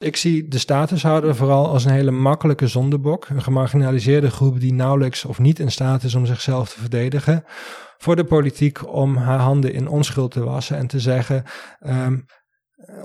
Ik 0.00 0.16
zie 0.16 0.48
de 0.48 0.58
statushouder 0.58 1.36
vooral 1.36 1.68
als 1.68 1.84
een 1.84 1.92
hele 1.92 2.10
makkelijke 2.10 2.66
zondebok. 2.66 3.28
Een 3.28 3.42
gemarginaliseerde 3.42 4.30
groep 4.30 4.60
die 4.60 4.72
nauwelijks 4.72 5.24
of 5.24 5.38
niet 5.38 5.58
in 5.58 5.70
staat 5.70 6.02
is 6.02 6.14
om 6.14 6.26
zichzelf 6.26 6.72
te 6.72 6.80
verdedigen. 6.80 7.44
Voor 7.98 8.16
de 8.16 8.24
politiek 8.24 8.92
om 8.94 9.16
haar 9.16 9.38
handen 9.38 9.72
in 9.72 9.88
onschuld 9.88 10.30
te 10.30 10.44
wassen 10.44 10.76
en 10.76 10.86
te 10.86 11.00
zeggen. 11.00 11.44
Um, 11.86 12.24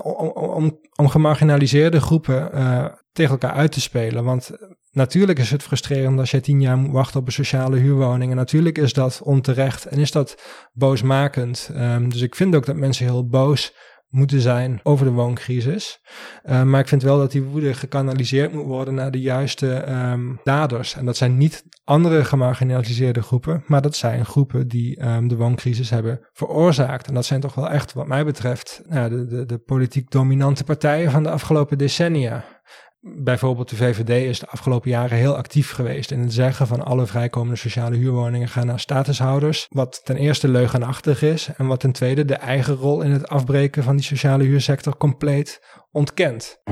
om, 0.02 0.78
om, 0.96 1.08
gemarginaliseerde 1.08 2.00
groepen 2.00 2.50
uh, 2.54 2.86
tegen 3.12 3.32
elkaar 3.32 3.52
uit 3.52 3.72
te 3.72 3.80
spelen. 3.80 4.24
Want 4.24 4.50
natuurlijk 4.90 5.38
is 5.38 5.50
het 5.50 5.62
frustrerend 5.62 6.18
als 6.18 6.30
je 6.30 6.40
tien 6.40 6.60
jaar 6.60 6.76
moet 6.76 6.92
wachten 6.92 7.20
op 7.20 7.26
een 7.26 7.32
sociale 7.32 7.76
huurwoning. 7.76 8.30
En 8.30 8.36
natuurlijk 8.36 8.78
is 8.78 8.92
dat 8.92 9.20
onterecht 9.22 9.86
en 9.86 9.98
is 9.98 10.10
dat 10.10 10.42
boosmakend. 10.72 11.70
Um, 11.74 12.08
dus 12.08 12.20
ik 12.20 12.34
vind 12.34 12.54
ook 12.54 12.66
dat 12.66 12.76
mensen 12.76 13.06
heel 13.06 13.28
boos 13.28 13.74
moeten 14.08 14.40
zijn 14.40 14.80
over 14.82 15.06
de 15.06 15.12
wooncrisis. 15.12 16.00
Uh, 16.44 16.62
maar 16.62 16.80
ik 16.80 16.88
vind 16.88 17.02
wel 17.02 17.18
dat 17.18 17.32
die 17.32 17.42
woede 17.42 17.74
gekanaliseerd 17.74 18.52
moet 18.52 18.64
worden 18.64 18.94
naar 18.94 19.10
de 19.10 19.20
juiste 19.20 19.90
um, 19.90 20.40
daders. 20.44 20.94
En 20.94 21.04
dat 21.04 21.16
zijn 21.16 21.36
niet 21.36 21.64
andere 21.84 22.24
gemarginaliseerde 22.24 23.22
groepen, 23.22 23.64
maar 23.66 23.82
dat 23.82 23.96
zijn 23.96 24.26
groepen 24.26 24.68
die 24.68 25.04
um, 25.04 25.28
de 25.28 25.36
wooncrisis 25.36 25.90
hebben 25.90 26.20
veroorzaakt. 26.32 27.06
En 27.06 27.14
dat 27.14 27.24
zijn 27.24 27.40
toch 27.40 27.54
wel 27.54 27.70
echt, 27.70 27.92
wat 27.92 28.06
mij 28.06 28.24
betreft, 28.24 28.82
uh, 28.88 29.04
de, 29.04 29.26
de, 29.26 29.46
de 29.46 29.58
politiek 29.58 30.10
dominante 30.10 30.64
partijen 30.64 31.10
van 31.10 31.22
de 31.22 31.30
afgelopen 31.30 31.78
decennia 31.78 32.44
bijvoorbeeld 33.00 33.68
de 33.68 33.76
VVD 33.76 34.28
is 34.28 34.38
de 34.38 34.46
afgelopen 34.46 34.90
jaren 34.90 35.16
heel 35.16 35.36
actief 35.36 35.70
geweest 35.70 36.10
in 36.10 36.20
het 36.20 36.32
zeggen 36.32 36.66
van 36.66 36.84
alle 36.84 37.06
vrijkomende 37.06 37.56
sociale 37.56 37.96
huurwoningen 37.96 38.48
gaan 38.48 38.66
naar 38.66 38.80
statushouders. 38.80 39.66
Wat 39.68 40.00
ten 40.04 40.16
eerste 40.16 40.48
leugenachtig 40.48 41.22
is 41.22 41.48
en 41.56 41.66
wat 41.66 41.80
ten 41.80 41.92
tweede 41.92 42.24
de 42.24 42.34
eigen 42.34 42.74
rol 42.74 43.02
in 43.02 43.10
het 43.10 43.28
afbreken 43.28 43.82
van 43.82 43.96
die 43.96 44.04
sociale 44.04 44.44
huursector 44.44 44.96
compleet 44.96 45.60
ontkent. 45.90 46.62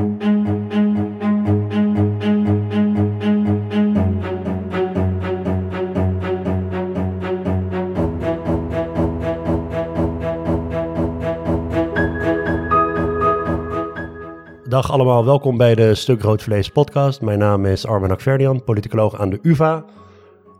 Allemaal, 14.89 15.25
welkom 15.25 15.57
bij 15.57 15.75
de 15.75 15.95
Stuk 15.95 16.23
Rood 16.23 16.43
Vlees 16.43 16.69
podcast. 16.69 17.21
Mijn 17.21 17.39
naam 17.39 17.67
is 17.67 17.87
Armen 17.87 18.11
Akverdian, 18.11 18.65
politicoloog 18.65 19.19
aan 19.19 19.31
de 19.31 19.39
UvA. 19.43 19.85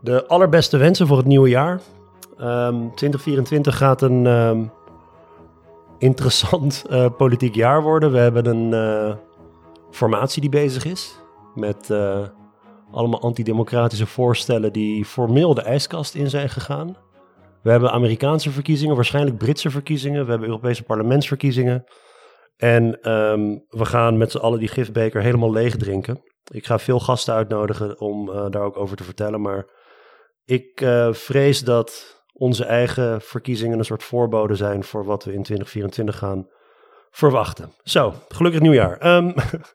De 0.01 0.27
allerbeste 0.27 0.77
wensen 0.77 1.07
voor 1.07 1.17
het 1.17 1.25
nieuwe 1.25 1.49
jaar. 1.49 1.81
Um, 2.41 2.95
2024 2.95 3.77
gaat 3.77 4.01
een 4.01 4.25
um, 4.25 4.71
interessant 5.97 6.85
uh, 6.89 7.05
politiek 7.17 7.55
jaar 7.55 7.81
worden. 7.81 8.11
We 8.11 8.17
hebben 8.17 8.45
een 8.45 8.71
uh, 8.71 9.15
formatie 9.91 10.41
die 10.41 10.49
bezig 10.49 10.85
is 10.85 11.19
met 11.55 11.89
uh, 11.91 12.19
allemaal 12.91 13.21
antidemocratische 13.21 14.05
voorstellen 14.05 14.73
die 14.73 15.05
formeel 15.05 15.53
de 15.53 15.61
ijskast 15.61 16.15
in 16.15 16.29
zijn 16.29 16.49
gegaan. 16.49 16.97
We 17.61 17.71
hebben 17.71 17.91
Amerikaanse 17.91 18.51
verkiezingen, 18.51 18.95
waarschijnlijk 18.95 19.37
Britse 19.37 19.69
verkiezingen. 19.69 20.23
We 20.25 20.29
hebben 20.29 20.47
Europese 20.47 20.83
parlementsverkiezingen. 20.83 21.85
En 22.57 23.11
um, 23.11 23.65
we 23.69 23.85
gaan 23.85 24.17
met 24.17 24.31
z'n 24.31 24.37
allen 24.37 24.59
die 24.59 24.67
gifbeker 24.67 25.21
helemaal 25.21 25.51
leeg 25.51 25.77
drinken. 25.77 26.21
Ik 26.51 26.65
ga 26.65 26.79
veel 26.79 26.99
gasten 26.99 27.33
uitnodigen 27.33 27.99
om 27.99 28.29
uh, 28.29 28.45
daar 28.49 28.63
ook 28.63 28.77
over 28.77 28.97
te 28.97 29.03
vertellen. 29.03 29.41
Maar 29.41 29.65
ik 30.45 30.81
uh, 30.81 31.13
vrees 31.13 31.63
dat 31.63 32.21
onze 32.33 32.65
eigen 32.65 33.21
verkiezingen 33.21 33.77
een 33.77 33.85
soort 33.85 34.03
voorbode 34.03 34.55
zijn 34.55 34.83
voor 34.83 35.05
wat 35.05 35.23
we 35.23 35.33
in 35.33 35.43
2024 35.43 36.17
gaan 36.17 36.47
verwachten. 37.09 37.71
Zo, 37.83 38.13
gelukkig 38.27 38.61
nieuwjaar. 38.61 39.15
Um, 39.15 39.33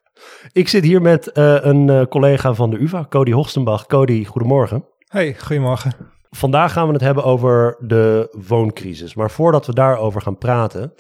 ik 0.53 0.69
zit 0.69 0.85
hier 0.85 1.03
met 1.03 1.31
uh, 1.35 1.65
een 1.65 2.09
collega 2.09 2.55
van 2.55 2.71
de 2.71 2.79
UvA, 2.79 3.07
Cody 3.09 3.33
Hoogstenbach. 3.33 3.87
Cody, 3.87 4.25
goedemorgen. 4.25 4.85
Hey, 5.07 5.35
goedemorgen. 5.39 5.93
Vandaag 6.31 6.73
gaan 6.73 6.87
we 6.87 6.93
het 6.93 7.03
hebben 7.03 7.25
over 7.25 7.77
de 7.79 8.37
wooncrisis. 8.49 9.15
Maar 9.15 9.31
voordat 9.31 9.67
we 9.67 9.75
daarover 9.75 10.21
gaan 10.21 10.39
praten, 10.39 10.95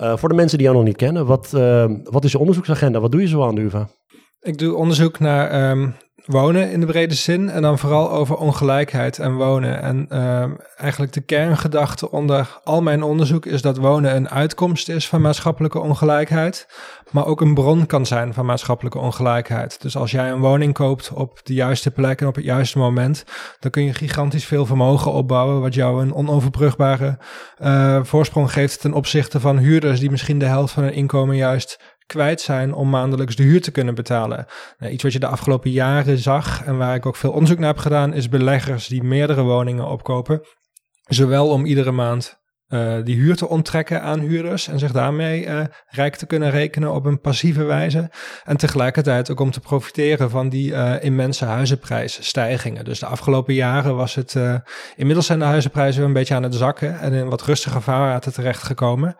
voor 0.00 0.28
de 0.28 0.34
mensen 0.34 0.58
die 0.58 0.66
jou 0.66 0.78
nog 0.78 0.86
niet 0.86 0.96
kennen, 0.96 1.26
wat, 1.26 1.52
uh, 1.54 1.90
wat 2.04 2.24
is 2.24 2.32
je 2.32 2.38
onderzoeksagenda? 2.38 3.00
Wat 3.00 3.12
doe 3.12 3.20
je 3.20 3.28
zo 3.28 3.42
aan 3.42 3.54
de 3.54 3.60
UvA? 3.60 3.88
Ik 4.40 4.58
doe 4.58 4.74
onderzoek 4.74 5.18
naar 5.18 5.70
um, 5.70 5.94
wonen 6.26 6.70
in 6.70 6.80
de 6.80 6.86
brede 6.86 7.14
zin 7.14 7.50
en 7.50 7.62
dan 7.62 7.78
vooral 7.78 8.10
over 8.10 8.36
ongelijkheid 8.36 9.18
en 9.18 9.34
wonen. 9.34 9.82
En 9.82 10.06
uh, 10.12 10.44
eigenlijk 10.76 11.12
de 11.12 11.20
kerngedachte 11.20 12.10
onder 12.10 12.60
al 12.64 12.82
mijn 12.82 13.02
onderzoek 13.02 13.46
is 13.46 13.62
dat 13.62 13.76
wonen 13.76 14.16
een 14.16 14.30
uitkomst 14.30 14.88
is 14.88 15.08
van 15.08 15.20
maatschappelijke 15.20 15.78
ongelijkheid, 15.78 16.68
maar 17.10 17.26
ook 17.26 17.40
een 17.40 17.54
bron 17.54 17.86
kan 17.86 18.06
zijn 18.06 18.34
van 18.34 18.46
maatschappelijke 18.46 18.98
ongelijkheid. 18.98 19.82
Dus 19.82 19.96
als 19.96 20.10
jij 20.10 20.30
een 20.30 20.40
woning 20.40 20.74
koopt 20.74 21.12
op 21.12 21.40
de 21.42 21.54
juiste 21.54 21.90
plek 21.90 22.20
en 22.20 22.26
op 22.26 22.34
het 22.34 22.44
juiste 22.44 22.78
moment, 22.78 23.24
dan 23.58 23.70
kun 23.70 23.84
je 23.84 23.94
gigantisch 23.94 24.44
veel 24.44 24.66
vermogen 24.66 25.12
opbouwen, 25.12 25.60
wat 25.60 25.74
jou 25.74 26.02
een 26.02 26.14
onoverbrugbare 26.14 27.18
uh, 27.58 28.04
voorsprong 28.04 28.52
geeft 28.52 28.80
ten 28.80 28.92
opzichte 28.92 29.40
van 29.40 29.58
huurders 29.58 30.00
die 30.00 30.10
misschien 30.10 30.38
de 30.38 30.44
helft 30.44 30.72
van 30.72 30.82
hun 30.82 30.92
inkomen 30.92 31.36
juist 31.36 31.98
kwijt 32.10 32.40
zijn 32.40 32.74
om 32.74 32.90
maandelijks 32.90 33.36
de 33.36 33.42
huur 33.42 33.62
te 33.62 33.70
kunnen 33.70 33.94
betalen. 33.94 34.46
Nou, 34.78 34.92
iets 34.92 35.02
wat 35.02 35.12
je 35.12 35.18
de 35.18 35.26
afgelopen 35.26 35.70
jaren 35.70 36.18
zag 36.18 36.64
en 36.64 36.76
waar 36.76 36.94
ik 36.94 37.06
ook 37.06 37.16
veel 37.16 37.32
onderzoek 37.32 37.58
naar 37.58 37.68
heb 37.68 37.78
gedaan, 37.78 38.12
is 38.12 38.28
beleggers 38.28 38.86
die 38.86 39.02
meerdere 39.02 39.42
woningen 39.42 39.86
opkopen. 39.86 40.40
Zowel 41.08 41.48
om 41.48 41.64
iedere 41.64 41.90
maand 41.90 42.38
uh, 42.68 42.96
die 43.04 43.16
huur 43.16 43.36
te 43.36 43.48
onttrekken 43.48 44.02
aan 44.02 44.20
huurders 44.20 44.68
en 44.68 44.78
zich 44.78 44.92
daarmee 44.92 45.46
uh, 45.46 45.60
rijk 45.86 46.16
te 46.16 46.26
kunnen 46.26 46.50
rekenen 46.50 46.92
op 46.92 47.04
een 47.04 47.20
passieve 47.20 47.64
wijze. 47.64 48.10
En 48.44 48.56
tegelijkertijd 48.56 49.30
ook 49.30 49.40
om 49.40 49.50
te 49.50 49.60
profiteren 49.60 50.30
van 50.30 50.48
die 50.48 50.70
uh, 50.70 50.94
immense 51.00 51.44
huizenprijsstijgingen. 51.44 52.84
Dus 52.84 52.98
de 52.98 53.06
afgelopen 53.06 53.54
jaren 53.54 53.96
was 53.96 54.14
het, 54.14 54.36
inmiddels 54.96 55.26
zijn 55.26 55.38
de 55.38 55.44
huizenprijzen 55.44 55.98
weer 55.98 56.08
een 56.08 56.14
beetje 56.14 56.34
aan 56.34 56.42
het 56.42 56.54
zakken 56.54 57.00
en 57.00 57.12
in 57.12 57.28
wat 57.28 57.42
rustiger 57.42 57.82
vaarwater 57.82 58.32
terechtgekomen. 58.32 59.16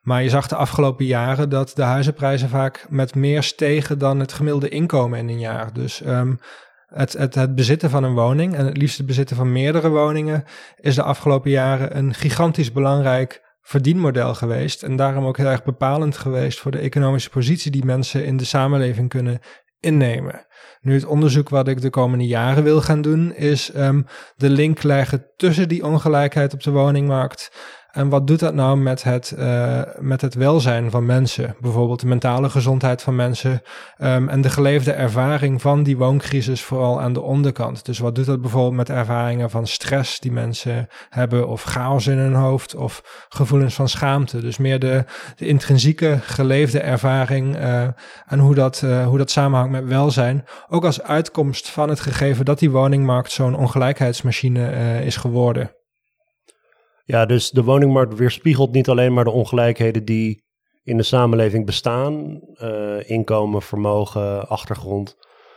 Maar 0.00 0.22
je 0.22 0.28
zag 0.28 0.48
de 0.48 0.56
afgelopen 0.56 1.04
jaren 1.04 1.48
dat 1.48 1.72
de 1.74 1.82
huizenprijzen 1.82 2.48
vaak 2.48 2.86
met 2.88 3.14
meer 3.14 3.42
stegen 3.42 3.98
dan 3.98 4.20
het 4.20 4.32
gemiddelde 4.32 4.68
inkomen 4.68 5.18
in 5.18 5.28
een 5.28 5.38
jaar. 5.38 5.72
Dus 5.72 6.06
um, 6.06 6.38
het, 6.86 7.12
het, 7.12 7.34
het 7.34 7.54
bezitten 7.54 7.90
van 7.90 8.04
een 8.04 8.14
woning 8.14 8.54
en 8.54 8.66
het 8.66 8.76
liefst 8.76 8.96
het 8.96 9.06
bezitten 9.06 9.36
van 9.36 9.52
meerdere 9.52 9.88
woningen 9.88 10.44
is 10.76 10.94
de 10.94 11.02
afgelopen 11.02 11.50
jaren 11.50 11.96
een 11.96 12.14
gigantisch 12.14 12.72
belangrijk 12.72 13.42
verdienmodel 13.62 14.34
geweest. 14.34 14.82
En 14.82 14.96
daarom 14.96 15.24
ook 15.24 15.36
heel 15.36 15.46
erg 15.46 15.64
bepalend 15.64 16.16
geweest 16.16 16.58
voor 16.58 16.70
de 16.70 16.78
economische 16.78 17.30
positie 17.30 17.70
die 17.70 17.84
mensen 17.84 18.24
in 18.24 18.36
de 18.36 18.44
samenleving 18.44 19.08
kunnen 19.08 19.40
innemen. 19.80 20.46
Nu, 20.80 20.94
het 20.94 21.04
onderzoek 21.04 21.48
wat 21.48 21.68
ik 21.68 21.80
de 21.80 21.90
komende 21.90 22.26
jaren 22.26 22.62
wil 22.62 22.80
gaan 22.80 23.02
doen, 23.02 23.34
is 23.34 23.74
um, 23.76 24.06
de 24.36 24.50
link 24.50 24.82
leggen 24.82 25.26
tussen 25.36 25.68
die 25.68 25.84
ongelijkheid 25.84 26.54
op 26.54 26.62
de 26.62 26.70
woningmarkt 26.70 27.52
en 27.92 28.08
wat 28.08 28.26
doet 28.26 28.40
dat 28.40 28.54
nou 28.54 28.76
met 28.76 29.02
het, 29.02 29.34
uh, 29.38 29.80
met 29.98 30.20
het 30.20 30.34
welzijn 30.34 30.90
van 30.90 31.06
mensen? 31.06 31.56
Bijvoorbeeld 31.60 32.00
de 32.00 32.06
mentale 32.06 32.50
gezondheid 32.50 33.02
van 33.02 33.16
mensen 33.16 33.62
um, 33.98 34.28
en 34.28 34.40
de 34.40 34.50
geleefde 34.50 34.92
ervaring 34.92 35.60
van 35.60 35.82
die 35.82 35.96
wooncrisis, 35.96 36.62
vooral 36.62 37.00
aan 37.00 37.12
de 37.12 37.20
onderkant. 37.20 37.84
Dus 37.84 37.98
wat 37.98 38.14
doet 38.14 38.26
dat 38.26 38.40
bijvoorbeeld 38.40 38.74
met 38.74 38.90
ervaringen 38.90 39.50
van 39.50 39.66
stress 39.66 40.20
die 40.20 40.32
mensen 40.32 40.88
hebben, 41.08 41.48
of 41.48 41.62
chaos 41.62 42.06
in 42.06 42.18
hun 42.18 42.34
hoofd, 42.34 42.74
of 42.74 43.26
gevoelens 43.28 43.74
van 43.74 43.88
schaamte? 43.88 44.40
Dus 44.40 44.58
meer 44.58 44.78
de, 44.78 45.04
de 45.36 45.46
intrinsieke 45.46 46.18
geleefde 46.22 46.80
ervaring 46.80 47.56
uh, 47.56 47.82
en 48.26 48.38
hoe 48.38 48.54
dat, 48.54 48.82
uh, 48.84 49.06
hoe 49.06 49.18
dat 49.18 49.30
samenhangt 49.30 49.72
met 49.72 49.84
welzijn. 49.84 50.44
Ook 50.68 50.84
als 50.84 51.02
uitkomst 51.02 51.70
van 51.70 51.88
het 51.88 52.00
gegeven 52.00 52.44
dat 52.44 52.58
die 52.58 52.70
woningmarkt 52.70 53.32
zo'n 53.32 53.56
ongelijkheidsmachine 53.56 55.04
is 55.04 55.16
geworden. 55.16 55.70
Ja, 57.04 57.26
dus 57.26 57.50
de 57.50 57.64
woningmarkt 57.64 58.14
weerspiegelt 58.14 58.72
niet 58.72 58.88
alleen 58.88 59.14
maar 59.14 59.24
de 59.24 59.30
ongelijkheden 59.30 60.04
die 60.04 60.44
in 60.82 60.96
de 60.96 61.02
samenleving 61.02 61.66
bestaan, 61.66 62.40
uh, 62.54 63.10
inkomen, 63.10 63.62
vermogen, 63.62 64.48
achtergrond. 64.48 65.16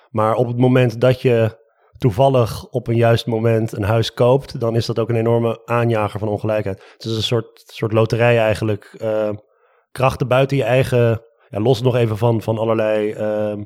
Maar 0.09 0.35
op 0.35 0.47
het 0.47 0.57
moment 0.57 1.01
dat 1.01 1.21
je 1.21 1.62
toevallig 1.97 2.65
op 2.69 2.88
een 2.88 2.95
juist 2.95 3.25
moment 3.25 3.71
een 3.71 3.83
huis 3.83 4.13
koopt, 4.13 4.59
dan 4.59 4.75
is 4.75 4.85
dat 4.85 5.00
ook 5.00 5.09
een 5.09 5.15
enorme 5.15 5.62
aanjager 5.65 6.19
van 6.19 6.27
ongelijkheid. 6.27 6.83
Het 6.94 7.06
is 7.06 7.15
een 7.15 7.23
soort, 7.23 7.63
soort 7.65 7.91
loterij 7.94 8.39
eigenlijk. 8.39 8.95
Uh, 9.01 9.29
krachten 9.91 10.27
buiten 10.27 10.57
je 10.57 10.63
eigen, 10.63 11.21
ja, 11.50 11.59
los 11.59 11.81
nog 11.81 11.95
even 11.95 12.17
van, 12.17 12.41
van 12.41 12.57
allerlei 12.57 13.13
uh, 13.13 13.63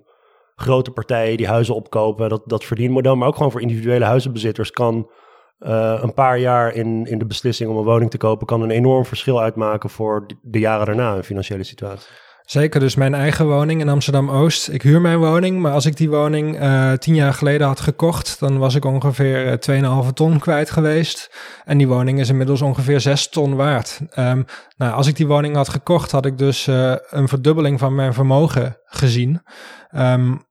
grote 0.56 0.92
partijen 0.92 1.38
die 1.38 1.48
huizen 1.48 1.76
opkopen, 1.76 2.30
dat, 2.30 2.42
dat 2.46 2.64
verdienmodel, 2.64 3.16
maar 3.16 3.28
ook 3.28 3.36
gewoon 3.36 3.52
voor 3.52 3.62
individuele 3.62 4.06
huizenbezitters 4.06 4.72
kan 4.72 5.10
uh, 5.60 6.00
een 6.02 6.14
paar 6.14 6.40
jaar 6.40 6.74
in, 6.74 7.06
in 7.06 7.18
de 7.18 7.26
beslissing 7.26 7.70
om 7.70 7.78
een 7.78 7.84
woning 7.84 8.12
te 8.12 8.18
kopen 8.18 8.48
kan 8.48 8.62
een 8.62 8.72
enorm 8.72 9.06
verschil 9.06 9.42
uitmaken 9.42 9.90
voor 9.90 10.26
de 10.42 10.60
jaren 10.60 10.86
daarna 10.86 11.16
een 11.16 11.24
financiële 11.24 11.64
situatie. 11.64 12.10
Zeker, 12.48 12.80
dus 12.80 12.96
mijn 12.96 13.14
eigen 13.14 13.48
woning 13.48 13.82
in 13.82 13.90
Amsterdam-Oost. 13.90 14.70
Ik 14.70 14.82
huur 14.82 15.02
mijn 15.02 15.18
woning, 15.18 15.60
maar 15.60 15.72
als 15.72 15.86
ik 15.86 15.98
die 15.98 16.10
woning 16.10 16.62
uh, 16.62 16.92
tien 16.92 17.16
jaar 17.16 17.34
geleden 17.34 17.68
had 17.68 17.80
gekocht, 17.80 18.40
dan 18.40 18.58
was 18.58 18.76
ik 18.76 18.86
ongeveer 18.86 19.60
2,5 19.70 19.76
eh, 19.76 20.08
ton 20.08 20.40
kwijt 20.40 20.70
geweest. 20.70 21.32
En 21.66 21.78
die 21.78 21.88
woning 21.88 22.20
is 22.20 22.30
inmiddels 22.30 22.62
ongeveer 22.62 23.00
6 23.00 23.30
ton 23.30 23.56
waard. 23.56 24.00
Um, 24.20 24.46
nou, 24.78 24.94
als 24.94 25.08
ik 25.08 25.16
die 25.16 25.28
woning 25.28 25.56
had 25.56 25.70
gekocht, 25.70 26.12
had 26.12 26.26
ik 26.26 26.38
dus 26.38 26.68
uh, 26.68 26.96
een 27.10 27.28
verdubbeling 27.28 27.80
van 27.80 27.96
mijn 27.96 28.14
vermogen 28.14 28.78
gezien. 28.86 29.42
Um, 29.96 30.42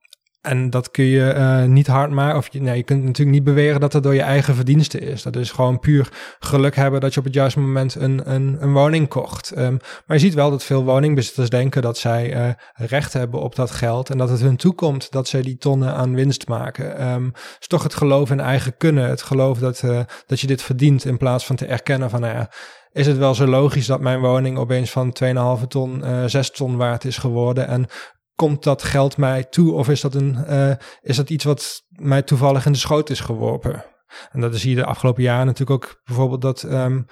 en 0.47 0.69
dat 0.69 0.91
kun 0.91 1.05
je 1.05 1.33
uh, 1.35 1.63
niet 1.63 1.87
hard 1.87 2.11
maken. 2.11 2.37
Of 2.37 2.47
je, 2.51 2.61
nee, 2.61 2.77
je 2.77 2.83
kunt 2.83 3.03
natuurlijk 3.03 3.35
niet 3.35 3.45
beweren 3.45 3.79
dat 3.79 3.93
het 3.93 4.03
door 4.03 4.13
je 4.13 4.21
eigen 4.21 4.55
verdiensten 4.55 5.01
is. 5.01 5.23
Dat 5.23 5.35
is 5.35 5.51
gewoon 5.51 5.79
puur 5.79 6.09
geluk 6.39 6.75
hebben 6.75 7.01
dat 7.01 7.13
je 7.13 7.19
op 7.19 7.25
het 7.25 7.33
juiste 7.33 7.59
moment 7.59 7.95
een, 7.95 8.21
een, 8.33 8.57
een 8.59 8.73
woning 8.73 9.07
kocht. 9.07 9.57
Um, 9.57 9.77
maar 10.05 10.17
je 10.17 10.23
ziet 10.23 10.33
wel 10.33 10.49
dat 10.49 10.63
veel 10.63 10.83
woningbezitters 10.83 11.49
denken 11.49 11.81
dat 11.81 11.97
zij 11.97 12.35
uh, 12.35 12.49
recht 12.73 13.13
hebben 13.13 13.41
op 13.41 13.55
dat 13.55 13.71
geld. 13.71 14.09
En 14.09 14.17
dat 14.17 14.29
het 14.29 14.41
hun 14.41 14.57
toekomt 14.57 15.11
dat 15.11 15.27
zij 15.27 15.41
die 15.41 15.57
tonnen 15.57 15.93
aan 15.93 16.15
winst 16.15 16.47
maken. 16.47 17.07
Um, 17.11 17.31
is 17.59 17.67
toch 17.67 17.83
het 17.83 17.95
geloof 17.95 18.31
in 18.31 18.39
eigen 18.39 18.77
kunnen. 18.77 19.09
Het 19.09 19.21
geloof 19.21 19.59
dat, 19.59 19.81
uh, 19.85 19.99
dat 20.25 20.39
je 20.39 20.47
dit 20.47 20.61
verdient. 20.61 21.05
In 21.05 21.17
plaats 21.17 21.45
van 21.45 21.55
te 21.55 21.65
erkennen 21.65 22.09
van, 22.09 22.21
nou 22.21 22.35
ja, 22.35 22.49
is 22.91 23.07
het 23.07 23.17
wel 23.17 23.35
zo 23.35 23.45
logisch 23.45 23.85
dat 23.85 24.01
mijn 24.01 24.19
woning 24.19 24.57
opeens 24.57 24.91
van 24.91 25.15
2,5 25.59 25.67
ton, 25.67 26.01
uh, 26.03 26.23
6 26.25 26.51
ton 26.51 26.77
waard 26.77 27.05
is 27.05 27.17
geworden. 27.17 27.67
En 27.67 27.87
komt 28.37 28.63
dat 28.63 28.83
geld 28.83 29.17
mij 29.17 29.43
toe 29.43 29.73
of 29.73 29.89
is 29.89 30.01
dat, 30.01 30.15
een, 30.15 30.37
uh, 30.49 30.71
is 31.01 31.15
dat 31.15 31.29
iets 31.29 31.43
wat 31.43 31.83
mij 31.89 32.21
toevallig 32.21 32.65
in 32.65 32.71
de 32.71 32.77
schoot 32.77 33.09
is 33.09 33.19
geworpen? 33.19 33.85
En 34.31 34.41
dat 34.41 34.55
zie 34.55 34.69
je 34.69 34.75
de 34.75 34.85
afgelopen 34.85 35.23
jaren 35.23 35.45
natuurlijk 35.45 35.83
ook 35.83 36.01
bijvoorbeeld 36.05 36.41
dat, 36.41 36.63
um, 36.63 37.05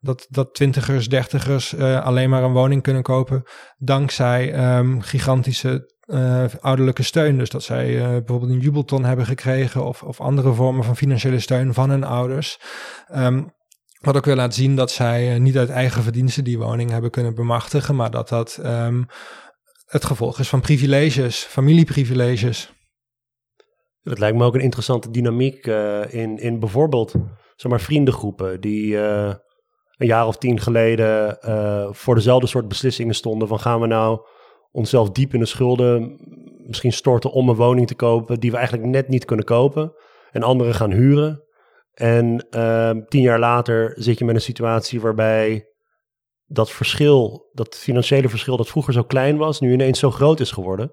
dat, 0.00 0.26
dat 0.28 0.54
twintigers, 0.54 1.08
dertigers 1.08 1.74
uh, 1.74 2.04
alleen 2.04 2.30
maar 2.30 2.42
een 2.42 2.52
woning 2.52 2.82
kunnen 2.82 3.02
kopen 3.02 3.42
dankzij 3.78 4.76
um, 4.78 5.00
gigantische 5.00 5.92
uh, 6.06 6.44
ouderlijke 6.60 7.02
steun. 7.02 7.38
Dus 7.38 7.50
dat 7.50 7.62
zij 7.62 7.96
bijvoorbeeld 7.96 8.50
een 8.50 8.60
jubelton 8.60 9.04
hebben 9.04 9.26
gekregen 9.26 9.84
of, 9.84 10.02
of 10.02 10.20
andere 10.20 10.52
vormen 10.52 10.84
van 10.84 10.96
financiële 10.96 11.40
steun 11.40 11.74
van 11.74 11.90
hun 11.90 12.04
ouders. 12.04 12.60
Um, 13.14 13.56
wat 14.00 14.16
ook 14.16 14.24
wil 14.24 14.36
laten 14.36 14.52
zien 14.62 14.76
dat 14.76 14.90
zij 14.90 15.38
niet 15.38 15.58
uit 15.58 15.70
eigen 15.70 16.02
verdiensten 16.02 16.44
die 16.44 16.58
woning 16.58 16.90
hebben 16.90 17.10
kunnen 17.10 17.34
bemachtigen, 17.34 17.96
maar 17.96 18.10
dat 18.10 18.28
dat 18.28 18.60
het 19.88 20.04
gevolg 20.04 20.38
is 20.38 20.48
van 20.48 20.60
privileges, 20.60 21.44
familieprivileges. 21.44 22.72
Dat 24.02 24.18
lijkt 24.18 24.36
me 24.36 24.44
ook 24.44 24.54
een 24.54 24.60
interessante 24.60 25.10
dynamiek 25.10 25.66
uh, 25.66 26.12
in, 26.14 26.38
in 26.38 26.58
bijvoorbeeld 26.58 27.14
zeg 27.56 27.70
maar, 27.70 27.80
vriendengroepen 27.80 28.60
die 28.60 28.92
uh, 28.92 29.34
een 29.96 30.06
jaar 30.06 30.26
of 30.26 30.36
tien 30.36 30.60
geleden 30.60 31.38
uh, 31.44 31.88
voor 31.90 32.14
dezelfde 32.14 32.46
soort 32.46 32.68
beslissingen 32.68 33.14
stonden 33.14 33.48
van 33.48 33.60
gaan 33.60 33.80
we 33.80 33.86
nou 33.86 34.20
onszelf 34.70 35.10
diep 35.10 35.34
in 35.34 35.40
de 35.40 35.46
schulden 35.46 36.18
misschien 36.66 36.92
storten 36.92 37.32
om 37.32 37.48
een 37.48 37.56
woning 37.56 37.86
te 37.86 37.94
kopen 37.94 38.40
die 38.40 38.50
we 38.50 38.56
eigenlijk 38.56 38.88
net 38.88 39.08
niet 39.08 39.24
kunnen 39.24 39.44
kopen 39.44 39.92
en 40.30 40.42
anderen 40.42 40.74
gaan 40.74 40.92
huren. 40.92 41.42
En 41.94 42.46
tien 43.08 43.22
jaar 43.22 43.38
later 43.38 43.92
zit 43.94 44.18
je 44.18 44.24
met 44.24 44.34
een 44.34 44.40
situatie 44.40 45.00
waarbij 45.00 45.67
dat 46.48 46.70
verschil, 46.70 47.48
dat 47.52 47.76
financiële 47.76 48.28
verschil 48.28 48.56
dat 48.56 48.68
vroeger 48.68 48.92
zo 48.92 49.02
klein 49.02 49.36
was, 49.36 49.60
nu 49.60 49.72
ineens 49.72 49.98
zo 49.98 50.10
groot 50.10 50.40
is 50.40 50.50
geworden. 50.50 50.92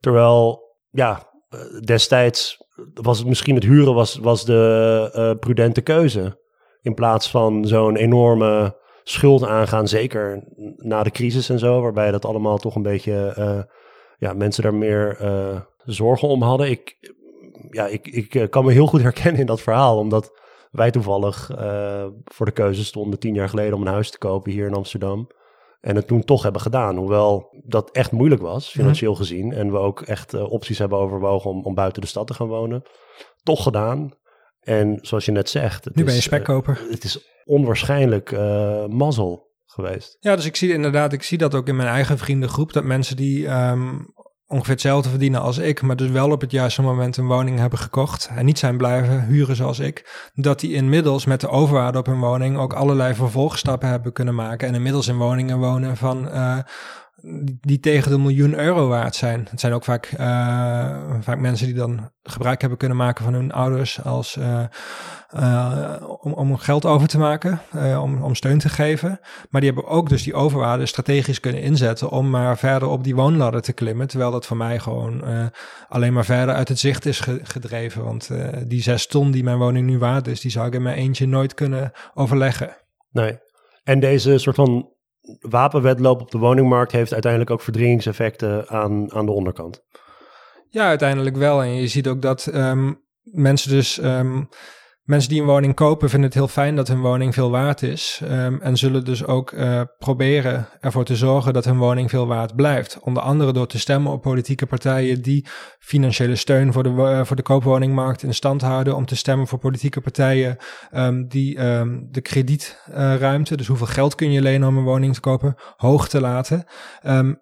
Terwijl, 0.00 0.62
ja, 0.90 1.30
eh, 1.48 1.60
destijds 1.80 2.56
was 2.94 3.18
het 3.18 3.26
misschien 3.26 3.54
het 3.54 3.64
huren 3.64 3.94
was, 3.94 4.16
was 4.16 4.44
de 4.44 5.10
uh, 5.14 5.38
prudente 5.38 5.80
keuze. 5.80 6.42
In 6.80 6.94
plaats 6.94 7.30
van 7.30 7.66
zo'n 7.66 7.96
enorme 7.96 8.82
schuld 9.02 9.44
aangaan, 9.44 9.88
zeker 9.88 10.44
na 10.76 11.02
de 11.02 11.10
crisis 11.10 11.48
en 11.48 11.58
zo, 11.58 11.80
waarbij 11.80 12.10
dat 12.10 12.24
allemaal 12.24 12.58
toch 12.58 12.74
een 12.74 12.82
beetje, 12.82 13.34
uh, 13.38 13.62
ja, 14.18 14.32
mensen 14.32 14.62
daar 14.62 14.74
meer 14.74 15.18
zorgen 15.84 16.28
om 16.28 16.42
hadden. 16.42 16.70
Ik, 16.70 16.96
ja, 17.70 17.86
ik, 17.86 18.06
ik 18.06 18.50
kan 18.50 18.64
me 18.64 18.72
heel 18.72 18.86
goed 18.86 19.02
herkennen 19.02 19.40
in 19.40 19.46
dat 19.46 19.60
verhaal, 19.60 19.98
omdat 19.98 20.40
wij 20.74 20.90
toevallig 20.90 21.50
uh, 21.58 22.06
voor 22.24 22.46
de 22.46 22.52
keuze 22.52 22.84
stonden 22.84 23.18
tien 23.18 23.34
jaar 23.34 23.48
geleden 23.48 23.74
om 23.74 23.80
een 23.80 23.92
huis 23.92 24.10
te 24.10 24.18
kopen 24.18 24.52
hier 24.52 24.66
in 24.66 24.74
Amsterdam. 24.74 25.30
En 25.80 25.96
het 25.96 26.06
toen 26.06 26.24
toch 26.24 26.42
hebben 26.42 26.60
gedaan. 26.60 26.96
Hoewel 26.96 27.62
dat 27.66 27.90
echt 27.90 28.12
moeilijk 28.12 28.40
was, 28.40 28.68
mhm. 28.68 28.78
financieel 28.78 29.14
gezien. 29.14 29.52
En 29.52 29.70
we 29.70 29.78
ook 29.78 30.00
echt 30.00 30.34
uh, 30.34 30.52
opties 30.52 30.78
hebben 30.78 30.98
overwogen 30.98 31.50
om, 31.50 31.64
om 31.64 31.74
buiten 31.74 32.02
de 32.02 32.08
stad 32.08 32.26
te 32.26 32.34
gaan 32.34 32.46
wonen. 32.46 32.82
Toch 33.42 33.62
gedaan. 33.62 34.12
En 34.60 34.98
zoals 35.02 35.24
je 35.24 35.32
net 35.32 35.48
zegt. 35.48 35.84
nu 35.84 35.92
is, 35.94 36.04
ben 36.04 36.14
je 36.14 36.20
spekkoper. 36.20 36.80
Uh, 36.84 36.90
het 36.90 37.04
is 37.04 37.28
onwaarschijnlijk 37.44 38.32
mazzel 38.88 39.52
geweest. 39.66 40.16
Ja, 40.20 40.36
dus 40.36 40.44
ik 40.44 40.56
zie 40.56 40.72
inderdaad, 40.72 41.12
ik 41.12 41.22
zie 41.22 41.38
dat 41.38 41.54
ook 41.54 41.68
in 41.68 41.76
mijn 41.76 41.88
eigen 41.88 42.18
vriendengroep. 42.18 42.72
Dat 42.72 42.84
mensen 42.84 43.16
die 43.16 43.48
um, 43.48 44.14
ongeveer 44.54 44.72
hetzelfde 44.72 45.08
verdienen 45.08 45.40
als 45.40 45.58
ik, 45.58 45.82
maar 45.82 45.96
dus 45.96 46.10
wel 46.10 46.30
op 46.30 46.40
het 46.40 46.50
juiste 46.50 46.82
moment 46.82 47.16
een 47.16 47.26
woning 47.26 47.58
hebben 47.58 47.78
gekocht 47.78 48.30
en 48.34 48.44
niet 48.44 48.58
zijn 48.58 48.76
blijven 48.76 49.24
huren 49.24 49.56
zoals 49.56 49.78
ik, 49.78 50.30
dat 50.34 50.60
die 50.60 50.72
inmiddels 50.72 51.24
met 51.24 51.40
de 51.40 51.48
overwaarde 51.48 51.98
op 51.98 52.06
hun 52.06 52.20
woning 52.20 52.58
ook 52.58 52.72
allerlei 52.72 53.14
vervolgstappen 53.14 53.88
hebben 53.88 54.12
kunnen 54.12 54.34
maken 54.34 54.68
en 54.68 54.74
inmiddels 54.74 55.08
in 55.08 55.16
woningen 55.16 55.58
wonen 55.58 55.96
van 55.96 56.28
uh, 56.28 56.58
die 57.60 57.80
tegen 57.80 58.10
de 58.10 58.18
miljoen 58.18 58.58
euro 58.58 58.88
waard 58.88 59.14
zijn. 59.14 59.46
Het 59.50 59.60
zijn 59.60 59.72
ook 59.72 59.84
vaak, 59.84 60.12
uh, 60.12 60.20
vaak 61.20 61.38
mensen 61.38 61.66
die 61.66 61.74
dan 61.74 62.10
gebruik 62.22 62.60
hebben 62.60 62.78
kunnen 62.78 62.96
maken 62.96 63.24
van 63.24 63.34
hun 63.34 63.52
ouders 63.52 64.02
als, 64.02 64.36
uh, 64.36 64.64
uh, 65.36 65.94
om, 66.20 66.32
om 66.32 66.56
geld 66.56 66.84
over 66.84 67.08
te 67.08 67.18
maken, 67.18 67.60
om, 68.00 68.22
om 68.22 68.34
steun 68.34 68.58
te 68.58 68.68
geven. 68.68 69.20
Maar 69.50 69.60
die 69.60 69.72
hebben 69.72 69.90
ook 69.90 70.08
dus 70.08 70.22
die 70.22 70.34
overwaarde 70.34 70.86
strategisch 70.86 71.40
kunnen 71.40 71.62
inzetten 71.62 72.10
om 72.10 72.30
maar 72.30 72.58
verder 72.58 72.88
op 72.88 73.04
die 73.04 73.14
woonladder 73.14 73.62
te 73.62 73.72
klimmen. 73.72 74.06
Terwijl 74.06 74.30
dat 74.30 74.46
voor 74.46 74.56
mij 74.56 74.78
gewoon 74.78 75.24
alleen 75.88 76.12
maar 76.12 76.24
verder 76.24 76.54
uit 76.54 76.68
het 76.68 76.78
zicht 76.78 77.06
is 77.06 77.20
gedreven. 77.42 78.04
Want 78.04 78.30
die 78.66 78.82
zes 78.82 79.06
ton 79.06 79.30
die 79.30 79.44
mijn 79.44 79.58
woning 79.58 79.86
nu 79.86 79.98
waard 79.98 80.26
is, 80.26 80.40
die 80.40 80.50
zou 80.50 80.66
ik 80.66 80.74
in 80.74 80.82
mijn 80.82 80.96
eentje 80.96 81.26
nooit 81.26 81.54
kunnen 81.54 81.92
overleggen. 82.14 82.76
Nee. 83.10 83.38
En 83.84 84.00
deze 84.00 84.38
soort 84.38 84.56
van 84.56 84.93
wapenwedloop 85.40 86.20
op 86.20 86.30
de 86.30 86.38
woningmarkt 86.38 86.92
heeft 86.92 87.12
uiteindelijk 87.12 87.50
ook 87.50 87.60
verdringingseffecten 87.60 88.68
aan, 88.68 89.12
aan 89.12 89.26
de 89.26 89.32
onderkant. 89.32 89.84
Ja, 90.68 90.86
uiteindelijk 90.88 91.36
wel. 91.36 91.62
En 91.62 91.74
je 91.74 91.88
ziet 91.88 92.08
ook 92.08 92.22
dat 92.22 92.50
um, 92.54 93.02
mensen 93.22 93.70
dus 93.70 94.02
um, 94.02 94.48
Mensen 95.04 95.30
die 95.30 95.40
een 95.40 95.46
woning 95.46 95.74
kopen 95.74 96.08
vinden 96.08 96.28
het 96.28 96.38
heel 96.38 96.48
fijn 96.48 96.76
dat 96.76 96.88
hun 96.88 97.00
woning 97.00 97.34
veel 97.34 97.50
waard 97.50 97.82
is. 97.82 98.20
Um, 98.22 98.60
en 98.60 98.76
zullen 98.76 99.04
dus 99.04 99.26
ook 99.26 99.52
uh, 99.52 99.80
proberen 99.98 100.68
ervoor 100.80 101.04
te 101.04 101.16
zorgen 101.16 101.52
dat 101.52 101.64
hun 101.64 101.78
woning 101.78 102.10
veel 102.10 102.26
waard 102.26 102.56
blijft. 102.56 102.98
Onder 103.00 103.22
andere 103.22 103.52
door 103.52 103.66
te 103.66 103.78
stemmen 103.78 104.12
op 104.12 104.22
politieke 104.22 104.66
partijen 104.66 105.22
die 105.22 105.46
financiële 105.78 106.36
steun 106.36 106.72
voor 106.72 106.82
de, 106.82 106.88
uh, 106.88 107.24
voor 107.24 107.36
de 107.36 107.42
koopwoningmarkt 107.42 108.22
in 108.22 108.34
stand 108.34 108.62
houden. 108.62 108.96
Om 108.96 109.06
te 109.06 109.16
stemmen 109.16 109.46
voor 109.46 109.58
politieke 109.58 110.00
partijen 110.00 110.56
um, 110.94 111.28
die 111.28 111.60
um, 111.64 112.08
de 112.10 112.20
kredietruimte, 112.20 113.56
dus 113.56 113.66
hoeveel 113.66 113.86
geld 113.86 114.14
kun 114.14 114.32
je 114.32 114.42
lenen 114.42 114.68
om 114.68 114.76
een 114.76 114.84
woning 114.84 115.14
te 115.14 115.20
kopen, 115.20 115.54
hoog 115.76 116.08
te 116.08 116.20
laten. 116.20 116.64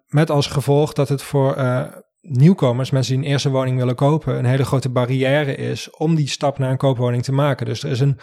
met 0.07 0.29
als 0.29 0.47
gevolg 0.47 0.93
dat 0.93 1.09
het 1.09 1.21
voor 1.21 1.57
uh, 1.57 1.83
nieuwkomers, 2.27 2.91
mensen 2.91 3.15
die 3.15 3.23
een 3.23 3.31
eerste 3.31 3.49
woning 3.49 3.77
willen 3.77 3.95
kopen, 3.95 4.37
een 4.37 4.45
hele 4.45 4.65
grote 4.65 4.89
barrière 4.89 5.55
is 5.55 5.89
om 5.89 6.15
die 6.15 6.27
stap 6.27 6.57
naar 6.57 6.71
een 6.71 6.77
koopwoning 6.77 7.23
te 7.23 7.31
maken. 7.31 7.65
Dus 7.65 7.83
er 7.83 7.91
is 7.91 7.99
een 7.99 8.19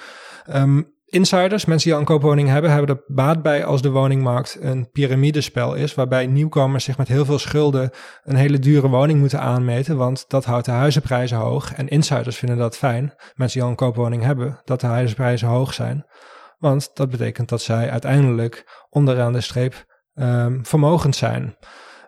um, 0.54 0.92
insiders, 1.06 1.64
mensen 1.64 1.84
die 1.84 1.94
al 1.94 2.00
een 2.00 2.06
koopwoning 2.06 2.48
hebben, 2.48 2.70
hebben 2.70 2.96
er 2.96 3.02
baat 3.06 3.42
bij 3.42 3.64
als 3.64 3.82
de 3.82 3.90
woningmarkt 3.90 4.58
een 4.60 4.90
piramidespel 4.90 5.74
is, 5.74 5.94
waarbij 5.94 6.26
nieuwkomers 6.26 6.84
zich 6.84 6.98
met 6.98 7.08
heel 7.08 7.24
veel 7.24 7.38
schulden 7.38 7.90
een 8.22 8.36
hele 8.36 8.58
dure 8.58 8.88
woning 8.88 9.18
moeten 9.18 9.40
aanmeten, 9.40 9.96
want 9.96 10.24
dat 10.28 10.44
houdt 10.44 10.64
de 10.64 10.70
huizenprijzen 10.70 11.38
hoog. 11.38 11.74
En 11.74 11.88
insiders 11.88 12.36
vinden 12.36 12.58
dat 12.58 12.76
fijn, 12.76 13.14
mensen 13.34 13.58
die 13.58 13.62
al 13.62 13.68
een 13.68 13.76
koopwoning 13.76 14.22
hebben, 14.22 14.60
dat 14.64 14.80
de 14.80 14.86
huizenprijzen 14.86 15.48
hoog 15.48 15.74
zijn. 15.74 16.06
Want 16.58 16.90
dat 16.94 17.10
betekent 17.10 17.48
dat 17.48 17.62
zij 17.62 17.90
uiteindelijk 17.90 18.84
onderaan 18.90 19.32
de 19.32 19.40
streep 19.40 19.84
um, 20.14 20.66
vermogend 20.66 21.16
zijn. 21.16 21.56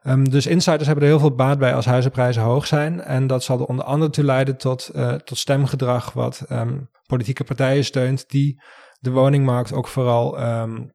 Um, 0.04 0.30
dus 0.30 0.47
insiders 0.47 0.87
hebben 0.87 1.04
er 1.04 1.11
heel 1.11 1.21
veel 1.21 1.35
baat 1.35 1.59
bij 1.59 1.75
als 1.75 1.87
huizenprijzen 1.87 2.42
hoog 2.42 2.66
zijn. 2.66 3.00
En 3.00 3.26
dat 3.26 3.42
zal 3.42 3.59
er 3.59 3.66
onder 3.66 3.85
andere 3.85 4.11
toe 4.11 4.25
leiden 4.25 4.56
tot, 4.56 4.90
uh, 4.94 5.12
tot 5.12 5.38
stemgedrag 5.38 6.12
wat 6.12 6.44
um, 6.50 6.90
politieke 7.06 7.44
partijen 7.44 7.85
steunt 7.85 8.30
die 8.30 8.62
de 8.99 9.11
woningmarkt 9.11 9.73
ook 9.73 9.88
vooral 9.88 10.42
um, 10.42 10.92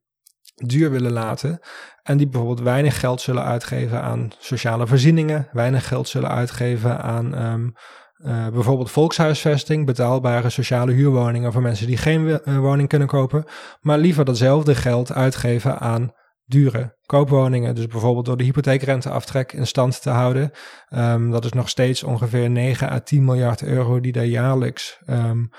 duur 0.56 0.92
willen 0.92 1.12
laten. 1.12 1.60
En 2.04 2.18
die 2.18 2.28
bijvoorbeeld 2.28 2.62
weinig 2.62 3.00
geld 3.00 3.22
zullen 3.22 3.44
uitgeven 3.44 4.02
aan 4.02 4.32
sociale 4.40 4.88
voorzieningen, 4.88 5.48
weinig 5.52 5.88
geld 5.88 6.08
zullen 6.08 6.30
uitgeven 6.30 7.02
aan 7.02 7.74
uh, 8.18 8.48
bijvoorbeeld 8.48 8.92
volkshuisvesting, 8.92 9.86
betaalbare 9.86 10.50
sociale 10.50 10.92
huurwoningen 10.92 11.52
voor 11.52 11.62
mensen 11.62 11.88
die 11.88 11.98
geen 11.98 12.26
uh, 12.28 12.58
woning 12.58 12.90
kunnen 12.90 13.08
kopen, 13.08 13.46
maar 13.82 13.98
liever 13.98 14.26
datzelfde 14.26 14.76
geld 14.76 15.14
uitgeven 15.14 15.80
aan 15.80 16.12
dure 16.48 16.96
koopwoningen. 17.06 17.76
Dus 17.76 17.88
bijvoorbeeld 17.88 18.26
door 18.26 18.38
de 18.38 18.44
hypotheekrenteaftrek 18.44 19.54
in 19.54 19.68
stand 19.68 20.02
te 20.02 20.10
houden. 20.10 20.52
Um, 20.90 21.32
dat 21.32 21.46
is 21.46 21.52
nog 21.52 21.70
steeds 21.70 22.04
ongeveer 22.04 22.50
9 22.50 22.90
à 22.92 23.00
10 23.00 23.26
miljard 23.26 23.64
euro 23.64 24.00
die 24.00 24.12
daar 24.12 24.26
jaarlijks 24.26 25.00
um, 25.10 25.50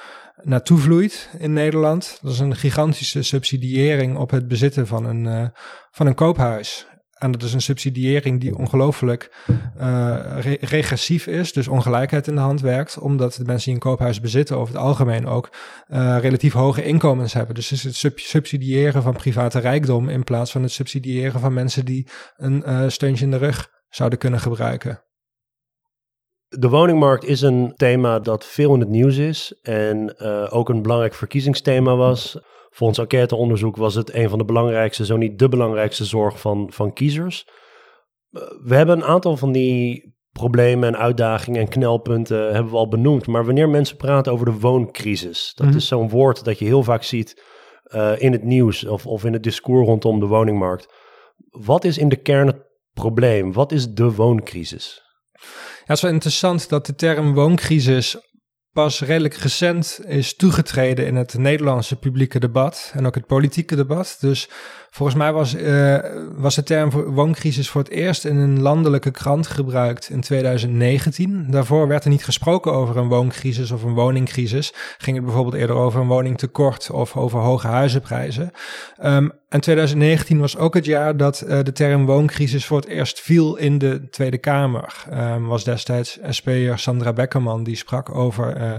naartoe 0.42 0.78
vloeit 0.78 1.30
in 1.38 1.52
Nederland. 1.52 2.18
Dat 2.22 2.32
is 2.32 2.38
een 2.38 2.56
gigantische 2.56 3.22
subsidiëring 3.22 4.16
op 4.16 4.30
het 4.30 4.48
bezitten 4.48 4.86
van 4.86 5.04
een, 5.04 5.24
uh, 5.24 5.48
van 5.90 6.06
een 6.06 6.14
koophuis. 6.14 6.86
En 7.18 7.30
dat 7.30 7.42
is 7.42 7.52
een 7.52 7.60
subsidiëring 7.60 8.40
die 8.40 8.56
ongelooflijk 8.56 9.44
uh, 9.80 10.38
regressief 10.60 11.26
is, 11.26 11.52
dus 11.52 11.68
ongelijkheid 11.68 12.26
in 12.26 12.34
de 12.34 12.40
hand 12.40 12.60
werkt, 12.60 12.98
omdat 12.98 13.34
de 13.34 13.44
mensen 13.44 13.64
die 13.64 13.74
een 13.74 13.80
koophuis 13.80 14.20
bezitten 14.20 14.56
over 14.56 14.74
het 14.74 14.82
algemeen 14.82 15.26
ook 15.26 15.50
uh, 15.88 16.18
relatief 16.20 16.52
hoge 16.52 16.84
inkomens 16.84 17.32
hebben. 17.32 17.54
Dus 17.54 17.72
is 17.72 17.84
het 17.84 17.94
sub 17.94 18.18
subsidiëren 18.18 19.02
van 19.02 19.12
private 19.12 19.58
rijkdom 19.58 20.08
in 20.08 20.24
plaats 20.24 20.50
van 20.52 20.62
het 20.62 20.72
subsidiëren 20.72 21.40
van 21.40 21.52
mensen 21.52 21.84
die 21.84 22.08
een 22.36 22.62
uh, 22.66 22.88
steuntje 22.88 23.24
in 23.24 23.30
de 23.30 23.36
rug 23.36 23.70
zouden 23.88 24.18
kunnen 24.18 24.40
gebruiken. 24.40 25.02
De 26.48 26.68
woningmarkt 26.68 27.24
is 27.24 27.40
een 27.40 27.72
thema 27.76 28.18
dat 28.18 28.44
veel 28.44 28.74
in 28.74 28.80
het 28.80 28.88
nieuws 28.88 29.16
is 29.16 29.58
en 29.62 30.18
ook 30.50 30.68
een 30.68 30.82
belangrijk 30.82 31.14
verkiezingsthema 31.14 31.96
was. 31.96 32.38
Volgens 32.78 32.98
enquêteonderzoek 32.98 33.76
was 33.76 33.94
het 33.94 34.14
een 34.14 34.28
van 34.28 34.38
de 34.38 34.44
belangrijkste, 34.44 35.04
zo 35.04 35.16
niet 35.16 35.38
de 35.38 35.48
belangrijkste 35.48 36.04
zorg 36.04 36.40
van, 36.40 36.72
van 36.72 36.92
kiezers. 36.92 37.48
We 38.62 38.74
hebben 38.74 38.96
een 38.96 39.04
aantal 39.04 39.36
van 39.36 39.52
die 39.52 40.14
problemen 40.32 40.88
en 40.88 41.00
uitdagingen 41.00 41.60
en 41.60 41.68
knelpunten 41.68 42.54
hebben 42.54 42.72
we 42.72 42.78
al 42.78 42.88
benoemd. 42.88 43.26
Maar 43.26 43.44
wanneer 43.44 43.68
mensen 43.68 43.96
praten 43.96 44.32
over 44.32 44.46
de 44.46 44.58
wooncrisis, 44.58 45.52
dat 45.54 45.66
mm 45.66 45.74
is 45.74 45.86
zo'n 45.86 46.08
woord 46.08 46.44
dat 46.44 46.58
je 46.58 46.64
heel 46.64 46.82
vaak 46.82 47.02
ziet 47.02 47.42
uh, 47.94 48.20
in 48.20 48.32
het 48.32 48.44
nieuws 48.44 48.86
of, 48.86 49.06
of 49.06 49.24
in 49.24 49.32
het 49.32 49.42
discours 49.42 49.86
rondom 49.86 50.20
de 50.20 50.26
woningmarkt. 50.26 50.94
Wat 51.50 51.84
is 51.84 51.98
in 51.98 52.08
de 52.08 52.22
kern 52.22 52.46
het 52.46 52.66
probleem? 52.92 53.52
Wat 53.52 53.72
is 53.72 53.92
de 53.92 54.14
wooncrisis? 54.14 55.02
Ja, 55.32 55.40
het 55.84 55.96
is 55.96 56.02
wel 56.02 56.12
interessant 56.12 56.68
dat 56.68 56.86
de 56.86 56.94
term 56.94 57.34
wooncrisis 57.34 58.16
pas 58.78 59.00
redelijk 59.00 59.34
recent 59.34 60.00
is 60.06 60.34
toegetreden 60.34 61.06
in 61.06 61.16
het 61.16 61.38
Nederlandse 61.38 61.96
publieke 61.96 62.38
debat 62.38 62.92
en 62.94 63.06
ook 63.06 63.14
het 63.14 63.26
politieke 63.26 63.76
debat. 63.76 64.16
Dus 64.20 64.48
volgens 64.90 65.18
mij 65.18 65.32
was, 65.32 65.54
uh, 65.54 65.98
was 66.36 66.54
de 66.54 66.62
term 66.62 66.90
wooncrisis 66.90 67.70
voor 67.70 67.80
het 67.80 67.90
eerst 67.90 68.24
in 68.24 68.36
een 68.36 68.60
landelijke 68.60 69.10
krant 69.10 69.46
gebruikt 69.46 70.10
in 70.10 70.20
2019. 70.20 71.46
Daarvoor 71.50 71.88
werd 71.88 72.04
er 72.04 72.10
niet 72.10 72.24
gesproken 72.24 72.72
over 72.72 72.96
een 72.96 73.08
wooncrisis 73.08 73.70
of 73.70 73.82
een 73.82 73.94
woningcrisis. 73.94 74.72
Ging 74.98 75.16
het 75.16 75.24
bijvoorbeeld 75.24 75.54
eerder 75.56 75.76
over 75.76 76.00
een 76.00 76.06
woningtekort 76.06 76.90
of 76.90 77.16
over 77.16 77.38
hoge 77.38 77.66
huizenprijzen. 77.66 78.50
Um, 79.04 79.32
en 79.48 79.60
2019 79.60 80.40
was 80.40 80.56
ook 80.56 80.74
het 80.74 80.84
jaar 80.84 81.16
dat 81.16 81.44
uh, 81.46 81.58
de 81.62 81.72
term 81.72 82.06
wooncrisis 82.06 82.66
voor 82.66 82.76
het 82.76 82.88
eerst 82.88 83.20
viel 83.20 83.56
in 83.56 83.78
de 83.78 84.08
Tweede 84.10 84.38
Kamer. 84.38 85.04
Um, 85.12 85.46
was 85.46 85.64
destijds 85.64 86.18
SP'er 86.28 86.78
Sandra 86.78 87.12
Beckerman 87.12 87.64
die 87.64 87.76
sprak 87.76 88.14
over, 88.14 88.60
uh, 88.60 88.72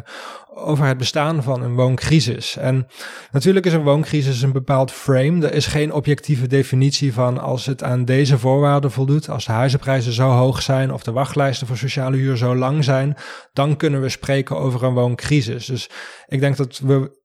over 0.53 0.85
het 0.85 0.97
bestaan 0.97 1.43
van 1.43 1.61
een 1.61 1.75
wooncrisis. 1.75 2.57
En 2.57 2.87
natuurlijk 3.31 3.65
is 3.65 3.73
een 3.73 3.83
wooncrisis 3.83 4.41
een 4.41 4.51
bepaald 4.51 4.91
frame. 4.91 5.45
Er 5.45 5.53
is 5.53 5.67
geen 5.67 5.93
objectieve 5.93 6.47
definitie 6.47 7.13
van 7.13 7.37
als 7.37 7.65
het 7.65 7.83
aan 7.83 8.05
deze 8.05 8.37
voorwaarden 8.37 8.91
voldoet, 8.91 9.29
als 9.29 9.45
de 9.45 9.51
huizenprijzen 9.51 10.13
zo 10.13 10.29
hoog 10.29 10.61
zijn 10.61 10.93
of 10.93 11.03
de 11.03 11.11
wachtlijsten 11.11 11.67
voor 11.67 11.77
sociale 11.77 12.17
huur 12.17 12.37
zo 12.37 12.55
lang 12.55 12.83
zijn, 12.83 13.15
dan 13.53 13.77
kunnen 13.77 14.01
we 14.01 14.09
spreken 14.09 14.57
over 14.57 14.83
een 14.83 14.93
wooncrisis. 14.93 15.65
Dus 15.65 15.89
ik 16.25 16.39
denk 16.39 16.57
dat 16.57 16.79
we 16.79 17.17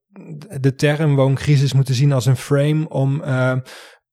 de 0.59 0.75
term 0.75 1.15
wooncrisis 1.15 1.73
moeten 1.73 1.95
zien 1.95 2.11
als 2.11 2.25
een 2.25 2.37
frame 2.37 2.89
om 2.89 3.21
uh, 3.21 3.55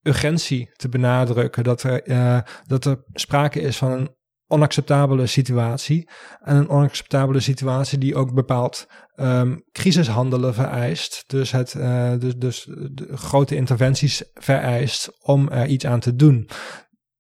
urgentie 0.03 0.71
te 0.73 0.89
benadrukken. 0.89 1.65
Dat 1.65 1.83
er, 1.83 2.09
uh, 2.09 2.39
dat 2.67 2.85
er 2.85 3.05
sprake 3.13 3.61
is 3.61 3.77
van 3.77 3.91
een 3.91 4.11
onacceptabele 4.53 5.27
situatie. 5.27 6.09
En 6.41 6.57
een 6.57 6.69
onacceptabele 6.69 7.41
situatie 7.41 7.99
die 7.99 8.15
ook 8.15 8.35
bepaald 8.35 8.87
um, 9.17 9.63
crisishandelen 9.73 10.55
vereist. 10.55 11.25
Dus, 11.27 11.51
het, 11.51 11.75
uh, 11.75 12.13
dus, 12.19 12.35
dus 12.35 12.69
grote 13.11 13.57
interventies 13.57 14.23
vereist 14.35 15.11
om 15.21 15.49
er 15.49 15.67
iets 15.67 15.87
aan 15.87 16.01
te 16.01 16.15
doen. 16.15 16.49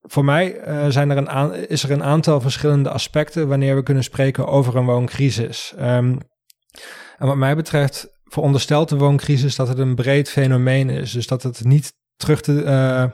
Voor 0.00 0.24
mij 0.24 0.66
uh, 0.66 0.86
zijn 0.88 1.10
er 1.10 1.16
een 1.16 1.68
is 1.68 1.82
er 1.82 1.90
een 1.90 2.02
aantal 2.02 2.40
verschillende 2.40 2.90
aspecten 2.90 3.48
wanneer 3.48 3.74
we 3.74 3.82
kunnen 3.82 4.04
spreken 4.04 4.46
over 4.46 4.76
een 4.76 4.84
wooncrisis. 4.84 5.74
Um, 5.80 6.18
en 7.18 7.26
wat 7.26 7.36
mij 7.36 7.56
betreft 7.56 8.20
veronderstelt 8.24 8.88
de 8.88 8.96
wooncrisis 8.96 9.56
dat 9.56 9.68
het 9.68 9.78
een 9.78 9.94
breed 9.94 10.30
fenomeen 10.30 10.90
is. 10.90 11.12
Dus 11.12 11.26
dat 11.26 11.42
het 11.42 11.64
niet 11.64 11.92
terug 12.16 12.40
te, 12.40 12.52
uh, 12.52 13.04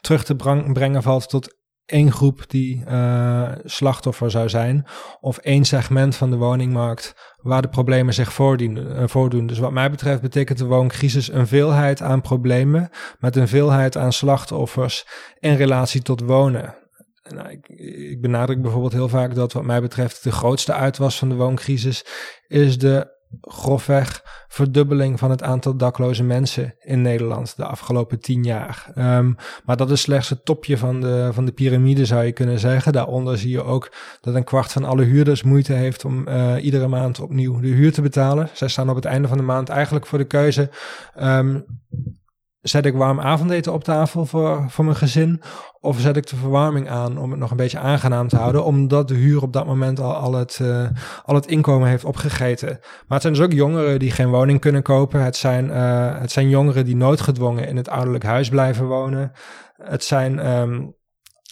terug 0.00 0.24
te 0.24 0.36
brengen 0.72 1.02
valt 1.02 1.28
tot 1.28 1.61
één 1.86 2.12
groep 2.12 2.44
die 2.46 2.84
uh, 2.88 3.52
slachtoffer 3.64 4.30
zou 4.30 4.48
zijn, 4.48 4.86
of 5.20 5.38
één 5.38 5.64
segment 5.64 6.16
van 6.16 6.30
de 6.30 6.36
woningmarkt 6.36 7.14
waar 7.36 7.62
de 7.62 7.68
problemen 7.68 8.14
zich 8.14 8.38
uh, 8.38 9.02
voordoen. 9.06 9.46
Dus 9.46 9.58
wat 9.58 9.72
mij 9.72 9.90
betreft 9.90 10.20
betekent 10.20 10.58
de 10.58 10.64
wooncrisis 10.64 11.32
een 11.32 11.46
veelheid 11.46 12.02
aan 12.02 12.20
problemen 12.20 12.90
met 13.18 13.36
een 13.36 13.48
veelheid 13.48 13.96
aan 13.96 14.12
slachtoffers 14.12 15.06
in 15.38 15.54
relatie 15.54 16.02
tot 16.02 16.20
wonen. 16.20 16.74
Nou, 17.22 17.50
ik, 17.50 17.68
ik 18.10 18.20
benadruk 18.20 18.62
bijvoorbeeld 18.62 18.92
heel 18.92 19.08
vaak 19.08 19.34
dat 19.34 19.52
wat 19.52 19.64
mij 19.64 19.80
betreft 19.80 20.22
de 20.22 20.32
grootste 20.32 20.72
uitwas 20.72 21.18
van 21.18 21.28
de 21.28 21.34
wooncrisis 21.34 22.04
is 22.48 22.78
de 22.78 23.20
grofweg 23.40 24.22
verdubbeling 24.48 25.18
van 25.18 25.30
het 25.30 25.42
aantal 25.42 25.76
dakloze 25.76 26.22
mensen 26.22 26.74
in 26.80 27.02
Nederland 27.02 27.56
de 27.56 27.64
afgelopen 27.64 28.20
tien 28.20 28.44
jaar. 28.44 28.92
Um, 28.98 29.36
maar 29.64 29.76
dat 29.76 29.90
is 29.90 30.00
slechts 30.00 30.28
het 30.28 30.44
topje 30.44 30.78
van 30.78 31.00
de, 31.00 31.28
van 31.32 31.44
de 31.44 31.52
piramide, 31.52 32.06
zou 32.06 32.24
je 32.24 32.32
kunnen 32.32 32.58
zeggen. 32.58 32.92
Daaronder 32.92 33.38
zie 33.38 33.50
je 33.50 33.62
ook 33.62 33.92
dat 34.20 34.34
een 34.34 34.44
kwart 34.44 34.72
van 34.72 34.84
alle 34.84 35.04
huurders 35.04 35.42
moeite 35.42 35.72
heeft 35.72 36.04
om 36.04 36.28
uh, 36.28 36.64
iedere 36.64 36.88
maand 36.88 37.20
opnieuw 37.20 37.60
de 37.60 37.68
huur 37.68 37.92
te 37.92 38.02
betalen. 38.02 38.48
Zij 38.52 38.68
staan 38.68 38.90
op 38.90 38.96
het 38.96 39.04
einde 39.04 39.28
van 39.28 39.36
de 39.36 39.42
maand 39.42 39.68
eigenlijk 39.68 40.06
voor 40.06 40.18
de 40.18 40.24
keuze. 40.24 40.70
Um, 41.20 41.64
zet 42.62 42.86
ik 42.86 42.94
warm 42.94 43.20
avondeten 43.20 43.72
op 43.72 43.84
tafel 43.84 44.26
voor, 44.26 44.64
voor 44.68 44.84
mijn 44.84 44.96
gezin? 44.96 45.42
Of 45.80 46.00
zet 46.00 46.16
ik 46.16 46.26
de 46.26 46.36
verwarming 46.36 46.88
aan 46.88 47.18
om 47.18 47.30
het 47.30 47.40
nog 47.40 47.50
een 47.50 47.56
beetje 47.56 47.78
aangenaam 47.78 48.28
te 48.28 48.36
houden, 48.36 48.64
omdat 48.64 49.08
de 49.08 49.14
huur 49.14 49.42
op 49.42 49.52
dat 49.52 49.66
moment 49.66 50.00
al, 50.00 50.14
al, 50.14 50.32
het, 50.32 50.58
uh, 50.62 50.88
al 51.24 51.34
het 51.34 51.46
inkomen 51.46 51.88
heeft 51.88 52.04
opgegeten? 52.04 52.68
Maar 52.68 53.20
het 53.20 53.22
zijn 53.22 53.32
dus 53.32 53.42
ook 53.42 53.52
jongeren 53.52 53.98
die 53.98 54.10
geen 54.10 54.30
woning 54.30 54.60
kunnen 54.60 54.82
kopen. 54.82 55.22
Het 55.22 55.36
zijn, 55.36 55.66
uh, 55.66 56.18
het 56.20 56.30
zijn 56.30 56.48
jongeren 56.48 56.84
die 56.84 56.96
noodgedwongen 56.96 57.68
in 57.68 57.76
het 57.76 57.88
ouderlijk 57.88 58.24
huis 58.24 58.48
blijven 58.48 58.86
wonen. 58.86 59.32
Het 59.76 60.04
zijn. 60.04 60.46
Um, 60.46 60.94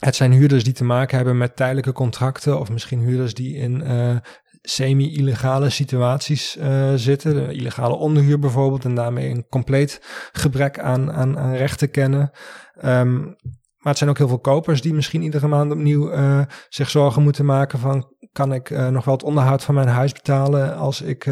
het 0.00 0.17
zijn 0.17 0.33
huurders 0.33 0.64
die 0.64 0.73
te 0.73 0.85
maken 0.85 1.17
hebben 1.17 1.38
met 1.38 1.57
tijdelijke 1.57 1.93
contracten, 1.93 2.61
of 2.61 2.71
misschien 2.71 3.00
huurders 3.00 3.35
die 3.35 3.57
in 3.57 3.83
uh, 3.87 4.17
semi-illegale 4.62 5.71
situaties 5.71 6.57
uh, 6.57 6.93
zitten. 6.95 7.35
De 7.35 7.52
illegale 7.52 7.95
onderhuur 7.95 8.38
bijvoorbeeld, 8.38 8.85
en 8.85 8.95
daarmee 8.95 9.31
een 9.31 9.47
compleet 9.49 10.00
gebrek 10.33 10.79
aan, 10.79 11.12
aan, 11.12 11.38
aan 11.38 11.55
rechten 11.55 11.90
kennen. 11.90 12.31
Um, 12.85 13.37
maar 13.81 13.88
het 13.88 13.99
zijn 13.99 14.11
ook 14.11 14.19
heel 14.19 14.29
veel 14.29 14.38
kopers 14.38 14.81
die 14.81 14.95
misschien 14.95 15.23
iedere 15.23 15.47
maand 15.47 15.73
opnieuw 15.73 16.12
uh, 16.12 16.40
zich 16.69 16.90
zorgen 16.90 17.23
moeten 17.23 17.45
maken 17.45 17.79
van 17.79 18.14
kan 18.33 18.52
ik 18.52 18.71
uh, 18.71 18.88
nog 18.88 19.05
wel 19.05 19.14
het 19.14 19.23
onderhoud 19.23 19.64
van 19.64 19.75
mijn 19.75 19.88
huis 19.88 20.12
betalen 20.12 20.76
als 20.76 21.02
ik 21.02 21.26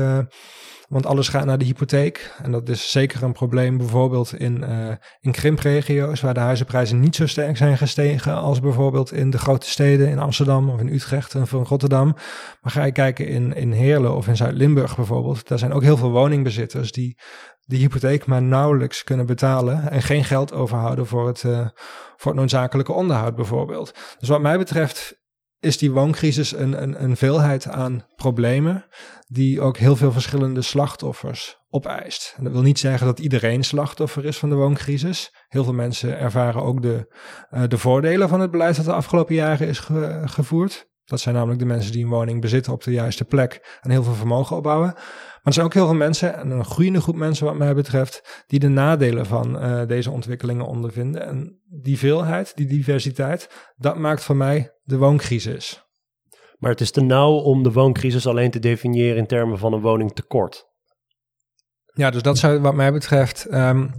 want 0.89 1.07
alles 1.07 1.29
gaat 1.29 1.45
naar 1.45 1.59
de 1.59 1.65
hypotheek. 1.65 2.35
En 2.43 2.51
dat 2.53 2.69
is 2.69 2.91
zeker 2.91 3.23
een 3.23 3.33
probleem 3.33 3.77
bijvoorbeeld 3.77 4.35
in, 4.35 4.65
uh, 4.69 4.89
in 5.21 5.33
krimpregio's, 5.33 6.21
waar 6.21 6.35
de 6.35 6.41
huizenprijzen 6.41 7.01
niet 7.01 7.17
zo 7.17 7.27
sterk 7.27 7.57
zijn 7.57 7.79
gestegen 7.79 8.35
als 8.35 8.61
bijvoorbeeld 8.61 9.13
in 9.13 9.31
de 9.31 9.39
grote 9.39 9.71
steden, 9.71 10.09
in 10.09 10.19
Amsterdam 10.19 10.71
of 10.71 10.81
in 10.81 10.89
Utrecht 10.89 11.35
of 11.35 11.53
in 11.53 11.63
Rotterdam. 11.63 12.17
Maar 12.61 12.73
ga 12.73 12.85
je 12.85 12.93
kijken 12.93 13.29
in, 13.29 13.55
in 13.55 13.73
Heerlen 13.73 14.17
of 14.17 14.29
in 14.29 14.37
Zuid-Limburg 14.37 14.97
bijvoorbeeld, 14.97 15.49
daar 15.49 15.59
zijn 15.59 15.73
ook 15.73 15.83
heel 15.83 15.97
veel 15.97 16.11
woningbezitters 16.11 16.93
die 16.93 17.19
de 17.61 17.77
hypotheek 17.77 18.27
maar 18.27 18.43
nauwelijks 18.43 19.05
kunnen 19.05 19.27
betalen 19.27 19.91
en 19.91 20.03
geen 20.03 20.25
geld 20.25 20.53
overhouden 20.53 21.07
voor 21.07 21.27
het, 21.27 21.43
uh, 21.43 21.69
voor 22.17 22.31
het 22.31 22.41
noodzakelijke 22.41 22.93
onderhoud 22.93 23.35
bijvoorbeeld. 23.35 23.95
Dus 24.19 24.29
wat 24.29 24.41
mij 24.41 24.59
betreft 24.59 25.27
is 25.61 25.79
die 25.79 25.93
wooncrisis 25.93 26.57
een, 26.57 26.83
een, 26.83 27.03
een 27.03 27.17
veelheid 27.17 27.69
aan 27.69 28.07
problemen 28.17 28.85
die 29.27 29.61
ook 29.61 29.77
heel 29.77 29.97
veel 29.97 30.13
verschillende 30.13 30.63
slachtoffers 30.63 31.59
opeist. 31.71 32.35
En 32.37 32.45
dat 32.45 32.53
wil 32.53 32.63
niet 32.63 32.79
zeggen 32.79 33.07
dat 33.07 33.19
iedereen 33.19 33.65
slachtoffer 33.65 34.25
is 34.25 34.39
van 34.39 34.49
de 34.49 34.55
wooncrisis. 34.55 35.35
Heel 35.49 35.65
veel 35.65 35.73
mensen 35.73 36.19
ervaren 36.19 36.63
ook 36.63 36.83
de, 36.83 37.15
uh, 37.51 37.63
de 37.69 37.79
voordelen 37.79 38.29
van 38.29 38.41
het 38.41 38.51
beleid 38.51 38.77
dat 38.77 38.85
de 38.85 38.93
afgelopen 38.93 39.35
jaren 39.35 39.69
is 39.69 39.79
ge 39.79 40.23
gevoerd. 40.25 40.87
Dat 41.05 41.21
zijn 41.21 41.35
namelijk 41.35 41.59
de 41.59 41.67
mensen 41.67 41.93
die 41.93 42.05
een 42.05 42.11
woning 42.11 42.41
bezitten 42.41 42.73
op 42.73 42.83
de 42.83 42.93
juiste 42.93 43.25
plek 43.25 43.79
en 43.81 43.91
heel 43.91 44.03
veel 44.03 44.15
vermogen 44.15 44.57
opbouwen. 44.57 44.93
Maar 44.95 45.41
er 45.43 45.53
zijn 45.53 45.67
ook 45.67 45.75
heel 45.75 45.87
veel 45.87 45.95
mensen, 45.95 46.37
en 46.37 46.51
een 46.51 46.65
groeiende 46.65 47.01
groep 47.01 47.17
mensen 47.17 47.47
wat 47.47 47.57
mij 47.57 47.75
betreft, 47.75 48.45
die 48.47 48.59
de 48.59 48.69
nadelen 48.69 49.27
van 49.27 49.65
uh, 49.65 49.87
deze 49.87 50.11
ontwikkelingen 50.11 50.67
ondervinden. 50.67 51.27
En 51.27 51.61
die 51.83 51.99
veelheid, 51.99 52.53
die 52.57 52.67
diversiteit, 52.67 53.73
dat 53.77 53.99
maakt 53.99 54.25
voor 54.25 54.37
mij 54.37 54.73
de 54.89 54.99
wooncrisis. 54.99 55.83
Maar 56.59 56.71
het 56.71 56.81
is 56.81 56.91
te 56.91 57.01
nauw 57.01 57.33
om 57.33 57.63
de 57.63 57.73
wooncrisis 57.73 58.27
alleen 58.27 58.51
te 58.51 58.59
definiëren 58.59 59.17
in 59.17 59.27
termen 59.27 59.59
van 59.59 59.73
een 59.73 59.81
woningtekort. 59.81 60.67
Ja, 61.93 62.11
dus 62.11 62.23
dat 62.23 62.39
zou 62.39 62.61
wat 62.61 62.75
mij 62.75 62.93
betreft 62.93 63.55
um, 63.55 63.91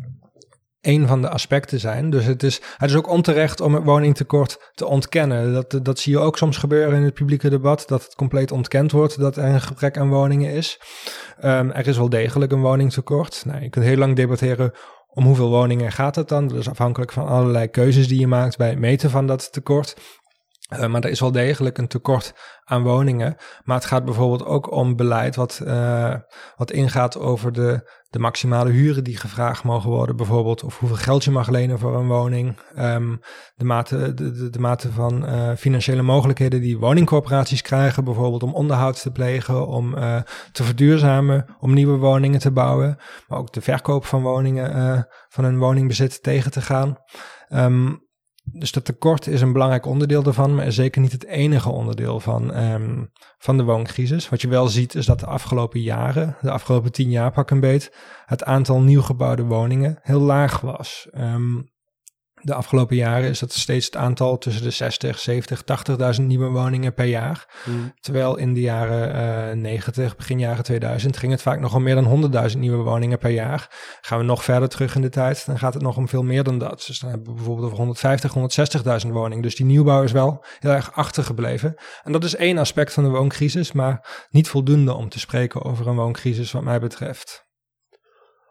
een 0.81 1.07
van 1.07 1.21
de 1.21 1.29
aspecten 1.29 1.79
zijn. 1.79 2.09
Dus 2.09 2.25
het 2.25 2.43
is, 2.43 2.61
het 2.77 2.89
is 2.89 2.95
ook 2.95 3.09
onterecht 3.09 3.61
om 3.61 3.73
het 3.73 3.83
woningtekort 3.83 4.71
te 4.73 4.85
ontkennen. 4.85 5.53
Dat, 5.53 5.79
dat 5.85 5.99
zie 5.99 6.13
je 6.13 6.19
ook 6.19 6.37
soms 6.37 6.57
gebeuren 6.57 6.97
in 6.97 7.03
het 7.03 7.13
publieke 7.13 7.49
debat, 7.49 7.83
dat 7.87 8.03
het 8.03 8.15
compleet 8.15 8.51
ontkend 8.51 8.91
wordt 8.91 9.19
dat 9.19 9.37
er 9.37 9.43
een 9.43 9.61
gebrek 9.61 9.97
aan 9.97 10.09
woningen 10.09 10.51
is. 10.51 10.81
Um, 11.43 11.71
er 11.71 11.87
is 11.87 11.97
wel 11.97 12.09
degelijk 12.09 12.51
een 12.51 12.61
woningtekort. 12.61 13.43
Nou, 13.45 13.61
je 13.61 13.69
kunt 13.69 13.85
heel 13.85 13.97
lang 13.97 14.15
debatteren 14.15 14.73
om 15.07 15.25
hoeveel 15.25 15.49
woningen 15.49 15.91
gaat 15.91 16.15
het 16.15 16.27
dan? 16.27 16.47
Dat 16.47 16.57
is 16.57 16.69
afhankelijk 16.69 17.11
van 17.11 17.27
allerlei 17.27 17.67
keuzes 17.67 18.07
die 18.07 18.19
je 18.19 18.27
maakt 18.27 18.57
bij 18.57 18.69
het 18.69 18.79
meten 18.79 19.09
van 19.09 19.27
dat 19.27 19.51
tekort. 19.51 19.95
Uh, 20.69 20.85
maar 20.85 21.03
er 21.03 21.09
is 21.09 21.19
wel 21.19 21.31
degelijk 21.31 21.77
een 21.77 21.87
tekort 21.87 22.33
aan 22.63 22.83
woningen. 22.83 23.35
Maar 23.63 23.75
het 23.75 23.85
gaat 23.85 24.05
bijvoorbeeld 24.05 24.45
ook 24.45 24.71
om 24.71 24.95
beleid 24.95 25.35
wat, 25.35 25.61
uh, 25.63 26.15
wat 26.55 26.71
ingaat 26.71 27.17
over 27.17 27.51
de, 27.51 27.89
de 28.09 28.19
maximale 28.19 28.69
huren 28.69 29.03
die 29.03 29.17
gevraagd 29.17 29.63
mogen 29.63 29.89
worden, 29.89 30.15
bijvoorbeeld. 30.15 30.63
Of 30.63 30.79
hoeveel 30.79 30.97
geld 30.97 31.23
je 31.23 31.31
mag 31.31 31.49
lenen 31.49 31.79
voor 31.79 31.95
een 31.95 32.07
woning. 32.07 32.59
Um, 32.77 33.19
de, 33.55 33.65
mate, 33.65 34.13
de, 34.13 34.49
de, 34.49 34.59
mate 34.59 34.91
van 34.91 35.25
uh, 35.25 35.55
financiële 35.55 36.01
mogelijkheden 36.01 36.61
die 36.61 36.79
woningcorporaties 36.79 37.61
krijgen, 37.61 38.03
bijvoorbeeld 38.03 38.43
om 38.43 38.53
onderhoud 38.53 39.01
te 39.01 39.11
plegen, 39.11 39.67
om 39.67 39.93
te 40.51 40.63
verduurzamen, 40.63 41.55
om 41.59 41.73
nieuwe 41.73 41.97
woningen 41.97 42.39
te 42.39 42.51
bouwen. 42.51 42.97
Maar 43.27 43.39
ook 43.39 43.53
de 43.53 43.61
verkoop 43.61 44.05
van 44.05 44.21
woningen, 44.21 45.07
van 45.29 45.43
een 45.43 45.57
woningbezit 45.57 46.23
tegen 46.23 46.51
te 46.51 46.61
gaan. 46.61 46.97
Um, 47.49 48.07
dus 48.53 48.71
dat 48.71 48.85
tekort 48.85 49.27
is 49.27 49.41
een 49.41 49.53
belangrijk 49.53 49.85
onderdeel 49.85 50.23
daarvan, 50.23 50.55
maar 50.55 50.71
zeker 50.71 51.01
niet 51.01 51.11
het 51.11 51.25
enige 51.25 51.69
onderdeel 51.69 52.19
van, 52.19 52.57
um, 52.57 53.11
van 53.37 53.57
de 53.57 53.63
wooncrisis. 53.63 54.29
Wat 54.29 54.41
je 54.41 54.47
wel 54.47 54.67
ziet 54.67 54.95
is 54.95 55.05
dat 55.05 55.19
de 55.19 55.25
afgelopen 55.25 55.81
jaren, 55.81 56.35
de 56.41 56.51
afgelopen 56.51 56.91
tien 56.91 57.09
jaar 57.09 57.31
pak 57.31 57.49
een 57.49 57.59
beet, 57.59 57.95
het 58.25 58.43
aantal 58.43 58.81
nieuw 58.81 59.01
gebouwde 59.01 59.43
woningen 59.43 59.99
heel 60.01 60.19
laag 60.19 60.61
was. 60.61 61.07
Um, 61.17 61.69
de 62.41 62.53
afgelopen 62.53 62.95
jaren 62.95 63.29
is 63.29 63.39
dat 63.39 63.53
steeds 63.53 63.85
het 63.85 63.95
aantal 63.95 64.37
tussen 64.37 64.63
de 64.63 64.69
60, 64.69 65.19
70, 65.19 65.63
80.000 66.19 66.21
nieuwe 66.21 66.49
woningen 66.49 66.93
per 66.93 67.05
jaar. 67.05 67.47
Hmm. 67.63 67.93
Terwijl 67.99 68.37
in 68.37 68.53
de 68.53 68.61
jaren 68.61 69.55
uh, 69.55 69.61
90, 69.61 70.15
begin 70.15 70.39
jaren 70.39 70.63
2000, 70.63 71.17
ging 71.17 71.31
het 71.31 71.41
vaak 71.41 71.59
nog 71.59 71.75
om 71.75 71.83
meer 71.83 71.95
dan 71.95 72.31
100.000 72.51 72.57
nieuwe 72.57 72.83
woningen 72.83 73.17
per 73.17 73.29
jaar. 73.29 73.67
Gaan 74.01 74.19
we 74.19 74.23
nog 74.23 74.43
verder 74.43 74.69
terug 74.69 74.95
in 74.95 75.01
de 75.01 75.09
tijd, 75.09 75.45
dan 75.45 75.59
gaat 75.59 75.73
het 75.73 75.83
nog 75.83 75.97
om 75.97 76.07
veel 76.07 76.23
meer 76.23 76.43
dan 76.43 76.57
dat. 76.57 76.83
Dus 76.87 76.99
dan 76.99 77.09
hebben 77.09 77.27
we 77.27 77.33
bijvoorbeeld 77.33 77.65
over 77.65 77.77
150, 77.77 78.33
160.000 79.05 79.11
woningen. 79.11 79.43
Dus 79.43 79.55
die 79.55 79.65
nieuwbouw 79.65 80.03
is 80.03 80.11
wel 80.11 80.45
heel 80.59 80.71
erg 80.71 80.93
achtergebleven. 80.93 81.75
En 82.03 82.11
dat 82.11 82.23
is 82.23 82.35
één 82.35 82.57
aspect 82.57 82.93
van 82.93 83.03
de 83.03 83.09
wooncrisis, 83.09 83.71
maar 83.71 84.27
niet 84.29 84.47
voldoende 84.47 84.93
om 84.93 85.09
te 85.09 85.19
spreken 85.19 85.63
over 85.63 85.87
een 85.87 85.95
wooncrisis 85.95 86.51
wat 86.51 86.63
mij 86.63 86.79
betreft. 86.79 87.47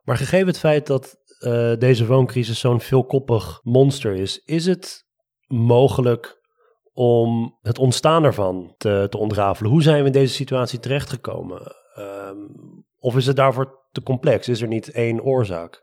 Maar 0.09 0.17
gegeven 0.17 0.47
het 0.47 0.59
feit 0.59 0.87
dat 0.87 1.17
uh, 1.41 1.73
deze 1.79 2.07
wooncrisis 2.07 2.61
zo'n 2.61 2.81
veelkoppig 2.81 3.61
monster 3.63 4.15
is, 4.15 4.43
is 4.45 4.67
het 4.67 5.07
mogelijk 5.47 6.41
om 6.93 7.59
het 7.61 7.79
ontstaan 7.79 8.25
ervan 8.25 8.75
te, 8.77 9.07
te 9.11 9.19
ontrafelen? 9.19 9.71
Hoe 9.71 9.83
zijn 9.83 10.01
we 10.01 10.07
in 10.07 10.13
deze 10.13 10.35
situatie 10.35 10.79
terechtgekomen? 10.79 11.77
Um, 11.99 12.87
of 12.99 13.17
is 13.17 13.27
het 13.27 13.37
daarvoor 13.37 13.87
te 13.91 14.03
complex? 14.03 14.49
Is 14.49 14.61
er 14.63 14.69
niet 14.69 14.91
één 14.91 15.23
oorzaak? 15.23 15.83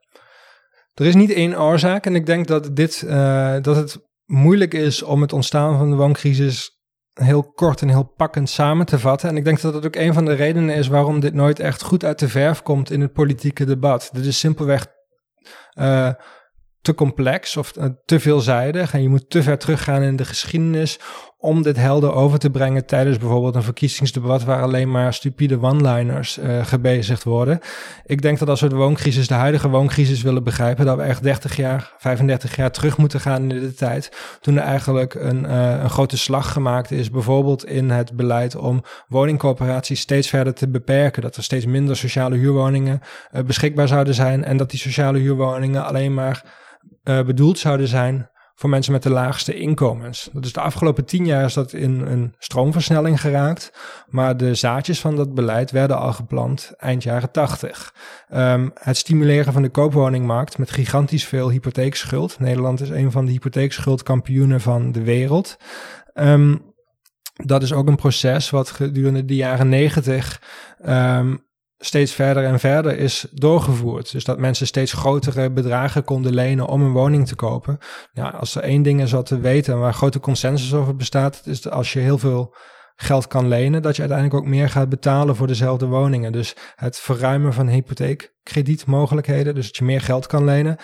Er 0.93 1.05
is 1.05 1.15
niet 1.15 1.31
één 1.31 1.59
oorzaak 1.59 2.05
en 2.05 2.15
ik 2.15 2.25
denk 2.25 2.47
dat, 2.47 2.75
dit, 2.75 3.03
uh, 3.05 3.55
dat 3.61 3.75
het 3.75 3.97
moeilijk 4.25 4.73
is 4.73 5.03
om 5.03 5.21
het 5.21 5.33
ontstaan 5.33 5.77
van 5.77 5.89
de 5.89 5.95
wooncrisis 5.95 6.75
heel 7.13 7.43
kort 7.43 7.81
en 7.81 7.89
heel 7.89 8.13
pakkend 8.15 8.49
samen 8.49 8.85
te 8.85 8.99
vatten. 8.99 9.29
En 9.29 9.37
ik 9.37 9.43
denk 9.43 9.61
dat 9.61 9.73
dat 9.73 9.85
ook 9.85 9.95
een 9.95 10.13
van 10.13 10.25
de 10.25 10.33
redenen 10.33 10.75
is 10.75 10.87
waarom 10.87 11.19
dit 11.19 11.33
nooit 11.33 11.59
echt 11.59 11.83
goed 11.83 12.03
uit 12.03 12.19
de 12.19 12.29
verf 12.29 12.61
komt 12.61 12.91
in 12.91 13.01
het 13.01 13.13
politieke 13.13 13.65
debat. 13.65 14.09
Dit 14.13 14.25
is 14.25 14.39
simpelweg 14.39 14.87
uh, 15.79 16.13
te 16.81 16.93
complex 16.93 17.57
of 17.57 17.77
uh, 17.77 17.85
te 18.05 18.19
veelzijdig. 18.19 18.93
En 18.93 19.01
je 19.01 19.09
moet 19.09 19.29
te 19.29 19.43
ver 19.43 19.57
teruggaan 19.57 20.01
in 20.01 20.15
de 20.15 20.25
geschiedenis 20.25 20.99
om 21.45 21.61
dit 21.61 21.77
helder 21.77 22.13
over 22.13 22.39
te 22.39 22.49
brengen 22.49 22.85
tijdens 22.85 23.17
bijvoorbeeld 23.17 23.55
een 23.55 23.63
verkiezingsdebat 23.63 24.43
waar 24.43 24.61
alleen 24.61 24.91
maar 24.91 25.13
stupide 25.13 25.61
one-liners 25.61 26.39
uh, 26.39 26.65
gebezigd 26.65 27.23
worden. 27.23 27.59
Ik 28.05 28.21
denk 28.21 28.39
dat 28.39 28.49
als 28.49 28.61
we 28.61 28.67
de 28.67 28.75
wooncrisis, 28.75 29.27
de 29.27 29.33
huidige 29.33 29.69
wooncrisis 29.69 30.21
willen 30.21 30.43
begrijpen, 30.43 30.85
dat 30.85 30.97
we 30.97 31.03
echt 31.03 31.23
30 31.23 31.55
jaar, 31.55 31.91
35 31.97 32.55
jaar 32.55 32.71
terug 32.71 32.97
moeten 32.97 33.19
gaan 33.19 33.41
in 33.41 33.59
de 33.59 33.73
tijd. 33.73 34.11
Toen 34.41 34.57
er 34.57 34.63
eigenlijk 34.63 35.13
een, 35.13 35.43
uh, 35.43 35.81
een 35.83 35.89
grote 35.89 36.17
slag 36.17 36.51
gemaakt 36.51 36.91
is, 36.91 37.09
bijvoorbeeld 37.09 37.65
in 37.65 37.89
het 37.89 38.15
beleid 38.15 38.55
om 38.55 38.83
woningcoöperaties 39.07 39.99
steeds 39.99 40.29
verder 40.29 40.53
te 40.53 40.67
beperken. 40.67 41.21
Dat 41.21 41.35
er 41.35 41.43
steeds 41.43 41.65
minder 41.65 41.97
sociale 41.97 42.35
huurwoningen 42.35 43.01
uh, 43.33 43.41
beschikbaar 43.43 43.87
zouden 43.87 44.13
zijn 44.13 44.43
en 44.43 44.57
dat 44.57 44.69
die 44.69 44.79
sociale 44.79 45.19
huurwoningen 45.19 45.85
alleen 45.85 46.13
maar 46.13 46.63
bedoeld 47.03 47.59
zouden 47.59 47.87
zijn 47.87 48.29
voor 48.55 48.69
mensen 48.69 48.91
met 48.91 49.03
de 49.03 49.09
laagste 49.09 49.55
inkomens. 49.55 50.29
Dat 50.33 50.45
is 50.45 50.53
de 50.53 50.61
afgelopen 50.61 51.05
tien 51.05 51.25
jaar 51.25 51.45
is 51.45 51.53
dat 51.53 51.73
in 51.73 51.99
een 51.99 52.33
stroomversnelling 52.37 53.21
geraakt. 53.21 53.71
Maar 54.07 54.37
de 54.37 54.55
zaadjes 54.55 54.99
van 54.99 55.15
dat 55.15 55.33
beleid 55.33 55.71
werden 55.71 55.97
al 55.97 56.13
geplant 56.13 56.73
eind 56.77 57.03
jaren 57.03 57.31
tachtig. 57.31 57.93
Um, 58.33 58.71
het 58.73 58.97
stimuleren 58.97 59.53
van 59.53 59.61
de 59.61 59.69
koopwoningmarkt 59.69 60.57
met 60.57 60.71
gigantisch 60.71 61.25
veel 61.25 61.49
hypotheekschuld. 61.49 62.39
Nederland 62.39 62.81
is 62.81 62.89
een 62.89 63.11
van 63.11 63.25
de 63.25 63.31
hypotheekschuldkampioenen 63.31 64.61
van 64.61 64.91
de 64.91 65.03
wereld. 65.03 65.57
Um, 66.13 66.73
dat 67.33 67.63
is 67.63 67.73
ook 67.73 67.87
een 67.87 67.95
proces 67.95 68.49
wat 68.49 68.69
gedurende 68.69 69.25
de 69.25 69.35
jaren 69.35 69.69
negentig 69.69 70.41
um, 70.87 71.44
steeds 71.77 72.11
verder 72.13 72.43
en 72.43 72.59
verder 72.59 72.97
is 72.97 73.27
doorgevoerd. 73.31 74.11
Dus 74.11 74.23
dat 74.23 74.39
mensen 74.39 74.67
steeds 74.67 74.93
grotere 74.93 75.51
bedragen 75.51 76.03
konden 76.03 76.33
lenen 76.33 76.67
om 76.67 76.81
een 76.81 76.91
woning 76.91 77.27
te 77.27 77.35
kopen. 77.35 77.77
Ja, 78.13 78.29
als 78.29 78.55
er 78.55 78.63
één 78.63 78.81
ding 78.81 79.01
is 79.01 79.11
wat 79.11 79.25
te 79.25 79.39
weten 79.39 79.79
waar 79.79 79.93
grote 79.93 80.19
consensus 80.19 80.73
over 80.73 80.95
bestaat, 80.95 81.41
is 81.45 81.61
dat 81.61 81.73
als 81.73 81.93
je 81.93 81.99
heel 81.99 82.17
veel 82.17 82.55
geld 82.95 83.27
kan 83.27 83.47
lenen, 83.47 83.81
dat 83.81 83.95
je 83.95 84.01
uiteindelijk 84.01 84.39
ook 84.39 84.49
meer 84.49 84.69
gaat 84.69 84.89
betalen 84.89 85.35
voor 85.35 85.47
dezelfde 85.47 85.85
woningen. 85.85 86.31
Dus 86.31 86.55
het 86.75 86.99
verruimen 86.99 87.53
van 87.53 87.67
hypotheekkredietmogelijkheden, 87.67 89.55
dus 89.55 89.65
dat 89.65 89.77
je 89.77 89.83
meer 89.83 90.01
geld 90.01 90.27
kan 90.27 90.43
lenen, 90.43 90.77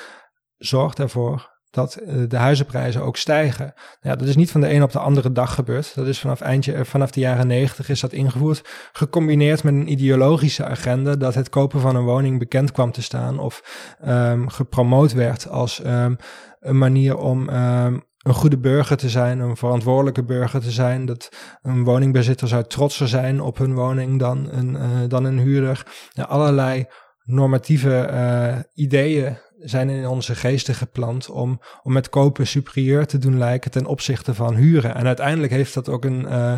zorgt 0.58 0.99
ervoor 0.99 1.51
dat 1.71 1.95
eh, 1.95 2.15
de 2.27 2.38
huizenprijzen 2.38 3.03
ook 3.03 3.17
stijgen. 3.17 3.73
Ja, 4.01 4.15
dat 4.15 4.27
is 4.27 4.36
niet 4.36 4.51
van 4.51 4.62
de 4.62 4.73
een 4.73 4.84
op 4.84 4.91
de 4.91 4.99
andere 4.99 5.31
dag 5.31 5.53
gebeurd. 5.53 5.95
Dat 5.95 6.07
is 6.07 6.19
vanaf, 6.19 6.41
eindje, 6.41 6.73
eh, 6.73 6.84
vanaf 6.84 7.12
de 7.12 7.19
jaren 7.19 7.47
negentig 7.47 7.89
is 7.89 7.99
dat 7.99 8.13
ingevoerd. 8.13 8.89
Gecombineerd 8.91 9.63
met 9.63 9.73
een 9.73 9.91
ideologische 9.91 10.65
agenda 10.65 11.15
dat 11.15 11.36
het 11.36 11.49
kopen 11.49 11.79
van 11.79 11.95
een 11.95 12.03
woning 12.03 12.39
bekend 12.39 12.71
kwam 12.71 12.91
te 12.91 13.01
staan 13.01 13.39
of 13.39 13.63
um, 14.07 14.49
gepromoot 14.49 15.13
werd 15.13 15.49
als 15.49 15.86
um, 15.86 16.17
een 16.60 16.77
manier 16.77 17.17
om 17.17 17.49
um, 17.49 18.03
een 18.17 18.34
goede 18.34 18.57
burger 18.57 18.97
te 18.97 19.10
zijn, 19.10 19.39
een 19.39 19.57
verantwoordelijke 19.57 20.23
burger 20.23 20.62
te 20.62 20.71
zijn. 20.71 21.05
Dat 21.05 21.29
een 21.62 21.84
woningbezitter 21.84 22.47
zou 22.47 22.63
trotser 22.67 23.07
zijn 23.07 23.41
op 23.41 23.57
hun 23.57 23.73
woning 23.73 24.19
dan 24.19 24.49
een, 24.51 24.73
uh, 24.73 24.81
dan 25.07 25.23
een 25.23 25.39
huurder. 25.39 25.86
Ja, 26.13 26.23
allerlei 26.23 26.86
normatieve 27.23 28.10
uh, 28.12 28.86
ideeën 28.86 29.38
zijn 29.63 29.89
in 29.89 30.08
onze 30.08 30.36
geesten 30.36 30.76
geplant 30.76 31.30
om, 31.30 31.62
om 31.84 31.93
met 31.93 32.10
kopen 32.10 32.47
superieur 32.47 33.06
te 33.06 33.17
doen 33.17 33.38
lijken 33.38 33.71
ten 33.71 33.86
opzichte 33.86 34.34
van 34.34 34.56
huren. 34.56 34.95
En 34.95 35.08
uiteindelijk 35.08 35.52
heeft 35.52 35.74
dat 35.74 35.89
ook 35.89 36.06
een, 36.06 36.21
uh, 36.21 36.56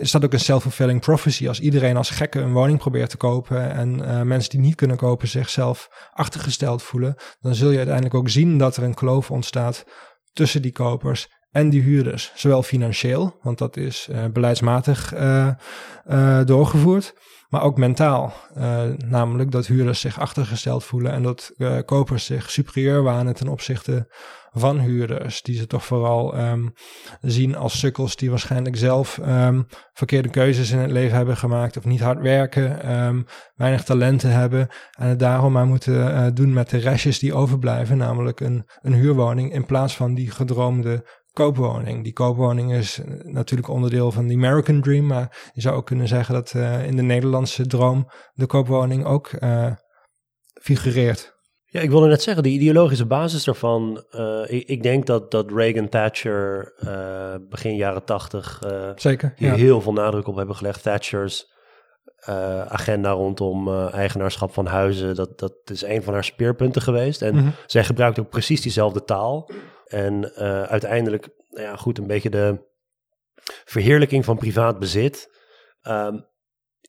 is 0.00 0.10
dat 0.10 0.24
ook 0.24 0.32
een 0.32 0.40
self-fulfilling 0.40 1.00
prophecy. 1.00 1.48
Als 1.48 1.60
iedereen 1.60 1.96
als 1.96 2.10
gekke 2.10 2.40
een 2.40 2.52
woning 2.52 2.78
probeert 2.78 3.10
te 3.10 3.16
kopen 3.16 3.72
en 3.72 3.98
uh, 3.98 4.22
mensen 4.22 4.50
die 4.50 4.60
niet 4.60 4.74
kunnen 4.74 4.96
kopen 4.96 5.28
zichzelf 5.28 6.08
achtergesteld 6.12 6.82
voelen, 6.82 7.14
dan 7.40 7.54
zul 7.54 7.70
je 7.70 7.76
uiteindelijk 7.76 8.14
ook 8.14 8.28
zien 8.28 8.58
dat 8.58 8.76
er 8.76 8.82
een 8.82 8.94
kloof 8.94 9.30
ontstaat 9.30 9.84
tussen 10.32 10.62
die 10.62 10.72
kopers 10.72 11.28
en 11.50 11.70
die 11.70 11.82
huurders. 11.82 12.32
Zowel 12.34 12.62
financieel, 12.62 13.38
want 13.42 13.58
dat 13.58 13.76
is 13.76 14.08
beleidsmatig 14.32 15.14
doorgevoerd 16.44 17.14
maar 17.52 17.62
ook 17.62 17.78
mentaal. 17.78 18.32
Uh, 18.58 18.82
namelijk 18.96 19.50
dat 19.50 19.66
huurders 19.66 20.00
zich 20.00 20.20
achtergesteld 20.20 20.84
voelen 20.84 21.12
en 21.12 21.22
dat 21.22 21.52
uh, 21.56 21.78
kopers 21.84 22.24
zich 22.24 22.50
superieur 22.50 23.02
wanen 23.02 23.34
ten 23.34 23.48
opzichte 23.48 24.06
van 24.50 24.78
huurders. 24.78 25.42
Die 25.42 25.56
ze 25.56 25.66
toch 25.66 25.84
vooral 25.84 26.38
um, 26.38 26.72
zien 27.20 27.56
als 27.56 27.78
sukkels 27.78 28.16
die 28.16 28.30
waarschijnlijk 28.30 28.76
zelf 28.76 29.18
um, 29.26 29.66
verkeerde 29.92 30.28
keuzes 30.28 30.70
in 30.70 30.78
het 30.78 30.90
leven 30.90 31.16
hebben 31.16 31.36
gemaakt 31.36 31.76
of 31.76 31.84
niet 31.84 32.00
hard 32.00 32.20
werken, 32.20 32.92
um, 32.92 33.24
weinig 33.54 33.84
talenten 33.84 34.30
hebben 34.30 34.68
en 34.98 35.08
het 35.08 35.18
daarom 35.18 35.52
maar 35.52 35.66
moeten 35.66 35.94
uh, 35.94 36.26
doen 36.34 36.52
met 36.52 36.70
de 36.70 36.78
restjes 36.78 37.18
die 37.18 37.34
overblijven, 37.34 37.96
namelijk 37.96 38.40
een, 38.40 38.64
een 38.80 38.94
huurwoning 38.94 39.52
in 39.52 39.66
plaats 39.66 39.96
van 39.96 40.14
die 40.14 40.30
gedroomde 40.30 41.04
koopwoning. 41.32 42.04
Die 42.04 42.12
koopwoning 42.12 42.72
is 42.72 42.98
eh, 42.98 43.24
natuurlijk 43.24 43.68
onderdeel 43.68 44.10
van 44.10 44.26
de 44.26 44.34
American 44.34 44.80
Dream, 44.80 45.06
maar 45.06 45.50
je 45.52 45.60
zou 45.60 45.76
ook 45.76 45.86
kunnen 45.86 46.08
zeggen 46.08 46.34
dat 46.34 46.52
uh, 46.56 46.86
in 46.86 46.96
de 46.96 47.02
Nederlandse 47.02 47.66
droom 47.66 48.10
de 48.32 48.46
koopwoning 48.46 49.04
ook 49.04 49.30
uh, 49.40 49.72
figureert. 50.60 51.40
Ja, 51.64 51.80
ik 51.80 51.90
wilde 51.90 52.08
net 52.08 52.22
zeggen, 52.22 52.42
de 52.42 52.48
ideologische 52.48 53.06
basis 53.06 53.44
daarvan. 53.44 54.04
Uh, 54.10 54.42
ik, 54.46 54.68
ik, 54.68 54.82
denk 54.82 55.06
dat, 55.06 55.30
dat 55.30 55.52
Reagan, 55.52 55.88
Thatcher, 55.88 56.72
begin 57.48 57.76
jaren 57.76 58.04
tachtig 58.04 58.62
Zeker, 58.96 59.32
hier 59.36 59.52
heel 59.52 59.80
veel 59.80 59.92
nadruk 59.92 60.26
op 60.26 60.36
hebben 60.36 60.56
gelegd. 60.56 60.82
Thatcher's 60.82 61.50
agenda 62.68 63.10
rondom 63.10 63.88
eigenaarschap 63.88 64.52
van 64.52 64.66
huizen, 64.66 65.14
dat, 65.14 65.38
dat 65.38 65.54
is 65.64 65.82
een 65.82 66.02
van 66.02 66.12
haar 66.12 66.24
speerpunten 66.24 66.82
geweest. 66.82 67.22
En 67.22 67.34
mm 67.34 67.40
-hmm. 67.40 67.52
zij 67.66 67.84
gebruikt 67.84 68.18
ook 68.18 68.30
precies 68.30 68.60
diezelfde 68.60 69.04
taal. 69.04 69.50
En 69.92 70.32
uh, 70.38 70.62
uiteindelijk, 70.62 71.28
nou 71.48 71.66
ja, 71.66 71.76
goed, 71.76 71.98
een 71.98 72.06
beetje 72.06 72.30
de 72.30 72.70
verheerlijking 73.64 74.24
van 74.24 74.36
privaat 74.36 74.78
bezit. 74.78 75.40
Um, 75.88 76.26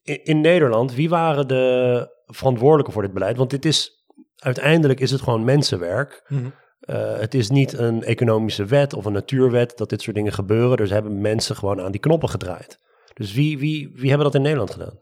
in, 0.03 0.23
in, 0.23 0.41
Nederland, 0.41 0.93
wie 0.93 1.09
waren 1.09 1.47
de 1.47 2.07
verantwoordelijken 2.25 2.93
voor 2.93 3.01
dit 3.01 3.13
beleid? 3.13 3.37
Want 3.37 3.49
dit 3.49 3.65
is 3.65 4.05
uiteindelijk 4.35 4.99
is 4.99 5.11
het 5.11 5.21
gewoon 5.21 5.43
mensenwerk. 5.43 6.25
Mhm. 6.27 6.45
Uh, 6.45 7.17
het 7.17 7.33
is 7.33 7.49
niet 7.49 7.77
een 7.77 8.03
economische 8.03 8.65
wet 8.65 8.93
of 8.93 9.05
een 9.05 9.13
natuurwet 9.13 9.77
dat 9.77 9.89
dit 9.89 10.01
soort 10.01 10.15
dingen 10.15 10.33
gebeuren. 10.33 10.77
Dus 10.77 10.89
hebben 10.89 11.21
mensen 11.21 11.55
gewoon 11.55 11.81
aan 11.81 11.91
die 11.91 12.01
knoppen 12.01 12.29
gedraaid. 12.29 12.79
Dus 13.13 13.33
wie, 13.33 13.57
wie, 13.57 13.91
wie 13.93 14.07
hebben 14.07 14.25
dat 14.25 14.35
in 14.35 14.41
Nederland 14.41 14.71
gedaan? 14.71 14.97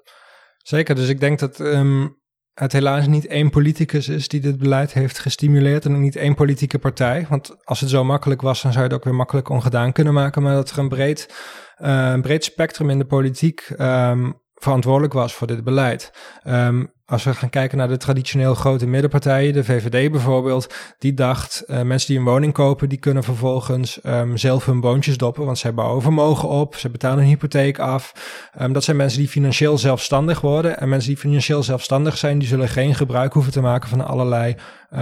Zeker, 0.58 0.96
dus 0.96 1.10
ik 1.10 1.20
denk 1.20 1.40
dat 1.40 1.60
um, 1.60 2.21
het 2.54 2.72
helaas 2.72 3.08
niet 3.08 3.28
één 3.28 3.50
politicus 3.50 4.08
is 4.08 4.28
die 4.28 4.42
dit 4.42 4.58
beleid 4.58 4.94
heeft 4.94 5.20
gestimuleerd 5.20 5.86
en 5.86 6.00
niet 6.00 6.16
één 6.16 6.36
politieke 6.36 6.80
partij. 6.80 7.26
Want 7.30 7.66
als 7.66 7.80
het 7.80 7.90
zo 7.90 8.04
makkelijk 8.04 8.42
was, 8.42 8.62
dan 8.62 8.72
zou 8.72 8.84
je 8.84 8.90
het 8.90 9.00
ook 9.00 9.06
weer 9.06 9.16
makkelijk 9.16 9.50
ongedaan 9.50 9.92
kunnen 9.92 10.14
maken. 10.14 10.42
Maar 10.42 10.54
dat 10.54 10.70
er 10.70 10.78
een 10.78 10.90
breed, 10.90 11.34
uh, 11.82 12.12
een 12.12 12.22
breed 12.22 12.44
spectrum 12.44 12.90
in 12.90 12.98
de 12.98 13.06
politiek 13.06 13.70
um, 13.80 14.41
verantwoordelijk 14.62 15.14
was 15.14 15.34
voor 15.34 15.48
dit 15.48 15.64
beleid. 15.64 16.12
Um, 16.48 16.92
als 17.06 17.24
we 17.24 17.34
gaan 17.34 17.50
kijken 17.50 17.78
naar 17.78 17.88
de 17.88 17.98
traditioneel 17.98 18.56
grote 18.56 18.88
middenpartijen, 18.88 19.54
de 19.54 19.64
VVD 19.64 20.12
bijvoorbeeld, 20.12 20.74
die 20.98 21.14
dacht, 21.14 21.64
uh, 21.68 21.82
mensen 21.82 22.08
die 22.08 22.18
een 22.18 22.26
woning 22.26 22.54
kopen, 22.54 22.90
die 22.90 22.98
kunnen 22.98 23.24
vervolgens 23.24 24.00
um, 24.04 24.38
zelf 24.38 24.66
hun 24.66 24.80
boontjes 24.80 25.18
doppen, 25.18 25.46
want 25.46 25.58
zij 25.58 25.74
bouwen 25.74 26.02
vermogen 26.02 26.50
op, 26.50 26.76
ze 26.76 26.90
betalen 26.90 27.20
een 27.20 27.30
hypotheek 27.30 27.80
af. 27.80 28.14
Um, 28.62 28.74
dat 28.74 28.84
zijn 28.84 28.98
mensen 28.98 29.20
die 29.20 29.28
financieel 29.28 29.78
zelfstandig 29.78 30.42
worden. 30.42 30.80
En 30.80 30.90
mensen 30.90 31.10
die 31.10 31.20
financieel 31.20 31.64
zelfstandig 31.64 32.18
zijn, 32.18 32.40
die 32.40 32.48
zullen 32.48 32.70
geen 32.70 32.96
gebruik 32.96 33.34
hoeven 33.34 33.52
te 33.52 33.62
maken 33.62 33.90
van 33.90 34.06
allerlei 34.06 34.56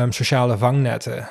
sociale 0.10 0.58
vangnetten. 0.58 1.30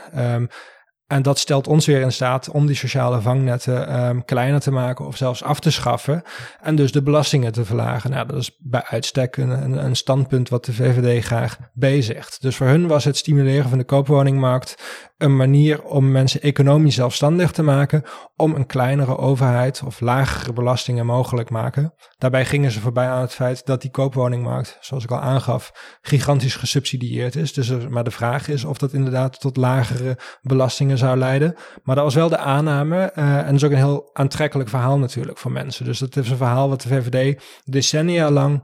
En 1.09 1.23
dat 1.23 1.39
stelt 1.39 1.69
ons 1.69 1.87
weer 1.87 2.01
in 2.01 2.13
staat 2.13 2.51
om 2.51 2.67
die 2.67 2.77
sociale 2.77 3.21
vangnetten 3.21 4.07
um, 4.09 4.25
kleiner 4.25 4.61
te 4.61 4.71
maken 4.71 5.07
of 5.07 5.17
zelfs 5.17 5.43
af 5.43 5.61
te 5.61 5.71
schaffen. 5.71 6.23
En 6.61 6.77
dus 6.77 6.93
de 6.93 7.03
belastingen 7.03 7.53
te 7.53 7.65
verlagen. 7.65 8.11
Nou, 8.11 8.27
dat 8.27 8.37
is 8.37 8.57
bij 8.59 8.85
uitstek 8.85 9.37
een, 9.37 9.85
een, 9.85 9.97
standpunt 9.97 10.49
wat 10.49 10.65
de 10.65 10.73
VVD 10.73 11.25
graag 11.25 11.59
bezigt. 11.73 12.43
Dus 12.43 12.57
voor 12.57 12.67
hun 12.67 12.87
was 12.87 13.05
het 13.05 13.17
stimuleren 13.17 13.69
van 13.69 13.79
de 13.79 13.85
koopwoningmarkt 13.85 14.77
een 15.19 15.37
manier 15.37 15.83
om 15.83 16.11
mensen 16.11 16.41
economisch 16.41 16.95
zelfstandig 16.95 17.51
te 17.51 17.63
maken, 17.63 18.03
om 18.37 18.55
een 18.55 18.67
kleinere 18.67 19.17
overheid 19.17 19.83
of 19.87 20.01
lagere 20.01 20.53
belastingen 20.53 21.07
mogelijk 21.07 21.51
maken. 21.51 21.95
Daarbij 22.19 22.45
gingen 22.45 22.71
ze 22.71 22.81
voorbij 22.81 23.09
aan 23.09 23.21
het 23.21 23.35
feit 23.35 23.67
dat 23.67 23.83
die 23.83 23.91
koopwoningmarkt, 23.91 24.79
zoals 24.81 25.05
ik 25.05 25.11
al 25.11 25.21
aangaf, 25.21 25.99
gigantisch 26.01 26.57
gesubsidieerd 26.57 27.37
is. 27.37 27.53
Dus 27.53 27.71
maar 27.89 28.05
de 28.05 28.11
vraag 28.11 28.49
is 28.49 28.65
of 28.65 28.79
dat 28.79 28.93
inderdaad 28.93 29.41
tot 29.41 29.57
lagere 29.57 30.19
belastingen 30.43 30.98
zou 30.99 31.19
leiden. 31.19 31.55
Maar 31.83 31.95
dat 31.95 32.05
was 32.05 32.15
wel 32.15 32.29
de 32.29 32.39
aanname 32.39 33.13
uh, 33.17 33.39
en 33.39 33.45
dat 33.45 33.55
is 33.55 33.65
ook 33.65 33.71
een 33.71 33.77
heel 33.77 34.11
aantrekkelijk 34.13 34.69
verhaal 34.69 34.99
natuurlijk 34.99 35.39
voor 35.39 35.53
mensen. 35.53 35.85
Dus 35.85 35.99
dat 35.99 36.17
is 36.17 36.31
een 36.31 36.37
verhaal 36.37 36.69
wat 36.69 36.83
de 36.83 36.89
VVD 36.89 37.43
decennia 37.65 38.31
lang 38.31 38.63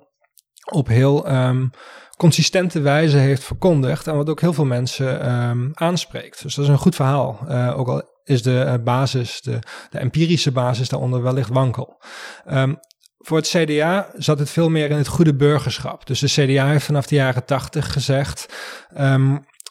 op 0.73 0.89
heel 0.89 1.33
um, 1.33 1.71
consistente 2.17 2.81
wijze 2.81 3.17
heeft 3.17 3.45
verkondigd 3.45 4.07
en 4.07 4.17
wat 4.17 4.29
ook 4.29 4.41
heel 4.41 4.53
veel 4.53 4.65
mensen 4.65 5.33
um, 5.33 5.71
aanspreekt. 5.75 6.43
Dus 6.43 6.55
dat 6.55 6.65
is 6.65 6.71
een 6.71 6.79
goed 6.79 6.95
verhaal. 6.95 7.41
Uh, 7.49 7.79
ook 7.79 7.89
al 7.89 8.03
is 8.25 8.43
de 8.43 8.65
uh, 8.67 8.75
basis, 8.85 9.41
de, 9.41 9.59
de, 9.91 9.99
empirische 9.99 10.53
basis 10.53 10.89
daaronder 10.89 11.23
wellicht 11.23 11.51
wankel. 11.51 12.03
Um, 12.51 12.79
voor 13.19 13.37
het 13.37 13.49
CDA 13.49 14.11
zat 14.17 14.39
het 14.39 14.51
veel 14.51 14.69
meer 14.69 14.91
in 14.91 14.97
het 14.97 15.07
goede 15.07 15.35
burgerschap. 15.35 16.07
Dus 16.07 16.21
de 16.21 16.27
CDA 16.27 16.67
heeft 16.67 16.85
vanaf 16.85 17.07
de 17.07 17.15
jaren 17.15 17.45
tachtig 17.45 17.93
gezegd. 17.93 18.55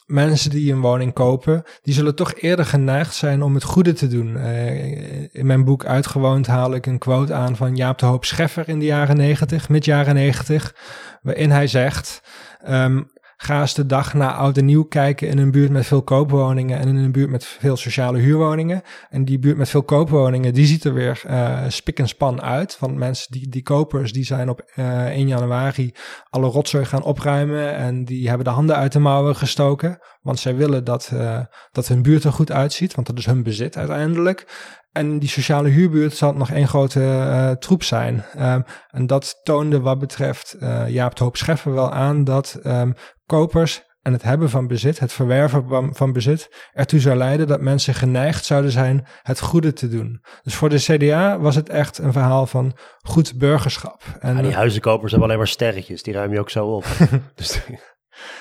Mensen 0.06 0.50
die 0.50 0.72
een 0.72 0.80
woning 0.80 1.12
kopen, 1.12 1.62
die 1.82 1.94
zullen 1.94 2.14
toch 2.14 2.34
eerder 2.34 2.66
geneigd 2.66 3.14
zijn 3.14 3.42
om 3.42 3.54
het 3.54 3.64
goede 3.64 3.92
te 3.92 4.06
doen. 4.06 4.36
Uh, 4.36 5.34
in 5.34 5.46
mijn 5.46 5.64
boek 5.64 5.84
Uitgewoond 5.84 6.46
haal 6.46 6.74
ik 6.74 6.86
een 6.86 6.98
quote 6.98 7.34
aan 7.34 7.56
van 7.56 7.76
Jaap 7.76 7.98
de 7.98 8.06
Hoop 8.06 8.24
Scheffer 8.24 8.68
in 8.68 8.78
de 8.78 8.84
jaren 8.84 9.16
negentig, 9.16 9.68
mid 9.68 9.84
jaren 9.84 10.14
negentig, 10.14 10.74
waarin 11.22 11.50
hij 11.50 11.66
zegt, 11.66 12.22
um, 12.68 13.10
ga 13.36 13.60
eens 13.60 13.74
de 13.74 13.86
dag 13.86 14.14
na 14.14 14.34
oud 14.34 14.56
en 14.56 14.64
nieuw 14.64 14.84
kijken 14.84 15.28
in 15.28 15.38
een 15.38 15.50
buurt 15.50 15.70
met 15.70 15.86
veel 15.86 16.02
koopwoningen 16.02 16.78
en 16.78 16.88
in 16.88 16.96
een 16.96 17.12
buurt 17.12 17.30
met 17.30 17.44
veel 17.44 17.76
sociale 17.76 18.18
huurwoningen. 18.18 18.82
En 19.10 19.24
die 19.24 19.38
buurt 19.38 19.56
met 19.56 19.68
veel 19.68 19.82
koopwoningen, 19.82 20.54
die 20.54 20.66
ziet 20.66 20.84
er 20.84 20.94
weer 20.94 21.22
uh, 21.26 21.64
spik 21.68 21.98
en 21.98 22.08
span 22.08 22.42
uit. 22.42 22.78
Want 22.78 22.96
mensen, 22.96 23.32
die, 23.32 23.48
die 23.48 23.62
kopers, 23.62 24.12
die 24.12 24.24
zijn 24.24 24.48
op 24.48 24.70
uh, 24.76 25.06
1 25.06 25.28
januari 25.28 25.94
alle 26.30 26.46
rotzooi 26.46 26.84
gaan 26.84 27.02
opruimen 27.02 27.74
en 27.74 28.04
die 28.04 28.28
hebben 28.28 28.46
de 28.46 28.52
handen 28.52 28.76
uit 28.76 28.92
de 28.92 28.98
mouwen 28.98 29.36
gestoken. 29.36 29.98
Want 30.22 30.38
zij 30.38 30.56
willen 30.56 30.84
dat, 30.84 31.10
uh, 31.14 31.40
dat 31.72 31.88
hun 31.88 32.02
buurt 32.02 32.24
er 32.24 32.32
goed 32.32 32.52
uitziet, 32.52 32.94
want 32.94 33.06
dat 33.06 33.18
is 33.18 33.26
hun 33.26 33.42
bezit 33.42 33.76
uiteindelijk. 33.76 34.46
En 34.94 35.18
die 35.18 35.28
sociale 35.28 35.68
huurbuurt 35.68 36.16
zal 36.16 36.34
nog 36.34 36.50
één 36.50 36.68
grote 36.68 37.00
uh, 37.00 37.50
troep 37.50 37.82
zijn. 37.82 38.24
Um, 38.38 38.64
en 38.90 39.06
dat 39.06 39.40
toonde 39.42 39.80
wat 39.80 39.98
betreft 39.98 40.56
uh, 40.60 40.88
Jaap 40.88 41.18
Hoop 41.18 41.36
Scheffer 41.36 41.74
wel 41.74 41.92
aan 41.92 42.24
dat 42.24 42.60
um, 42.66 42.94
kopers 43.26 43.82
en 44.02 44.12
het 44.12 44.22
hebben 44.22 44.50
van 44.50 44.66
bezit, 44.66 44.98
het 44.98 45.12
verwerven 45.12 45.68
van, 45.68 45.94
van, 45.94 46.12
bezit, 46.12 46.68
ertoe 46.72 47.00
zou 47.00 47.16
leiden 47.16 47.46
dat 47.46 47.60
mensen 47.60 47.94
geneigd 47.94 48.44
zouden 48.44 48.70
zijn 48.70 49.06
het 49.22 49.40
goede 49.40 49.72
te 49.72 49.88
doen. 49.88 50.24
Dus 50.42 50.54
voor 50.54 50.68
de 50.68 50.78
CDA 50.78 51.38
was 51.38 51.54
het 51.54 51.68
echt 51.68 51.98
een 51.98 52.12
verhaal 52.12 52.46
van 52.46 52.76
goed 53.02 53.38
burgerschap. 53.38 54.02
En 54.20 54.36
ja, 54.36 54.42
die 54.42 54.54
huizenkopers 54.54 55.10
hebben 55.10 55.28
alleen 55.28 55.40
maar 55.40 55.48
sterretjes, 55.52 56.02
die 56.02 56.14
ruim 56.14 56.32
je 56.32 56.40
ook 56.40 56.50
zo 56.50 56.66
op. 56.66 56.84
dus... 57.34 57.60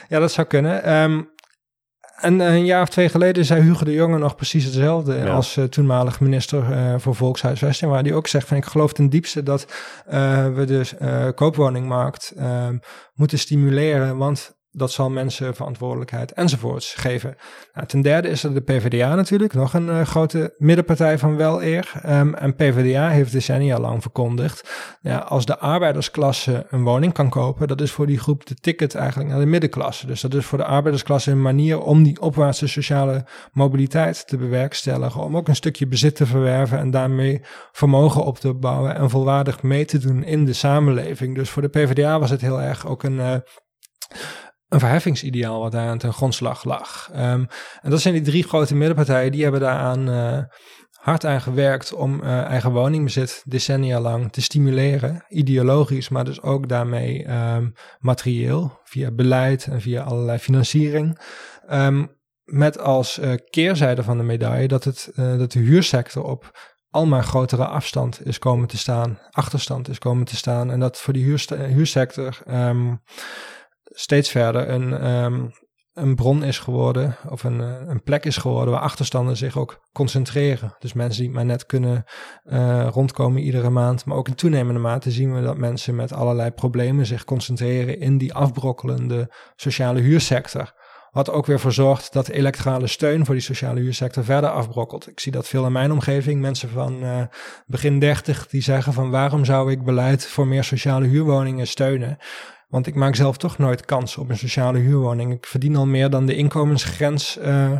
Ja, 0.08 0.20
dat 0.20 0.32
zou 0.32 0.48
kunnen. 0.48 0.94
Um, 0.94 1.33
en 2.24 2.40
een 2.40 2.66
jaar 2.66 2.82
of 2.82 2.90
twee 2.90 3.10
geleden 3.10 3.46
zei 3.46 3.62
Hugo 3.62 3.86
de 3.86 3.94
Jonge 3.94 4.18
nog 4.18 4.36
precies 4.36 4.64
hetzelfde 4.64 5.16
ja. 5.16 5.34
als 5.34 5.58
uh, 5.58 5.66
toenmalig 5.66 6.20
minister 6.20 6.70
uh, 6.70 6.96
voor 6.98 7.16
Volkshuisvesting, 7.16 7.92
waar 7.92 8.04
hij 8.04 8.14
ook 8.14 8.28
zegt 8.28 8.48
van 8.48 8.58
ik 8.58 8.66
geloof 8.66 8.94
ten 8.94 9.10
diepste 9.10 9.44
dat 9.44 9.66
uh, 10.14 10.54
we 10.54 10.66
de 10.66 11.32
koopwoningmarkt 11.36 12.34
ehm, 12.38 12.78
moeten 13.14 13.40
stimuleren, 13.40 14.18
want 14.18 14.56
dat 14.76 14.92
zal 14.92 15.10
mensen 15.10 15.56
verantwoordelijkheid 15.56 16.32
enzovoorts 16.32 16.94
geven. 16.94 17.36
Nou, 17.74 17.88
ten 17.88 18.02
derde 18.02 18.28
is 18.28 18.44
er 18.44 18.54
de 18.54 18.62
PvdA 18.62 19.16
natuurlijk, 19.16 19.54
nog 19.54 19.74
een 19.74 19.88
uh, 19.88 20.02
grote 20.02 20.54
middenpartij 20.58 21.18
van 21.18 21.36
wel 21.36 21.64
eer. 21.64 21.92
Um, 22.06 22.34
en 22.34 22.56
PvdA 22.56 23.10
heeft 23.10 23.32
decennia 23.32 23.80
lang 23.80 24.02
verkondigd, 24.02 24.70
ja, 25.02 25.18
als 25.18 25.46
de 25.46 25.60
arbeidersklasse 25.60 26.66
een 26.70 26.84
woning 26.84 27.14
kan 27.14 27.30
kopen, 27.30 27.68
dat 27.68 27.82
is 27.82 27.92
voor 27.92 28.08
die 28.08 28.20
groep 28.20 28.46
de 28.46 28.56
ticket 28.56 28.96
eigenlijk 28.96 29.30
naar 29.30 29.40
de 29.40 29.46
middenklasse. 29.46 30.08
Dus 30.08 30.22
dat 30.22 30.34
is 30.34 30.46
voor 30.46 30.58
de 30.58 30.66
arbeidersklasse 30.66 31.32
een 31.32 31.42
manier 31.42 31.82
om 31.82 32.04
die 32.04 32.22
opwaartse 32.22 32.68
sociale 32.68 33.26
mobiliteit 33.52 34.28
te 34.28 34.38
bewerkstelligen, 34.38 35.22
om 35.22 35.38
ook 35.38 35.48
een 35.48 35.56
stukje 35.56 35.88
bezit 35.88 36.16
te 36.16 36.26
verwerven 36.26 36.78
en 36.78 36.92
daarmee 36.92 37.42
vermogen 37.72 38.24
op 38.24 38.40
te 38.40 38.54
bouwen 38.54 38.96
en 38.96 39.10
volwaardig 39.10 39.62
mee 39.62 39.86
te 39.86 39.98
doen 39.98 40.24
in 40.24 40.46
de 40.46 40.54
samenleving. 40.54 41.36
Dus 41.36 41.50
voor 41.50 41.62
de 41.62 41.68
PvdA 41.68 42.20
was 42.20 42.30
het 42.30 42.42
heel 42.42 42.62
erg 42.62 42.88
ook 42.88 43.04
een... 43.04 43.18
Uh, 43.18 43.36
een 44.74 44.80
verheffingsideaal 44.80 45.60
wat 45.60 45.72
daar 45.72 45.88
aan 45.88 45.98
ten 45.98 46.14
grondslag 46.14 46.64
lag. 46.64 47.10
Um, 47.12 47.48
en 47.82 47.90
dat 47.90 48.02
zijn 48.02 48.14
die 48.14 48.24
drie 48.24 48.44
grote 48.44 48.76
middenpartijen, 48.76 49.32
die 49.32 49.44
hebben 49.44 49.62
daaraan 49.62 50.10
uh, 50.10 50.44
hard 50.92 51.26
aan 51.26 51.42
gewerkt 51.42 51.94
om 51.94 52.22
uh, 52.24 52.42
eigen 52.42 52.72
woningbezit 52.72 53.44
decennia 53.46 54.00
lang 54.00 54.32
te 54.32 54.42
stimuleren. 54.42 55.26
Ideologisch, 55.30 56.10
maar 56.10 56.26
dus 56.26 56.42
ook 56.42 56.70
daarmee 56.70 57.32
um, 57.32 57.74
materieel, 58.00 58.80
via 58.84 59.12
beleid 59.12 59.68
en 59.68 59.82
via 59.82 60.04
allerlei 60.04 60.38
financiering. 60.38 61.20
Um, 61.72 62.22
met 62.44 62.80
als 62.80 63.20
uh, 63.20 63.34
keerzijde 63.50 64.04
van 64.04 64.18
de 64.18 64.24
medaille 64.24 64.68
dat, 64.68 64.84
het, 64.84 65.12
dat 65.16 65.52
de 65.52 65.60
huursector 65.60 66.24
op 66.24 66.72
almaar 66.90 67.24
grotere 67.24 67.66
afstand 67.66 68.26
is 68.26 68.40
komen 68.40 68.68
te 68.68 68.78
staan, 68.78 69.20
achterstand 69.32 69.90
is 69.90 69.98
komen 69.98 70.26
te 70.26 70.36
staan. 70.36 70.72
En 70.72 70.80
dat 70.80 71.00
voor 71.00 71.14
die 71.14 71.38
huursector 71.56 72.38
steeds 73.94 74.30
verder 74.30 74.70
een, 74.70 75.08
um, 75.08 75.52
een 75.94 76.16
bron 76.16 76.44
is 76.44 76.60
geworden, 76.60 77.16
of 77.30 77.44
een, 77.44 77.62
eh, 77.62 77.82
een 77.86 78.04
plek 78.04 78.26
is 78.26 78.38
geworden 78.38 78.74
waar 78.74 78.82
achterstanden 78.82 79.38
zich 79.38 79.58
ook 79.58 79.82
concentreren. 79.92 80.76
Dus 80.80 80.94
mensen 80.94 81.24
die 81.24 81.32
maar 81.32 81.46
net 81.46 81.66
kunnen 81.66 82.04
uh, 82.46 82.88
rondkomen 82.92 83.42
iedere 83.42 83.70
maand. 83.70 84.06
Maar 84.06 84.18
ook 84.18 84.28
in 84.28 84.36
toenemende 84.36 84.80
mate 84.80 85.12
zien 85.12 85.36
we 85.36 85.42
dat 85.42 85.58
mensen 85.58 85.96
met 85.96 86.14
allerlei 86.14 86.52
problemen 86.52 87.06
zich 87.06 87.24
concentreren 87.24 88.00
in 88.00 88.18
die 88.18 88.34
afbrokkelende 88.34 89.34
sociale 89.56 90.00
huursector. 90.00 90.74
Wat 91.12 91.30
ook 91.30 91.46
weer 91.46 91.60
voor 91.60 91.74
zorgt 91.74 92.14
dat 92.14 92.28
electorale 92.28 92.88
steun 92.88 93.26
voor 93.26 93.36
die 93.36 93.44
sociale 93.44 93.80
huursector 93.80 94.24
verder 94.24 94.50
afbrokkelt. 94.50 95.08
Ik 95.08 95.20
zie 95.20 95.32
dat 95.32 95.48
veel 95.48 95.66
in 95.66 95.72
mijn 95.72 95.92
omgeving. 95.92 96.42
Mensen 96.42 96.70
van 96.70 97.04
uh, 97.04 97.22
begin 97.66 98.00
30 98.00 98.48
die 98.48 98.62
zeggen 98.62 98.94
van 98.94 99.10
waarom 99.10 99.46
zou 99.46 99.72
ik 99.72 99.84
beleid 99.84 100.28
voor 100.28 100.48
meer 100.48 100.64
sociale 100.64 101.08
huurwoningen 101.08 101.68
steunen? 101.68 102.18
Want 102.74 102.88
ik 102.88 102.96
maak 102.96 103.16
zelf 103.16 103.38
toch 103.38 103.58
nooit 103.58 103.86
kans 103.86 104.18
op 104.18 104.30
een 104.30 104.38
sociale 104.38 104.80
huurwoning. 104.80 105.34
Ik 105.34 105.46
verdien 105.46 105.76
al 105.76 105.86
meer 105.86 106.10
dan 106.10 106.26
de 106.26 106.36
inkomensgrens 106.36 107.38
uh, 107.38 107.78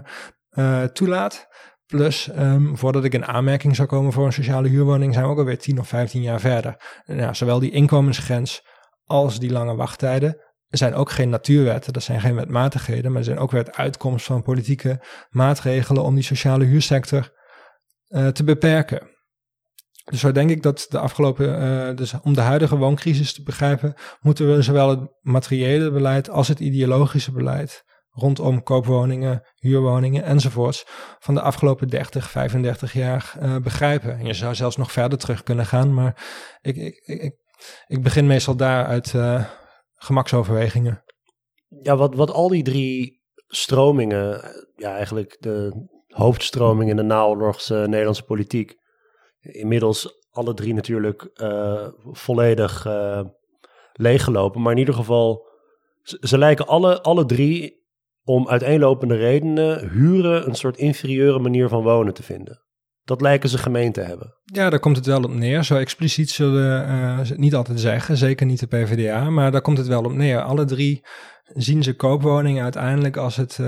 uh, 0.52 0.84
toelaat. 0.84 1.48
Plus, 1.86 2.30
um, 2.38 2.78
voordat 2.78 3.04
ik 3.04 3.14
in 3.14 3.26
aanmerking 3.26 3.76
zou 3.76 3.88
komen 3.88 4.12
voor 4.12 4.26
een 4.26 4.34
sociale 4.34 4.68
huurwoning, 4.68 5.14
zijn 5.14 5.26
we 5.26 5.32
ook 5.32 5.38
alweer 5.38 5.60
10 5.60 5.80
of 5.80 5.88
15 5.88 6.22
jaar 6.22 6.40
verder. 6.40 7.02
Ja, 7.06 7.34
zowel 7.34 7.60
die 7.60 7.72
inkomensgrens 7.72 8.68
als 9.06 9.40
die 9.40 9.52
lange 9.52 9.76
wachttijden 9.76 10.38
zijn 10.70 10.94
ook 10.94 11.12
geen 11.12 11.30
natuurwetten, 11.30 11.94
dat 11.94 12.04
zijn 12.04 12.22
geen 12.22 12.36
wetmatigheden, 12.36 13.12
maar 13.12 13.24
zijn 13.24 13.38
ook 13.38 13.52
weer 13.52 13.64
het 13.64 13.76
uitkomst 13.76 14.26
van 14.26 14.44
politieke 14.44 15.02
maatregelen 15.30 16.04
om 16.04 16.16
die 16.16 16.24
sociale 16.24 16.66
huursector 16.66 17.32
uh, 18.10 18.28
te 18.28 18.44
beperken. 18.44 19.13
Dus 20.04 20.20
zo 20.20 20.32
denk 20.32 20.50
ik 20.50 20.64
dat 20.64 20.86
de 20.90 21.00
afgelopen, 21.00 21.62
uh, 21.62 21.96
dus 21.96 22.14
om 22.22 22.34
de 22.34 22.42
huidige 22.42 22.78
wooncrisis 22.78 23.34
te 23.34 23.44
begrijpen, 23.44 23.94
moeten 24.22 24.56
we 24.56 24.62
zowel 24.62 24.90
het 24.90 25.00
materiële 25.22 25.92
beleid 25.92 26.30
als 26.30 26.48
het 26.48 26.60
ideologische 26.60 27.32
beleid 27.32 27.84
rondom 28.14 28.64
koopwoningen, 28.64 29.44
huurwoningen 29.56 30.24
enzovoorts 30.24 30.86
van 31.20 31.34
de 31.34 31.42
afgelopen 31.42 31.88
30, 31.88 32.30
35 32.30 32.94
jaar 32.94 33.34
uh, 33.42 33.58
begrijpen. 33.58 34.18
En 34.18 34.26
je 34.26 34.34
zou 34.34 34.56
zelfs 34.56 34.78
nog 34.78 34.92
verder 34.92 35.18
terug 35.18 35.44
kunnen 35.44 35.66
gaan, 35.66 35.94
maar 35.94 36.24
ik, 36.62 36.76
ik, 36.76 36.96
ik, 37.06 37.36
ik 37.88 38.04
begin 38.04 38.28
meestal 38.28 38.56
daar 38.56 38.86
uit 38.86 39.14
uh, 39.14 39.46
gemaksoverwegingen. 39.96 41.04
Ja, 41.82 41.96
wat, 41.96 42.16
wat 42.16 42.32
al 42.32 42.48
die 42.48 42.64
drie 42.64 43.22
stromingen, 43.48 44.42
ja 44.76 44.96
eigenlijk 44.96 45.38
de 45.40 45.88
hoofdstroming 46.08 46.90
in 46.90 46.96
de 46.96 47.04
naoorlogse 47.04 47.76
Nederlandse 47.76 48.24
politiek, 48.24 48.76
inmiddels 49.44 50.22
alle 50.32 50.54
drie 50.54 50.74
natuurlijk 50.74 51.30
uh, 51.36 51.88
volledig 52.12 52.86
uh, 52.86 53.22
leeggelopen. 53.94 54.62
Maar 54.62 54.72
in 54.72 54.80
ieder 54.80 54.94
geval, 54.94 55.48
ze, 56.02 56.38
lijken 56.38 56.68
alle, 56.68 57.02
alle 57.02 57.26
drie 57.26 57.82
om 58.24 58.50
uiteenlopende 58.50 59.16
redenen 59.16 59.90
huren 59.90 60.48
een 60.48 60.56
soort 60.56 60.78
inferieure 60.78 61.40
manier 61.40 61.70
van 61.70 61.84
wonen 61.84 62.14
te 62.14 62.24
vinden. 62.24 62.62
Dat 63.04 63.22
lijken 63.22 63.50
ze 63.50 63.58
gemeen 63.58 63.92
te 63.92 64.02
hebben. 64.02 64.38
Ja, 64.44 64.70
daar 64.70 64.80
komt 64.80 64.96
het 64.96 65.06
wel 65.06 65.24
op 65.24 65.34
neer. 65.34 65.64
Zo 65.64 65.76
expliciet 65.76 66.30
zullen 66.30 67.26
ze 67.26 67.34
niet 67.36 67.56
altijd 67.56 67.80
zeggen, 67.80 68.18
zeker 68.18 68.46
niet 68.46 68.60
de 68.60 68.68
PvdA, 68.68 69.30
maar 69.30 69.52
daar 69.52 69.62
komt 69.62 69.78
het 69.78 69.88
wel 69.88 70.04
op 70.04 70.14
neer. 70.14 70.42
Alle 70.42 70.66
drie 70.66 71.06
zien 71.44 71.84
ze 71.84 71.96
koopwoningen 71.96 72.64
uiteindelijk 72.64 73.18
als 73.18 73.36
het, 73.36 73.60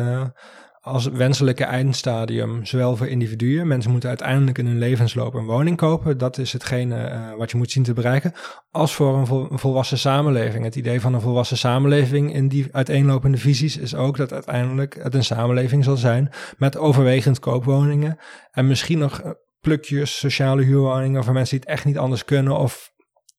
als 0.85 1.05
wenselijke 1.05 1.63
eindstadium, 1.63 2.65
zowel 2.65 2.95
voor 2.95 3.07
individuen. 3.07 3.67
Mensen 3.67 3.91
moeten 3.91 4.09
uiteindelijk 4.09 4.57
in 4.57 4.65
hun 4.65 4.77
levensloop 4.77 5.33
een 5.33 5.45
woning 5.45 5.77
kopen. 5.77 6.17
Dat 6.17 6.37
is 6.37 6.53
hetgene 6.53 7.09
uh, 7.09 7.37
wat 7.37 7.51
je 7.51 7.57
moet 7.57 7.71
zien 7.71 7.83
te 7.83 7.93
bereiken. 7.93 8.33
Als 8.71 8.95
voor 8.95 9.17
een, 9.17 9.47
een, 9.51 9.59
volwassen 9.59 9.97
samenleving. 9.97 10.63
Het 10.63 10.75
idee 10.75 11.01
van 11.01 11.13
een 11.13 11.21
volwassen 11.21 11.57
samenleving 11.57 12.33
in 12.33 12.47
die 12.47 12.67
uiteenlopende 12.71 13.37
visies 13.37 13.77
is 13.77 13.95
ook 13.95 14.17
dat 14.17 14.33
uiteindelijk 14.33 15.03
het 15.03 15.13
een 15.13 15.23
samenleving 15.23 15.83
zal 15.83 15.97
zijn 15.97 16.29
met 16.57 16.77
overwegend 16.77 17.39
koopwoningen. 17.39 18.17
En 18.51 18.67
misschien 18.67 18.99
nog 18.99 19.21
eh, 19.21 19.31
plukjes 19.59 20.17
sociale 20.17 20.63
huurwoningen 20.63 21.23
voor 21.23 21.33
mensen 21.33 21.57
die 21.57 21.65
het 21.65 21.75
echt 21.75 21.85
niet 21.85 21.97
anders 21.97 22.25
kunnen. 22.25 22.57
Of 22.57 22.91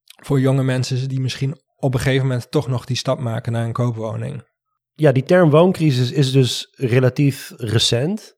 voor 0.04 0.40
jonge 0.40 0.62
mensen 0.62 1.08
die 1.08 1.20
misschien 1.20 1.60
op 1.76 1.94
een 1.94 2.00
gegeven 2.00 2.26
moment 2.26 2.50
toch 2.50 2.68
nog 2.68 2.84
die 2.84 2.96
stap 2.96 3.18
maken 3.18 3.52
naar 3.52 3.64
een 3.64 3.72
koopwoning 3.72 4.42
ja, 4.96 5.12
die 5.12 5.22
term 5.22 5.50
wooncrisis 5.50 6.12
is 6.12 6.32
dus 6.32 6.72
relatief 6.76 7.52
recent. 7.56 8.34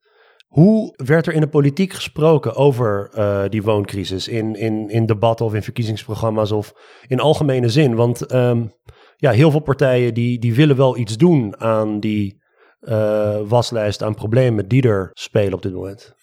Hoe 0.46 0.94
werd 0.96 1.26
er 1.26 1.32
in 1.32 1.40
de 1.40 1.48
politiek 1.48 1.92
gesproken 1.92 2.54
over 2.54 3.10
uh, 3.16 3.44
die 3.48 3.62
wooncrisis? 3.62 4.28
In, 4.28 4.54
in, 4.54 4.88
in 4.88 5.06
debatten 5.06 5.46
of 5.46 5.54
in 5.54 5.62
verkiezingsprogramma's 5.62 6.52
of 6.52 6.72
in 7.06 7.20
algemene 7.20 7.68
zin? 7.68 7.94
Want 7.94 8.32
um, 8.34 8.72
ja, 9.16 9.30
heel 9.30 9.50
veel 9.50 9.60
partijen 9.60 10.14
die, 10.14 10.38
die 10.38 10.54
willen 10.54 10.76
wel 10.76 10.96
iets 10.96 11.16
doen 11.16 11.60
aan 11.60 12.00
die 12.00 12.42
uh, 12.80 13.38
waslijst 13.44 14.02
aan 14.02 14.14
problemen 14.14 14.68
die 14.68 14.82
er 14.82 15.10
spelen 15.12 15.52
op 15.52 15.62
dit 15.62 15.72
moment. 15.72 16.14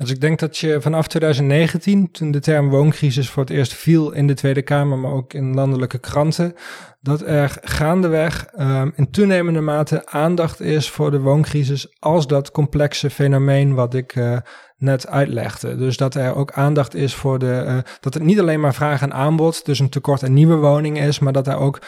Dus 0.00 0.10
ik 0.10 0.20
denk 0.20 0.38
dat 0.38 0.58
je 0.58 0.80
vanaf 0.80 1.08
2019, 1.08 2.10
toen 2.10 2.30
de 2.30 2.40
term 2.40 2.68
wooncrisis 2.68 3.30
voor 3.30 3.42
het 3.42 3.52
eerst 3.52 3.72
viel 3.72 4.12
in 4.12 4.26
de 4.26 4.34
Tweede 4.34 4.62
Kamer, 4.62 4.98
maar 4.98 5.12
ook 5.12 5.32
in 5.32 5.54
landelijke 5.54 5.98
kranten, 5.98 6.54
dat 7.00 7.20
er 7.20 7.58
gaandeweg 7.62 8.46
um, 8.58 8.92
in 8.96 9.10
toenemende 9.10 9.60
mate 9.60 10.06
aandacht 10.06 10.60
is 10.60 10.90
voor 10.90 11.10
de 11.10 11.20
wooncrisis 11.20 11.96
als 11.98 12.26
dat 12.26 12.50
complexe 12.50 13.10
fenomeen 13.10 13.74
wat 13.74 13.94
ik 13.94 14.14
uh, 14.14 14.36
net 14.76 15.06
uitlegde. 15.06 15.76
Dus 15.76 15.96
dat 15.96 16.14
er 16.14 16.34
ook 16.34 16.52
aandacht 16.52 16.94
is 16.94 17.14
voor 17.14 17.38
de, 17.38 17.64
uh, 17.66 17.78
dat 18.00 18.14
het 18.14 18.22
niet 18.22 18.40
alleen 18.40 18.60
maar 18.60 18.74
vraag 18.74 19.02
en 19.02 19.12
aanbod, 19.12 19.64
dus 19.64 19.78
een 19.78 19.88
tekort 19.88 20.24
aan 20.24 20.32
nieuwe 20.32 20.56
woningen 20.56 21.06
is, 21.06 21.18
maar 21.18 21.32
dat 21.32 21.46
er 21.46 21.56
ook 21.56 21.78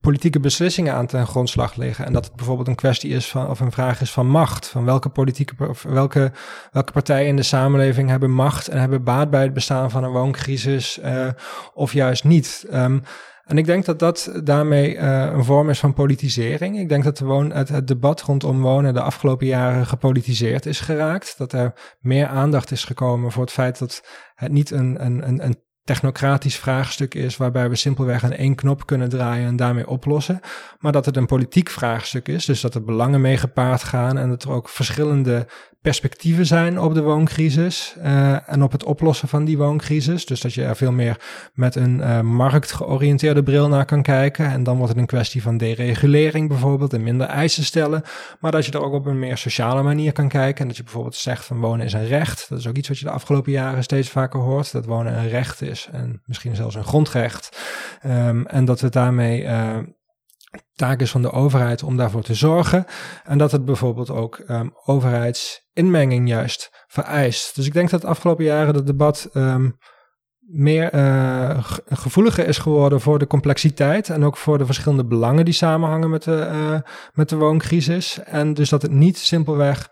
politieke 0.00 0.40
beslissingen 0.40 0.94
aan 0.94 1.06
ten 1.06 1.26
grondslag 1.26 1.74
liggen. 1.74 2.06
En 2.06 2.12
dat 2.12 2.24
het 2.24 2.36
bijvoorbeeld 2.36 2.68
een 2.68 2.74
kwestie 2.74 3.10
is 3.10 3.28
van, 3.28 3.48
of 3.48 3.60
een 3.60 3.72
vraag 3.72 4.00
is 4.00 4.10
van 4.10 4.26
macht. 4.26 4.68
Van 4.68 4.84
welke 4.84 5.08
politieke, 5.08 5.68
of 5.68 5.82
welke, 5.82 6.32
welke 6.72 6.92
partijen 6.92 7.26
in 7.26 7.36
de 7.36 7.42
samenleving 7.42 8.08
hebben 8.08 8.30
macht 8.30 8.68
en 8.68 8.78
hebben 8.80 9.04
baat 9.04 9.30
bij 9.30 9.42
het 9.42 9.52
bestaan 9.52 9.90
van 9.90 10.04
een 10.04 10.10
wooncrisis, 10.10 10.98
uh, 11.04 11.28
of 11.74 11.92
juist 11.92 12.24
niet. 12.24 12.66
Um, 12.72 13.02
en 13.44 13.58
ik 13.58 13.66
denk 13.66 13.84
dat 13.84 13.98
dat 13.98 14.40
daarmee 14.44 14.94
uh, 14.94 15.30
een 15.32 15.44
vorm 15.44 15.70
is 15.70 15.78
van 15.78 15.94
politisering. 15.94 16.78
Ik 16.78 16.88
denk 16.88 17.04
dat 17.04 17.16
de 17.16 17.24
woon, 17.24 17.52
het, 17.52 17.68
het, 17.68 17.86
debat 17.86 18.20
rondom 18.20 18.60
wonen 18.60 18.94
de 18.94 19.00
afgelopen 19.00 19.46
jaren 19.46 19.86
gepolitiseerd 19.86 20.66
is 20.66 20.80
geraakt. 20.80 21.34
Dat 21.38 21.52
er 21.52 21.72
meer 22.00 22.26
aandacht 22.26 22.70
is 22.70 22.84
gekomen 22.84 23.32
voor 23.32 23.42
het 23.42 23.52
feit 23.52 23.78
dat 23.78 24.02
het 24.34 24.52
niet 24.52 24.70
een, 24.70 25.04
een, 25.04 25.28
een, 25.28 25.44
een 25.44 25.62
technocratisch 25.90 26.56
vraagstuk 26.56 27.14
is 27.14 27.36
waarbij 27.36 27.68
we 27.68 27.76
simpelweg 27.76 28.24
aan 28.24 28.32
één 28.32 28.54
knop 28.54 28.86
kunnen 28.86 29.08
draaien 29.08 29.46
en 29.46 29.56
daarmee 29.56 29.88
oplossen, 29.88 30.40
maar 30.78 30.92
dat 30.92 31.06
het 31.06 31.16
een 31.16 31.26
politiek 31.26 31.68
vraagstuk 31.68 32.28
is, 32.28 32.44
dus 32.44 32.60
dat 32.60 32.74
er 32.74 32.84
belangen 32.84 33.20
mee 33.20 33.36
gepaard 33.36 33.82
gaan 33.82 34.18
en 34.18 34.28
dat 34.28 34.42
er 34.42 34.50
ook 34.50 34.68
verschillende 34.68 35.46
perspectieven 35.80 36.46
zijn 36.46 36.80
op 36.80 36.94
de 36.94 37.02
wooncrisis 37.02 37.94
uh, 37.98 38.48
en 38.48 38.62
op 38.62 38.72
het 38.72 38.84
oplossen 38.84 39.28
van 39.28 39.44
die 39.44 39.58
wooncrisis. 39.58 40.26
Dus 40.26 40.40
dat 40.40 40.54
je 40.54 40.64
er 40.64 40.76
veel 40.76 40.92
meer 40.92 41.20
met 41.54 41.74
een 41.74 41.98
uh, 41.98 42.20
marktgeoriënteerde 42.20 43.42
bril 43.42 43.68
naar 43.68 43.84
kan 43.84 44.02
kijken. 44.02 44.46
En 44.46 44.62
dan 44.62 44.76
wordt 44.76 44.92
het 44.92 45.00
een 45.00 45.06
kwestie 45.06 45.42
van 45.42 45.56
deregulering 45.56 46.48
bijvoorbeeld 46.48 46.92
en 46.92 47.02
minder 47.02 47.26
eisen 47.26 47.64
stellen. 47.64 48.02
Maar 48.40 48.50
dat 48.50 48.66
je 48.66 48.72
er 48.72 48.82
ook 48.82 48.92
op 48.92 49.06
een 49.06 49.18
meer 49.18 49.36
sociale 49.36 49.82
manier 49.82 50.12
kan 50.12 50.28
kijken. 50.28 50.60
En 50.60 50.68
dat 50.68 50.76
je 50.76 50.82
bijvoorbeeld 50.82 51.16
zegt 51.16 51.44
van 51.44 51.60
wonen 51.60 51.86
is 51.86 51.92
een 51.92 52.06
recht. 52.06 52.46
Dat 52.48 52.58
is 52.58 52.66
ook 52.66 52.76
iets 52.76 52.88
wat 52.88 52.98
je 52.98 53.04
de 53.04 53.10
afgelopen 53.10 53.52
jaren 53.52 53.82
steeds 53.82 54.08
vaker 54.08 54.40
hoort. 54.40 54.72
Dat 54.72 54.84
wonen 54.84 55.18
een 55.18 55.28
recht 55.28 55.62
is 55.62 55.88
en 55.92 56.22
misschien 56.24 56.56
zelfs 56.56 56.74
een 56.74 56.84
grondrecht. 56.84 57.58
Um, 58.06 58.46
en 58.46 58.64
dat 58.64 58.80
we 58.80 58.88
daarmee 58.88 59.42
uh, 59.42 59.76
taak 60.74 61.00
is 61.00 61.10
van 61.10 61.22
de 61.22 61.30
overheid 61.30 61.82
om 61.82 61.96
daarvoor 61.96 62.22
te 62.22 62.34
zorgen. 62.34 62.84
En 63.24 63.38
dat 63.38 63.52
het 63.52 63.64
bijvoorbeeld 63.64 64.10
ook 64.10 64.42
um, 64.48 64.72
overheidsinmenging 64.84 66.28
juist 66.28 66.84
vereist. 66.86 67.54
Dus 67.54 67.66
ik 67.66 67.72
denk 67.72 67.90
dat 67.90 68.00
de 68.00 68.06
afgelopen 68.06 68.44
jaren 68.44 68.74
het 68.74 68.86
debat 68.86 69.28
um, 69.34 69.78
meer 70.50 70.94
uh, 70.94 71.64
gevoeliger 71.88 72.46
is 72.46 72.58
geworden 72.58 73.00
voor 73.00 73.18
de 73.18 73.26
complexiteit 73.26 74.10
en 74.10 74.24
ook 74.24 74.36
voor 74.36 74.58
de 74.58 74.66
verschillende 74.66 75.04
belangen 75.04 75.44
die 75.44 75.54
samenhangen 75.54 76.10
met 76.10 76.22
de, 76.22 76.48
uh, 76.52 76.90
met 77.12 77.28
de 77.28 77.36
wooncrisis. 77.36 78.18
En 78.24 78.54
dus 78.54 78.68
dat 78.68 78.82
het 78.82 78.90
niet 78.90 79.18
simpelweg 79.18 79.88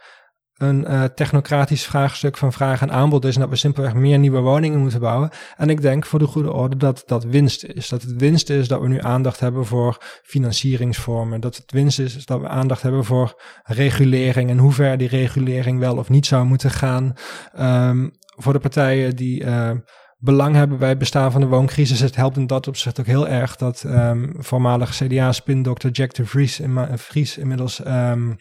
een 0.59 0.85
uh, 0.89 1.05
technocratisch 1.05 1.87
vraagstuk 1.87 2.37
van 2.37 2.53
vraag 2.53 2.81
en 2.81 2.93
aanbod 2.93 3.25
is 3.25 3.35
en 3.35 3.41
dat 3.41 3.51
we 3.51 3.57
simpelweg 3.57 3.95
meer 3.95 4.19
nieuwe 4.19 4.41
woningen 4.41 4.79
moeten 4.79 5.01
bouwen. 5.01 5.31
En 5.57 5.71
ik 5.71 5.81
denk 5.81 6.07
voor 6.07 6.19
de 6.19 6.27
goede 6.27 6.53
orde 6.53 6.77
dat 6.77 7.03
dat 7.07 7.25
winst 7.25 7.65
is. 7.65 7.89
Dat 7.89 8.03
het 8.03 8.17
winst 8.17 8.51
is 8.51 8.69
dat 8.69 8.81
we 8.81 8.89
nu 8.89 9.01
aandacht 9.01 9.41
hebben 9.41 9.67
voor 9.67 9.97
financieringsvormen. 10.23 11.41
Dat 11.41 11.57
het 11.57 11.73
winst 11.73 11.99
is 11.99 12.27
dat 12.27 12.41
we 12.41 12.49
aandacht 12.49 12.83
hebben 12.83 13.05
voor 13.05 13.43
regulering 13.65 14.51
en 14.51 14.59
hoe 14.59 14.73
ver 14.73 14.99
die 14.99 15.09
regulering 15.09 15.79
wel 15.79 15.97
of 15.97 16.09
niet 16.09 16.27
zou 16.27 16.45
moeten 16.45 16.71
gaan. 16.71 17.13
Um, 17.59 18.11
voor 18.37 18.53
de 18.53 18.59
partijen 18.59 19.17
die 19.17 19.45
uh, 19.45 19.71
belang 20.19 20.55
hebben 20.55 20.79
bij 20.79 20.89
het 20.89 20.99
bestaan 20.99 21.33
van 21.33 21.41
de 21.41 21.47
wooncrisis. 21.47 22.01
Het 22.01 22.17
helpt 22.17 22.37
in 22.37 22.47
dat 22.47 22.69
opzicht 22.69 23.01
ook 23.01 23.07
heel 23.07 23.29
erg 23.29 23.57
dat 23.57 23.85
um, 23.87 24.35
voormalig 24.39 24.91
CDA-spindokter 24.91 25.91
Jack 25.91 26.15
de 26.15 26.27
Vries, 26.27 26.61
in, 26.61 26.79
Vries 26.95 27.39
inmiddels 27.39 27.87
um, 27.87 28.37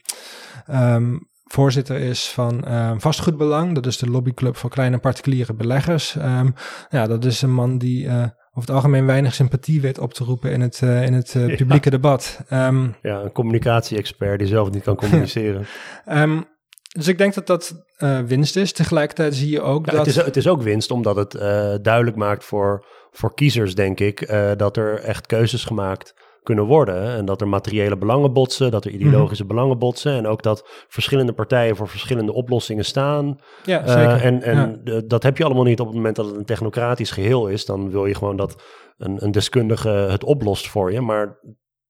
um, 0.72 1.28
voorzitter 1.48 2.00
is 2.00 2.28
van 2.28 2.64
uh, 2.68 2.92
Vastgoedbelang. 2.98 3.76
Dat 3.76 3.86
is 3.86 3.98
de 3.98 4.10
lobbyclub 4.10 4.56
voor 4.56 4.70
kleine 4.70 4.98
particuliere 4.98 5.54
beleggers. 5.54 6.16
Um, 6.16 6.54
ja, 6.90 7.08
dat 7.08 7.26
is 7.26 7.42
een 7.42 7.54
man 7.54 7.78
die 7.78 8.06
uh, 8.06 8.14
over 8.22 8.70
het 8.70 8.70
algemeen 8.70 9.06
weinig 9.06 9.34
sympathie 9.34 9.82
weet 9.82 10.00
op 10.00 10.14
te 10.14 10.24
roepen 10.24 10.52
in 10.52 10.62
het, 10.62 10.82
uh, 10.84 11.04
in 11.04 11.14
het 11.14 11.34
uh, 11.34 11.56
publieke 11.56 11.90
ja. 11.90 11.92
debat. 11.92 12.40
Um, 12.54 12.96
ja, 13.02 13.22
een 13.22 13.32
communicatie-expert 13.32 14.40
die 14.40 14.48
zelf 14.48 14.72
niet 14.72 14.84
kan 14.84 14.96
communiceren. 15.06 15.66
um, 16.10 16.46
dus 16.92 17.08
ik 17.08 17.18
denk 17.18 17.34
dat 17.34 17.48
dat 17.48 17.86
winst 18.28 18.56
is. 18.56 18.72
Tegelijkertijd 18.72 19.36
zie 19.36 19.50
je 19.50 19.62
ook 19.62 19.86
ja, 19.86 19.92
dat... 19.92 20.06
Het 20.06 20.16
is, 20.16 20.24
het 20.24 20.38
is 20.38 20.48
ook 20.48 20.62
winst 20.62 20.92
omdat 20.92 21.16
het 21.16 21.32
duidelijk 21.84 22.18
maakt 22.18 22.46
voor, 22.46 22.86
voor 23.12 23.34
kiezers, 23.34 23.76
denk 23.76 24.00
ik, 24.00 24.28
dat 24.58 24.78
er 24.78 25.00
echt 25.00 25.26
keuzes 25.26 25.66
gemaakt 25.66 26.14
kunnen 26.48 26.66
worden. 26.66 27.16
En 27.16 27.26
dat 27.26 27.42
er 27.42 27.48
materiële 27.48 27.98
belangen 27.98 28.34
botsen, 28.34 28.72
dat 28.72 28.86
er 28.86 28.92
ideologische 28.92 29.44
mm 29.44 29.50
-hmm. 29.50 29.58
belangen 29.58 29.80
botsen. 29.80 30.12
En 30.12 30.28
ook 30.28 30.44
dat 30.44 30.68
verschillende 30.88 31.34
partijen 31.34 31.76
voor 31.76 31.88
verschillende 31.88 32.34
oplossingen 32.34 32.86
staan. 32.86 33.40
Ja, 33.64 33.88
zeker. 33.88 34.16
Uh, 34.16 34.26
en 34.26 34.42
en 34.42 34.82
ja. 34.84 35.02
dat 35.08 35.24
heb 35.24 35.38
je 35.38 35.44
allemaal 35.44 35.64
niet 35.64 35.80
op 35.80 35.88
het 35.88 35.96
moment 35.96 36.16
dat 36.16 36.26
het 36.26 36.36
een 36.36 36.46
technocratisch 36.46 37.12
geheel 37.12 37.48
is. 37.48 37.66
Dan 37.66 37.92
wil 37.92 38.06
je 38.06 38.16
gewoon 38.16 38.38
dat 38.38 38.64
een, 38.98 39.24
een 39.24 39.32
deskundige 39.32 39.90
het 39.90 40.24
oplost 40.24 40.68
voor 40.68 40.92
je. 40.92 41.02
Maar 41.02 41.40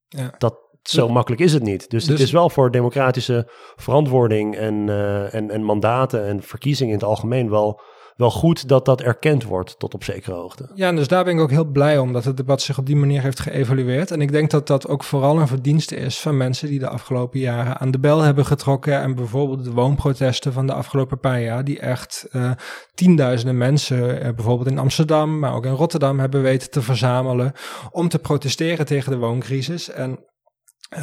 ja. 0.07 0.33
dat, 0.37 0.65
zo 0.81 1.09
makkelijk 1.09 1.41
is 1.41 1.53
het 1.53 1.63
niet. 1.63 1.89
Dus, 1.89 2.03
dus, 2.03 2.13
het 2.13 2.19
is 2.19 2.31
wel 2.31 2.49
voor 2.49 2.71
democratische 2.71 3.51
verantwoording 3.75 4.55
en, 4.55 4.87
uh, 4.87 5.33
en, 5.33 5.51
en 5.51 5.63
mandaten 5.63 6.25
en 6.25 6.41
verkiezingen 6.41 6.93
in 6.93 6.99
het 6.99 7.07
algemeen 7.07 7.49
wel 7.49 7.81
wel 8.17 8.31
goed 8.31 8.67
dat 8.67 8.85
dat 8.85 9.01
erkend 9.01 9.43
wordt 9.43 9.79
tot 9.79 9.93
op 9.93 10.03
zekere 10.03 10.35
hoogte. 10.35 10.69
Ja, 10.73 10.87
en 10.87 10.95
dus 10.95 11.07
daar 11.07 11.23
ben 11.23 11.33
ik 11.33 11.39
ook 11.39 11.49
heel 11.49 11.65
blij 11.65 11.97
om 11.97 12.13
dat 12.13 12.23
het 12.23 12.37
debat 12.37 12.61
zich 12.61 12.77
op 12.77 12.85
die 12.85 12.95
manier 12.95 13.21
heeft 13.21 13.39
geëvalueerd. 13.39 14.11
En 14.11 14.21
ik 14.21 14.31
denk 14.31 14.49
dat 14.49 14.67
dat 14.67 14.87
ook 14.87 15.03
vooral 15.03 15.39
een 15.39 15.47
verdienste 15.47 15.95
is 15.95 16.19
van 16.19 16.37
mensen 16.37 16.67
die 16.67 16.79
de 16.79 16.89
afgelopen 16.89 17.39
jaren 17.39 17.77
aan 17.77 17.91
de 17.91 17.99
bel 17.99 18.21
hebben 18.21 18.45
getrokken. 18.45 19.01
En 19.01 19.15
bijvoorbeeld 19.15 19.63
de 19.63 19.71
woonprotesten 19.71 20.53
van 20.53 20.67
de 20.67 20.73
afgelopen 20.73 21.19
paar 21.19 21.41
jaar, 21.41 21.63
die 21.63 21.79
echt 21.79 22.27
uh, 22.31 22.51
tienduizenden 22.93 23.57
mensen, 23.57 24.25
uh, 24.25 24.33
bijvoorbeeld 24.33 24.69
in 24.69 24.79
Amsterdam, 24.79 25.39
maar 25.39 25.53
ook 25.53 25.65
in 25.65 25.71
Rotterdam, 25.71 26.19
hebben 26.19 26.41
weten 26.41 26.71
te 26.71 26.81
verzamelen 26.81 27.53
om 27.91 28.09
te 28.09 28.19
protesteren 28.19 28.85
tegen 28.85 29.11
de 29.11 29.17
wooncrisis. 29.17 29.89
En 29.89 30.19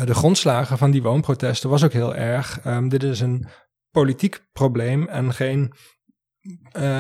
de 0.05 0.15
grondslagen 0.15 0.79
van 0.79 0.91
die 0.91 1.03
woonprotesten 1.03 1.71
was 1.71 1.85
ook 1.85 1.93
heel 1.93 2.15
erg. 2.15 2.61
Ehm, 2.61 2.89
dit 2.89 3.03
is 3.03 3.21
een 3.21 3.47
politiek 3.91 4.41
probleem 4.53 5.09
en 5.09 5.33
geen, 5.33 5.73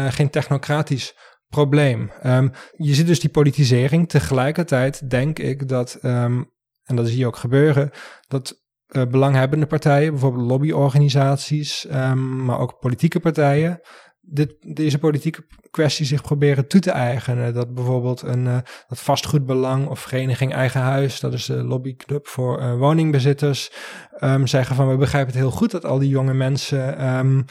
geen 0.08 0.30
technocratisch 0.30 1.14
probleem. 1.54 2.10
Ehm, 2.22 2.48
je 2.76 2.94
ziet 2.94 3.06
dus 3.06 3.20
die 3.20 3.30
politisering. 3.30 4.08
Tegelijkertijd 4.08 5.10
denk 5.10 5.38
ik 5.38 5.68
dat, 5.68 5.98
ehm, 6.02 6.42
en 6.84 6.96
dat 6.96 7.08
zie 7.08 7.18
je 7.18 7.26
ook 7.26 7.36
gebeuren, 7.36 7.90
dat 8.28 8.62
uh, 8.88 9.06
belanghebbende 9.06 9.66
partijen, 9.66 10.10
bijvoorbeeld 10.10 10.48
lobbyorganisaties, 10.48 11.86
um, 11.92 12.44
maar 12.44 12.58
ook 12.58 12.78
politieke 12.80 13.20
partijen, 13.20 13.80
dit, 14.20 14.76
deze 14.76 14.98
politieke 14.98 15.46
kwestie 15.70 16.06
zich 16.06 16.22
proberen 16.22 16.68
toe 16.68 16.80
te 16.80 16.90
eigenen. 16.90 17.54
Dat 17.54 17.74
bijvoorbeeld 17.74 18.22
een 18.22 18.46
uh, 18.46 18.58
dat 18.88 19.00
vastgoedbelang 19.00 19.86
of 19.86 20.00
vereniging 20.00 20.52
Eigen 20.52 20.80
Huis, 20.80 21.20
dat 21.20 21.32
is 21.32 21.46
de 21.46 21.62
lobbyclub 21.62 22.26
voor 22.26 22.78
woningbezitters, 22.78 23.72
um, 24.20 24.46
zeggen 24.46 24.76
van 24.76 24.88
we 24.88 24.96
begrijpen 24.96 25.32
het 25.32 25.40
heel 25.40 25.50
goed 25.50 25.70
dat 25.70 25.84
al 25.84 25.98
die 25.98 26.08
jonge 26.08 26.34
mensen 26.34 27.06
um, 27.16 27.44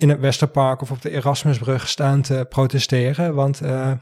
in 0.00 0.08
het 0.08 0.20
Westerpark 0.20 0.80
of 0.80 0.90
op 0.90 1.02
de 1.02 1.10
Erasmusbrug 1.10 1.88
staan 1.88 2.22
te 2.22 2.46
protesteren. 2.48 3.34
Want 3.34 3.62
uh, 3.62 3.92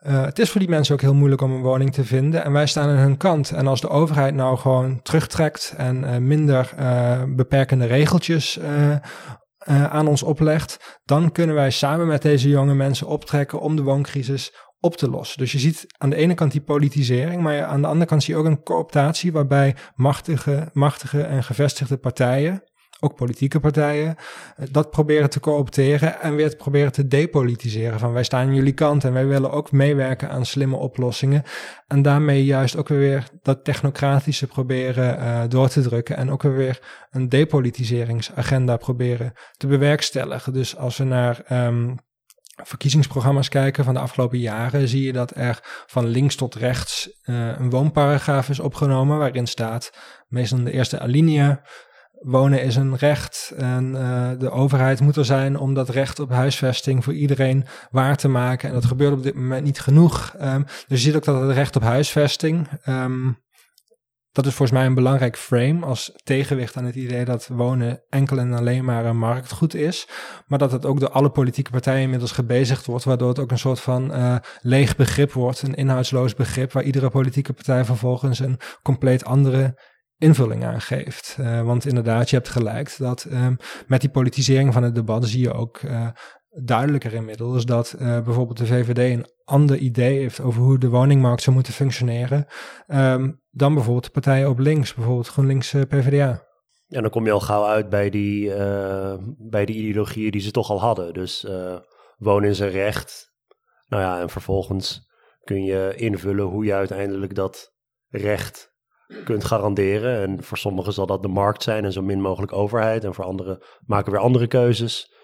het 0.00 0.38
is 0.38 0.50
voor 0.50 0.60
die 0.60 0.68
mensen 0.70 0.94
ook 0.94 1.00
heel 1.00 1.14
moeilijk 1.14 1.42
om 1.42 1.52
een 1.52 1.62
woning 1.62 1.92
te 1.92 2.04
vinden. 2.04 2.44
En 2.44 2.52
wij 2.52 2.66
staan 2.66 2.88
aan 2.88 2.96
hun 2.96 3.16
kant. 3.16 3.50
En 3.50 3.66
als 3.66 3.80
de 3.80 3.88
overheid 3.88 4.34
nou 4.34 4.56
gewoon 4.56 5.02
terugtrekt 5.02 5.74
en 5.76 6.02
uh, 6.02 6.16
minder 6.16 6.74
beperkende 7.36 7.86
regeltjes 7.86 8.60
aan 9.66 10.08
ons 10.08 10.22
oplegt, 10.22 11.00
dan 11.04 11.32
kunnen 11.32 11.54
wij 11.54 11.70
samen 11.70 12.06
met 12.06 12.22
deze 12.22 12.48
jonge 12.48 12.74
mensen 12.74 13.06
optrekken 13.06 13.60
om 13.60 13.76
de 13.76 13.82
wooncrisis 13.82 14.54
op 14.80 14.96
te 14.96 15.10
lossen. 15.10 15.38
Dus 15.38 15.52
je 15.52 15.58
ziet 15.58 15.84
aan 15.98 16.10
de 16.10 16.16
ene 16.16 16.34
kant 16.34 16.52
die 16.52 16.60
politisering, 16.60 17.42
maar 17.42 17.64
aan 17.64 17.80
de 17.80 17.86
andere 17.86 18.06
kant 18.06 18.22
zie 18.22 18.34
je 18.34 18.40
ook 18.40 18.46
een 18.46 18.62
cooptatie 18.62 19.32
waarbij 19.32 19.76
machtige, 19.94 20.70
machtige 20.72 21.22
en 21.22 21.44
gevestigde 21.44 21.96
partijen 21.96 22.62
ook 23.00 23.14
politieke 23.16 23.60
partijen, 23.60 24.16
eh, 24.56 24.66
dat 24.70 24.90
proberen 24.90 25.30
te 25.30 25.40
coopteren 25.40 26.20
en 26.20 26.34
weer 26.34 26.50
te 26.50 26.56
proberen 26.56 26.92
te 26.92 27.06
depolitiseren. 27.06 27.98
Van 27.98 28.12
wij 28.12 28.24
staan 28.24 28.46
aan 28.46 28.54
jullie 28.54 28.72
kant 28.72 29.04
en 29.04 29.12
wij 29.12 29.26
willen 29.26 29.50
ook 29.50 29.72
meewerken 29.72 30.30
aan 30.30 30.46
slimme 30.46 30.76
oplossingen. 30.76 31.42
En 31.86 32.02
daarmee 32.02 32.44
juist 32.44 32.76
ook 32.76 32.88
weer 32.88 33.28
dat 33.42 33.64
technocratische 33.64 34.46
proberen 34.46 35.18
uh, 35.18 35.42
door 35.48 35.68
te 35.68 35.82
drukken 35.82 36.16
en 36.16 36.30
ook 36.30 36.42
weer 36.42 37.06
een 37.10 37.28
depolitiseringsagenda 37.28 38.76
proberen 38.76 39.32
te 39.56 39.66
bewerkstelligen. 39.66 40.52
Dus 40.52 40.76
als 40.76 40.96
we 40.96 41.04
naar 41.04 41.40
um, 41.52 41.96
verkiezingsprogramma's 42.64 43.48
kijken 43.48 43.84
van 43.84 43.94
de 43.94 44.00
afgelopen 44.00 44.38
jaren, 44.38 44.88
zie 44.88 45.02
je 45.02 45.12
dat 45.12 45.36
er 45.36 45.84
van 45.86 46.06
links 46.06 46.34
tot 46.34 46.54
rechts 46.54 47.20
uh, 47.22 47.58
een 47.58 47.70
woonparagraaf 47.70 48.48
is 48.48 48.60
opgenomen 48.60 49.18
waarin 49.18 49.46
staat, 49.46 49.92
meestal 50.28 50.58
in 50.58 50.64
de 50.64 50.72
eerste 50.72 50.98
alinea, 50.98 51.62
wonen 52.26 52.62
is 52.62 52.76
een 52.76 52.96
recht 52.96 53.52
en 53.56 53.94
uh, 53.94 54.30
de 54.38 54.50
overheid 54.50 55.00
moet 55.00 55.16
er 55.16 55.24
zijn 55.24 55.58
om 55.58 55.74
dat 55.74 55.88
recht 55.88 56.18
op 56.18 56.30
huisvesting 56.30 57.04
voor 57.04 57.14
iedereen 57.14 57.64
waar 57.90 58.16
te 58.16 58.28
maken. 58.28 58.68
En 58.68 58.74
dat 58.74 58.84
gebeurt 58.84 59.12
op 59.12 59.22
dit 59.22 59.34
moment 59.34 59.64
niet 59.64 59.80
genoeg. 59.80 60.34
Um, 60.42 60.64
dus 60.64 60.84
je 60.86 60.96
ziet 60.96 61.16
ook 61.16 61.24
dat 61.24 61.40
het 61.40 61.50
recht 61.50 61.76
op 61.76 61.82
huisvesting, 61.82 62.68
um, 62.86 63.44
dat 64.32 64.46
is 64.46 64.54
volgens 64.54 64.78
mij 64.78 64.86
een 64.86 64.94
belangrijk 64.94 65.36
frame 65.36 65.86
als 65.86 66.12
tegenwicht 66.24 66.76
aan 66.76 66.84
het 66.84 66.94
idee 66.94 67.24
dat 67.24 67.46
wonen 67.46 68.02
enkel 68.08 68.38
en 68.38 68.52
alleen 68.52 68.84
maar 68.84 69.04
een 69.04 69.18
marktgoed 69.18 69.74
is. 69.74 70.08
Maar 70.46 70.58
dat 70.58 70.72
het 70.72 70.86
ook 70.86 71.00
door 71.00 71.10
alle 71.10 71.30
politieke 71.30 71.70
partijen 71.70 72.02
inmiddels 72.02 72.32
gebezigd 72.32 72.86
wordt, 72.86 73.04
waardoor 73.04 73.28
het 73.28 73.38
ook 73.38 73.50
een 73.50 73.58
soort 73.58 73.80
van 73.80 74.12
uh, 74.12 74.36
leeg 74.60 74.96
begrip 74.96 75.32
wordt, 75.32 75.62
een 75.62 75.74
inhoudsloos 75.74 76.34
begrip, 76.34 76.72
waar 76.72 76.82
iedere 76.82 77.10
politieke 77.10 77.52
partij 77.52 77.84
vervolgens 77.84 78.38
een 78.38 78.60
compleet 78.82 79.24
andere 79.24 79.74
invulling 80.18 80.64
aan 80.64 80.80
geeft. 80.80 81.36
Uh, 81.40 81.62
want 81.62 81.86
inderdaad, 81.86 82.30
je 82.30 82.36
hebt 82.36 82.48
gelijk 82.48 82.94
dat 82.98 83.26
um, 83.32 83.56
met 83.86 84.00
die 84.00 84.10
politisering 84.10 84.72
van 84.72 84.82
het 84.82 84.94
debat 84.94 85.26
zie 85.26 85.40
je 85.40 85.52
ook 85.52 85.80
uh, 85.80 86.08
duidelijker 86.64 87.12
inmiddels 87.12 87.64
dat 87.64 87.94
uh, 87.98 88.20
bijvoorbeeld 88.20 88.58
de 88.58 88.66
VVD 88.66 88.98
een 88.98 89.26
ander 89.44 89.76
idee 89.76 90.18
heeft 90.18 90.40
over 90.40 90.62
hoe 90.62 90.78
de 90.78 90.88
woningmarkt 90.88 91.42
zou 91.42 91.54
moeten 91.56 91.72
functioneren 91.72 92.46
um, 92.86 93.40
dan 93.50 93.74
bijvoorbeeld 93.74 94.04
de 94.04 94.10
partijen 94.10 94.48
op 94.48 94.58
links, 94.58 94.94
bijvoorbeeld 94.94 95.28
GroenLinks 95.28 95.70
PvdA. 95.70 96.44
Ja, 96.86 97.00
dan 97.00 97.10
kom 97.10 97.24
je 97.24 97.32
al 97.32 97.40
gauw 97.40 97.64
uit 97.64 97.88
bij 97.88 98.10
die, 98.10 98.52
bij 99.38 99.64
die 99.64 99.76
ideologieën 99.76 100.30
die 100.30 100.40
ze 100.40 100.50
toch 100.50 100.70
al 100.70 100.80
hadden. 100.80 101.14
Dus 101.14 101.46
wonen 102.18 102.50
is 102.50 102.58
een 102.58 102.70
recht. 102.70 103.32
Nou 103.86 104.02
ja, 104.02 104.20
en 104.20 104.30
vervolgens 104.30 105.10
kun 105.44 105.64
je 105.64 105.92
invullen 105.96 106.44
hoe 106.44 106.64
je 106.64 106.74
uiteindelijk 106.74 107.34
dat 107.34 107.74
recht 108.08 108.75
kunt 109.24 109.44
garanderen. 109.44 110.22
En 110.22 110.42
voor 110.42 110.58
sommigen 110.58 110.92
zal 110.92 111.06
dat 111.06 111.22
de 111.22 111.28
markt 111.28 111.62
zijn 111.62 111.84
en 111.84 111.92
zo 111.92 112.02
min 112.02 112.20
mogelijk 112.20 112.52
overheid. 112.52 113.04
En 113.04 113.14
voor 113.14 113.24
anderen 113.24 113.62
maken 113.86 114.12
weer 114.12 114.20
andere 114.20 114.46
keuzes. 114.46 115.14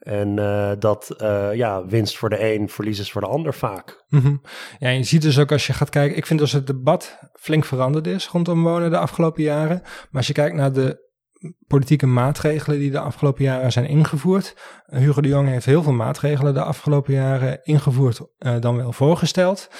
En 0.00 0.36
uh, 0.36 0.72
dat 0.78 1.14
uh, 1.22 1.54
ja, 1.54 1.86
winst 1.86 2.16
voor 2.16 2.28
de 2.28 2.54
een, 2.54 2.68
verlies 2.68 2.98
is 2.98 3.12
voor 3.12 3.20
de 3.20 3.26
ander 3.26 3.54
vaak. 3.54 4.04
-hmm. 4.08 4.40
Ja, 4.78 4.88
je 4.88 5.02
ziet 5.02 5.22
dus 5.22 5.38
ook 5.38 5.52
als 5.52 5.66
je 5.66 5.72
gaat 5.72 5.90
kijken. 5.90 6.16
Ik 6.16 6.26
vind 6.26 6.40
dus 6.40 6.52
het 6.52 6.66
debat 6.66 7.18
flink 7.32 7.64
veranderd 7.64 8.06
is 8.06 8.28
rondom 8.28 8.62
wonen 8.62 8.90
de 8.90 8.98
afgelopen 8.98 9.42
jaren. 9.42 9.80
Maar 9.82 10.08
als 10.12 10.26
je 10.26 10.32
kijkt 10.32 10.56
naar 10.56 10.72
de 10.72 11.08
politieke 11.66 12.06
maatregelen 12.06 12.78
die 12.78 12.90
de 12.90 13.00
afgelopen 13.00 13.44
jaren 13.44 13.72
zijn 13.72 13.86
ingevoerd. 13.86 14.54
Hugo 14.86 15.20
de 15.20 15.28
Jong 15.28 15.48
heeft 15.48 15.66
heel 15.66 15.82
veel 15.82 15.92
maatregelen 15.92 16.54
de 16.54 16.62
afgelopen 16.62 17.14
jaren 17.14 17.60
ingevoerd, 17.62 18.20
uh, 18.38 18.60
dan 18.60 18.76
wel 18.76 18.92
voorgesteld. 18.92 19.70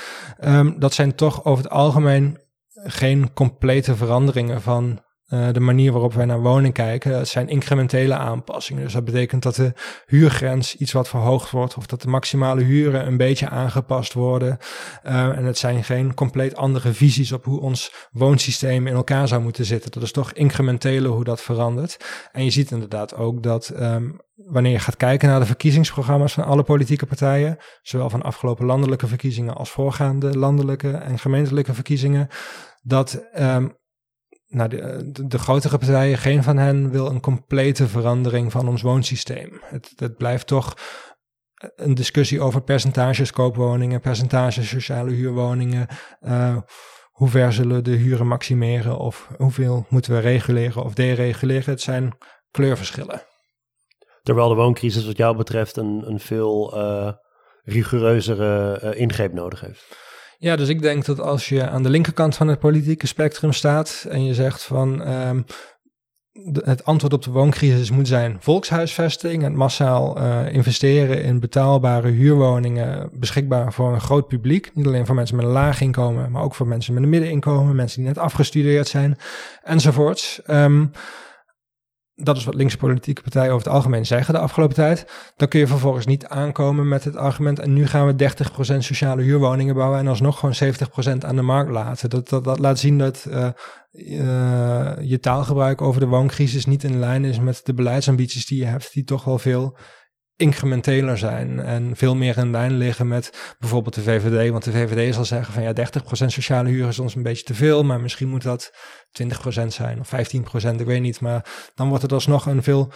Um, 0.45 0.79
dat 0.79 0.95
zijn 0.95 1.15
toch 1.15 1.45
over 1.45 1.65
het 1.65 1.73
algemeen 1.73 2.39
geen 2.85 3.33
complete 3.33 3.97
veranderingen 3.97 4.63
van 4.63 5.01
uh, 5.31 5.49
de 5.53 5.61
manier 5.61 5.93
waarop 5.93 6.15
wij 6.15 6.25
naar 6.25 6.41
woning 6.41 6.75
kijken. 6.75 7.19
Het 7.19 7.29
zijn 7.29 7.49
incrementele 7.49 8.15
aanpassingen. 8.15 8.83
Dus 8.83 8.93
dat 8.93 9.05
betekent 9.05 9.43
dat 9.43 9.55
de 9.55 9.73
huurgrens 10.07 10.77
iets 10.77 10.93
wat 10.93 11.09
verhoogd 11.09 11.51
wordt 11.51 11.77
of 11.77 11.87
dat 11.87 12.03
de 12.03 12.09
maximale 12.09 12.63
huren 12.63 13.07
een 13.07 13.17
beetje 13.17 13.49
aangepast 13.49 14.13
worden. 14.13 14.59
Uh, 15.07 15.37
en 15.37 15.45
het 15.45 15.59
zijn 15.59 15.85
geen 15.85 16.15
compleet 16.15 16.57
andere 16.57 16.93
visies 16.93 17.33
op 17.33 17.45
hoe 17.45 17.61
ons 17.61 18.09
woonsysteem 18.11 18.87
in 18.87 18.95
elkaar 18.95 19.29
zou 19.29 19.43
moeten 19.43 19.65
zitten. 19.65 19.91
Dat 19.91 20.03
is 20.03 20.13
toch 20.13 20.33
incrementele 20.33 21.09
hoe 21.09 21.25
dat 21.25 21.43
verandert. 21.43 21.97
En 22.33 22.45
je 22.45 22.51
ziet 22.51 22.71
inderdaad 22.71 23.15
ook 23.15 23.43
dat 23.43 23.73
um, 23.81 24.21
wanneer 24.45 24.73
je 24.73 24.79
gaat 24.79 24.97
kijken 24.97 25.29
naar 25.29 25.41
de 25.41 25.47
verkiezingsprogramma's 25.47 26.33
van 26.33 26.45
alle 26.45 26.63
politieke 26.63 27.07
partijen, 27.07 27.57
zowel 27.83 28.11
van 28.11 28.23
afgelopen 28.23 28.67
landelijke 28.67 29.07
verkiezingen 29.07 29.55
als 29.55 29.71
voorgaande 29.71 30.39
landelijke 30.39 30.91
en 30.91 31.19
gemeentelijke 31.19 31.75
verkiezingen, 31.75 32.29
dat 32.81 33.25
um, 33.39 33.79
nou, 34.47 34.69
de, 34.69 35.27
de, 35.27 35.39
grotere 35.39 35.79
partijen, 35.79 36.19
geen 36.19 36.43
van 36.43 36.57
hen 36.57 36.91
wil 36.91 37.07
een 37.07 37.21
complete 37.21 37.89
verandering 37.89 38.53
van 38.53 38.69
ons 38.69 38.83
woonsysteem. 38.83 39.61
Het, 39.65 40.17
blijft 40.17 40.47
toch 40.47 40.77
een 41.75 41.95
discussie 41.95 42.41
over 42.41 42.63
percentages 42.63 43.33
koopwoningen, 43.33 44.01
percentages 44.01 44.69
sociale 44.69 45.11
huurwoningen. 45.11 45.87
Uh, 46.21 46.57
hoe 47.11 47.29
ver 47.29 47.53
zullen 47.53 47.85
de 47.85 47.91
huren 47.91 48.27
maximeren 48.27 48.99
of 48.99 49.29
hoeveel 49.37 49.87
moeten 49.89 50.13
we 50.13 50.19
reguleren 50.19 50.85
of 50.85 50.95
dereguleren? 50.95 51.71
Het 51.71 51.81
zijn 51.81 52.17
kleurverschillen. 52.51 53.23
Terwijl 54.23 54.49
de 54.49 54.55
wooncrisis 54.55 55.07
wat 55.07 55.17
jou 55.17 55.37
betreft 55.37 55.77
een, 55.77 56.03
een 56.07 56.21
veel 56.21 56.79
uh, 56.79 57.13
rigoureuzere 57.63 58.81
uh, 58.85 59.01
ingreep 59.01 59.33
nodig 59.33 59.61
heeft. 59.61 60.10
Ja, 60.43 60.57
dus 60.57 60.69
ik 60.69 60.83
denk 60.83 61.05
dat 61.05 61.21
als 61.21 61.49
je 61.49 61.69
aan 61.69 61.83
de 61.83 61.91
linkerkant 61.91 62.37
van 62.37 62.49
het 62.49 62.59
politieke 62.59 63.07
spectrum 63.07 63.53
staat 63.53 64.07
en 64.09 64.25
je 64.25 64.35
zegt 64.35 64.63
van 64.63 65.09
um, 65.09 65.45
het 66.53 66.85
antwoord 66.85 67.13
op 67.13 67.23
de 67.23 67.31
wooncrisis 67.31 67.91
moet 67.91 68.09
zijn 68.09 68.37
volkshuisvesting 68.41 69.43
en 69.43 69.57
massaal 69.57 70.19
uh, 70.19 70.53
investeren 70.53 71.23
in 71.23 71.41
betaalbare 71.41 72.09
huurwoningen 72.09 73.11
beschikbaar 73.13 73.73
voor 73.73 73.93
een 73.93 74.01
groot 74.01 74.29
publiek. 74.29 74.71
Niet 74.75 74.87
alleen 74.87 75.07
voor 75.07 75.15
mensen 75.15 75.37
met 75.37 75.45
een 75.45 75.51
laag 75.51 75.81
inkomen, 75.81 76.31
maar 76.31 76.43
ook 76.43 76.55
voor 76.55 76.67
mensen 76.67 76.95
met 76.95 77.03
een 77.03 77.09
middeninkomen, 77.09 77.77
mensen 77.77 77.99
die 77.99 78.09
net 78.09 78.19
afgestudeerd 78.19 78.89
zijn 78.89 79.17
enzovoorts. 79.63 80.41
Um, 80.47 80.91
dat 82.23 82.37
is 82.37 82.45
wat 82.45 82.55
linkse 82.55 82.77
politieke 82.77 83.23
partijen 83.23 83.53
over 83.53 83.67
het 83.67 83.75
algemeen 83.75 84.07
zeggen 84.07 84.35
de 84.35 84.41
afgelopen 84.41 84.75
tijd. 84.75 85.07
Dan 85.37 85.49
kun 85.49 85.61
je 85.61 85.67
vervolgens 85.67 86.07
niet 86.07 86.27
aankomen 86.27 86.89
met 86.89 87.05
het 87.05 87.17
argument. 87.17 87.59
En 87.59 87.73
nu 87.73 87.87
gaan 87.87 88.07
we 88.07 88.33
30% 88.75 88.77
sociale 88.79 89.23
huurwoningen 89.23 89.75
bouwen. 89.75 89.99
En 89.99 90.09
alsnog 90.09 90.39
gewoon 90.39 90.75
70% 91.23 91.25
aan 91.27 91.37
de 91.37 91.43
markt 91.43 91.71
laten. 91.71 92.11
Dat, 92.11 92.29
dat, 92.29 92.59
laat 92.59 92.79
zien 92.79 92.99
dat 92.99 93.27
uh, 93.29 93.49
uh, 93.93 94.93
je 95.01 95.19
taalgebruik 95.21 95.83
over 95.83 96.01
de 96.01 96.07
wooncrisis 96.07 96.67
niet 96.67 96.85
in 96.85 96.99
lijn 96.99 97.25
is 97.25 97.41
met 97.41 97.61
de 97.65 97.75
beleidsambities 97.75 98.47
die 98.47 98.59
je 98.59 98.65
hebt. 98.65 98.93
Die 98.93 99.05
toch 99.05 99.25
wel 99.25 99.39
veel 99.39 99.77
incrementeler 100.41 101.19
zijn 101.19 101.61
en 101.61 101.97
veel 101.97 102.17
meer 102.17 102.39
in 102.39 102.51
lijn 102.51 102.77
liggen 102.77 103.09
met 103.09 103.55
bijvoorbeeld 103.59 103.95
de 103.95 104.03
VVD. 104.03 104.51
Want 104.51 104.65
de 104.65 104.73
VVD 104.73 105.15
zal 105.15 105.25
zeggen 105.25 105.55
van 105.55 105.63
ja, 105.63 105.73
30% 105.73 106.27
sociale 106.27 106.69
huur 106.69 106.89
is 106.89 106.99
ons 106.99 107.15
een 107.15 107.23
beetje 107.23 107.45
te 107.45 107.55
veel, 107.55 107.85
maar 107.85 108.01
misschien 108.01 108.29
moet 108.29 108.43
dat 108.43 108.73
20% 109.23 109.67
zijn 109.67 110.01
of 110.01 110.13
15%, 110.13 110.17
ik 110.77 110.87
weet 110.87 111.01
niet. 111.01 111.21
Maar 111.21 111.71
dan 111.75 111.89
wordt 111.89 112.03
het 112.03 112.13
alsnog 112.13 112.47
een 112.47 112.63
veel, 112.63 112.93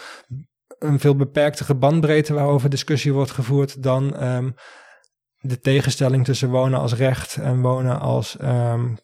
een 0.79 1.01
veel 1.01 1.17
beperktere 1.17 1.75
bandbreedte 1.75 2.35
waarover 2.35 2.71
discussie 2.71 3.13
wordt 3.13 3.31
gevoerd 3.31 3.83
dan 3.83 4.25
um, 4.25 4.55
de 5.39 5.61
tegenstelling 5.61 6.25
tussen 6.25 6.51
wonen 6.51 6.81
als 6.81 6.95
recht 6.95 7.37
en 7.37 7.61
wonen 7.61 8.01
als 8.01 8.37
um, 8.43 8.97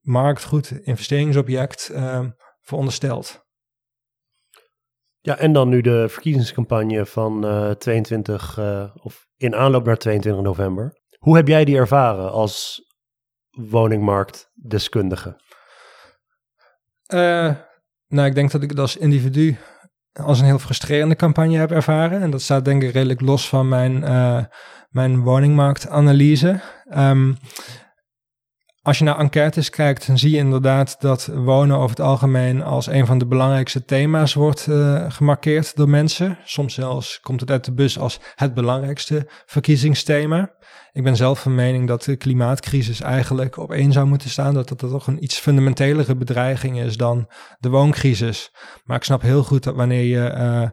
marktgoed, 0.00 0.70
investeringsobject 0.82 1.90
um, 1.94 2.34
verondersteld. 2.60 3.48
Ja, 5.22 5.38
en 5.38 5.52
dan 5.52 5.68
nu 5.68 5.80
de 5.80 6.08
verkiezingscampagne 6.08 7.06
van 7.06 7.46
uh, 7.46 7.70
22, 7.70 8.56
uh, 8.58 8.84
of 9.02 9.26
in 9.36 9.54
aanloop 9.54 9.84
naar 9.84 9.96
22 9.96 10.42
november. 10.42 10.98
Hoe 11.18 11.36
heb 11.36 11.48
jij 11.48 11.64
die 11.64 11.76
ervaren 11.76 12.30
als 12.30 12.84
woningmarktdeskundige? 13.50 15.40
Uh, 17.14 17.54
nou, 18.06 18.28
ik 18.28 18.34
denk 18.34 18.50
dat 18.50 18.62
ik 18.62 18.70
het 18.70 18.78
als 18.78 18.96
individu 18.96 19.56
als 20.12 20.38
een 20.38 20.46
heel 20.46 20.58
frustrerende 20.58 21.16
campagne 21.16 21.56
heb 21.56 21.70
ervaren. 21.70 22.20
En 22.20 22.30
dat 22.30 22.42
staat 22.42 22.64
denk 22.64 22.82
ik 22.82 22.92
redelijk 22.92 23.20
los 23.20 23.48
van 23.48 23.68
mijn, 23.68 24.00
mijn 24.90 25.20
woningmarktanalyse. 25.20 26.60
Um, 26.96 27.36
als 28.82 28.98
je 28.98 29.04
naar 29.04 29.18
enquêtes 29.18 29.70
kijkt, 29.70 30.06
dan 30.06 30.18
zie 30.18 30.30
je 30.30 30.36
inderdaad 30.36 31.00
dat 31.00 31.26
wonen 31.26 31.76
over 31.76 31.90
het 31.90 32.00
algemeen 32.00 32.62
als 32.62 32.86
een 32.86 33.06
van 33.06 33.18
de 33.18 33.26
belangrijkste 33.26 33.84
thema's 33.84 34.34
wordt 34.34 34.66
uh, 34.66 35.04
gemarkeerd 35.08 35.76
door 35.76 35.88
mensen. 35.88 36.38
Soms 36.44 36.74
zelfs 36.74 37.20
komt 37.20 37.40
het 37.40 37.50
uit 37.50 37.64
de 37.64 37.72
bus 37.72 37.98
als 37.98 38.20
het 38.34 38.54
belangrijkste 38.54 39.28
verkiezingsthema. 39.46 40.50
Ik 40.92 41.02
ben 41.02 41.16
zelf 41.16 41.40
van 41.40 41.54
mening 41.54 41.88
dat 41.88 42.04
de 42.04 42.16
klimaatcrisis 42.16 43.00
eigenlijk 43.00 43.56
op 43.56 43.72
één 43.72 43.92
zou 43.92 44.06
moeten 44.06 44.30
staan. 44.30 44.54
Dat 44.54 44.68
dat 44.68 44.78
toch 44.78 45.06
een 45.06 45.22
iets 45.22 45.38
fundamentelere 45.38 46.16
bedreiging 46.16 46.80
is 46.80 46.96
dan 46.96 47.28
de 47.58 47.68
wooncrisis. 47.68 48.54
Maar 48.84 48.96
ik 48.96 49.04
snap 49.04 49.22
heel 49.22 49.42
goed 49.42 49.62
dat 49.62 49.74
wanneer 49.74 50.04
je 50.04 50.34
uh, 50.36 50.68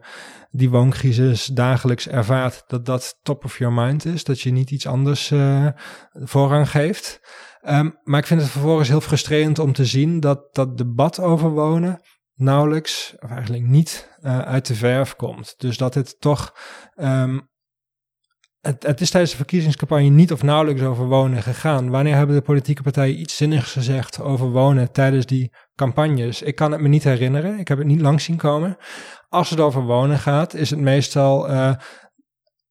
die 0.50 0.70
wooncrisis 0.70 1.46
dagelijks 1.46 2.08
ervaart, 2.08 2.64
dat 2.66 2.86
dat 2.86 3.18
top 3.22 3.44
of 3.44 3.58
your 3.58 3.74
mind 3.74 4.04
is. 4.04 4.24
Dat 4.24 4.40
je 4.40 4.50
niet 4.50 4.70
iets 4.70 4.86
anders 4.86 5.30
uh, 5.30 5.66
voorrang 6.12 6.70
geeft. 6.70 7.20
Um, 7.62 7.98
maar 8.04 8.20
ik 8.20 8.26
vind 8.26 8.40
het 8.40 8.50
vervolgens 8.50 8.88
heel 8.88 9.00
frustrerend 9.00 9.58
om 9.58 9.72
te 9.72 9.84
zien 9.84 10.20
dat 10.20 10.54
dat 10.54 10.78
debat 10.78 11.20
over 11.20 11.50
wonen 11.50 12.00
nauwelijks, 12.34 13.14
of 13.18 13.30
eigenlijk 13.30 13.62
niet, 13.62 14.16
uh, 14.20 14.38
uit 14.38 14.66
de 14.66 14.74
verf 14.74 15.16
komt. 15.16 15.54
Dus 15.56 15.76
dat 15.76 15.94
het 15.94 16.20
toch. 16.20 16.54
Um, 16.96 17.48
het, 18.60 18.82
het, 18.82 19.00
is 19.00 19.10
tijdens 19.10 19.32
de 19.32 19.38
verkiezingscampagne 19.38 20.08
niet 20.08 20.32
of 20.32 20.42
nauwelijks 20.42 20.82
over 20.82 21.06
wonen 21.06 21.42
gegaan. 21.42 21.90
Wanneer 21.90 22.14
hebben 22.14 22.36
de 22.36 22.42
politieke 22.42 22.82
partijen 22.82 23.20
iets 23.20 23.36
zinnigs 23.36 23.72
gezegd 23.72 24.20
over 24.20 24.50
wonen 24.50 24.92
tijdens 24.92 25.26
die 25.26 25.52
campagnes? 25.74 26.42
Ik 26.42 26.54
kan 26.54 26.72
het 26.72 26.80
me 26.80 26.88
niet 26.88 27.04
herinneren. 27.04 27.58
Ik 27.58 27.68
heb 27.68 27.78
het 27.78 27.86
niet 27.86 28.00
lang 28.00 28.20
zien 28.20 28.36
komen. 28.36 28.76
Als 29.28 29.50
het 29.50 29.60
over 29.60 29.82
wonen 29.82 30.18
gaat, 30.18 30.54
is 30.54 30.70
het 30.70 30.78
meestal 30.78 31.50
uh, 31.50 31.74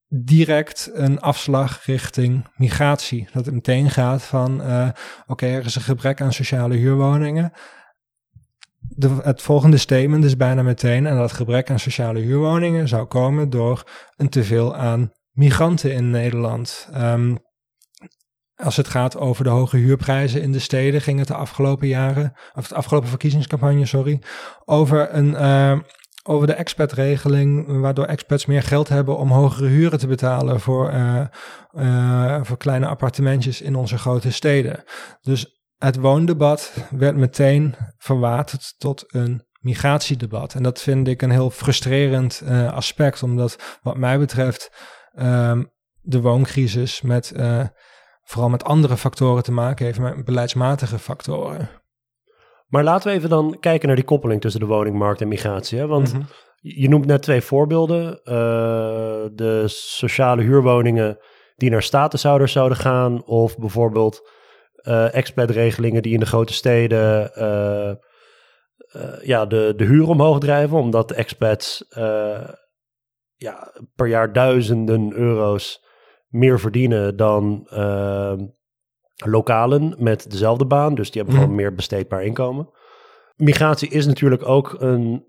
direct 0.08 0.90
een 0.94 1.20
afslag 1.20 1.86
richting 1.86 2.48
migratie. 2.56 3.30
Dat 3.34 3.46
het 3.46 3.54
meteen 3.54 3.90
gaat 3.90 4.24
van, 4.24 4.62
uh, 4.62 4.90
oké, 5.28 5.46
er 5.46 5.66
is 5.66 5.76
een 5.76 5.82
gebrek 5.82 6.22
aan 6.22 6.34
sociale 6.34 6.76
huurwoningen. 6.76 7.52
De, 8.80 9.20
het 9.22 9.42
volgende 9.42 9.78
statement 9.78 10.24
is 10.24 10.38
bijna 10.38 10.62
meteen, 10.62 11.06
en 11.06 11.18
dat 11.18 11.32
gebrek 11.32 11.70
aan 11.70 11.80
sociale 11.80 12.20
huurwoningen 12.20 12.88
zou 12.88 13.06
komen 13.06 13.50
door 13.50 13.84
een 14.16 14.30
teveel 14.30 14.76
aan 14.76 15.12
migranten 15.32 15.94
in 15.94 16.10
Nederland. 16.10 16.90
Um, 16.96 17.38
als 18.56 18.78
het 18.78 18.88
gaat 18.88 19.18
over 19.18 19.44
de 19.44 19.50
hoge 19.50 19.78
huurprijzen 19.78 20.42
in 20.42 20.52
de 20.52 20.60
steden, 20.60 21.02
ging 21.02 21.20
het 21.20 21.28
de 21.28 21.34
afgelopen 21.34 21.88
jaren, 21.88 22.34
of 22.54 22.68
de 22.68 22.76
afgelopen 22.76 23.10
verkiezingscampagne, 23.10 23.86
sorry, 23.86 24.22
over 24.66 25.14
een, 25.14 25.30
uh, 25.30 25.80
over 26.28 26.48
de 26.48 26.54
expatregeling, 26.54 27.80
waardoor 27.82 28.06
expats 28.06 28.46
meer 28.46 28.64
geld 28.64 28.90
hebben 28.90 29.18
om 29.18 29.32
hogere 29.32 29.68
huren 29.68 30.00
te 30.00 30.08
betalen 30.08 30.60
voor, 30.60 30.94
uh, 30.94 31.26
uh, 31.74 32.40
voor 32.44 32.58
kleine 32.58 32.88
appartementjes 32.88 33.62
in 33.62 33.76
onze 33.76 33.98
grote 33.98 34.32
steden. 34.32 34.84
Dus 35.22 35.62
het 35.78 35.96
woondebat 35.96 36.74
werd 36.90 37.16
meteen 37.16 37.76
verwaterd 37.98 38.76
tot 38.78 39.04
een 39.08 39.46
migratiedebat. 39.60 40.54
En 40.54 40.64
dat 40.64 40.82
vind 40.82 41.08
ik 41.08 41.22
een 41.22 41.32
heel 41.32 41.50
frustrerend 41.50 42.42
uh, 42.44 42.74
aspect, 42.74 43.24
omdat 43.24 43.80
wat 43.82 43.98
mij 43.98 44.20
betreft 44.20 44.72
um, 45.20 45.72
de 46.02 46.22
wooncrisis 46.22 47.02
met 47.02 47.34
vooral 48.24 48.50
met 48.50 48.64
andere 48.64 48.98
factoren 48.98 49.44
te 49.44 49.52
maken 49.52 49.86
heeft, 49.86 50.00
met 50.00 50.26
beleidsmatige 50.26 51.00
factoren. 51.00 51.70
Maar 52.68 52.84
laten 52.84 53.10
we 53.10 53.18
even 53.18 53.30
dan 53.30 53.58
kijken 53.60 53.88
naar 53.88 53.96
die 53.96 54.06
koppeling 54.06 54.42
tussen 54.42 54.60
de 54.60 54.68
woningmarkt 54.68 55.22
en 55.22 55.28
migratie. 55.28 55.80
Hè? 55.80 55.88
Want 55.88 56.14
mm 56.14 56.20
-hmm. 56.20 56.28
je 56.62 56.90
noemt 56.90 57.06
net 57.06 57.22
twee 57.22 57.42
voorbeelden. 57.42 58.20
Uh, 58.24 58.34
de 59.34 59.64
sociale 59.68 60.42
huurwoningen 60.42 61.18
die 61.56 61.70
naar 61.70 61.84
statushouders 61.84 62.52
zouden 62.52 62.78
gaan. 62.78 63.26
Of 63.26 63.58
bijvoorbeeld 63.58 64.30
uh, 64.82 65.16
expatregelingen 65.16 66.02
die 66.02 66.14
in 66.14 66.20
de 66.20 66.26
grote 66.26 66.54
steden 66.54 67.32
uh, 67.38 67.92
ja, 69.22 69.46
de, 69.46 69.74
de 69.76 69.86
huur 69.86 70.08
omhoog 70.08 70.40
drijven. 70.40 70.78
Omdat 70.78 71.12
expats 71.12 71.86
ja, 73.36 73.74
per 73.96 74.08
jaar 74.08 74.34
duizenden 74.34 75.14
euro's 75.14 75.86
meer 76.28 76.60
verdienen 76.60 77.18
dan 77.18 77.68
lokalen 79.26 79.96
met 79.98 80.32
dezelfde 80.32 80.66
baan. 80.66 80.96
Dus 80.96 81.12
die 81.12 81.22
hebben 81.22 81.40
mm. 81.40 81.44
gewoon 81.44 81.62
meer 81.62 81.74
besteedbaar 81.76 82.24
inkomen. 82.24 82.70
Migratie 83.36 83.90
is 83.90 84.06
natuurlijk 84.06 84.48
ook 84.48 84.76
een 84.80 85.26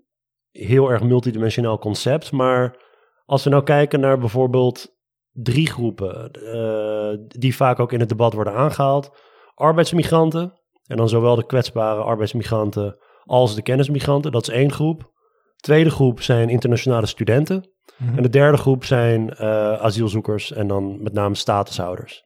heel 0.51 0.91
erg 0.91 1.03
multidimensionaal 1.03 1.79
concept. 1.79 2.31
Maar 2.31 2.77
als 3.25 3.43
we 3.43 3.49
nou 3.49 3.63
kijken 3.63 3.99
naar 3.99 4.19
bijvoorbeeld 4.19 4.97
drie 5.31 5.67
groepen 5.67 6.31
uh, 6.33 7.27
die 7.27 7.55
vaak 7.55 7.79
ook 7.79 7.91
in 7.91 7.99
het 7.99 8.09
debat 8.09 8.33
worden 8.33 8.53
aangehaald. 8.53 9.17
Arbeidsmigranten. 9.55 10.53
En 10.85 10.97
dan 10.97 11.09
zowel 11.09 11.35
de 11.35 11.45
kwetsbare 11.45 12.01
arbeidsmigranten 12.01 12.97
als 13.23 13.55
de 13.55 13.61
kennismigranten. 13.61 14.31
Dat 14.31 14.41
is 14.41 14.53
één 14.53 14.71
groep. 14.71 15.11
Tweede 15.55 15.89
groep 15.89 16.21
zijn 16.21 16.49
internationale 16.49 17.05
studenten. 17.05 17.69
Mm 17.97 18.07
-hmm. 18.07 18.17
En 18.17 18.23
de 18.23 18.29
derde 18.29 18.57
groep 18.57 18.85
zijn 18.85 19.33
uh, 19.33 19.73
asielzoekers 19.73 20.51
en 20.51 20.67
dan 20.67 21.03
met 21.03 21.13
name 21.13 21.35
statushouders. 21.35 22.23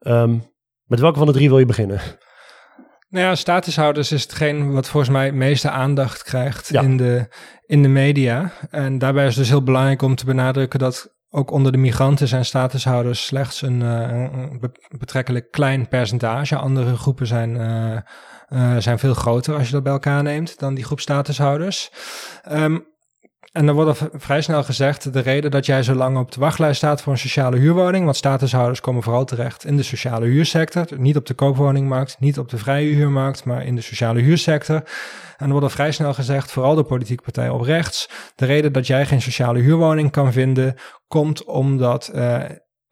Um, 0.00 0.42
met 0.86 1.00
welke 1.00 1.18
van 1.18 1.26
de 1.26 1.32
drie 1.32 1.48
wil 1.48 1.58
je 1.58 1.66
beginnen? 1.66 2.00
Nou 3.08 3.26
ja, 3.26 3.34
statushouders 3.34 4.12
is 4.12 4.22
hetgeen 4.22 4.72
wat 4.72 4.88
volgens 4.88 5.12
mij 5.12 5.24
het 5.24 5.34
meeste 5.34 5.70
aandacht 5.70 6.22
krijgt 6.22 6.68
ja. 6.68 6.82
in, 6.82 6.96
de, 6.96 7.28
in 7.66 7.82
de 7.82 7.88
media. 7.88 8.52
En 8.70 8.98
daarbij 8.98 9.22
is 9.26 9.30
het 9.30 9.38
dus 9.38 9.48
heel 9.48 9.62
belangrijk 9.62 10.02
om 10.02 10.14
te 10.14 10.24
benadrukken 10.24 10.78
dat 10.78 11.14
ook 11.30 11.50
onder 11.50 11.72
de 11.72 11.78
migranten 11.78 12.28
zijn 12.28 12.44
statushouders 12.44 13.26
slechts 13.26 13.62
een, 13.62 13.80
uh, 13.80 14.10
een 14.10 14.60
betrekkelijk 14.98 15.50
klein 15.50 15.88
percentage. 15.88 16.56
Andere 16.56 16.96
groepen 16.96 17.26
zijn, 17.26 17.54
uh, 17.54 17.96
uh, 18.48 18.76
zijn 18.76 18.98
veel 18.98 19.14
groter 19.14 19.54
als 19.54 19.66
je 19.66 19.72
dat 19.72 19.82
bij 19.82 19.92
elkaar 19.92 20.22
neemt 20.22 20.58
dan 20.58 20.74
die 20.74 20.84
groep 20.84 21.00
statushouders. 21.00 21.90
Um, 22.52 22.86
en 23.52 23.66
dan 23.66 23.74
wordt 23.74 24.00
er 24.00 24.08
vrij 24.12 24.40
snel 24.40 24.64
gezegd, 24.64 25.12
de 25.12 25.20
reden 25.20 25.50
dat 25.50 25.66
jij 25.66 25.82
zo 25.82 25.94
lang 25.94 26.18
op 26.18 26.32
de 26.32 26.40
wachtlijst 26.40 26.76
staat 26.76 27.02
voor 27.02 27.12
een 27.12 27.18
sociale 27.18 27.56
huurwoning, 27.56 28.04
want 28.04 28.16
statushouders 28.16 28.80
komen 28.80 29.02
vooral 29.02 29.24
terecht 29.24 29.64
in 29.64 29.76
de 29.76 29.82
sociale 29.82 30.26
huursector, 30.26 30.86
niet 30.96 31.16
op 31.16 31.26
de 31.26 31.34
koopwoningmarkt, 31.34 32.16
niet 32.18 32.38
op 32.38 32.48
de 32.48 32.58
vrije 32.58 32.94
huurmarkt, 32.94 33.44
maar 33.44 33.66
in 33.66 33.74
de 33.74 33.80
sociale 33.80 34.20
huursector. 34.20 34.76
En 34.76 34.84
dan 35.38 35.50
wordt 35.50 35.66
er 35.66 35.72
vrij 35.72 35.92
snel 35.92 36.14
gezegd, 36.14 36.50
vooral 36.50 36.74
de 36.74 36.82
politieke 36.82 37.22
partijen 37.22 37.54
op 37.54 37.60
rechts, 37.60 38.08
de 38.34 38.46
reden 38.46 38.72
dat 38.72 38.86
jij 38.86 39.06
geen 39.06 39.22
sociale 39.22 39.60
huurwoning 39.60 40.10
kan 40.10 40.32
vinden, 40.32 40.74
komt 41.08 41.44
omdat 41.44 42.10
uh, 42.14 42.42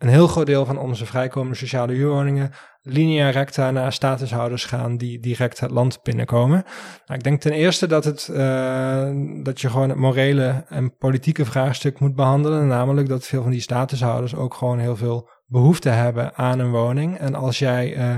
een 0.04 0.10
heel 0.10 0.26
groot 0.26 0.46
deel 0.46 0.64
van 0.64 0.78
onze 0.78 1.06
vrijkomende 1.06 1.56
sociale 1.56 1.92
huurwoningen 1.92 2.52
linea 2.86 3.30
recta 3.30 3.70
naar 3.70 3.92
statushouders 3.92 4.64
gaan 4.64 4.96
die 4.96 5.20
direct 5.20 5.60
het 5.60 5.70
land 5.70 6.02
binnenkomen. 6.02 6.64
Nou, 7.06 7.18
ik 7.18 7.22
denk 7.22 7.40
ten 7.40 7.52
eerste 7.52 7.86
dat, 7.86 8.04
het, 8.04 8.28
uh, 8.30 9.10
dat 9.42 9.60
je 9.60 9.70
gewoon 9.70 9.88
het 9.88 9.98
morele 9.98 10.64
en 10.68 10.96
politieke 10.96 11.44
vraagstuk 11.44 12.00
moet 12.00 12.14
behandelen. 12.14 12.66
Namelijk 12.66 13.08
dat 13.08 13.26
veel 13.26 13.42
van 13.42 13.50
die 13.50 13.60
statushouders 13.60 14.34
ook 14.34 14.54
gewoon 14.54 14.78
heel 14.78 14.96
veel 14.96 15.30
behoefte 15.46 15.88
hebben 15.88 16.34
aan 16.34 16.58
een 16.58 16.70
woning. 16.70 17.18
En 17.18 17.34
als 17.34 17.58
jij, 17.58 17.96
uh, 17.96 18.16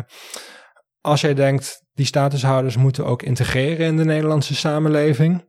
als 1.01 1.20
jij 1.20 1.34
denkt, 1.34 1.84
die 1.95 2.07
statushouders 2.07 2.76
moeten 2.76 3.07
ook 3.07 3.22
integreren 3.22 3.87
in 3.87 3.97
de 3.97 4.05
Nederlandse 4.05 4.55
samenleving 4.55 5.45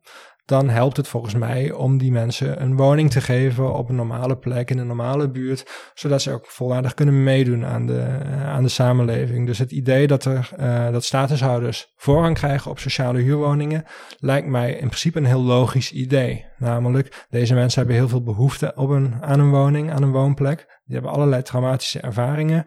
dan 0.47 0.69
helpt 0.69 0.97
het 0.97 1.07
volgens 1.07 1.33
mij 1.33 1.71
om 1.71 1.97
die 1.97 2.11
mensen 2.11 2.61
een 2.61 2.75
woning 2.75 3.11
te 3.11 3.21
geven 3.21 3.73
op 3.73 3.89
een 3.89 3.95
normale 3.95 4.37
plek 4.37 4.69
in 4.69 4.77
een 4.77 4.87
normale 4.87 5.29
buurt, 5.29 5.91
zodat 5.93 6.21
ze 6.21 6.31
ook 6.31 6.45
volwaardig 6.45 6.93
kunnen 6.93 7.23
meedoen 7.23 7.65
aan 7.65 7.85
de, 7.85 8.19
uh, 8.25 8.49
aan 8.49 8.63
de 8.63 8.69
samenleving. 8.69 9.45
Dus 9.45 9.57
het 9.57 9.71
idee 9.71 10.07
dat 10.07 10.25
er 10.25 10.49
uh, 10.59 10.91
dat 10.91 11.03
statushouders 11.03 11.93
voorrang 11.95 12.35
krijgen 12.35 12.71
op 12.71 12.79
sociale 12.79 13.19
huurwoningen 13.19 13.83
lijkt 14.17 14.47
mij 14.47 14.71
in 14.71 14.87
principe 14.87 15.17
een 15.17 15.25
heel 15.25 15.43
logisch 15.43 15.91
idee. 15.91 16.45
Namelijk, 16.57 17.25
deze 17.29 17.53
mensen 17.53 17.79
hebben 17.79 17.97
heel 17.97 18.09
veel 18.09 18.23
behoefte 18.23 18.71
op 18.75 18.89
een, 18.89 19.23
aan 19.23 19.39
een 19.39 19.51
woning, 19.51 19.91
aan 19.91 20.03
een 20.03 20.11
woonplek. 20.11 20.57
Die 20.83 20.95
hebben 20.95 21.11
allerlei 21.11 21.41
traumatische 21.41 21.99
ervaringen. 21.99 22.65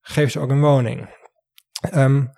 Geef 0.00 0.30
ze 0.30 0.40
ook 0.40 0.50
een 0.50 0.60
woning. 0.60 1.08
Um, 1.94 2.30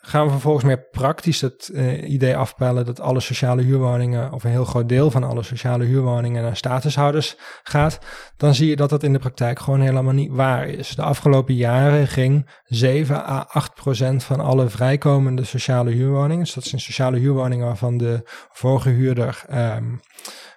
gaan 0.00 0.24
we 0.24 0.30
vervolgens 0.30 0.64
meer 0.64 0.88
praktisch 0.90 1.40
het 1.40 1.70
uh, 1.72 2.10
idee 2.10 2.36
afpellen 2.36 2.84
dat 2.84 3.00
alle 3.00 3.20
sociale 3.20 3.62
huurwoningen, 3.62 4.32
of 4.32 4.44
een 4.44 4.50
heel 4.50 4.64
groot 4.64 4.88
deel 4.88 5.10
van 5.10 5.24
alle 5.24 5.42
sociale 5.42 5.84
huurwoningen 5.84 6.42
naar 6.42 6.56
statushouders 6.56 7.36
gaat, 7.62 7.98
dan 8.36 8.54
zie 8.54 8.68
je 8.68 8.76
dat 8.76 8.90
dat 8.90 9.02
in 9.02 9.12
de 9.12 9.18
praktijk 9.18 9.58
gewoon 9.58 9.80
helemaal 9.80 10.12
niet 10.12 10.32
waar 10.32 10.68
is. 10.68 10.94
De 10.94 11.02
afgelopen 11.02 11.54
jaren 11.54 12.06
ging 12.06 12.50
7 12.64 13.16
à 13.16 13.44
8 13.48 13.74
procent 13.74 14.24
van 14.24 14.40
alle 14.40 14.68
vrijkomende 14.68 15.44
sociale 15.44 15.90
huurwoningen, 15.90 16.44
dus 16.44 16.54
dat 16.54 16.64
zijn 16.64 16.80
sociale 16.80 17.18
huurwoningen 17.18 17.66
waarvan 17.66 17.96
de 17.96 18.20
vorige 18.52 18.88
huurder 18.88 19.44
um, 19.50 20.00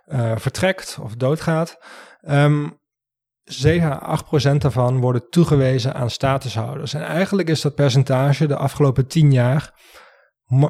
uh, 0.07 0.31
vertrekt 0.35 0.97
of 1.01 1.15
doodgaat, 1.15 1.77
um, 2.29 2.81
7 3.43 3.91
à 3.91 3.95
8 3.95 4.25
procent 4.25 4.61
daarvan 4.61 4.99
worden 4.99 5.29
toegewezen 5.29 5.93
aan 5.93 6.09
statushouders. 6.09 6.93
En 6.93 7.03
eigenlijk 7.03 7.49
is 7.49 7.61
dat 7.61 7.75
percentage 7.75 8.47
de 8.47 8.55
afgelopen 8.55 9.07
10 9.07 9.31
jaar 9.31 9.73
eh, 10.61 10.69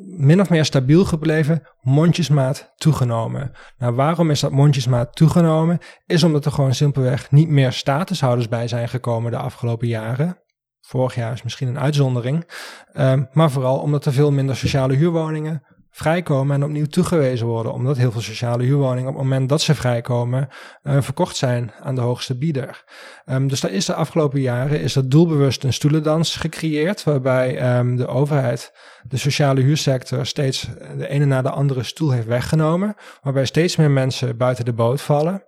min 0.00 0.40
of 0.40 0.50
meer 0.50 0.64
stabiel 0.64 1.04
gebleven, 1.04 1.62
mondjesmaat 1.80 2.72
toegenomen. 2.76 3.52
Nou, 3.78 3.94
waarom 3.94 4.30
is 4.30 4.40
dat 4.40 4.50
mondjesmaat 4.50 5.16
toegenomen? 5.16 5.78
Is 6.06 6.22
omdat 6.22 6.44
er 6.44 6.52
gewoon 6.52 6.74
simpelweg 6.74 7.30
niet 7.30 7.48
meer 7.48 7.72
statushouders 7.72 8.48
bij 8.48 8.68
zijn 8.68 8.88
gekomen 8.88 9.30
de 9.30 9.36
afgelopen 9.36 9.88
jaren. 9.88 10.38
Vorig 10.80 11.14
jaar 11.14 11.32
is 11.32 11.42
misschien 11.42 11.68
een 11.68 11.78
uitzondering. 11.78 12.50
Um, 12.94 13.28
maar 13.32 13.50
vooral 13.50 13.78
omdat 13.78 14.04
er 14.04 14.12
veel 14.12 14.32
minder 14.32 14.56
sociale 14.56 14.94
huurwoningen 14.94 15.62
vrijkomen 15.94 16.56
en 16.56 16.64
opnieuw 16.64 16.86
toegewezen 16.86 17.46
worden. 17.46 17.72
Omdat 17.72 17.96
heel 17.96 18.12
veel 18.12 18.20
sociale 18.20 18.62
huurwoningen 18.62 19.08
op 19.08 19.14
het 19.14 19.22
moment 19.22 19.48
dat 19.48 19.60
ze 19.60 19.74
vrijkomen 19.74 20.48
uh, 20.82 20.96
verkocht 21.00 21.36
zijn 21.36 21.72
aan 21.80 21.94
de 21.94 22.00
hoogste 22.00 22.38
bieder. 22.38 22.84
Um, 23.26 23.48
dus 23.48 23.60
daar 23.60 23.70
is 23.70 23.84
de 23.84 23.94
afgelopen 23.94 24.40
jaren 24.40 24.80
is 24.80 24.96
er 24.96 25.08
doelbewust 25.08 25.64
een 25.64 25.72
stoelendans 25.72 26.36
gecreëerd. 26.36 27.04
Waarbij 27.04 27.78
um, 27.78 27.96
de 27.96 28.06
overheid 28.06 28.72
de 29.08 29.16
sociale 29.16 29.60
huursector 29.60 30.26
steeds 30.26 30.68
de 30.96 31.08
ene 31.08 31.24
na 31.24 31.42
de 31.42 31.50
andere 31.50 31.82
stoel 31.82 32.10
heeft 32.10 32.26
weggenomen. 32.26 32.94
Waarbij 33.22 33.44
steeds 33.44 33.76
meer 33.76 33.90
mensen 33.90 34.36
buiten 34.36 34.64
de 34.64 34.72
boot 34.72 35.00
vallen. 35.00 35.44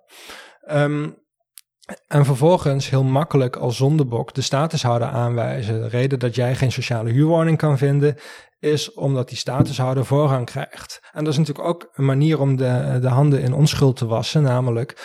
Um, 0.71 1.23
en 2.07 2.25
vervolgens 2.25 2.91
heel 2.91 3.05
makkelijk 3.05 3.57
als 3.57 3.77
zondebok 3.77 4.35
de 4.35 4.41
statushouder 4.41 5.09
aanwijzen. 5.09 5.81
De 5.81 5.89
reden 5.89 6.19
dat 6.19 6.35
jij 6.35 6.55
geen 6.55 6.73
sociale 6.73 7.11
huurwoning 7.11 7.59
kan 7.59 7.79
vinden, 7.79 8.17
is 8.59 8.93
omdat 8.93 9.29
die 9.29 9.39
statushouder 9.39 10.05
voorrang 10.05 10.47
krijgt. 10.47 11.01
En 11.13 11.25
dat 11.25 11.33
is 11.33 11.39
natuurlijk 11.39 11.69
ook 11.69 11.91
een 11.93 12.05
manier 12.05 12.41
om 12.41 12.57
de, 12.57 12.99
de 13.01 13.09
handen 13.09 13.43
in 13.43 13.55
onschuld 13.55 13.97
te 13.97 14.07
wassen, 14.07 14.43
namelijk 14.43 14.97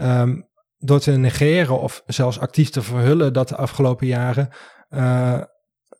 um, 0.00 0.48
door 0.78 1.00
te 1.00 1.10
negeren 1.10 1.80
of 1.80 2.02
zelfs 2.06 2.40
actief 2.40 2.70
te 2.70 2.82
verhullen 2.82 3.32
dat 3.32 3.48
de 3.48 3.56
afgelopen 3.56 4.06
jaren 4.06 4.48
uh, 4.90 5.40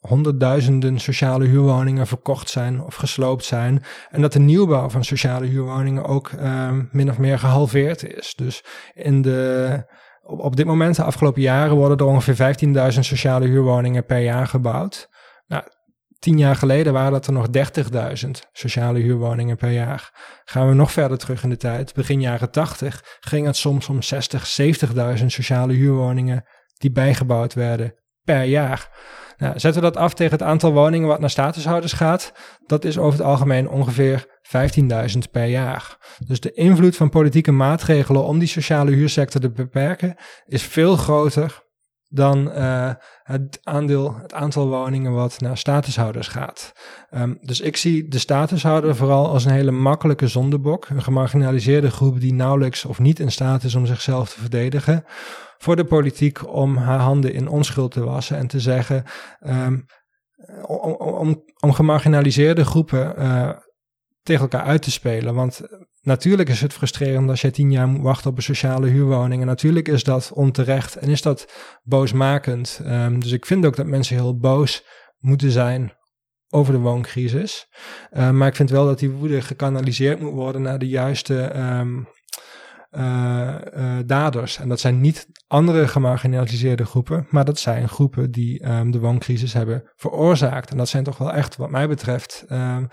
honderdduizenden 0.01 1.01
sociale 1.01 1.45
huurwoningen 1.45 2.07
verkocht 2.07 2.49
zijn 2.49 2.82
of 2.82 2.95
gesloopt 2.95 3.45
zijn. 3.45 3.82
En 4.11 4.20
dat 4.20 4.32
de 4.32 4.39
nieuwbouw 4.39 4.89
van 4.89 5.05
sociale 5.05 5.47
huurwoningen 5.47 6.05
ook 6.05 6.30
um, 6.32 6.89
min 6.93 7.11
of 7.11 7.18
meer 7.18 7.39
gehalveerd 7.39 8.16
is. 8.16 8.35
Dus 8.37 8.64
in 8.95 9.22
de 9.22 9.85
op, 10.25 10.41
op 10.41 10.57
dit 10.57 10.66
moment, 10.66 10.97
de 10.97 11.05
afgelopen 11.05 11.43
jaren, 11.43 11.77
worden 11.77 11.99
er 11.99 12.05
ongeveer 12.12 12.57
15.000 12.93 12.99
sociale 13.01 13.47
huurwoningen 13.47 14.05
per 14.05 14.18
jaar 14.18 14.47
gebouwd. 14.47 15.09
Nou, 15.47 15.62
tien 16.18 16.39
jaar 16.39 16.57
geleden 16.57 16.93
waren 16.93 17.12
dat 17.12 17.27
er 17.27 17.33
nog 17.33 17.47
30.000 18.25 18.31
sociale 18.53 18.99
huurwoningen 18.99 19.57
per 19.57 19.70
jaar. 19.70 20.11
Gaan 20.45 20.68
we 20.68 20.75
nog 20.75 20.93
verder 20.93 21.18
terug 21.18 21.43
in 21.43 21.51
de 21.51 21.57
tijd, 21.57 21.95
begin 21.95 22.20
jaren 22.20 22.51
80, 22.51 23.18
ging 23.20 23.47
het 23.47 23.57
soms 23.57 23.89
om 23.89 24.03
60, 24.03 24.61
70.000 25.18 25.27
sociale 25.27 25.72
huurwoningen 25.72 26.45
die 26.79 26.93
bijgebouwd 26.93 27.55
werden 27.55 27.95
per 28.25 28.43
jaar. 28.43 28.91
Nou, 29.37 29.59
zetten 29.59 29.82
we 29.82 29.91
dat 29.91 29.97
af 29.97 30.14
tegen 30.14 30.32
het 30.32 30.43
aantal 30.43 30.72
woningen 30.72 31.09
wat 31.09 31.20
naar 31.20 31.30
statushouders 31.30 31.93
gaat, 31.93 32.32
dat 32.66 32.85
is 32.85 32.99
over 32.99 33.18
het 33.18 33.28
algemeen 33.28 33.68
ongeveer 33.68 34.26
15.000 35.12 35.18
per 35.30 35.47
jaar. 35.47 35.97
Dus 36.26 36.41
de 36.41 36.53
invloed 36.53 36.97
van 36.97 37.11
politieke 37.11 37.53
maatregelen 37.53 38.24
om 38.24 38.39
die 38.39 38.49
sociale 38.49 38.91
huursector 38.91 39.41
te 39.41 39.51
beperken 39.51 40.16
is 40.47 40.62
veel 40.62 40.97
groter 40.97 41.62
dan 42.14 42.49
uh, 42.49 42.91
het 43.22 43.61
aandeel, 43.62 44.16
het 44.22 44.32
aantal 44.32 44.68
woningen 44.68 45.12
wat 45.12 45.41
naar 45.41 45.59
statushouders 45.59 46.28
gaat. 46.28 46.72
Um, 47.11 47.39
dus 47.41 47.61
ik 47.61 47.76
zie 47.76 48.09
de 48.09 48.18
statushouder 48.18 48.97
vooral 48.97 49.28
als 49.28 49.45
een 49.45 49.53
hele 49.53 49.70
makkelijke 49.70 50.28
zondebok, 50.28 50.89
een 50.89 51.03
gemarginaliseerde 51.03 51.91
groep 51.91 52.20
die 52.20 52.35
nauwelijks 52.35 52.85
of 52.85 52.99
niet 52.99 53.20
in 53.20 53.32
staat 53.32 53.64
is 53.64 53.74
om 53.74 53.87
zichzelf 53.87 54.32
te 54.32 54.41
verdedigen, 54.41 55.05
voor 55.65 55.77
de 55.77 55.85
politiek 55.85 56.53
om 56.55 56.77
haar 56.77 56.99
handen 56.99 57.35
in 57.35 57.49
onschuld 57.49 57.93
te 57.93 58.05
wassen 58.05 58.37
en 58.37 58.47
te 58.47 58.61
zeggen, 58.61 59.05
um, 59.47 59.85
om, 60.67 61.45
om, 61.61 61.73
gemarginaliseerde 61.73 62.65
groepen 62.65 63.15
uh, 63.19 63.51
tegen 64.23 64.43
elkaar 64.43 64.62
uit 64.62 64.83
te 64.83 64.91
spelen. 64.91 65.35
Want 65.35 65.61
natuurlijk 66.03 66.49
is 66.49 66.61
het 66.61 66.73
frustrerend 66.73 67.31
als 67.31 67.41
je 67.41 67.51
tien 67.51 67.71
jaar 67.71 67.89
moet 67.89 68.03
wachten 68.03 68.31
op 68.31 68.37
een 68.37 68.43
sociale 68.43 68.87
huurwoning. 68.87 69.41
En 69.41 69.47
natuurlijk 69.47 69.89
is 69.89 70.05
dat 70.05 70.33
onterecht 70.35 70.97
en 70.97 71.09
is 71.09 71.23
dat 71.23 71.53
boosmakend. 71.83 72.81
Um, 72.87 73.21
dus 73.21 73.33
ik 73.33 73.47
vind 73.47 73.67
ook 73.67 73.77
dat 73.77 73.87
mensen 73.87 74.17
heel 74.17 74.39
boos 74.39 74.85
moeten 75.19 75.51
zijn 75.51 75.93
over 76.49 76.73
de 76.73 76.79
wooncrisis. 76.79 77.67
Uh, 78.12 78.31
maar 78.31 78.49
ik 78.49 78.57
vind 78.57 78.71
wel 78.71 78.87
dat 78.87 78.99
die 78.99 79.11
woede 79.11 79.43
gekanaliseerd 79.43 80.21
moet 80.21 80.33
worden 80.33 80.62
naar 80.62 80.79
de 80.79 80.89
juiste 80.89 81.53
uh, 82.97 83.99
daders. 84.07 84.59
En 84.59 84.69
dat 84.69 84.81
zijn 84.81 85.01
niet 85.01 85.27
andere 85.47 85.89
gemarginaliseerde 85.89 86.85
groepen, 86.85 87.27
maar 87.31 87.45
dat 87.45 87.59
zijn 87.59 87.89
groepen 87.89 88.31
die 88.31 88.69
um, 88.69 88.91
de 88.91 88.99
wooncrisis 88.99 89.53
hebben 89.53 89.91
veroorzaakt. 89.97 90.71
En 90.71 90.77
dat 90.77 90.89
zijn 90.89 91.05
toch 91.05 91.19
wel 91.19 91.33
echt, 91.33 91.57
wat 91.57 91.71
mij 91.71 91.89
betreft, 91.89 92.45
um, 92.49 92.89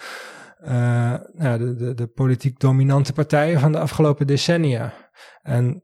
uh, 0.63 1.13
nou, 1.33 1.57
de, 1.57 1.75
de, 1.75 1.93
de 1.93 2.07
politiek 2.07 2.59
dominante 2.59 3.13
partijen 3.13 3.59
van 3.59 3.71
de 3.71 3.79
afgelopen 3.79 4.27
decennia. 4.27 4.93
En 5.41 5.83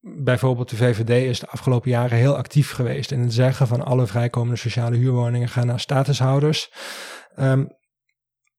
bijvoorbeeld 0.00 0.70
de 0.70 0.76
VVD 0.76 1.28
is 1.28 1.40
de 1.40 1.48
afgelopen 1.48 1.90
jaren 1.90 2.18
heel 2.18 2.36
actief 2.36 2.70
geweest 2.70 3.10
in 3.10 3.20
het 3.20 3.32
zeggen 3.32 3.66
van 3.66 3.84
alle 3.84 4.06
vrijkomende 4.06 4.56
sociale 4.56 4.96
huurwoningen 4.96 5.48
gaan 5.48 5.66
naar 5.66 5.80
statushouders. 5.80 6.72
Um, 7.36 7.68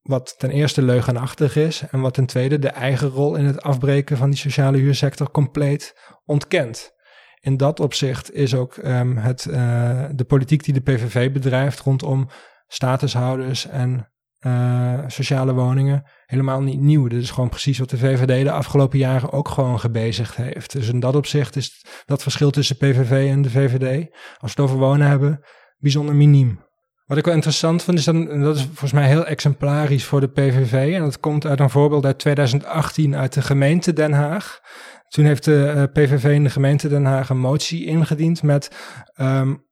wat 0.06 0.36
ten 0.38 0.50
eerste 0.50 0.82
leugenachtig 0.82 1.56
is 1.56 1.84
en 1.92 2.02
wat 2.02 2.14
ten 2.14 2.26
tweede 2.26 2.60
de 2.60 2.70
eigen 2.70 3.10
rol 3.10 3.36
in 3.36 3.46
het 3.46 3.62
afbreken 3.62 4.18
van 4.18 4.30
die 4.30 4.40
sociale 4.40 4.78
huursector 4.78 5.32
compleet 5.32 5.96
ontkent. 6.26 6.94
In 7.40 7.58
dat 7.58 7.80
opzicht 7.80 8.34
is 8.34 8.56
ook 8.56 8.78
um, 8.78 9.18
het, 9.18 9.46
uh, 9.50 10.06
de 10.12 10.24
politiek 10.24 10.64
die 10.64 10.74
de 10.74 10.82
PVV 10.82 11.32
bedrijft 11.32 11.80
rondom 11.80 12.30
statushouders 12.68 13.68
en 13.68 14.12
uh, 14.40 15.00
sociale 15.08 15.54
woningen 15.54 16.04
helemaal 16.26 16.62
niet 16.62 16.80
nieuw. 16.80 17.08
Dit 17.08 17.22
is 17.22 17.32
gewoon 17.32 17.50
precies 17.50 17.80
wat 17.80 17.90
de 17.90 17.98
VVD 17.98 18.44
de 18.44 18.52
afgelopen 18.52 19.00
jaren 19.00 19.32
ook 19.32 19.48
gewoon 19.48 19.80
gebezigd 19.80 20.36
heeft. 20.36 20.72
Dus 20.72 20.88
in 20.88 21.00
dat 21.00 21.16
opzicht 21.16 21.56
is 21.56 21.86
dat 22.06 22.22
verschil 22.22 22.52
tussen 22.52 22.78
PVV 22.78 23.30
en 23.30 23.42
de 23.42 23.50
VVD, 23.50 24.10
als 24.12 24.54
we 24.54 24.62
het 24.62 24.70
over 24.72 24.78
wonen 24.78 25.08
hebben, 25.08 25.46
bijzonder 25.78 26.16
miniem. 26.16 26.65
Wat 27.06 27.18
ik 27.18 27.26
wel 27.26 27.34
interessant 27.34 27.84
vind, 27.84 27.98
is 27.98 28.06
dan, 28.06 28.42
dat 28.42 28.56
is 28.56 28.64
volgens 28.64 28.92
mij 28.92 29.08
heel 29.08 29.26
exemplarisch 29.26 30.06
voor 30.06 30.20
de 30.20 30.30
PVV. 30.30 30.94
En 30.94 31.02
dat 31.02 31.20
komt 31.20 31.46
uit 31.46 31.60
een 31.60 31.70
voorbeeld 31.70 32.06
uit 32.06 32.20
2018 32.20 33.16
uit 33.16 33.34
de 33.34 33.42
gemeente 33.42 33.94
Den 33.94 34.14
Haag. 34.14 34.60
Toen 35.08 35.26
heeft 35.26 35.44
de 35.44 35.74
uh, 35.76 35.84
PVV 35.84 36.24
in 36.34 36.44
de 36.44 36.50
gemeente 36.50 36.88
Den 36.88 37.06
Haag 37.06 37.30
een 37.30 37.40
motie 37.40 37.86
ingediend 37.86 38.44
met 38.44 38.72
um, 39.18 39.64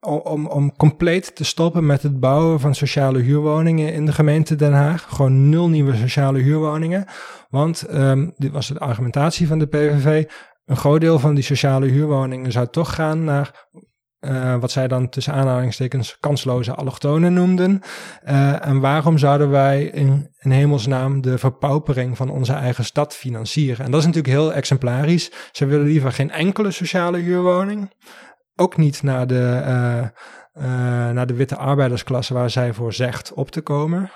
om, 0.00 0.46
om 0.46 0.76
compleet 0.76 1.36
te 1.36 1.44
stoppen 1.44 1.86
met 1.86 2.02
het 2.02 2.20
bouwen 2.20 2.60
van 2.60 2.74
sociale 2.74 3.18
huurwoningen 3.18 3.92
in 3.92 4.06
de 4.06 4.12
gemeente 4.12 4.56
Den 4.56 4.72
Haag. 4.72 5.06
Gewoon 5.08 5.48
nul 5.48 5.68
nieuwe 5.68 5.96
sociale 5.96 6.38
huurwoningen. 6.38 7.04
Want 7.48 7.94
um, 7.94 8.32
dit 8.36 8.52
was 8.52 8.68
de 8.68 8.78
argumentatie 8.78 9.46
van 9.46 9.58
de 9.58 9.66
PVV. 9.66 10.24
Een 10.64 10.76
groot 10.76 11.00
deel 11.00 11.18
van 11.18 11.34
die 11.34 11.44
sociale 11.44 11.86
huurwoningen 11.86 12.52
zou 12.52 12.68
toch 12.70 12.94
gaan 12.94 13.24
naar 13.24 13.68
uh, 14.20 14.56
wat 14.60 14.70
zij 14.70 14.88
dan 14.88 15.08
tussen 15.08 15.32
aanhalingstekens 15.32 16.16
kansloze 16.20 16.74
allochtonen 16.74 17.32
noemden. 17.32 17.80
Uh, 18.28 18.66
en 18.66 18.80
waarom 18.80 19.18
zouden 19.18 19.50
wij 19.50 19.84
in, 19.84 20.34
in 20.38 20.50
hemelsnaam 20.50 21.20
de 21.20 21.38
verpaupering 21.38 22.16
van 22.16 22.30
onze 22.30 22.52
eigen 22.52 22.84
stad 22.84 23.14
financieren? 23.14 23.84
En 23.84 23.90
dat 23.90 24.00
is 24.00 24.06
natuurlijk 24.06 24.34
heel 24.34 24.52
exemplarisch. 24.52 25.30
Ze 25.52 25.66
willen 25.66 25.86
liever 25.86 26.12
geen 26.12 26.30
enkele 26.30 26.70
sociale 26.70 27.18
huurwoning 27.18 27.90
ook 28.60 28.76
niet 28.76 29.02
naar 29.02 29.26
de, 29.26 29.62
uh, 30.54 30.64
naar 31.10 31.26
de 31.26 31.34
witte 31.34 31.56
arbeidersklasse 31.56 32.34
waar 32.34 32.50
zij 32.50 32.72
voor 32.72 32.92
zegt 32.92 33.32
op 33.32 33.50
te 33.50 33.60
komen. 33.60 34.10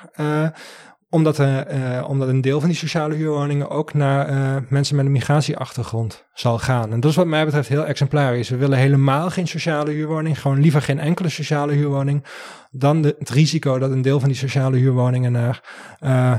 Omdat, 1.13 1.39
uh, 1.39 2.05
omdat 2.09 2.29
een 2.29 2.41
deel 2.41 2.61
van 2.61 2.69
die 2.69 2.79
sociale 2.79 3.15
huurwoningen 3.15 3.71
ook 3.71 3.95
naar 3.95 4.31
uh, 4.31 4.57
mensen 4.69 4.97
met 4.97 5.05
een 5.05 5.13
migratieachtergrond 5.13 6.27
zal 6.35 6.59
gaan. 6.59 6.93
En 6.93 7.01
dat 7.01 7.11
is 7.11 7.17
wat 7.17 7.27
mij 7.27 7.45
betreft 7.45 7.69
heel 7.69 7.87
exemplarisch. 7.87 8.49
We 8.49 8.57
willen 8.57 8.79
helemaal 8.79 9.31
geen 9.31 9.49
sociale 9.49 9.91
huurwoning, 9.91 10.41
gewoon 10.41 10.61
liever 10.61 10.83
geen 10.83 10.99
enkele 10.99 11.29
sociale 11.29 11.73
huurwoning, 11.73 12.25
dan 12.71 13.03
de, 13.03 13.17
het 13.19 13.31
risico 13.31 13.79
dat 13.79 13.91
een 13.91 14.03
deel 14.03 14.21
van 14.21 14.29
die 14.29 14.39
sociale 14.39 14.77
huurwoningen 14.77 15.33
naar, 15.33 15.65
uh, 16.01 16.35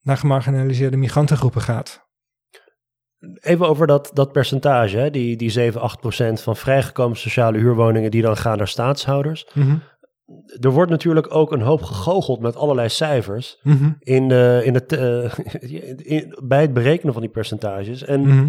naar 0.00 0.16
gemarginaliseerde 0.16 0.96
migrantengroepen 0.96 1.62
gaat. 1.62 2.04
Even 3.40 3.68
over 3.68 3.86
dat, 3.86 4.10
dat 4.12 4.32
percentage, 4.32 4.96
hè? 4.96 5.10
Die, 5.10 5.36
die 5.36 5.50
7, 5.50 5.80
8 5.80 6.00
procent 6.00 6.40
van 6.40 6.56
vrijgekomen 6.56 7.16
sociale 7.16 7.58
huurwoningen 7.58 8.10
die 8.10 8.22
dan 8.22 8.36
gaan 8.36 8.56
naar 8.56 8.68
staatshouders. 8.68 9.46
Mm 9.54 9.62
-hmm. 9.62 9.82
Er 10.60 10.70
wordt 10.70 10.90
natuurlijk 10.90 11.34
ook 11.34 11.52
een 11.52 11.60
hoop 11.60 11.82
gegoocheld 11.82 12.40
met 12.40 12.56
allerlei 12.56 12.88
cijfers 12.88 13.58
Mhm. 13.62 13.90
in, 13.98 14.28
de, 14.28 14.60
in 14.64 14.74
het, 14.74 14.92
eh, 14.92 15.32
in- 16.16 16.38
bij 16.44 16.60
het 16.60 16.72
berekenen 16.72 17.12
van 17.12 17.22
die 17.22 17.30
percentages. 17.30 18.04
En 18.04 18.20
Mhm. 18.20 18.48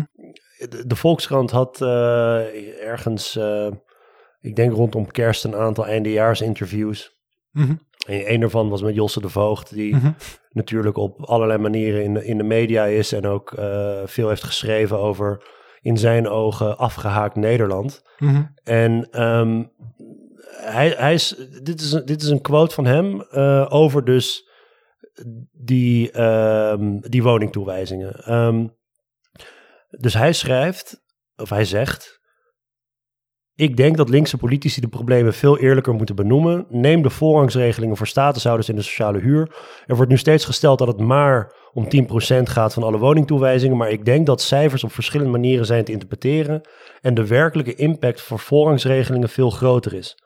de, 0.70 0.84
de 0.88 0.96
Volkskrant 0.96 1.52
had 1.52 1.82
eh, 1.82 2.84
ergens, 2.88 3.36
eh, 3.36 3.68
ik 4.42 4.56
denk 4.56 4.74
rondom 4.74 5.12
kerst, 5.12 5.44
een 5.44 5.56
aantal 5.56 5.86
eindejaarsinterviews. 5.86 7.16
Mhm. 7.52 7.76
En 8.08 8.32
een 8.34 8.40
daarvan 8.40 8.70
was 8.70 8.82
met 8.82 8.96
Josse 8.96 9.22
de 9.22 9.30
Voogd, 9.30 9.74
die 9.74 9.96
Mhm. 9.96 10.12
natuurlijk 10.52 10.98
op 10.98 11.22
allerlei 11.22 11.60
manieren 11.60 12.04
in 12.04 12.14
de, 12.14 12.26
in 12.26 12.38
de 12.38 12.44
media 12.44 12.86
is 12.86 13.12
en 13.14 13.26
ook 13.26 13.54
veel 14.06 14.30
heeft 14.30 14.44
geschreven 14.44 14.98
over 15.00 15.44
in 15.82 15.98
zijn 15.98 16.28
ogen 16.28 16.78
afgehaakt 16.78 17.36
Nederland. 17.36 18.04
En 18.64 19.08
ehm, 19.12 19.64
hij, 20.58 20.90
hij 20.98 21.14
is, 21.14 21.36
dit, 21.64 21.82
is 21.82 21.92
een, 21.92 22.06
dit 22.06 22.22
is 22.22 22.30
een 22.30 22.42
quote 22.42 22.74
van 22.74 22.86
hem 22.86 23.22
eh, 23.22 23.66
over 23.70 24.06
dus 24.06 24.50
die, 25.52 26.12
ehm, 26.12 26.98
die 27.00 27.24
woningtoewijzingen. 27.24 28.24
Ehm, 28.24 28.68
dus 29.90 30.14
hij 30.14 30.34
schrijft, 30.34 31.04
of 31.36 31.50
hij 31.50 31.66
zegt... 31.66 32.16
Ik 33.56 33.78
denk 33.78 33.98
dat 33.98 34.10
linkse 34.10 34.38
politici 34.38 34.82
de 34.82 34.88
problemen 34.88 35.34
veel 35.34 35.58
eerlijker 35.58 35.94
moeten 35.94 36.16
benoemen. 36.16 36.66
Neem 36.70 37.02
de 37.02 37.10
voorrangsregelingen 37.10 37.98
voor 37.98 38.08
statushouders 38.08 38.70
in 38.70 38.76
de 38.76 38.82
sociale 38.82 39.20
huur. 39.20 39.56
Er 39.86 39.96
wordt 39.96 40.12
nu 40.12 40.18
steeds 40.18 40.46
gesteld 40.46 40.80
dat 40.80 40.88
het 40.88 41.00
maar 41.00 41.54
om 41.74 41.88
10% 41.90 42.50
gaat 42.50 42.74
van 42.74 42.84
alle 42.84 42.98
woningtoewijzingen. 42.98 43.78
Maar 43.78 43.90
ik 43.90 44.06
denk 44.06 44.26
dat 44.26 44.42
cijfers 44.42 44.84
op 44.84 44.92
verschillende 44.92 45.32
manieren 45.32 45.66
zijn 45.66 45.84
te 45.84 45.92
interpreteren. 45.92 46.62
En 47.02 47.14
de 47.14 47.28
werkelijke 47.28 47.76
impact 47.76 48.22
voor 48.22 48.40
voorrangsregelingen 48.40 49.30
veel 49.30 49.50
groter 49.50 49.94
is. 49.94 50.18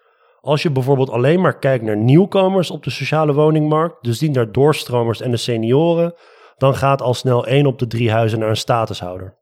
Als 0.42 0.62
je 0.62 0.72
bijvoorbeeld 0.72 1.10
alleen 1.10 1.42
maar 1.42 1.60
kijkt 1.60 1.84
naar 1.84 1.98
nieuwkomers 1.98 2.72
op 2.72 2.84
de 2.84 2.90
sociale 2.90 3.34
woningmarkt, 3.34 4.04
dus 4.04 4.20
niet 4.20 4.34
naar 4.34 4.52
doorstromers 4.52 5.22
en 5.22 5.32
de 5.32 5.38
senioren, 5.38 6.14
dan 6.58 6.76
gaat 6.76 7.02
al 7.02 7.14
snel 7.14 7.46
één 7.48 7.66
op 7.66 7.80
de 7.80 7.88
drie 7.88 8.12
huizen 8.12 8.40
naar 8.40 8.50
een 8.50 8.56
statushouder. 8.58 9.40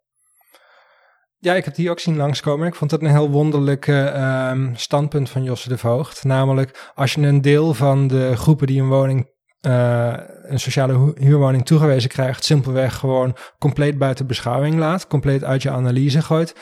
Ja, 1.37 1.53
ik 1.53 1.65
heb 1.65 1.75
die 1.75 1.89
ook 1.89 1.99
zien 1.99 2.17
langskomen. 2.17 2.67
Ik 2.67 2.75
vond 2.75 2.89
dat 2.89 3.01
een 3.01 3.09
heel 3.09 3.29
wonderlijk 3.29 3.87
eh, 3.87 4.07
ehm, 4.49 4.73
standpunt 4.75 5.29
van 5.29 5.43
Josse 5.43 5.69
de 5.69 5.77
Voogd. 5.77 6.23
Namelijk, 6.23 6.91
als 6.95 7.13
je 7.13 7.21
een 7.21 7.41
deel 7.41 7.73
van 7.73 8.07
de 8.07 8.35
groepen 8.35 8.67
die 8.67 8.81
een 8.81 8.87
woning, 8.89 9.29
eh, 9.59 10.13
een 10.43 10.59
sociale 10.59 10.93
hu- 10.93 11.25
huurwoning 11.25 11.65
toegewezen 11.65 12.09
krijgt, 12.09 12.43
simpelweg 12.43 12.95
gewoon 12.95 13.35
compleet 13.59 13.97
buiten 13.97 14.27
beschouwing 14.27 14.75
laat, 14.75 15.07
compleet 15.07 15.43
uit 15.43 15.61
je 15.61 15.69
analyse 15.69 16.21
gooit. 16.21 16.55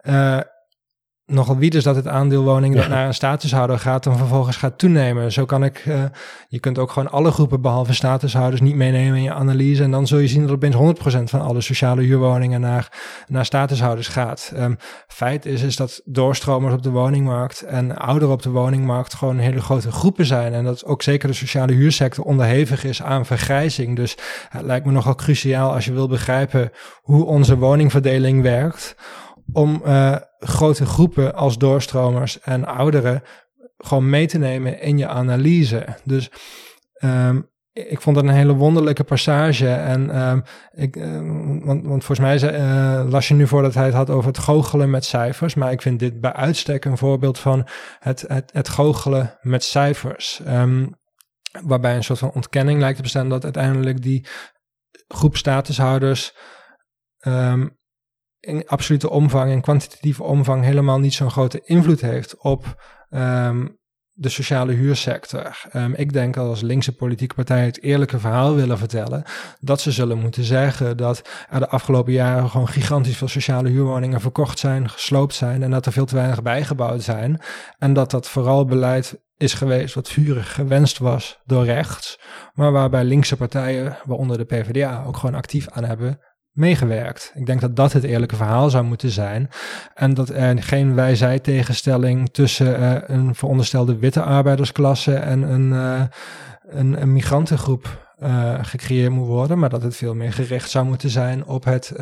eh, 0.00 0.38
nogal 1.30 1.56
wie 1.56 1.70
dus 1.70 1.84
dat 1.84 1.96
het 1.96 2.06
aandeel 2.06 2.42
woningen 2.42 2.76
dat 2.76 2.88
naar 2.88 3.06
een 3.06 3.14
statushouder 3.14 3.78
gaat 3.78 4.04
dan 4.04 4.16
vervolgens 4.16 4.56
gaat 4.56 4.78
toenemen. 4.78 5.32
Zo 5.32 5.44
kan 5.44 5.64
ik, 5.64 5.82
eh, 5.86 6.02
je 6.48 6.58
kunt 6.58 6.78
ook 6.78 6.90
gewoon 6.90 7.10
alle 7.10 7.30
groepen 7.30 7.60
behalve 7.60 7.94
statushouders 7.94 8.60
niet 8.60 8.74
meenemen 8.74 9.16
in 9.16 9.22
je 9.22 9.32
analyse. 9.32 9.82
En 9.82 9.90
dan 9.90 10.06
zul 10.06 10.18
je 10.18 10.28
zien 10.28 10.42
dat 10.42 10.50
opeens 10.50 10.74
100% 10.74 11.30
van 11.30 11.40
alle 11.40 11.60
sociale 11.60 12.02
huurwoningen 12.02 12.60
naar, 12.60 12.92
naar 13.26 13.44
statushouders 13.44 14.08
gaat. 14.08 14.52
Ehm, 14.54 14.74
feit 15.08 15.46
is, 15.46 15.62
is 15.62 15.76
dat 15.76 16.00
doorstromers 16.04 16.74
op 16.74 16.82
de 16.82 16.90
woningmarkt 16.90 17.62
en 17.62 17.96
ouderen 17.96 18.34
op 18.34 18.42
de 18.42 18.50
woningmarkt 18.50 19.14
gewoon 19.14 19.38
hele 19.38 19.60
grote 19.60 19.92
groepen 19.92 20.26
zijn. 20.26 20.52
En 20.52 20.64
dat 20.64 20.84
ook 20.84 21.02
zeker 21.02 21.28
de 21.28 21.34
sociale 21.34 21.72
huursector 21.72 22.24
onderhevig 22.24 22.84
is 22.84 23.02
aan 23.02 23.26
vergrijzing. 23.26 23.96
Dus 23.96 24.16
het 24.48 24.62
lijkt 24.62 24.86
me 24.86 24.92
nogal 24.92 25.14
cruciaal 25.14 25.72
als 25.72 25.84
je 25.84 25.92
wil 25.92 26.08
begrijpen 26.08 26.70
hoe 27.02 27.24
onze 27.24 27.56
woningverdeling 27.56 28.42
werkt. 28.42 28.96
Om 29.52 29.80
eh, 29.84 30.16
grote 30.38 30.86
groepen 30.86 31.34
als 31.34 31.58
doorstromers 31.58 32.40
en 32.40 32.64
ouderen 32.66 33.22
gewoon 33.76 34.10
mee 34.10 34.26
te 34.26 34.38
nemen 34.38 34.80
in 34.80 34.98
je 34.98 35.06
analyse. 35.06 35.86
Dus 36.04 36.30
ehm, 36.92 37.40
ik 37.72 38.00
vond 38.00 38.16
het 38.16 38.24
een 38.24 38.32
hele 38.32 38.54
wonderlijke 38.54 39.04
passage. 39.04 39.68
En 39.68 40.10
ehm, 40.10 40.40
ik, 40.72 40.96
ehm, 40.96 41.64
want, 41.64 42.04
volgens 42.04 42.18
mij 42.18 42.52
eh, 42.52 43.10
las 43.10 43.28
je 43.28 43.34
nu 43.34 43.46
voor 43.46 43.62
dat 43.62 43.74
hij 43.74 43.84
het 43.84 43.94
had 43.94 44.10
over 44.10 44.28
het 44.28 44.38
goochelen 44.38 44.90
met 44.90 45.04
cijfers. 45.04 45.54
Maar 45.54 45.72
ik 45.72 45.82
vind 45.82 45.98
dit 45.98 46.20
bij 46.20 46.32
uitstek 46.32 46.84
een 46.84 46.98
voorbeeld 46.98 47.38
van 47.38 47.66
het, 47.98 48.24
het, 48.28 48.50
het 48.52 48.68
goochelen 48.68 49.38
met 49.40 49.64
cijfers. 49.64 50.40
Ehm, 50.44 50.86
waarbij 51.62 51.96
een 51.96 52.04
soort 52.04 52.18
van 52.18 52.32
ontkenning 52.32 52.80
lijkt 52.80 52.96
te 52.96 53.02
bestaan 53.02 53.28
dat 53.28 53.44
uiteindelijk 53.44 54.02
die 54.02 54.26
groep 55.08 55.36
statushouders 55.36 56.34
in 58.40 58.66
absolute 58.66 59.10
omvang 59.10 59.50
en 59.50 59.60
kwantitatieve 59.60 60.22
omvang 60.22 60.64
helemaal 60.64 60.98
niet 60.98 61.14
zo'n 61.14 61.30
grote 61.30 61.60
invloed 61.64 62.00
heeft 62.00 62.36
op 62.36 62.82
ehm, 63.10 63.66
de 64.12 64.28
sociale 64.28 64.72
huursector. 64.72 65.64
Ehm, 65.70 65.92
ik 65.92 66.12
denk 66.12 66.36
als 66.36 66.60
linkse 66.60 66.94
politieke 66.94 67.34
partijen 67.34 67.64
het 67.64 67.82
eerlijke 67.82 68.18
verhaal 68.18 68.54
willen 68.54 68.78
vertellen, 68.78 69.22
dat 69.60 69.80
ze 69.80 69.92
zullen 69.92 70.18
moeten 70.18 70.44
zeggen 70.44 70.96
dat 70.96 71.28
er 71.50 71.60
de 71.60 71.68
afgelopen 71.68 72.12
jaren 72.12 72.50
gewoon 72.50 72.68
gigantisch 72.68 73.16
veel 73.16 73.28
sociale 73.28 73.68
huurwoningen 73.68 74.20
verkocht 74.20 74.58
zijn, 74.58 74.88
gesloopt 74.88 75.34
zijn 75.34 75.62
en 75.62 75.70
dat 75.70 75.86
er 75.86 75.92
veel 75.92 76.04
te 76.04 76.14
weinig 76.14 76.42
bijgebouwd 76.42 77.02
zijn. 77.02 77.40
En 77.78 77.92
dat 77.92 78.10
dat 78.10 78.28
vooral 78.28 78.64
beleid 78.64 79.20
is 79.36 79.54
geweest 79.54 79.94
wat 79.94 80.08
vurig 80.08 80.54
gewenst 80.54 80.98
was 80.98 81.40
door 81.44 81.64
rechts, 81.64 82.20
maar 82.52 82.72
waarbij 82.72 83.04
linkse 83.04 83.36
partijen, 83.36 83.96
waaronder 84.04 84.38
de 84.38 84.44
PvdA, 84.44 85.04
ook 85.06 85.16
gewoon 85.16 85.34
actief 85.34 85.68
aan 85.68 85.84
hebben 85.84 86.20
meegewerkt. 86.52 87.32
Ik 87.34 87.46
denk 87.46 87.60
dat 87.60 87.76
dat 87.76 87.92
het 87.92 88.04
eerlijke 88.04 88.36
verhaal 88.36 88.70
zou 88.70 88.84
moeten 88.84 89.10
zijn. 89.10 89.48
En 89.94 90.14
dat 90.14 90.28
er 90.28 90.62
geen 90.62 90.94
wij-zij 90.94 91.38
tegenstelling 91.38 92.30
tussen 92.30 92.76
eh, 92.76 93.16
een 93.16 93.34
veronderstelde 93.34 93.98
witte 93.98 94.22
arbeidersklasse 94.22 95.14
en 95.14 95.42
een, 95.42 95.72
eh, 95.72 96.02
een, 96.78 97.12
migrantengroep 97.12 98.08
eh, 98.18 98.54
gecreëerd 98.62 99.10
moet 99.10 99.26
worden. 99.26 99.58
Maar 99.58 99.68
dat 99.68 99.82
het 99.82 99.96
veel 99.96 100.14
meer 100.14 100.32
gericht 100.32 100.70
zou 100.70 100.86
moeten 100.86 101.10
zijn 101.10 101.44
op 101.46 101.64
het, 101.64 101.92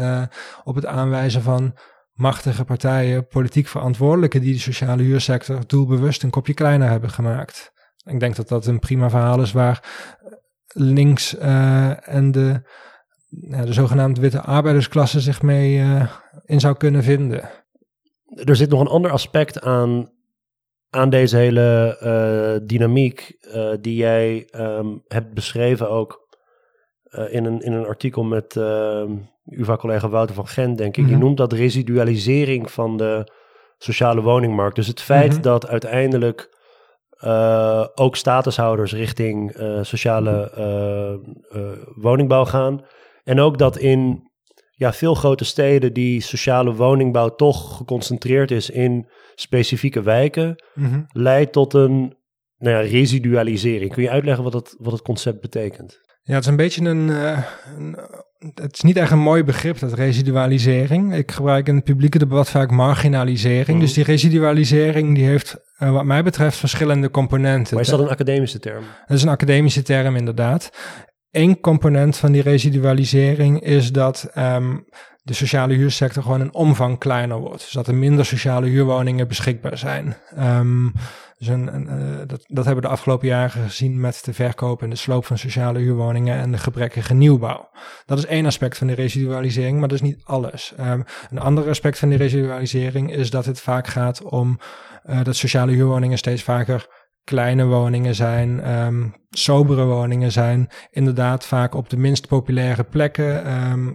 op 0.64 0.74
het 0.74 0.86
aanwijzen 0.86 1.42
van 1.42 1.74
machtige 2.12 2.64
partijen, 2.64 3.26
politiek 3.26 3.66
verantwoordelijken 3.66 4.40
die 4.40 4.53
de 4.53 4.61
sociale 4.61 5.03
huursector 5.03 5.66
doelbewust 5.66 6.22
een 6.22 6.30
kopje 6.30 6.55
kleiner 6.55 6.88
hebben 6.88 7.11
gemaakt. 7.11 7.72
Ik 8.05 8.20
denk 8.20 8.36
dat 8.36 8.49
dat 8.49 8.66
een 8.66 8.78
prima 8.78 9.11
verhaal 9.11 9.40
is 9.40 9.53
waar 9.53 9.82
links 10.66 11.36
en 11.36 12.30
de 12.32 12.62
ja, 13.29 13.64
de 13.64 13.72
zogenaamde 13.72 14.20
witte 14.20 14.41
arbeidersklasse 14.41 15.20
zich 15.20 15.43
mee 15.43 15.79
eh, 15.79 16.11
in 16.45 16.61
zou 16.61 16.76
kunnen 16.76 17.03
vinden. 17.03 17.51
Er 18.45 18.57
zit 18.57 18.70
nog 18.70 18.81
een 18.81 18.87
ander 18.87 19.11
aspect 19.11 19.61
aan, 19.61 20.11
aan 20.91 21.11
deze 21.11 21.37
hele 21.37 21.97
eh, 22.01 22.66
dynamiek 22.66 23.37
eh, 23.41 23.70
die 23.81 23.97
jij 23.97 24.47
ehm, 24.51 24.87
hebt 25.07 25.35
beschreven 25.35 25.91
ook 25.91 26.26
in, 27.31 27.45
een, 27.45 27.61
in 27.61 27.72
een 27.72 27.87
artikel 27.87 28.22
met 28.24 28.57
ehm 28.57 29.12
UvA-collega 29.45 30.09
Wouter 30.09 30.35
van 30.35 30.47
Gent, 30.47 30.79
denk 30.79 30.97
ik. 30.97 31.03
Mhm. 31.03 31.12
Je 31.12 31.18
noemt 31.18 31.37
dat 31.37 31.53
residualisering 31.53 32.70
van 32.70 32.97
de 32.97 33.33
sociale 33.79 34.22
woningmarkt. 34.22 34.76
Dus 34.76 34.87
het 34.87 35.01
feit 35.01 35.33
Mhm. 35.33 35.43
dat 35.43 35.66
uiteindelijk 35.66 36.57
ook 37.95 38.16
statushouders 38.16 38.93
richting 38.93 39.57
sociale 39.83 40.51
woningbouw 41.95 42.45
gaan. 42.45 42.85
En 43.29 43.41
ook 43.41 43.59
dat 43.59 43.79
in 43.79 44.22
ja, 44.70 44.93
veel 44.93 45.14
grote 45.14 45.45
steden 45.45 45.93
die 45.93 46.20
sociale 46.20 46.74
woningbouw 46.74 47.29
toch 47.35 47.76
geconcentreerd 47.76 48.51
is 48.51 48.70
in 48.70 49.09
specifieke 49.35 50.03
wijken, 50.03 50.64
leidt 51.12 51.53
tot 51.53 51.74
een 51.74 52.16
nou 52.59 52.74
ja, 52.85 52.91
residualisering. 52.91 53.93
Kun 53.93 54.03
je 54.03 54.11
uitleggen 54.11 54.45
wat 54.45 54.53
het, 54.53 54.74
wat 54.79 54.93
het 54.93 55.03
concept 55.03 55.41
betekent? 55.41 56.01
Ja, 56.22 56.35
het 56.35 56.43
is 56.43 56.51
een 56.51 56.57
beetje 56.57 56.85
een, 56.85 57.11
eh, 57.11 57.43
een- 57.76 57.97
Het 58.55 58.74
is 58.76 58.81
niet 58.83 58.97
echt 58.97 59.11
een 59.11 59.18
mooi 59.18 59.45
begrip, 59.45 59.79
dat 59.79 59.93
residualisering. 59.93 61.14
Ik 61.14 61.31
gebruik 61.33 61.68
in 61.68 61.74
het 61.74 61.85
publieke 61.85 62.18
debat 62.18 62.51
vaak 62.51 62.70
marginalisering. 62.70 63.66
Mhm. 63.68 63.81
Dus 63.81 63.93
die 63.93 64.05
residualisering 64.05 65.14
die 65.14 65.24
heeft, 65.24 65.57
eh, 65.79 65.91
wat 65.93 66.05
mij 66.05 66.22
betreft, 66.24 66.57
verschillende 66.57 67.11
componenten. 67.11 67.74
Maar 67.74 67.83
is 67.83 67.89
dat 67.91 68.01
een 68.01 68.09
academische 68.09 68.59
term? 68.59 68.85
Dat 69.07 69.16
is 69.16 69.22
een 69.22 69.29
academische 69.29 69.83
term, 69.83 70.16
inderdaad. 70.16 70.70
Eén 71.31 71.61
component 71.61 72.16
van 72.16 72.33
die 72.33 72.43
residualisering 72.43 73.61
is 73.61 73.93
dat 73.93 74.31
ehm, 74.35 74.76
de 75.22 75.35
sociale 75.35 75.74
huursector 75.74 76.22
gewoon 76.22 76.41
in 76.41 76.55
omvang 76.55 76.99
kleiner 76.99 77.39
wordt. 77.39 77.61
Dus 77.61 77.72
dat 77.72 77.87
er 77.87 77.95
minder 77.95 78.24
sociale 78.24 78.66
huurwoningen 78.66 79.29
beschikbaar 79.29 79.79
zijn. 79.79 80.16
Ehm, 80.37 80.87
dus 81.39 81.49
een, 81.49 81.74
een, 81.74 81.89
eh, 81.89 82.18
dat, 82.26 82.45
dat 82.47 82.64
hebben 82.64 82.83
we 82.83 82.89
de 82.89 82.95
afgelopen 82.95 83.29
jaren 83.29 83.51
gezien 83.62 84.01
met 84.01 84.24
de 84.24 84.33
verkoop 84.33 84.83
en 84.83 84.91
de 84.91 84.97
sloop 84.97 85.26
van 85.26 85.39
sociale 85.39 85.79
huurwoningen 85.79 86.39
en 86.39 86.53
de 86.53 86.59
gebrekkige 86.59 87.14
nieuwbouw. 87.14 87.68
Dat 88.07 88.18
is 88.18 88.26
één 88.26 88.47
aspect 88.47 88.79
van 88.79 88.87
de 88.87 88.93
residualisering, 88.95 89.79
maar 89.79 89.89
dat 89.89 90.03
is 90.03 90.09
niet 90.09 90.22
alles. 90.24 90.72
Ehm, 90.76 91.01
een 91.31 91.39
ander 91.39 91.68
aspect 91.68 91.99
van 91.99 92.09
die 92.09 92.18
residualisering 92.18 93.14
is 93.14 93.31
dat 93.31 93.45
het 93.45 93.61
vaak 93.61 93.87
gaat 93.87 94.22
om 94.22 94.59
eh, 95.03 95.22
dat 95.22 95.37
sociale 95.37 95.72
huurwoningen 95.72 96.18
steeds 96.18 96.43
vaker 96.43 96.87
kleine 97.29 97.64
woningen 97.64 98.14
zijn, 98.14 98.61
ehm, 98.61 99.09
sobere 99.31 99.85
woningen 99.85 100.33
zijn, 100.33 100.68
inderdaad 100.91 101.47
vaak 101.47 101.74
op 101.74 101.91
de 101.91 101.97
minst 101.97 102.29
populaire 102.29 102.85
plekken. 102.85 103.45
ehm, 103.45 103.93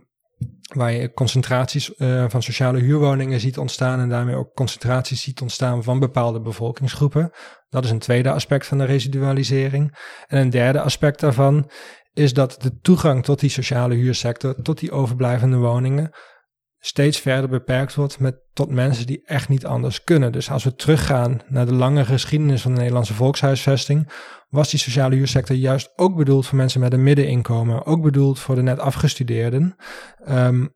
waar 0.74 0.92
je 0.92 1.14
concentraties 1.14 1.94
uh, 1.98 2.26
van 2.28 2.44
sociale 2.44 2.80
huurwoningen 2.80 3.40
ziet 3.40 3.58
ontstaan 3.58 4.00
en 4.00 4.10
daarmee 4.10 4.36
ook 4.36 4.54
concentraties 4.54 5.22
ziet 5.22 5.42
ontstaan 5.42 5.84
van 5.84 6.00
bepaalde 6.00 6.42
bevolkingsgroepen. 6.42 7.32
Dat 7.70 7.84
is 7.84 7.90
een 7.90 8.00
tweede 8.00 8.32
aspect 8.32 8.68
van 8.68 8.78
de 8.78 8.84
residualisering. 8.84 9.98
En 10.28 10.38
een 10.40 10.50
derde 10.50 10.82
aspect 10.82 11.20
daarvan 11.20 11.70
is 12.14 12.34
dat 12.34 12.56
de 12.62 12.80
toegang 12.82 13.24
tot 13.24 13.40
die 13.40 13.50
sociale 13.50 13.96
huursector, 13.96 14.56
tot 14.62 14.80
die 14.80 14.92
overblijvende 14.92 15.58
woningen, 15.58 16.12
steeds 16.86 17.20
verder 17.20 17.50
beperkt 17.50 17.96
wordt 17.96 18.20
met, 18.20 18.36
tot 18.54 18.70
mensen 18.70 19.06
die 19.08 19.22
echt 19.26 19.50
niet 19.50 19.66
anders 19.66 20.04
kunnen. 20.04 20.32
Dus 20.32 20.50
als 20.52 20.64
we 20.64 20.76
teruggaan 20.76 21.42
naar 21.48 21.66
de 21.66 21.74
lange 21.74 22.06
geschiedenis 22.06 22.62
van 22.62 22.72
de 22.72 22.78
Nederlandse 22.78 23.14
volkshuisvesting, 23.14 24.12
was 24.50 24.70
die 24.70 24.80
sociale 24.80 25.16
huursector 25.16 25.56
juist 25.56 25.92
ook 25.96 26.16
bedoeld 26.16 26.48
voor 26.48 26.58
mensen 26.58 26.80
met 26.80 26.94
een 26.94 27.04
middeninkomen, 27.04 27.86
ook 27.86 28.02
bedoeld 28.02 28.40
voor 28.40 28.56
de 28.56 28.62
net 28.62 28.80
afgestudeerden. 28.80 29.76
Um, 30.30 30.76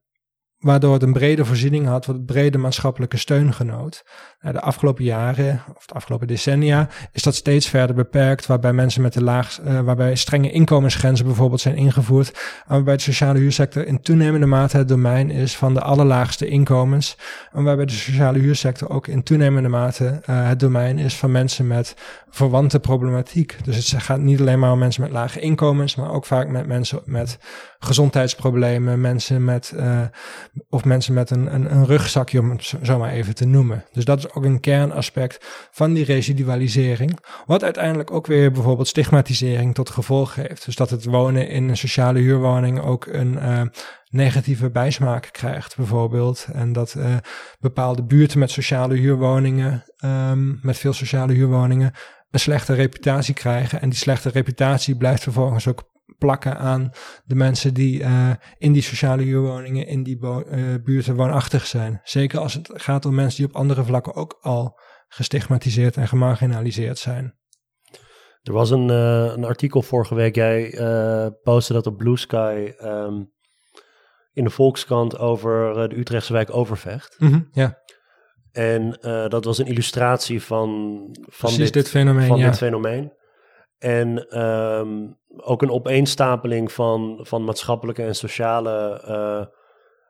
waardoor 0.60 0.94
het 0.94 1.04
een 1.04 1.14
brede 1.14 1.46
voorziening 1.46 1.86
had, 1.86 2.06
wat 2.06 2.26
brede 2.26 2.58
maatschappelijke 2.58 3.18
steun 3.18 3.54
genoot. 3.54 4.06
Nou, 4.42 4.54
de 4.54 4.62
afgelopen 4.62 5.04
jaren, 5.04 5.64
of 5.76 5.86
de 5.86 5.94
afgelopen 5.94 6.28
decennia, 6.28 6.90
is 7.12 7.24
dat 7.24 7.36
steeds 7.36 7.68
verder 7.70 7.96
beperkt, 7.96 8.46
waarbij 8.46 8.74
mensen 8.74 9.02
met 9.02 9.14
de 9.14 9.24
laag, 9.24 9.60
uh, 9.62 9.80
waarbij 9.80 10.16
strenge 10.16 10.52
inkomensgrenzen 10.52 11.26
bijvoorbeeld 11.26 11.62
zijn 11.62 11.76
ingevoerd, 11.76 12.28
en 12.68 12.74
waarbij 12.74 12.96
de 12.96 13.02
sociale 13.02 13.40
huursector 13.40 13.86
in 13.86 14.02
toenemende 14.02 14.46
mate 14.46 14.78
het 14.78 14.88
domein 14.88 15.32
is 15.32 15.58
van 15.58 15.74
de 15.74 15.82
allerlaagste 15.82 16.48
inkomens, 16.48 17.18
en 17.52 17.64
waarbij 17.64 17.86
de 17.86 17.92
sociale 17.92 18.40
huursector 18.40 18.90
ook 18.90 19.08
in 19.08 19.24
toenemende 19.24 19.70
mate 19.70 20.22
uh, 20.30 20.48
het 20.48 20.60
domein 20.60 20.98
is 20.98 21.16
van 21.16 21.32
mensen 21.32 21.68
met 21.68 21.96
verwante 22.30 22.80
problematiek. 22.80 23.58
Dus 23.64 23.92
het 23.92 24.04
gaat 24.04 24.20
niet 24.20 24.40
alleen 24.40 24.60
maar 24.60 24.72
om 24.72 24.80
mensen 24.80 25.02
met 25.02 25.12
lage 25.12 25.40
inkomens, 25.40 25.96
maar 25.96 26.12
ook 26.12 26.26
vaak 26.26 26.48
met 26.48 26.68
mensen 26.68 27.02
met 27.06 27.40
gezondheidsproblemen, 27.80 29.02
mensen 29.02 29.44
met, 29.44 29.74
uh, 29.76 30.02
of 30.70 30.86
mensen 30.86 31.14
met 31.14 31.30
een, 31.30 31.54
een, 31.54 31.72
een 31.72 31.86
rugzakje, 31.86 32.40
om 32.40 32.50
het 32.50 32.74
zo 32.84 32.98
maar 32.98 33.12
even 33.12 33.36
te 33.36 33.46
noemen. 33.46 33.86
Dus 33.92 34.06
dat 34.06 34.18
is 34.18 34.34
ook 34.34 34.44
een 34.44 34.60
kernaspect 34.60 35.46
van 35.72 35.94
die 35.94 36.06
residualisering, 36.06 37.20
wat 37.46 37.64
uiteindelijk 37.64 38.12
ook 38.12 38.28
weer 38.28 38.52
bijvoorbeeld 38.52 38.88
stigmatisering 38.88 39.76
tot 39.76 39.90
gevolg 39.90 40.36
heeft. 40.36 40.66
Dus 40.66 40.76
dat 40.76 40.90
het 40.90 41.06
wonen 41.06 41.50
in 41.50 41.70
een 41.70 41.78
sociale 41.78 42.20
huurwoning 42.20 42.80
ook 42.82 43.06
een 43.06 43.34
uh, 43.34 43.62
negatieve 44.10 44.70
bijsmaak 44.70 45.30
krijgt, 45.32 45.76
bijvoorbeeld. 45.76 46.48
En 46.54 46.74
dat 46.74 46.96
uh, 46.98 47.16
bepaalde 47.60 48.04
buurten 48.04 48.40
met 48.40 48.52
sociale 48.52 48.96
huurwoningen, 48.96 49.84
um, 50.06 50.60
met 50.62 50.78
veel 50.78 50.94
sociale 50.94 51.34
huurwoningen, 51.34 51.94
een 52.32 52.40
slechte 52.40 52.74
reputatie 52.74 53.34
krijgen. 53.34 53.82
En 53.82 53.90
die 53.90 53.98
slechte 53.98 54.30
reputatie 54.30 54.98
blijft 54.98 55.24
vervolgens 55.24 55.68
ook 55.68 55.96
plakken 56.18 56.58
aan 56.58 56.92
de 57.26 57.36
mensen 57.36 57.74
die 57.74 58.00
uh, 58.00 58.32
in 58.58 58.72
die 58.72 58.82
sociale 58.82 59.24
huurwoningen, 59.24 59.88
in 59.88 60.04
die 60.04 60.18
uh, 60.22 60.44
buurten 60.84 61.16
woonachtig 61.16 61.66
zijn. 61.66 62.00
Zeker 62.04 62.40
als 62.40 62.54
het 62.54 62.70
gaat 62.74 63.06
om 63.06 63.16
mensen 63.16 63.38
die 63.38 63.54
op 63.54 63.60
andere 63.60 63.84
vlakken 63.84 64.16
ook 64.16 64.38
al 64.42 64.80
gestigmatiseerd 65.08 65.98
en 65.98 66.08
gemarginaliseerd 66.08 66.98
zijn. 66.98 67.36
Er 68.42 68.54
was 68.54 68.70
een, 68.70 68.90
uh, 68.90 69.32
een 69.36 69.46
artikel 69.46 69.82
vorige 69.82 70.16
week, 70.16 70.36
jij 70.36 70.70
postte 71.44 71.74
dat 71.74 71.88
op 71.88 71.98
Blue 71.98 72.18
Sky 72.18 72.72
um, 72.82 73.32
in 74.34 74.44
de 74.44 74.50
Volkskrant 74.50 75.18
over 75.18 75.90
de 75.90 75.98
Utrechtse 75.98 76.34
wijk 76.34 76.54
Overvecht. 76.54 77.16
Mm 77.20 77.30
-hmm, 77.30 77.48
ja. 77.52 77.82
En 78.52 78.98
dat 79.30 79.46
was 79.46 79.58
een 79.58 79.66
illustratie 79.66 80.42
van, 80.42 81.00
van, 81.22 81.56
dit, 81.56 81.74
dit, 81.74 81.90
fenomeen. 81.90 82.28
Van 82.28 82.38
ja. 82.38 82.46
dit 82.46 82.58
fenomeen. 82.58 83.17
En 83.80 84.40
um, 84.42 85.18
ook 85.38 85.62
een 85.62 85.72
opeenstapeling 85.72 86.72
van, 86.72 87.20
van 87.22 87.44
maatschappelijke 87.44 88.04
en 88.04 88.16
sociale 88.16 89.04
uh, 89.08 89.46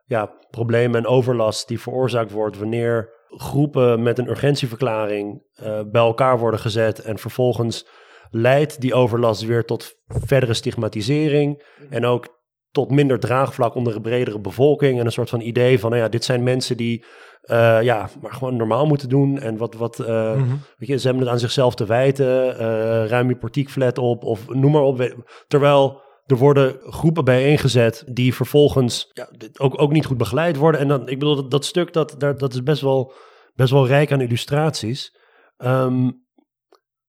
ja, 0.06 0.32
problemen 0.50 0.98
en 1.00 1.06
overlast 1.06 1.68
die 1.68 1.80
veroorzaakt 1.80 2.30
wordt 2.30 2.58
wanneer 2.58 3.16
groepen 3.28 4.02
met 4.02 4.18
een 4.18 4.28
urgentieverklaring 4.28 5.42
uh, 5.62 5.80
bij 5.86 6.02
elkaar 6.02 6.38
worden 6.38 6.60
gezet 6.60 7.00
en 7.00 7.18
vervolgens 7.18 7.88
leidt 8.30 8.80
die 8.80 8.94
overlast 8.94 9.42
weer 9.42 9.64
tot 9.64 9.94
verdere 10.06 10.54
stigmatisering 10.54 11.64
en 11.90 12.04
ook 12.04 12.37
tot 12.78 12.90
minder 12.90 13.18
draagvlak 13.18 13.74
onder 13.74 13.96
een 13.96 14.02
bredere 14.02 14.40
bevolking 14.40 14.98
en 14.98 15.06
een 15.06 15.12
soort 15.12 15.30
van 15.30 15.40
idee 15.40 15.80
van, 15.80 15.90
nou 15.90 16.02
ja, 16.02 16.08
dit 16.08 16.24
zijn 16.24 16.42
mensen 16.42 16.76
die 16.76 17.04
uh, 17.44 17.82
ja, 17.82 18.08
maar 18.22 18.32
gewoon 18.32 18.56
normaal 18.56 18.86
moeten 18.86 19.08
doen. 19.08 19.38
En 19.38 19.56
wat, 19.56 19.74
wat 19.74 19.98
uh, 19.98 20.34
mm 20.34 20.48
-hmm. 20.48 20.60
weet 20.76 20.88
je, 20.88 20.98
ze 20.98 21.06
hebben 21.06 21.24
het 21.24 21.32
aan 21.32 21.38
zichzelf 21.38 21.74
te 21.74 21.86
wijten. 21.86 22.46
Uh, 22.46 23.06
ruim 23.06 23.28
je 23.28 23.36
portiekflat 23.36 23.98
op 23.98 24.24
of 24.24 24.48
noem 24.48 24.72
maar 24.72 24.82
op. 24.82 25.14
Terwijl 25.48 26.00
er 26.26 26.36
worden 26.36 26.76
groepen 26.80 27.24
bijeengezet 27.24 28.04
die 28.06 28.34
vervolgens 28.34 29.10
ja, 29.12 29.28
ook, 29.56 29.80
ook 29.80 29.92
niet 29.92 30.06
goed 30.06 30.16
begeleid 30.16 30.56
worden. 30.56 30.80
En 30.80 30.88
dan, 30.88 31.08
ik 31.08 31.18
bedoel, 31.18 31.36
dat, 31.36 31.50
dat 31.50 31.64
stuk, 31.64 31.92
dat, 31.92 32.14
dat, 32.18 32.38
dat 32.38 32.52
is 32.52 32.62
best 32.62 32.82
wel, 32.82 33.12
best 33.54 33.72
wel 33.72 33.86
rijk 33.86 34.12
aan 34.12 34.20
illustraties. 34.20 35.16
Um, 35.58 36.26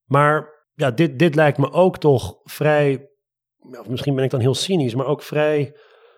maar 0.04 0.48
ja, 0.74 0.90
dit, 0.90 1.18
dit 1.18 1.34
lijkt 1.34 1.58
me 1.58 1.72
ook 1.72 1.98
toch 1.98 2.34
vrij, 2.42 3.09
of 3.78 3.88
misschien 3.88 4.14
ben 4.14 4.24
ik 4.24 4.30
dan 4.30 4.40
heel 4.40 4.54
cynisch, 4.54 4.94
maar 4.94 5.06
ook 5.06 5.22
vrij 5.22 5.72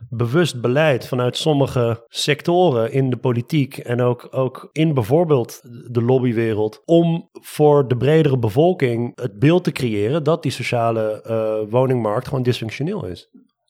bewust 0.09 0.61
beleid 0.61 1.07
vanuit 1.07 1.36
sommige 1.36 2.05
sectoren 2.09 2.92
in 2.92 3.11
de 3.11 3.16
politiek 3.16 3.76
en 3.78 4.00
ook, 4.00 4.28
ook 4.30 4.68
in 4.72 4.94
bijvoorbeeld 4.94 5.61
de 5.90 6.03
lobbywereld 6.03 6.82
om 6.84 7.28
voor 7.32 7.88
de 7.88 7.96
bredere 7.96 8.38
bevolking 8.38 9.12
het 9.20 9.38
beeld 9.38 9.64
te 9.64 9.72
creëren 9.72 10.24
dat 10.24 10.42
die 10.42 10.53
sociale 10.53 11.24
uh, 11.26 11.70
woningmarkt 11.70 12.28
gewoon 12.28 12.42
dysfunctioneel 12.42 13.07
is. 13.07 13.28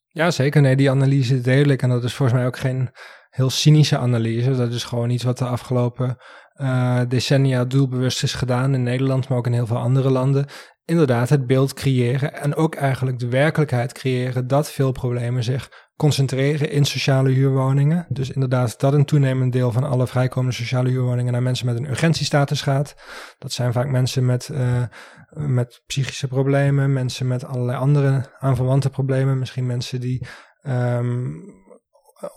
Ja, 0.08 0.30
zeker. 0.30 0.60
Nee, 0.60 0.76
die 0.76 0.90
analyse 0.90 1.40
deel 1.40 1.64
ik 1.64 1.82
en 1.82 1.88
dat 1.88 2.04
is 2.04 2.14
volgens 2.14 2.38
mij 2.38 2.46
ook 2.46 2.58
geen 2.58 2.90
heel 3.30 3.50
cynische 3.50 3.98
analyse. 3.98 4.56
Dat 4.56 4.72
is 4.72 4.84
gewoon 4.84 5.10
iets 5.10 5.24
wat 5.24 5.38
de 5.38 5.44
afgelopen 5.44 6.16
uh, 6.56 7.00
decennia 7.08 7.64
doelbewust 7.64 8.22
is 8.22 8.34
gedaan 8.34 8.74
in 8.74 8.82
Nederland, 8.82 9.28
maar 9.28 9.38
ook 9.38 9.46
in 9.46 9.52
heel 9.52 9.66
veel 9.66 9.76
andere 9.76 10.10
landen 10.10 10.46
inderdaad 10.84 11.28
het 11.28 11.46
beeld 11.46 11.74
creëren 11.74 12.34
en 12.34 12.54
ook 12.54 12.74
eigenlijk 12.74 13.18
de 13.18 13.28
werkelijkheid 13.28 13.92
creëren 13.92 14.46
dat 14.46 14.70
veel 14.70 14.92
problemen 14.92 15.44
zich 15.44 15.90
concentreren 15.96 16.70
in 16.70 16.84
sociale 16.84 17.30
huurwoningen. 17.30 18.06
Dus 18.08 18.30
inderdaad 18.30 18.80
dat 18.80 18.92
een 18.92 19.04
toenemend 19.04 19.52
deel 19.52 19.72
van 19.72 19.84
alle 19.84 20.06
vrijkomende 20.06 20.54
sociale 20.54 20.88
huurwoningen 20.88 21.32
naar 21.32 21.42
mensen 21.42 21.66
met 21.66 21.76
een 21.76 21.90
urgentiestatus 21.90 22.62
gaat. 22.62 22.94
Dat 23.38 23.52
zijn 23.52 23.72
vaak 23.72 23.88
mensen 23.88 24.26
met, 24.26 24.48
uh, 24.52 24.82
met 25.30 25.82
psychische 25.86 26.28
problemen, 26.28 26.92
mensen 26.92 27.26
met 27.26 27.44
allerlei 27.44 27.78
andere 27.78 28.36
aanverwante 28.38 28.90
problemen, 28.90 29.38
misschien 29.38 29.66
mensen 29.66 30.00
die 30.00 30.26
um, 30.62 31.61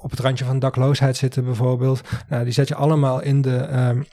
op 0.01 0.09
het 0.09 0.19
randje 0.19 0.45
van 0.45 0.59
dakloosheid 0.59 1.17
zitten 1.17 1.43
bijvoorbeeld. 1.43 2.01
Nou, 2.29 2.43
die 2.43 2.53
zet 2.53 2.67
je 2.67 2.75
allemaal 2.75 3.21
in 3.21 3.41
de, 3.41 3.77
um, 3.89 4.05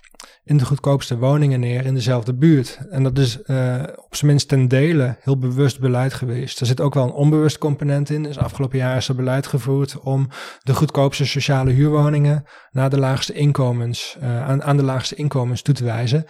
in 0.44 0.56
de 0.56 0.64
goedkoopste 0.64 1.18
woningen 1.18 1.60
neer 1.60 1.86
in 1.86 1.94
dezelfde 1.94 2.34
buurt. 2.34 2.78
En 2.90 3.02
dat 3.02 3.18
is 3.18 3.38
uh, 3.46 3.82
op 3.96 4.16
zijn 4.16 4.30
minst 4.30 4.48
ten 4.48 4.68
dele 4.68 5.16
heel 5.20 5.38
bewust 5.38 5.80
beleid 5.80 6.14
geweest. 6.14 6.60
Er 6.60 6.66
zit 6.66 6.80
ook 6.80 6.94
wel 6.94 7.04
een 7.04 7.12
onbewust 7.12 7.58
component 7.58 8.10
in. 8.10 8.22
Dus 8.22 8.38
afgelopen 8.38 8.78
jaar 8.78 8.96
is 8.96 9.08
er 9.08 9.14
beleid 9.14 9.46
gevoerd 9.46 10.00
om 10.00 10.28
de 10.62 10.74
goedkoopste 10.74 11.26
sociale 11.26 11.70
huurwoningen 11.70 12.44
naar 12.70 12.90
de 12.90 12.98
laagste 12.98 13.32
inkomens, 13.32 14.16
uh, 14.22 14.48
aan, 14.48 14.62
aan 14.62 14.76
de 14.76 14.82
laagste 14.82 15.14
inkomens 15.14 15.62
toe 15.62 15.74
te 15.74 15.84
wijzen 15.84 16.26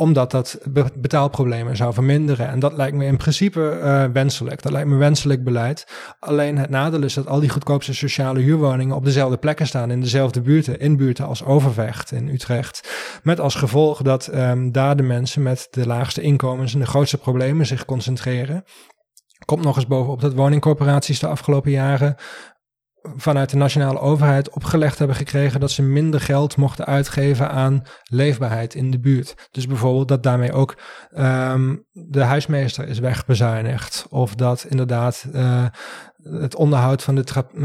omdat 0.00 0.30
dat 0.30 0.58
betaalproblemen 0.94 1.76
zou 1.76 1.92
verminderen. 1.92 2.48
En 2.48 2.58
dat 2.58 2.72
lijkt 2.72 2.96
me 2.96 3.04
in 3.04 3.16
principe 3.16 3.80
uh, 3.82 4.04
wenselijk. 4.12 4.62
Dat 4.62 4.72
lijkt 4.72 4.88
me 4.88 4.96
wenselijk 4.96 5.44
beleid. 5.44 5.86
Alleen 6.20 6.58
het 6.58 6.70
nadeel 6.70 7.02
is 7.02 7.14
dat 7.14 7.26
al 7.26 7.40
die 7.40 7.48
goedkoopste 7.48 7.94
sociale 7.94 8.40
huurwoningen 8.40 8.96
op 8.96 9.04
dezelfde 9.04 9.36
plekken 9.36 9.66
staan, 9.66 9.90
in 9.90 10.00
dezelfde 10.00 10.40
buurten, 10.40 10.80
in 10.80 10.96
buurten 10.96 11.26
als 11.26 11.44
Overvecht 11.44 12.12
in 12.12 12.28
Utrecht. 12.28 12.90
Met 13.22 13.40
als 13.40 13.54
gevolg 13.54 14.02
dat 14.02 14.34
um, 14.34 14.72
daar 14.72 14.96
de 14.96 15.02
mensen 15.02 15.42
met 15.42 15.68
de 15.70 15.86
laagste 15.86 16.20
inkomens 16.20 16.74
en 16.74 16.80
de 16.80 16.86
grootste 16.86 17.18
problemen 17.18 17.66
zich 17.66 17.84
concentreren. 17.84 18.64
Komt 19.44 19.64
nog 19.64 19.76
eens 19.76 19.86
bovenop 19.86 20.20
dat 20.20 20.34
woningcorporaties 20.34 21.18
de 21.18 21.26
afgelopen 21.26 21.70
jaren 21.70 22.16
vanuit 23.02 23.50
de 23.50 23.56
nationale 23.56 23.98
overheid 23.98 24.50
opgelegd 24.50 24.98
hebben 24.98 25.16
gekregen 25.16 25.60
dat 25.60 25.70
ze 25.70 25.82
minder 25.82 26.20
geld 26.20 26.56
mochten 26.56 26.86
uitgeven 26.86 27.50
aan 27.50 27.82
leefbaarheid 28.02 28.74
in 28.74 28.90
de 28.90 29.00
buurt. 29.00 29.48
Dus 29.50 29.66
bijvoorbeeld 29.66 30.08
dat 30.08 30.22
daarmee 30.22 30.52
ook 30.52 30.76
um, 31.18 31.86
de 31.92 32.22
huismeester 32.22 32.88
is 32.88 32.98
wegbezuinigd. 32.98 34.06
Of 34.10 34.34
dat 34.34 34.66
inderdaad 34.68 35.26
uh, 35.32 35.64
het 36.22 36.54
onderhoud 36.54 37.02
van 37.02 37.14
de, 37.14 37.24
uh, 37.54 37.62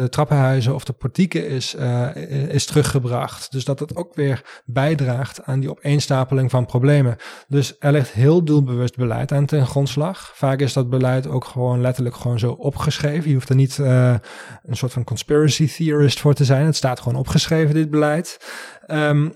de 0.00 0.08
trappenhuizen 0.10 0.74
of 0.74 0.84
de 0.84 0.92
portieken 0.92 1.48
is, 1.48 1.74
uh, 1.74 2.16
is 2.48 2.66
teruggebracht. 2.66 3.52
Dus 3.52 3.64
dat 3.64 3.78
het 3.78 3.96
ook 3.96 4.14
weer 4.14 4.62
bijdraagt 4.64 5.44
aan 5.44 5.60
die 5.60 5.70
opeenstapeling 5.70 6.50
van 6.50 6.66
problemen. 6.66 7.16
Dus 7.48 7.76
er 7.78 7.92
ligt 7.92 8.12
heel 8.12 8.44
doelbewust 8.44 8.96
beleid 8.96 9.32
aan 9.32 9.46
ten 9.46 9.66
grondslag. 9.66 10.32
Vaak 10.34 10.60
is 10.60 10.72
dat 10.72 10.90
beleid 10.90 11.26
ook 11.26 11.44
gewoon 11.44 11.80
letterlijk 11.80 12.16
gewoon 12.16 12.38
zo 12.38 12.50
opgeschreven. 12.52 13.28
Je 13.28 13.34
hoeft 13.34 13.48
er 13.48 13.54
niet 13.54 13.78
uh, 13.78 14.14
een 14.62 14.76
soort 14.76 14.92
van 14.92 15.04
conspiracy 15.04 15.68
theorist 15.68 16.20
voor 16.20 16.34
te 16.34 16.44
zijn. 16.44 16.66
Het 16.66 16.76
staat 16.76 17.00
gewoon 17.00 17.18
opgeschreven, 17.18 17.74
dit 17.74 17.90
beleid. 17.90 18.38
Um, 18.86 19.32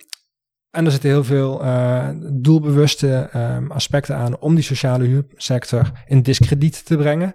en 0.70 0.84
er 0.84 0.90
zitten 0.90 1.10
heel 1.10 1.24
veel 1.24 1.62
doelbewuste 2.32 3.30
um, 3.34 3.70
aspecten 3.70 4.16
aan 4.16 4.38
om 4.38 4.54
die 4.54 4.64
sociale 4.64 5.04
huursector 5.04 5.90
in 6.06 6.22
discrediet 6.22 6.84
te 6.84 6.96
brengen. 6.96 7.34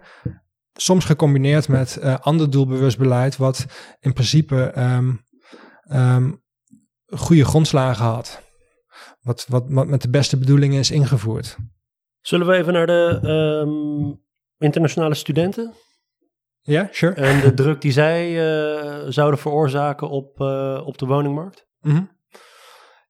Soms 0.73 1.05
gecombineerd 1.05 1.67
met 1.67 1.99
uh, 2.01 2.19
ander 2.19 2.49
doelbewust 2.49 2.97
beleid, 2.97 3.37
wat 3.37 3.65
in 3.99 4.13
principe 4.13 4.73
um, 4.77 5.25
um, 5.91 6.43
goede 7.05 7.45
grondslagen 7.45 8.05
had. 8.05 8.41
Wat, 9.21 9.45
wat, 9.47 9.63
wat 9.67 9.87
met 9.87 10.01
de 10.01 10.09
beste 10.09 10.37
bedoelingen 10.37 10.79
is 10.79 10.91
ingevoerd. 10.91 11.57
Zullen 12.21 12.47
we 12.47 12.53
even 12.53 12.73
naar 12.73 12.87
de 12.87 13.19
um, 13.65 14.21
internationale 14.57 15.13
studenten? 15.13 15.73
Ja, 16.61 16.87
sure. 16.91 17.13
En 17.13 17.41
de 17.41 17.53
druk 17.53 17.81
die 17.81 17.91
zij 17.91 18.31
uh, 18.31 19.05
zouden 19.07 19.39
veroorzaken 19.39 20.09
op, 20.09 20.39
uh, 20.39 20.81
op 20.85 20.97
de 20.97 21.05
woningmarkt? 21.05 21.67
Mm 21.81 21.91
-hmm. 21.91 22.09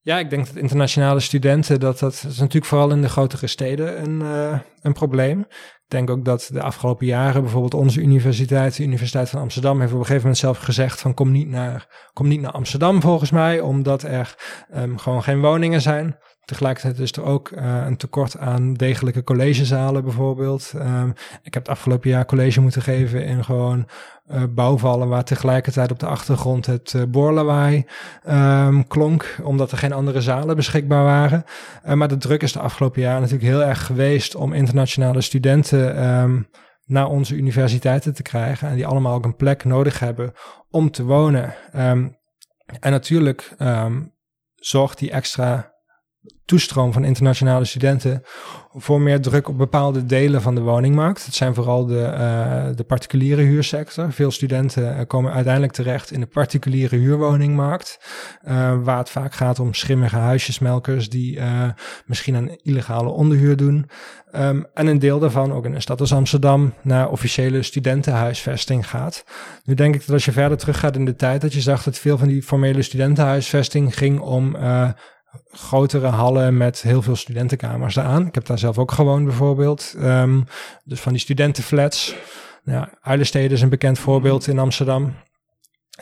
Ja, 0.02 0.20
ik 0.20 0.30
denk 0.30 0.45
dat 0.45 0.56
internationale 0.56 1.20
studenten, 1.20 1.80
dat, 1.80 2.00
dat 2.00 2.14
is 2.14 2.38
natuurlijk 2.38 2.66
vooral 2.66 2.91
in 2.91 3.02
de 3.02 3.10
grotere 3.10 3.47
steden 3.47 4.02
een, 4.04 4.22
uh, 4.22 4.60
een 4.82 4.93
probleem. 4.93 5.39
Ik 5.39 5.95
denk 5.95 6.10
ook 6.10 6.26
dat 6.26 6.50
de 6.54 6.62
afgelopen 6.62 7.06
jaren 7.06 7.41
bijvoorbeeld 7.41 7.74
onze 7.74 8.02
universiteit, 8.02 8.76
de 8.76 8.84
Universiteit 8.84 9.30
van 9.30 9.41
Amsterdam, 9.41 9.80
heeft 9.80 9.91
op 9.91 10.00
een 10.00 10.06
gegeven 10.06 10.22
moment 10.22 10.41
zelf 10.41 10.58
gezegd 10.58 11.02
van 11.02 11.14
kom 11.14 11.32
niet 11.32 11.47
naar, 11.47 12.10
kom 12.14 12.28
niet 12.28 12.41
naar 12.41 12.52
Amsterdam 12.52 13.02
volgens 13.02 13.32
mij, 13.32 13.60
omdat 13.60 14.04
er 14.04 14.36
um, 14.76 14.97
gewoon 14.97 15.24
geen 15.24 15.41
woningen 15.41 15.82
zijn. 15.82 16.18
Tegelijkertijd 16.50 17.00
is 17.00 17.12
er 17.12 17.24
ook 17.24 17.50
uh, 17.50 17.84
een 17.86 17.97
tekort 17.97 18.38
aan 18.38 18.74
degelijke 18.74 19.24
collegezalen 19.24 20.04
bijvoorbeeld. 20.04 20.74
Um, 20.76 21.14
ik 21.43 21.54
heb 21.54 21.64
het 21.64 21.70
afgelopen 21.70 22.10
jaar 22.10 22.26
college 22.26 22.62
moeten 22.62 22.82
geven 22.82 23.26
in 23.26 23.43
gewoon 23.43 23.88
uh, 24.32 24.43
bouwvallen 24.50 25.08
waar 25.08 25.24
tegelijkertijd 25.24 25.91
op 25.91 26.00
de 26.00 26.06
achtergrond 26.06 26.66
het 26.66 26.93
uh, 26.93 27.04
boorlawaai 27.04 27.86
um, 28.30 28.88
klonk, 28.88 29.38
omdat 29.43 29.72
er 29.72 29.78
geen 29.78 29.93
andere 29.93 30.22
zalen 30.22 30.56
beschikbaar 30.56 31.04
waren. 31.04 31.43
Maar 31.95 32.08
de 32.08 32.18
druk 32.18 32.41
is 32.41 32.52
de 32.52 32.60
afgelopen 32.60 33.02
jaar 33.02 33.20
natuurlijk 33.20 33.50
heel 33.50 33.64
erg 33.64 33.86
geweest 33.86 34.36
om 34.36 34.54
internationale 34.54 35.22
studenten 35.22 36.10
um, 36.10 36.50
naar 36.86 37.08
onze 37.08 37.36
universiteiten 37.36 38.14
te 38.14 38.22
krijgen 38.24 38.70
en 38.70 38.76
die 38.76 38.88
allemaal 38.88 39.14
ook 39.14 39.26
een 39.26 39.36
plek 39.36 39.64
nodig 39.64 40.00
hebben 40.00 40.34
om 40.70 40.91
te 40.91 41.04
wonen. 41.04 41.54
En 42.80 42.91
natuurlijk 42.91 43.56
zorgt 44.56 44.97
die 44.97 45.12
extra 45.12 45.78
toestroom 46.45 46.93
van 46.93 47.03
internationale 47.03 47.65
studenten 47.65 48.23
voor 48.73 49.01
meer 49.01 49.21
druk 49.21 49.47
op 49.47 49.57
bepaalde 49.57 50.05
delen 50.05 50.41
van 50.41 50.55
de 50.55 50.61
woningmarkt. 50.61 51.25
Het 51.25 51.36
zijn 51.36 51.53
vooral 51.53 51.86
de, 51.86 52.13
uh, 52.19 52.75
de 52.75 52.84
particuliere 52.84 53.41
huursector. 53.41 54.11
Veel 54.11 54.32
studenten 54.32 54.84
uh, 54.84 55.01
komen 55.07 55.34
uiteindelijk 55.34 55.73
terecht 55.73 56.11
in 56.11 56.19
de 56.19 56.25
particuliere 56.25 56.95
huurwoningmarkt, 56.95 57.99
uh, 58.47 58.75
waar 58.84 58.97
het 58.97 59.09
vaak 59.09 59.34
gaat 59.34 59.59
om 59.59 59.73
schimmige 59.73 60.15
huisjesmelkers 60.15 61.09
die 61.09 61.39
misschien 62.05 62.34
een 62.34 62.59
illegale 62.63 63.09
onderhuur 63.09 63.57
doen. 63.57 63.89
Um, 64.36 64.65
en 64.73 64.88
een 64.88 64.99
deel 64.99 65.19
daarvan, 65.19 65.53
ook 65.53 65.65
in 65.65 65.75
een 65.75 65.82
stad 65.82 65.99
als 65.99 66.13
Amsterdam, 66.13 66.73
naar 66.82 67.09
officiële 67.09 67.63
studentenhuisvesting 67.63 68.89
gaat. 68.89 69.23
Nu 69.63 69.73
denk 69.73 69.95
ik 69.95 69.99
dat 69.99 70.09
als 70.09 70.25
je 70.25 70.32
verder 70.32 70.57
teruggaat 70.57 70.95
in 70.95 71.05
de 71.05 71.15
tijd, 71.15 71.41
dat 71.41 71.53
je 71.53 71.61
zag 71.61 71.84
dat 71.84 71.97
veel 71.97 72.17
van 72.17 72.27
die 72.27 72.43
formele 72.43 72.82
studentenhuisvesting 72.82 73.97
ging 73.97 74.19
om 74.19 74.55
grotere 75.51 76.07
hallen 76.07 76.57
met 76.57 76.82
heel 76.82 77.01
veel 77.01 77.15
studentenkamers 77.15 77.99
aan. 77.99 78.27
Ik 78.27 78.36
heb 78.36 78.45
daar 78.45 78.59
zelf 78.59 78.77
ook 78.77 78.91
gewoond 78.91 79.25
bijvoorbeeld. 79.25 79.95
Um, 79.97 80.45
dus 80.84 80.99
van 80.99 81.11
die 81.11 81.21
studentenflats. 81.21 82.15
Ja, 82.63 82.89
Uilenstede 83.01 83.53
is 83.53 83.61
een 83.61 83.69
bekend 83.69 83.99
voorbeeld 83.99 84.47
in 84.47 84.59
Amsterdam. 84.59 85.13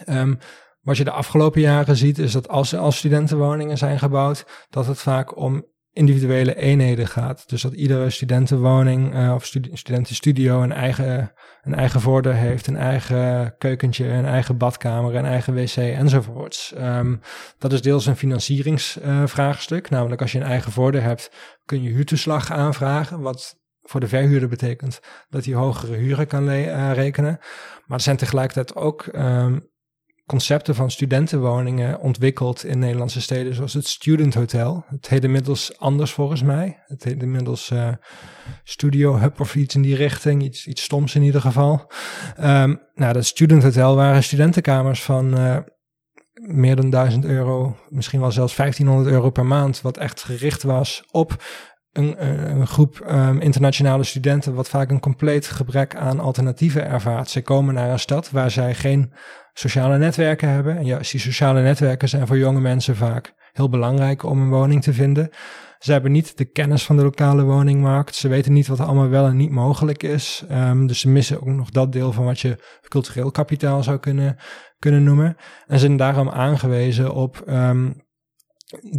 Um, 0.09 0.39
wat 0.81 0.97
je 0.97 1.03
de 1.03 1.11
afgelopen 1.11 1.61
jaren 1.61 1.95
ziet 1.95 2.17
is 2.17 2.31
dat 2.31 2.47
als 2.47 2.71
er 2.71 2.79
als 2.79 2.97
studentenwoningen 2.97 3.77
zijn 3.77 3.99
gebouwd, 3.99 4.45
dat 4.69 4.85
het 4.85 4.99
vaak 4.99 5.37
om 5.37 5.65
individuele 5.97 6.55
eenheden 6.55 7.07
gaat. 7.07 7.49
Dus 7.49 7.61
dat 7.61 7.73
iedere 7.73 8.09
studentenwoning 8.09 9.15
uh, 9.15 9.33
of 9.33 9.45
studi 9.45 9.69
studentenstudio 9.73 10.61
een 10.61 10.71
eigen, 10.71 11.31
een 11.61 11.75
eigen 11.75 12.01
voordeur 12.01 12.33
heeft, 12.33 12.67
een 12.67 12.77
eigen 12.77 13.55
keukentje, 13.57 14.07
een 14.07 14.25
eigen 14.25 14.57
badkamer, 14.57 15.15
een 15.15 15.25
eigen 15.25 15.53
wc 15.53 15.75
enzovoorts. 15.75 16.73
Um, 16.77 17.19
dat 17.57 17.73
is 17.73 17.81
deels 17.81 18.05
een 18.05 18.15
financieringsvraagstuk. 18.15 19.89
Namelijk 19.89 20.21
als 20.21 20.31
je 20.31 20.39
een 20.39 20.45
eigen 20.45 20.71
voordeur 20.71 21.03
hebt, 21.03 21.31
kun 21.65 21.83
je 21.83 21.89
huurtoeslag 21.89 22.51
aanvragen, 22.51 23.21
wat 23.21 23.55
voor 23.81 23.99
de 23.99 24.07
verhuurder 24.07 24.49
betekent 24.49 24.99
dat 25.29 25.45
hij 25.45 25.53
hogere 25.53 25.95
huren 25.95 26.27
kan 26.27 26.49
uh, 26.49 26.91
rekenen. 26.93 27.37
Maar 27.85 27.97
er 27.97 28.03
zijn 28.03 28.17
tegelijkertijd 28.17 28.75
ook 28.75 29.05
um, 29.15 29.69
concepten 30.27 30.75
van 30.75 30.91
studentenwoningen 30.91 31.99
ontwikkeld 31.99 32.65
in 32.65 32.79
Nederlandse 32.79 33.21
steden, 33.21 33.53
zoals 33.53 33.73
het 33.73 33.87
Student 33.87 34.33
Hotel. 34.33 34.85
Het 34.87 35.07
heet 35.07 35.23
inmiddels 35.23 35.79
anders 35.79 36.11
volgens 36.11 36.43
mij. 36.43 36.83
Het 36.85 37.03
heet 37.03 37.21
inmiddels 37.21 37.69
uh, 37.69 37.89
Studio 38.63 39.17
Hub 39.17 39.39
of 39.39 39.55
iets 39.55 39.75
in 39.75 39.81
die 39.81 39.95
richting, 39.95 40.43
iets, 40.43 40.67
iets 40.67 40.83
stoms 40.83 41.15
in 41.15 41.21
ieder 41.21 41.41
geval. 41.41 41.91
Um, 42.39 42.81
nou, 42.93 43.13
dat 43.13 43.25
Student 43.25 43.63
Hotel 43.63 43.95
waren 43.95 44.23
studentenkamers 44.23 45.03
van 45.03 45.37
uh, 45.39 45.57
meer 46.33 46.75
dan 46.75 46.89
1000 46.89 47.25
euro, 47.25 47.77
misschien 47.89 48.19
wel 48.19 48.31
zelfs 48.31 48.55
1500 48.55 49.15
euro 49.15 49.29
per 49.29 49.45
maand, 49.45 49.81
wat 49.81 49.97
echt 49.97 50.23
gericht 50.23 50.63
was 50.63 51.03
op 51.11 51.43
een, 51.91 52.25
een, 52.49 52.67
groep 52.67 53.05
um, 53.09 53.39
internationale 53.39 54.03
studenten, 54.03 54.53
wat 54.53 54.69
vaak 54.69 54.89
een 54.89 54.99
compleet 54.99 55.47
gebrek 55.47 55.95
aan 55.95 56.19
alternatieven 56.19 56.87
ervaart. 56.87 57.29
Ze 57.29 57.41
komen 57.41 57.73
naar 57.73 57.89
een 57.89 57.99
stad 57.99 58.31
waar 58.31 58.51
zij 58.51 58.75
geen 58.75 59.13
sociale 59.57 59.97
netwerken 59.97 60.49
hebben. 60.49 60.77
En 60.77 60.85
juist 60.85 61.11
die 61.11 61.19
sociale 61.19 61.61
netwerken 61.61 62.09
zijn 62.09 62.27
voor 62.27 62.37
jonge 62.37 62.59
mensen 62.59 62.95
vaak 62.95 63.33
heel 63.53 63.69
belangrijk 63.69 64.23
om 64.23 64.41
een 64.41 64.49
woning 64.49 64.83
te 64.83 64.93
vinden. 64.93 65.29
Ze 65.79 65.91
hebben 65.91 66.11
niet 66.11 66.37
de 66.37 66.45
kennis 66.45 66.83
van 66.83 66.97
de 66.97 67.03
lokale 67.03 67.43
woningmarkt. 67.43 68.15
Ze 68.15 68.27
weten 68.27 68.53
niet 68.53 68.67
wat 68.67 68.79
er 68.79 68.85
allemaal 68.85 69.09
wel 69.09 69.25
en 69.25 69.35
niet 69.35 69.51
mogelijk 69.51 70.03
is. 70.03 70.43
Um, 70.51 70.87
dus 70.87 70.99
ze 70.99 71.09
missen 71.09 71.41
ook 71.41 71.47
nog 71.47 71.69
dat 71.69 71.91
deel 71.91 72.11
van 72.11 72.25
wat 72.25 72.39
je 72.39 72.63
cultureel 72.87 73.31
kapitaal 73.31 73.83
zou 73.83 73.97
kunnen, 73.97 74.37
kunnen 74.79 75.03
noemen. 75.03 75.35
En 75.67 75.79
zijn 75.79 75.97
daarom 75.97 76.29
aangewezen 76.29 77.13
op 77.13 77.43
um, 77.47 78.05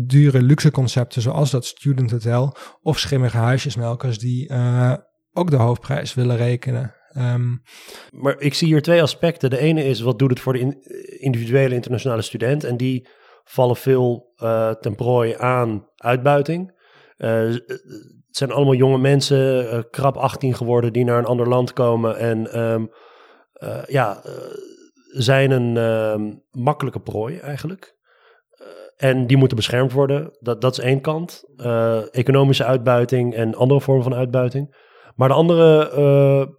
dure 0.06 0.42
luxe 0.42 0.70
concepten 0.70 1.22
zoals 1.22 1.50
dat 1.50 1.64
student 1.64 2.10
hotel 2.10 2.56
of 2.82 2.98
schimmige 2.98 3.36
huisjesmelkers 3.36 4.18
die 4.18 4.52
uh, 4.52 4.92
ook 5.32 5.50
de 5.50 5.56
hoofdprijs 5.56 6.14
willen 6.14 6.36
rekenen. 6.36 6.97
Um, 7.16 7.62
maar 8.10 8.40
ik 8.40 8.54
zie 8.54 8.68
hier 8.68 8.82
twee 8.82 9.02
aspecten. 9.02 9.50
De 9.50 9.58
ene 9.58 9.84
is 9.84 10.00
wat 10.00 10.18
doet 10.18 10.30
het 10.30 10.40
voor 10.40 10.52
de 10.52 10.58
in, 10.58 10.82
individuele 11.18 11.74
internationale 11.74 12.22
student 12.22 12.64
en 12.64 12.76
die 12.76 13.08
vallen 13.44 13.76
veel 13.76 14.32
uh, 14.42 14.70
ten 14.70 14.94
prooi 14.94 15.34
aan 15.34 15.88
uitbuiting. 15.96 16.76
Uh, 17.18 17.28
het 18.26 18.36
zijn 18.36 18.50
allemaal 18.50 18.74
jonge 18.74 18.98
mensen, 18.98 19.86
krap 19.90 20.16
18 20.16 20.54
geworden, 20.54 20.92
die 20.92 21.04
naar 21.04 21.18
een 21.18 21.24
ander 21.24 21.48
land 21.48 21.72
komen 21.72 22.18
en 22.18 22.60
um, 22.60 22.90
ja, 23.86 24.22
zijn 25.08 25.50
een 25.50 25.76
um, 25.76 26.42
makkelijke 26.50 27.00
prooi 27.00 27.38
eigenlijk. 27.38 27.96
En 28.96 29.26
die 29.26 29.36
moeten 29.36 29.56
beschermd 29.56 29.92
worden. 29.92 30.36
Dat, 30.40 30.60
dat 30.60 30.72
is 30.72 30.84
één 30.84 31.00
kant. 31.00 31.44
Economische 32.10 32.64
uitbuiting 32.64 33.34
en 33.34 33.54
andere 33.54 33.80
vormen 33.80 34.02
van 34.02 34.14
uitbuiting. 34.14 34.76
Maar 35.14 35.28
de 35.28 35.34
andere 35.34 36.57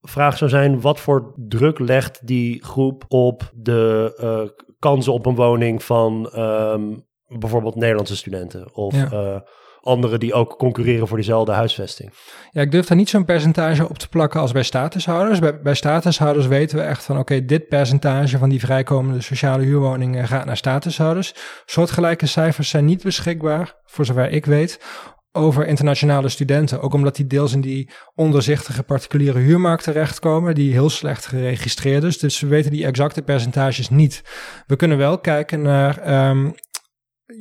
vraag 0.00 0.36
zou 0.36 0.50
zijn: 0.50 0.80
wat 0.80 1.00
voor 1.00 1.34
druk 1.36 1.78
legt 1.78 2.26
die 2.26 2.64
groep 2.64 3.04
op 3.08 3.50
de 3.54 4.14
uh, 4.20 4.64
kansen 4.78 5.12
op 5.12 5.26
een 5.26 5.34
woning 5.34 5.82
van 5.82 6.30
um, 6.36 7.06
bijvoorbeeld 7.26 7.74
Nederlandse 7.74 8.16
studenten? 8.16 8.74
Of 8.74 8.94
ja 8.94 9.44
anderen 9.88 10.20
die 10.20 10.34
ook 10.34 10.58
concurreren 10.58 11.08
voor 11.08 11.16
diezelfde 11.16 11.52
huisvesting. 11.52 12.12
Ja, 12.50 12.60
ik 12.60 12.70
durf 12.70 12.86
daar 12.86 12.96
niet 12.96 13.08
zo'n 13.08 13.24
percentage 13.24 13.88
op 13.88 13.98
te 13.98 14.08
plakken 14.08 14.40
als 14.40 14.52
bij 14.52 14.62
statushouders. 14.62 15.38
Bij, 15.38 15.60
bij 15.60 15.74
statushouders 15.74 16.46
weten 16.46 16.78
we 16.78 16.84
echt 16.84 17.04
van 17.04 17.18
oké, 17.18 17.44
dit 17.44 17.68
percentage 17.68 18.38
van 18.38 18.48
die 18.48 18.60
vrijkomende 18.60 19.20
sociale 19.20 19.64
huurwoningen 19.64 20.28
gaat 20.28 20.44
naar 20.44 20.56
statushouders. 20.56 21.34
Soortgelijke 21.66 22.26
cijfers 22.26 22.68
zijn 22.68 22.84
niet 22.84 23.02
beschikbaar, 23.02 23.74
voor 23.84 24.04
zover 24.04 24.30
ik 24.30 24.46
weet, 24.46 24.80
over 25.38 25.66
internationale 25.66 26.28
studenten. 26.28 26.80
Ook 26.80 26.94
omdat 26.94 27.16
die 27.16 27.26
deels 27.26 27.52
in 27.52 27.60
die 27.60 27.90
onderzichtige 28.14 28.82
particuliere 28.82 29.38
huurmarkt 29.38 29.84
terechtkomen, 29.84 30.54
die 30.54 30.72
heel 30.72 30.90
slecht 30.90 31.26
geregistreerd 31.26 32.02
is. 32.02 32.18
Dus 32.18 32.40
we 32.40 32.46
weten 32.46 32.70
die 32.70 32.86
exacte 32.86 33.22
percentages 33.22 33.88
niet. 33.88 34.22
We 34.66 34.76
kunnen 34.76 34.98
wel 34.98 35.18
kijken 35.18 35.62
naar 35.62 36.28
um, 36.28 36.54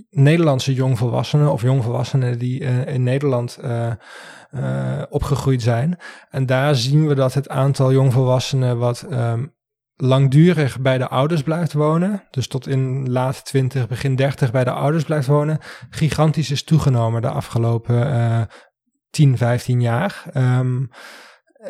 Nederlandse 0.09 0.73
jongvolwassenen 0.73 1.51
of 1.51 1.61
jongvolwassenen 1.61 2.39
die 2.39 2.61
uh, 2.61 2.87
in 2.87 3.03
Nederland 3.03 3.57
uh, 3.63 3.91
uh, 4.51 5.01
opgegroeid 5.09 5.61
zijn. 5.61 5.97
En 6.29 6.45
daar 6.45 6.75
zien 6.75 7.07
we 7.07 7.15
dat 7.15 7.33
het 7.33 7.49
aantal 7.49 7.91
jongvolwassenen 7.91 8.77
wat 8.77 9.05
um, 9.11 9.55
langdurig 9.97 10.79
bij 10.79 10.97
de 10.97 11.07
ouders 11.07 11.41
blijft 11.41 11.73
wonen, 11.73 12.23
dus 12.29 12.47
tot 12.47 12.67
in 12.67 13.11
laat 13.11 13.45
20, 13.45 13.87
begin 13.87 14.15
30 14.15 14.51
bij 14.51 14.63
de 14.63 14.71
ouders 14.71 15.03
blijft 15.03 15.27
wonen, 15.27 15.59
gigantisch 15.89 16.51
is 16.51 16.63
toegenomen 16.63 17.21
de 17.21 17.29
afgelopen 17.29 18.47
10, 19.09 19.37
15 19.37 19.81
jaar. 19.81 20.23
Um, 20.33 20.89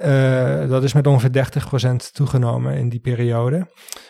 uh, 0.05 0.69
dat 0.69 0.83
is 0.83 0.93
met 0.93 1.07
ongeveer 1.07 1.45
30% 1.89 2.11
toegenomen 2.11 2.77
in 2.77 2.89
die 2.89 2.99
periode. 2.99 3.67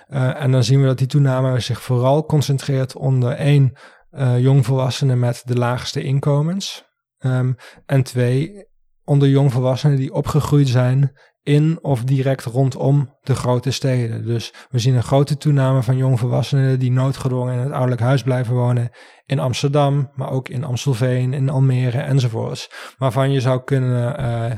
Uh, 0.09 0.41
en 0.41 0.51
dan 0.51 0.63
zien 0.63 0.81
we 0.81 0.87
dat 0.87 0.97
die 0.97 1.07
toename 1.07 1.59
zich 1.59 1.81
vooral 1.81 2.25
concentreert 2.25 2.95
onder 2.95 3.31
één 3.31 3.77
uh, 4.11 4.39
jongvolwassenen 4.39 5.19
met 5.19 5.41
de 5.45 5.55
laagste 5.55 6.01
inkomens. 6.01 6.85
Um, 7.19 7.55
en 7.85 8.03
twee, 8.03 8.67
onder 9.03 9.29
jongvolwassenen 9.29 9.97
die 9.97 10.13
opgegroeid 10.13 10.67
zijn 10.67 11.17
in 11.47 11.79
of 11.81 12.03
direct 12.03 12.43
rondom 12.43 13.15
de 13.21 13.35
grote 13.35 13.71
steden. 13.71 14.25
Dus 14.25 14.53
we 14.69 14.79
zien 14.79 14.95
een 14.95 15.03
grote 15.03 15.37
toename 15.37 15.83
van 15.83 15.97
jongvolwassenen 15.97 16.79
die 16.79 16.91
noodgedwongen 16.91 17.53
in 17.53 17.59
het 17.59 17.71
ouderlijk 17.71 18.01
huis 18.01 18.23
blijven 18.23 18.55
wonen 18.55 18.89
in 19.25 19.39
Amsterdam, 19.39 20.11
maar 20.15 20.29
ook 20.31 20.49
in 20.49 20.63
Amstelveen, 20.63 21.33
in 21.33 21.49
Almere 21.49 21.99
enzovoorts. 21.99 22.69
Waarvan 22.97 23.31
je 23.31 23.41
zou 23.41 23.63
kunnen 23.63 24.19
uh, 24.19 24.51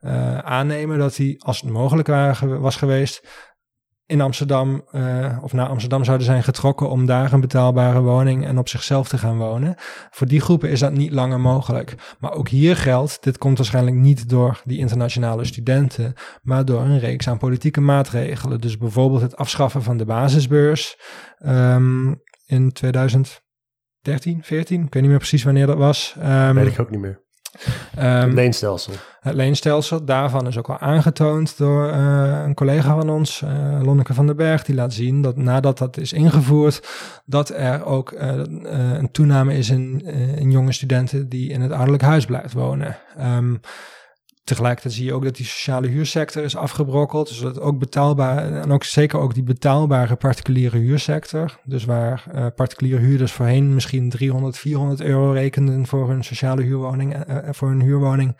uh, 0.00 0.38
aannemen 0.38 0.98
dat 0.98 1.16
die, 1.16 1.44
als 1.44 1.60
het 1.60 1.70
mogelijk 1.70 2.08
was 2.40 2.76
geweest, 2.76 3.28
in 4.06 4.20
Amsterdam 4.20 4.84
uh, 4.92 5.38
of 5.42 5.52
naar 5.52 5.68
Amsterdam 5.68 6.04
zouden 6.04 6.26
zijn 6.26 6.42
getrokken 6.42 6.90
om 6.90 7.06
daar 7.06 7.32
een 7.32 7.40
betaalbare 7.40 8.00
woning 8.00 8.46
en 8.46 8.58
op 8.58 8.68
zichzelf 8.68 9.08
te 9.08 9.18
gaan 9.18 9.38
wonen. 9.38 9.74
Voor 10.10 10.26
die 10.26 10.40
groepen 10.40 10.70
is 10.70 10.80
dat 10.80 10.92
niet 10.92 11.12
langer 11.12 11.40
mogelijk. 11.40 11.94
Maar 12.18 12.32
ook 12.32 12.48
hier 12.48 12.76
geldt, 12.76 13.22
dit 13.22 13.38
komt 13.38 13.56
waarschijnlijk 13.56 13.96
niet 13.96 14.28
door 14.28 14.60
die 14.64 14.78
internationale 14.78 15.44
studenten, 15.44 16.14
maar 16.42 16.64
door 16.64 16.80
een 16.80 16.98
reeks 16.98 17.28
aan 17.28 17.38
politieke 17.38 17.80
maatregelen. 17.80 18.60
Dus 18.60 18.78
bijvoorbeeld 18.78 19.22
het 19.22 19.36
afschaffen 19.36 19.82
van 19.82 19.96
de 19.96 20.04
basisbeurs 20.04 20.98
um, 21.46 22.22
in 22.46 22.72
2013, 22.72 23.42
14, 24.42 24.84
ik 24.84 24.92
weet 24.92 25.02
niet 25.02 25.10
meer 25.10 25.18
precies 25.18 25.44
wanneer 25.44 25.66
dat 25.66 25.78
was. 25.78 26.16
Um, 26.18 26.54
weet 26.54 26.66
ik 26.66 26.80
ook 26.80 26.90
niet 26.90 27.00
meer. 27.00 27.23
Um, 27.98 28.04
het 28.04 28.32
leenstelsel. 28.32 28.92
Het 29.20 29.34
leenstelsel, 29.34 30.04
daarvan 30.04 30.46
is 30.46 30.58
ook 30.58 30.68
al 30.68 30.78
aangetoond 30.78 31.58
door 31.58 31.88
uh, 31.88 32.42
een 32.44 32.54
collega 32.54 32.94
van 32.94 33.10
ons, 33.10 33.42
uh, 33.44 33.80
Lonneke 33.82 34.14
van 34.14 34.26
den 34.26 34.36
Berg, 34.36 34.64
die 34.64 34.74
laat 34.74 34.92
zien 34.92 35.22
dat 35.22 35.36
nadat 35.36 35.78
dat 35.78 35.96
is 35.96 36.12
ingevoerd, 36.12 36.88
dat 37.24 37.48
er 37.48 37.84
ook 37.84 38.12
uh, 38.12 38.32
een 38.92 39.10
toename 39.10 39.56
is 39.56 39.70
in, 39.70 40.00
in 40.36 40.50
jonge 40.50 40.72
studenten 40.72 41.28
die 41.28 41.50
in 41.50 41.60
het 41.60 41.72
ouderlijk 41.72 42.02
huis 42.02 42.24
blijft 42.24 42.52
wonen. 42.52 42.96
Um, 43.20 43.60
Tegelijkertijd 44.44 44.94
zie 44.94 45.04
je 45.04 45.12
ook 45.12 45.24
dat 45.24 45.36
die 45.36 45.46
sociale 45.46 45.88
huursector 45.88 46.42
is 46.42 46.56
afgebrokkeld. 46.56 47.28
Dus 47.28 47.40
dat 47.40 47.60
ook 47.60 47.78
betaalbaar, 47.78 48.52
en 48.52 48.72
ook 48.72 48.84
zeker 48.84 49.18
ook 49.18 49.34
die 49.34 49.42
betaalbare 49.42 50.16
particuliere 50.16 50.78
huursector. 50.78 51.58
Dus 51.64 51.84
waar 51.84 52.24
uh, 52.34 52.46
particuliere 52.56 53.00
huurders 53.00 53.32
voorheen 53.32 53.74
misschien 53.74 54.10
300, 54.10 54.58
400 54.58 55.00
euro 55.00 55.32
rekenden 55.32 55.86
voor 55.86 56.08
hun 56.08 56.24
sociale 56.24 56.62
huurwoning, 56.62 57.28
uh, 57.28 57.36
voor 57.50 57.68
hun 57.68 57.80
huurwoning 57.80 58.36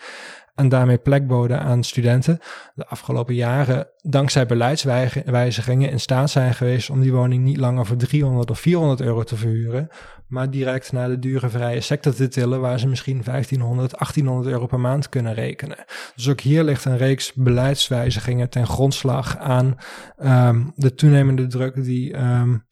en 0.55 0.69
daarmee 0.69 0.99
plek 0.99 1.27
boden 1.27 1.61
aan 1.61 1.83
studenten. 1.83 2.39
De 2.75 2.87
afgelopen 2.87 3.35
jaren, 3.35 3.89
dankzij 4.03 4.47
beleidswijzigingen, 4.47 5.91
in 5.91 6.01
staat 6.01 6.31
zijn 6.31 6.55
geweest 6.55 6.91
om 6.91 7.01
die 7.01 7.13
woning 7.13 7.45
niet 7.45 7.57
langer 7.57 7.87
voor 7.87 7.97
300 7.97 8.51
of 8.51 8.61
400 8.61 9.01
euro 9.01 9.23
te 9.23 9.37
verhuren, 9.37 9.89
maar 10.27 10.51
direct 10.51 10.93
naar 10.93 11.09
de 11.09 11.19
dure 11.19 11.49
vrije 11.49 11.81
sector 11.81 12.15
te 12.15 12.29
tillen, 12.29 12.61
waar 12.61 12.79
ze 12.79 12.89
misschien 12.89 13.23
1500, 13.25 13.91
1800 13.91 14.55
euro 14.55 14.67
per 14.67 14.81
maand 14.81 15.09
kunnen 15.09 15.35
rekenen. 15.35 15.85
Dus 16.15 16.29
ook 16.29 16.41
hier 16.41 16.65
ligt 16.65 16.85
een 16.85 16.97
reeks 16.97 17.33
beleidswijzigingen 17.33 18.51
ten 18.51 18.67
grondslag 18.67 19.39
aan 19.39 19.77
um, 20.23 20.73
de 20.77 20.95
toenemende 20.95 21.47
druk 21.47 21.85
die 21.85 22.17
um, 22.17 22.65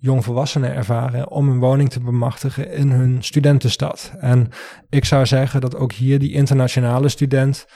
jongvolwassenen 0.00 0.74
ervaren 0.74 1.30
om 1.30 1.48
een 1.48 1.58
woning 1.58 1.90
te 1.90 2.00
bemachtigen 2.00 2.72
in 2.72 2.90
hun 2.90 3.22
studentenstad. 3.22 4.12
En 4.18 4.48
ik 4.88 5.04
zou 5.04 5.26
zeggen 5.26 5.60
dat 5.60 5.76
ook 5.76 5.92
hier 5.92 6.18
die 6.18 6.32
internationale 6.32 7.08
student 7.08 7.66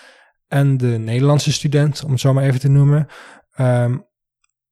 en 0.48 0.76
de 0.76 0.98
Nederlandse 0.98 1.52
student, 1.52 2.04
om 2.04 2.10
het 2.10 2.20
zo 2.20 2.32
maar 2.32 2.44
even 2.44 2.60
te 2.60 2.68
noemen, 2.68 3.06
um, 3.60 4.10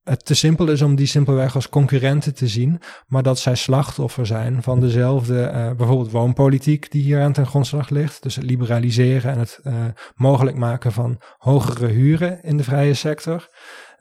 het 0.02 0.24
te 0.24 0.34
simpel 0.34 0.68
is 0.68 0.82
om 0.82 0.94
die 0.94 1.06
simpelweg 1.06 1.54
als 1.54 1.68
concurrenten 1.68 2.34
te 2.34 2.48
zien, 2.48 2.80
maar 3.06 3.22
dat 3.22 3.38
zij 3.38 3.54
slachtoffer 3.54 4.26
zijn 4.26 4.62
van 4.62 4.80
dezelfde, 4.80 5.52
uh, 5.54 5.76
bijvoorbeeld 5.76 6.10
woonpolitiek 6.10 6.90
die 6.90 7.02
hier 7.02 7.20
aan 7.20 7.32
ten 7.32 7.46
grondslag 7.46 7.88
ligt. 7.88 8.22
Dus 8.22 8.34
het 8.34 8.44
liberaliseren 8.44 9.32
en 9.32 9.38
het 9.38 9.60
uh, 9.64 9.74
mogelijk 10.14 10.56
maken 10.56 10.92
van 10.92 11.20
hogere 11.36 11.86
huren 11.86 12.42
in 12.42 12.56
de 12.56 12.64
vrije 12.64 12.94
sector. 12.94 13.48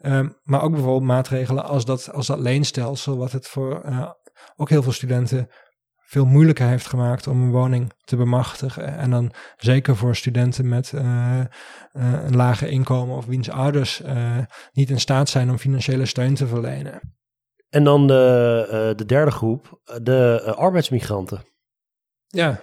Um, 0.02 0.36
maar 0.42 0.62
ook 0.62 0.72
bijvoorbeeld 0.72 1.02
maatregelen 1.02 1.64
als 1.64 1.84
dat, 1.84 2.12
als 2.12 2.26
dat 2.26 2.38
leenstelsel, 2.38 3.16
wat 3.16 3.32
het 3.32 3.48
voor 3.48 3.82
uh, 3.86 4.10
ook 4.56 4.68
heel 4.68 4.82
veel 4.82 4.92
studenten 4.92 5.48
veel 5.96 6.26
moeilijker 6.26 6.66
heeft 6.66 6.86
gemaakt 6.86 7.26
om 7.26 7.42
een 7.42 7.50
woning 7.50 7.92
te 8.04 8.16
bemachtigen. 8.16 8.96
En 8.96 9.10
dan 9.10 9.32
zeker 9.56 9.96
voor 9.96 10.16
studenten 10.16 10.68
met 10.68 10.92
uh, 10.92 11.02
uh, 11.02 11.44
een 11.92 12.36
lager 12.36 12.68
inkomen 12.68 13.16
of 13.16 13.26
wiens 13.26 13.50
ouders 13.50 14.02
niet 14.72 14.90
in 14.90 15.00
staat 15.00 15.28
zijn 15.28 15.50
om 15.50 15.58
financiële 15.58 16.06
steun 16.06 16.34
te 16.34 16.46
verlenen. 16.46 17.00
En 17.68 17.84
dan 17.84 18.06
de, 18.06 18.92
de 18.96 19.04
derde 19.04 19.30
groep, 19.30 19.80
de 20.02 20.52
arbeidsmigranten. 20.56 21.42
Ja. 22.26 22.60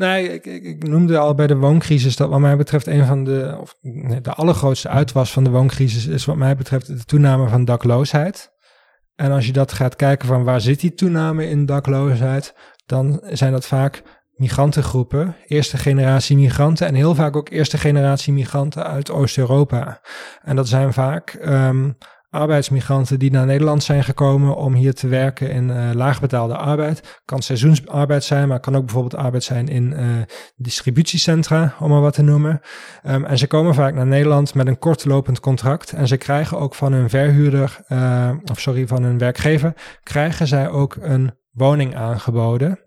Nee, 0.00 0.40
ik, 0.40 0.88
noemde 0.88 1.18
al 1.18 1.34
bij 1.34 1.46
de 1.46 1.56
wooncrisis 1.56 2.16
dat 2.16 2.28
wat 2.28 2.40
mij 2.40 2.56
betreft 2.56 2.86
een 2.86 3.06
van 3.06 3.24
de, 3.24 3.56
of 3.60 3.76
de 4.22 4.32
allergrootste 4.32 4.88
uitwas 4.88 5.32
van 5.32 5.44
de 5.44 5.50
wooncrisis 5.50 6.06
is 6.06 6.24
wat 6.24 6.36
mij 6.36 6.56
betreft 6.56 6.86
de 6.86 7.04
toename 7.04 7.48
van 7.48 7.64
dakloosheid. 7.64 8.52
En 9.14 9.32
als 9.32 9.46
je 9.46 9.52
dat 9.52 9.72
gaat 9.72 9.96
kijken 9.96 10.28
van 10.28 10.44
waar 10.44 10.60
zit 10.60 10.80
die 10.80 10.94
toename 10.94 11.48
in 11.48 11.66
dakloosheid, 11.66 12.54
dan 12.86 13.20
zijn 13.30 13.52
dat 13.52 13.66
vaak 13.66 14.02
migrantengroepen, 14.34 15.36
eerste 15.46 15.76
generatie 15.76 16.36
migranten 16.36 16.86
en 16.86 16.94
heel 16.94 17.14
vaak 17.14 17.36
ook 17.36 17.50
eerste 17.50 17.78
generatie 17.78 18.32
migranten 18.32 18.86
uit 18.86 19.10
Oost-Europa. 19.10 20.00
En 20.42 20.56
dat 20.56 20.68
zijn 20.68 20.92
vaak 20.92 21.38
um, 21.44 21.96
arbeidsmigranten 22.30 23.18
die 23.18 23.30
naar 23.30 23.46
Nederland 23.46 23.82
zijn 23.82 24.04
gekomen 24.04 24.56
om 24.56 24.74
hier 24.74 24.94
te 24.94 25.08
werken 25.08 25.50
in 25.50 25.68
uh, 25.68 25.90
laagbetaalde 25.92 26.56
arbeid. 26.56 27.20
Kan 27.24 27.42
seizoensarbeid 27.42 28.24
zijn, 28.24 28.48
maar 28.48 28.60
kan 28.60 28.76
ook 28.76 28.84
bijvoorbeeld 28.84 29.22
arbeid 29.22 29.44
zijn 29.44 29.68
in 29.68 29.92
uh, 29.92 30.00
distributiecentra, 30.56 31.74
om 31.78 31.90
maar 31.90 32.00
wat 32.00 32.14
te 32.14 32.22
noemen. 32.22 32.60
Um, 33.06 33.24
en 33.24 33.38
ze 33.38 33.46
komen 33.46 33.74
vaak 33.74 33.94
naar 33.94 34.06
Nederland 34.06 34.54
met 34.54 34.66
een 34.66 34.78
kortlopend 34.78 35.40
contract 35.40 35.92
en 35.92 36.08
ze 36.08 36.16
krijgen 36.16 36.58
ook 36.58 36.74
van 36.74 36.92
hun 36.92 37.08
verhuurder, 37.08 37.78
uh, 37.88 38.30
of 38.50 38.60
sorry, 38.60 38.86
van 38.86 39.02
hun 39.02 39.18
werkgever, 39.18 39.74
krijgen 40.02 40.46
zij 40.46 40.68
ook 40.68 40.96
een 41.00 41.38
woning 41.50 41.96
aangeboden. 41.96 42.80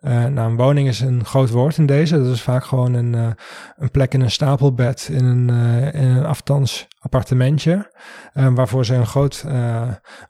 Uh, 0.00 0.24
nou, 0.24 0.50
een 0.50 0.56
woning 0.56 0.88
is 0.88 1.00
een 1.00 1.24
groot 1.24 1.50
woord 1.50 1.78
in 1.78 1.86
deze. 1.86 2.22
Dat 2.22 2.34
is 2.34 2.42
vaak 2.42 2.64
gewoon 2.64 2.94
een, 2.94 3.12
uh, 3.12 3.28
een 3.76 3.90
plek 3.90 4.14
in 4.14 4.20
een 4.20 4.30
stapelbed 4.30 5.08
in 5.12 5.24
een, 5.24 5.48
uh, 5.48 5.94
in 5.94 6.08
een 6.08 6.24
aftans 6.24 6.86
appartementje. 6.98 7.94
waarvoor 8.32 8.84
ze 8.84 8.94
een 8.94 9.06
groot, 9.06 9.44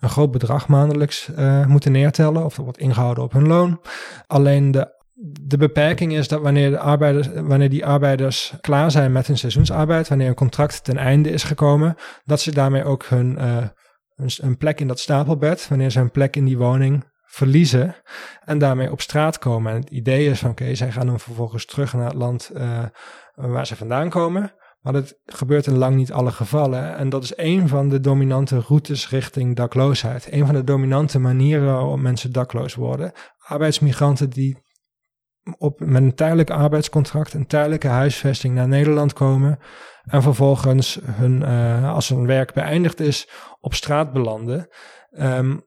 een 0.01 0.09
groot 0.09 0.31
bedrag 0.31 0.69
maandelijks 0.69 1.31
moeten 1.67 1.93
neertellen. 1.93 2.45
Of 2.45 2.55
dat 2.55 2.65
wordt 2.65 2.81
ingehouden 2.81 3.25
op 3.25 3.33
hun 3.33 3.47
loon. 3.47 3.81
Alleen 4.27 4.71
de 4.71 4.95
de 5.41 5.57
beperking 5.57 6.13
is 6.13 6.29
dat 6.29 6.41
wanneer, 6.41 6.71
de 6.71 6.79
arbeiders, 6.79 7.29
wanneer 7.35 7.69
die 7.69 7.87
arbeiders 7.87 8.55
klaar 8.61 8.91
zijn 8.91 9.13
met 9.13 9.27
hun 9.27 9.39
seizoensarbeid, 9.39 10.09
wanneer 10.09 10.29
een 10.29 10.35
contract 10.35 10.85
ten 10.85 10.97
einde 10.97 11.31
is 11.31 11.43
gekomen, 11.43 11.95
dat 12.25 12.41
ze 12.41 12.53
daarmee 12.53 12.85
ook 12.85 13.05
hun, 13.05 13.39
hun, 14.15 14.57
plek 14.57 14.81
in 14.81 14.89
dat 14.89 15.01
stapelbed, 15.01 15.69
wanneer 15.69 15.91
ze 15.91 16.01
een 16.01 16.11
plek 16.11 16.37
in 16.37 16.45
die 16.45 16.59
woning 16.59 17.05
verliezen 17.37 17.97
en 18.45 18.59
daarmee 18.59 18.91
op 18.91 19.01
straat 19.01 19.39
komen. 19.39 19.73
En 19.73 19.81
het 19.81 19.91
idee 19.91 20.27
is 20.27 20.39
van 20.39 20.51
oké, 20.51 20.75
zij 20.75 20.93
gaan 20.93 21.07
dan 21.07 21.21
vervolgens 21.21 21.67
terug 21.67 21.93
naar 21.93 22.07
het 22.07 22.15
land 22.15 22.51
uh, 22.55 22.85
waar 23.35 23.67
ze 23.67 23.77
vandaan 23.77 24.11
komen. 24.11 24.55
Maar 24.81 24.93
dat 24.93 25.19
gebeurt 25.25 25.67
in 25.67 25.79
lang 25.79 25.97
niet 25.97 26.13
alle 26.13 26.31
gevallen. 26.31 26.97
En 26.97 27.09
dat 27.09 27.23
is 27.23 27.37
een 27.37 27.69
van 27.69 27.89
de 27.89 28.01
dominante 28.01 28.61
routes 28.61 29.09
richting 29.11 29.57
dakloosheid. 29.57 30.29
Een 30.31 30.47
van 30.47 30.55
de 30.55 30.65
dominante 30.65 31.19
manieren 31.19 31.67
waarop 31.67 31.99
mensen 31.99 32.33
dakloos 32.33 32.75
worden. 32.75 33.13
Arbeidsmigranten 33.39 34.31
die 34.31 34.65
op, 35.59 35.81
met 35.81 36.03
een 36.03 36.15
tijdelijk 36.15 36.51
arbeidscontract, 36.51 37.33
een 37.33 37.47
tijdelijke 37.47 37.89
huisvesting 37.89 38.55
naar 38.55 38.69
Nederland 38.69 39.13
komen. 39.13 39.59
En 40.03 40.23
vervolgens 40.23 40.99
hun, 41.03 41.41
uh, 41.41 41.95
als 41.95 42.09
hun 42.09 42.27
werk 42.27 42.53
beëindigd 42.53 43.01
is, 43.01 43.29
op 43.61 43.75
straat 43.75 44.13
belanden. 44.13 44.69
Um, 45.11 45.65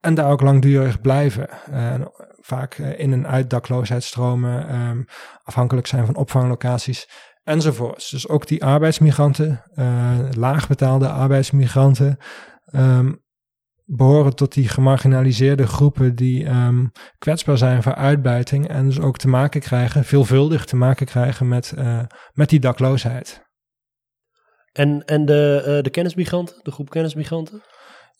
en 0.00 0.14
daar 0.14 0.30
ook 0.30 0.40
langdurig 0.40 1.00
blijven. 1.00 1.48
Uh, 1.70 1.94
vaak 2.40 2.78
uh, 2.78 2.98
in 2.98 3.12
en 3.12 3.26
uit 3.26 3.50
dakloosheidstromen, 3.50 4.74
um, 4.80 5.04
afhankelijk 5.42 5.86
zijn 5.86 6.06
van 6.06 6.16
opvanglocaties 6.16 7.08
enzovoorts. 7.42 8.10
Dus 8.10 8.28
ook 8.28 8.46
die 8.46 8.64
arbeidsmigranten, 8.64 9.64
uh, 9.74 10.18
laagbetaalde 10.36 11.08
arbeidsmigranten, 11.08 12.16
um, 12.74 13.22
behoren 13.84 14.34
tot 14.34 14.52
die 14.52 14.68
gemarginaliseerde 14.68 15.66
groepen 15.66 16.14
die 16.14 16.46
um, 16.46 16.90
kwetsbaar 17.18 17.58
zijn 17.58 17.82
voor 17.82 17.94
uitbuiting 17.94 18.68
en 18.68 18.84
dus 18.84 19.00
ook 19.00 19.18
te 19.18 19.28
maken 19.28 19.60
krijgen, 19.60 20.04
veelvuldig 20.04 20.64
te 20.64 20.76
maken 20.76 21.06
krijgen 21.06 21.48
met, 21.48 21.74
met 22.32 22.48
die 22.48 22.60
dakloosheid. 22.60 23.48
En, 24.72 25.04
en 25.04 25.26
de, 25.26 25.78
de 25.82 25.90
kennismigranten, 25.90 26.56
de 26.62 26.70
groep 26.70 26.90
kennismigranten? 26.90 27.62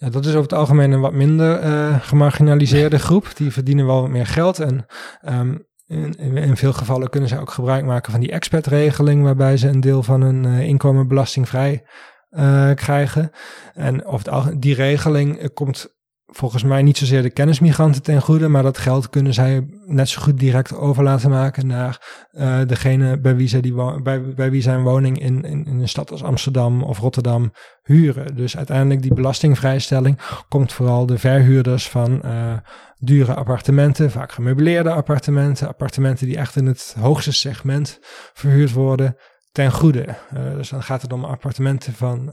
Ja, 0.01 0.11
dat 0.11 0.25
is 0.25 0.31
over 0.31 0.43
het 0.43 0.53
algemeen 0.53 0.93
een 0.93 1.01
wat 1.01 1.13
minder 1.13 1.65
uh, 1.65 2.01
gemarginaliseerde 2.01 2.99
groep. 2.99 3.37
Die 3.37 3.53
verdienen 3.53 3.87
wel 3.87 4.01
wat 4.01 4.11
meer 4.11 4.27
geld. 4.27 4.59
En 4.59 4.87
um, 5.29 5.67
in, 5.87 6.19
in, 6.19 6.57
veel 6.57 6.73
gevallen 6.73 7.11
kunnen 7.11 7.29
ze 7.29 7.39
ook 7.39 7.51
gebruik 7.51 7.85
maken 7.85 8.13
van 8.13 8.21
die 8.21 8.31
expertregeling, 8.31 9.23
waarbij 9.23 9.57
ze 9.57 9.69
een 9.69 9.81
deel 9.81 10.03
van 10.03 10.21
hun 10.21 10.45
uh, 10.45 10.61
inkomen 10.61 11.09
belastingvrij 11.09 11.87
uh, 12.31 12.71
krijgen. 12.75 13.31
En 13.75 14.07
of 14.07 14.23
die 14.59 14.75
regeling 14.75 15.53
komt 15.55 16.00
volgens 16.33 16.63
mij 16.63 16.83
niet 16.83 16.97
zozeer 16.97 17.23
de 17.23 17.31
kennismigranten 17.31 18.03
ten 18.03 18.23
goede, 18.23 18.49
maar 18.49 18.63
dat 18.63 18.79
geld 18.79 19.11
kunnen 19.11 19.35
zij 19.35 19.67
net 19.87 20.09
zo 20.09 20.23
goed 20.23 20.39
direct 20.39 20.77
over 20.77 21.03
laten 21.03 21.31
maken 21.31 21.67
naar 21.67 22.27
uh, 22.33 22.61
degene 22.67 23.21
bij 23.21 23.37
wie, 23.37 23.49
zij 23.49 23.61
die 23.61 24.03
bij, 24.03 24.35
bij 24.35 24.51
wie 24.51 24.63
zijn 24.63 24.83
woning 24.83 25.21
in, 25.21 25.43
in, 25.45 25.67
een 25.67 25.89
stad 25.89 26.11
als 26.11 26.23
Amsterdam 26.23 26.83
of 26.83 26.99
Rotterdam 26.99 27.53
huren. 27.83 28.37
Dus 28.37 28.57
uiteindelijk 28.57 29.03
die 29.03 29.15
belastingvrijstelling 29.15 30.19
komt 30.49 30.73
vooral 30.73 31.07
de 31.07 31.19
verhuurders 31.19 31.89
van 31.89 32.21
uh, 32.25 32.57
dure 32.99 33.35
appartementen, 33.35 34.11
vaak 34.11 34.33
gemeubileerde 34.33 34.91
appartementen, 34.91 35.69
appartementen 35.69 36.27
die 36.27 36.37
echt 36.37 36.57
in 36.57 36.67
het 36.67 36.97
hoogste 36.99 37.33
segment 37.33 37.99
verhuurd 38.33 38.73
worden, 38.73 39.17
ten 39.53 39.73
goede. 39.73 40.05
Uh, 40.35 40.55
dus 40.55 40.69
dan 40.69 40.83
gaat 40.83 41.03
het 41.03 41.13
om 41.13 41.25
appartementen 41.25 41.93
van, 41.93 42.33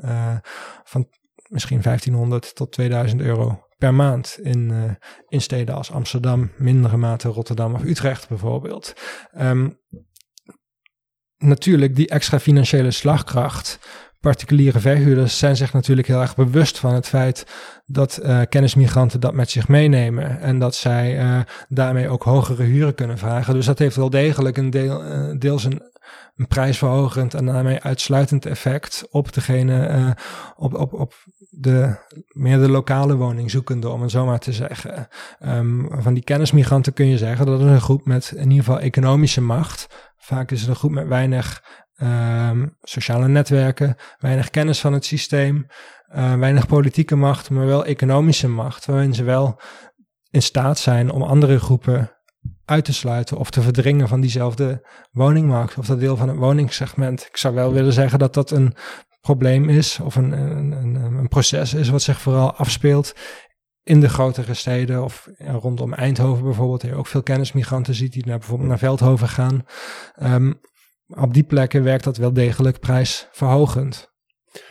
van 0.84 1.08
misschien 1.50 1.82
1500 1.82 2.56
tot 2.56 2.72
2000 2.72 3.22
euro 3.22 3.68
per 3.78 3.94
maand 3.94 4.40
in, 4.42 4.70
uh, 4.70 4.92
in 5.28 5.42
steden 5.42 5.76
als 5.76 5.92
Amsterdam, 5.92 6.52
mindere 6.58 6.98
mate 6.98 7.28
Rotterdam 7.28 7.74
of 7.74 7.84
Utrecht 7.84 8.28
bijvoorbeeld. 8.28 8.94
Um, 9.40 9.80
natuurlijk, 11.38 11.96
die 11.96 12.10
extra 12.10 12.40
financiële 12.40 12.92
slagkracht. 12.92 13.80
Particuliere 14.20 14.80
verhuurders 14.80 15.38
zijn 15.38 15.56
zich 15.56 15.74
natuurlijk 15.74 16.08
heel 16.08 16.22
erg 16.22 16.36
bewust 16.36 16.78
van 16.78 16.94
het 16.94 17.08
feit 17.08 17.46
dat 17.86 18.20
uh, 18.24 18.42
kennismigranten 18.50 19.20
dat 19.20 19.34
met 19.34 19.50
zich 19.50 19.68
meenemen 19.68 20.40
en 20.40 20.60
dat 20.60 20.76
zij 20.76 21.24
uh, 21.24 21.40
daarmee 21.70 22.10
ook 22.10 22.24
hogere 22.24 22.64
huren 22.64 22.96
kunnen 22.96 23.18
vragen. 23.18 23.54
Dus 23.54 23.66
dat 23.66 23.80
heeft 23.80 23.96
wel 23.96 24.10
degelijk 24.10 24.58
een 24.58 24.70
deel, 24.70 25.04
deels 25.40 25.64
een 25.64 25.82
een 26.38 26.48
prijsverhogend 26.48 27.34
en 27.34 27.46
daarmee 27.46 27.82
uitsluitend 27.82 28.46
effect 28.46 29.08
op 29.10 29.34
degene, 29.34 29.90
uh, 29.90 30.12
op, 30.56 30.74
op, 30.74 30.94
op 30.94 31.14
de 31.50 31.96
meer 32.32 32.58
de 32.58 32.70
lokale 32.70 33.16
woningzoekende, 33.16 33.90
om 33.90 34.02
het 34.02 34.12
zo 34.12 34.26
maar 34.26 34.40
te 34.40 34.54
zeggen. 34.54 35.08
Um, 35.46 35.88
van 36.02 36.14
die 36.14 36.24
kennismigranten 36.24 36.94
kun 36.94 37.08
je 37.08 37.18
zeggen 37.18 37.46
dat 37.46 37.60
is 37.60 37.66
een 37.66 37.82
groep 37.82 38.06
met 38.06 38.32
in 38.36 38.50
ieder 38.50 38.66
geval 38.66 38.80
economische 38.80 39.42
macht. 39.42 40.12
Vaak 40.18 40.52
is 40.52 40.60
het 40.60 40.70
een 40.70 40.76
groep 40.76 40.92
met 40.92 41.08
weinig 41.08 41.64
um, 42.02 42.76
sociale 42.82 43.28
netwerken, 43.28 43.96
weinig 44.20 44.50
kennis 44.50 44.80
van 44.80 44.94
het 44.94 45.06
systeem, 45.06 45.68
uh, 46.16 46.34
weinig 46.34 46.68
politieke 46.68 47.16
macht, 47.16 47.50
maar 47.50 47.66
wel 47.66 47.86
economische 47.86 48.48
macht, 48.48 48.86
waarin 48.86 49.14
ze 49.14 49.24
wel 49.24 49.62
in 50.30 50.42
staat 50.42 50.78
zijn 50.78 51.12
om 51.12 51.22
andere 51.22 51.60
groepen 51.60 52.17
uit 52.68 52.86
te 52.86 52.94
sluiten 52.94 53.38
of 53.38 53.50
te 53.50 53.62
verdringen 53.62 54.08
van 54.08 54.22
diezelfde 54.22 54.88
woningmarkt 55.12 55.78
of 55.78 55.86
dat 55.86 56.00
deel 56.00 56.18
van 56.18 56.28
het 56.28 56.38
woningsegment. 56.38 57.26
Ik 57.26 57.38
zou 57.38 57.54
wel 57.56 57.74
willen 57.74 57.94
zeggen 57.94 58.20
dat 58.20 58.34
dat 58.34 58.52
een 58.52 58.76
probleem 59.22 59.70
is 59.70 60.00
of 60.00 60.16
een, 60.16 60.32
een, 60.32 60.72
een, 60.72 60.96
een 60.96 61.28
proces 61.28 61.74
is 61.74 61.90
wat 61.90 62.02
zich 62.02 62.22
vooral 62.22 62.54
afspeelt 62.54 63.14
in 63.84 64.00
de 64.00 64.10
grotere 64.10 64.54
steden 64.54 65.04
of 65.04 65.30
rondom 65.38 65.94
Eindhoven 65.94 66.44
bijvoorbeeld. 66.44 66.82
Je 66.82 66.96
ook 66.96 67.08
veel 67.08 67.24
kennismigranten 67.24 67.94
ziet 67.94 68.14
die 68.14 68.26
naar, 68.26 68.38
bijvoorbeeld 68.38 68.70
naar 68.70 68.80
Veldhoven 68.80 69.28
gaan. 69.28 69.66
Um, 70.24 70.60
op 71.08 71.34
die 71.34 71.44
plekken 71.44 71.84
werkt 71.84 72.04
dat 72.04 72.18
wel 72.18 72.34
degelijk 72.34 72.80
prijsverhogend. 72.80 74.16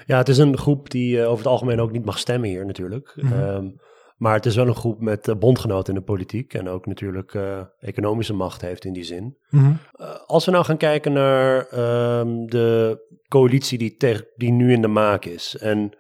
Ja, 0.07 0.18
het 0.18 0.28
is 0.28 0.38
een 0.38 0.59
groep 0.59 0.90
die 0.90 1.16
uh, 1.16 1.24
over 1.24 1.38
het 1.38 1.47
algemeen 1.47 1.80
ook 1.80 1.92
niet 1.92 2.05
mag 2.05 2.18
stemmen 2.18 2.49
hier 2.49 2.66
natuurlijk. 2.66 3.12
Mm 3.16 3.28
-hmm. 3.28 3.42
um, 3.42 3.80
maar 4.16 4.34
het 4.34 4.46
is 4.46 4.56
wel 4.56 4.66
een 4.66 4.74
groep 4.74 5.00
met 5.00 5.28
uh, 5.28 5.34
bondgenoten 5.34 5.94
in 5.94 5.98
de 6.00 6.06
politiek 6.06 6.54
en 6.54 6.68
ook 6.68 6.86
natuurlijk 6.86 7.34
uh, 7.34 7.60
economische 7.80 8.34
macht 8.34 8.60
heeft 8.60 8.84
in 8.84 8.92
die 8.92 9.04
zin. 9.04 9.36
Mm 9.50 9.60
-hmm. 9.60 9.78
uh, 9.96 10.14
als 10.26 10.44
we 10.44 10.50
nou 10.50 10.64
gaan 10.64 10.76
kijken 10.76 11.12
naar 11.12 11.56
um, 12.18 12.46
de 12.46 12.98
coalitie 13.28 13.78
die, 13.78 13.96
tegen, 13.96 14.26
die 14.36 14.52
nu 14.52 14.72
in 14.72 14.82
de 14.82 14.88
maak 14.88 15.24
is. 15.24 15.56
En 15.56 15.92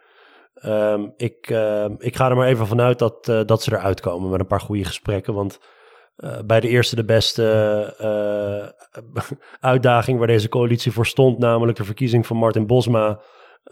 um, 0.64 1.12
ik, 1.16 1.46
ik 1.98 2.16
ga 2.16 2.30
er 2.30 2.36
maar 2.36 2.48
even 2.48 2.66
vanuit 2.66 2.98
dat, 2.98 3.24
dat 3.24 3.62
ze 3.62 3.72
eruit 3.72 4.00
komen 4.00 4.30
met 4.30 4.40
een 4.40 4.46
paar 4.46 4.60
goede 4.60 4.84
gesprekken. 4.84 5.34
Want 5.34 5.58
bij 6.44 6.60
de 6.60 6.68
eerste 6.68 6.96
de 6.96 7.04
beste 7.04 7.44
uitdaging 9.60 10.18
waar 10.18 10.26
deze 10.26 10.48
coalitie 10.48 10.92
voor 10.92 11.06
stond, 11.06 11.38
namelijk 11.38 11.78
de 11.78 11.84
verkiezing 11.84 12.26
van 12.26 12.36
Martin 12.36 12.66
Bosma 12.66 13.20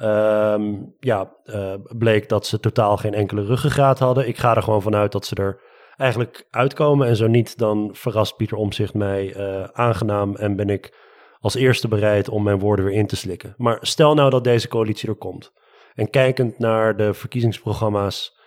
Um, 0.03 0.95
ja, 1.01 1.33
uh, 1.45 1.75
bleek 1.89 2.29
dat 2.29 2.47
ze 2.47 2.61
totaal 2.61 2.97
geen 2.97 3.15
enkele 3.15 3.45
ruggengraat 3.45 3.99
hadden. 3.99 4.29
Ik 4.29 4.39
ga 4.39 4.57
er 4.57 4.63
gewoon 4.63 4.83
vanuit 4.83 5.13
dat 5.13 5.27
ze 5.27 5.35
er 5.35 5.61
eigenlijk 5.97 6.47
uitkomen. 6.51 7.09
En 7.09 7.17
zo 7.17 7.27
niet, 7.27 7.59
dan 7.59 7.91
verrast 7.93 8.37
Pieter 8.37 8.57
Omzicht 8.57 8.95
mij 8.95 9.37
uh, 9.37 9.65
aangenaam 9.65 10.37
en 10.37 10.57
ben 10.57 10.69
ik 10.69 10.95
als 11.41 11.55
eerste 11.55 11.89
bereid 11.89 12.29
om 12.29 12.43
mijn 12.43 12.59
woorden 12.59 12.85
weer 12.85 12.95
in 12.95 13.07
te 13.07 13.17
slikken. 13.17 13.55
Maar 13.57 13.79
stel 13.81 14.15
nou 14.15 14.31
dat 14.31 14.45
deze 14.45 14.69
coalitie 14.69 15.09
er 15.09 15.15
komt. 15.15 15.53
En 15.95 16.11
kijkend 16.11 16.59
naar 16.59 16.97
de 16.97 17.15
verkiezingsprogramma's, 17.15 18.39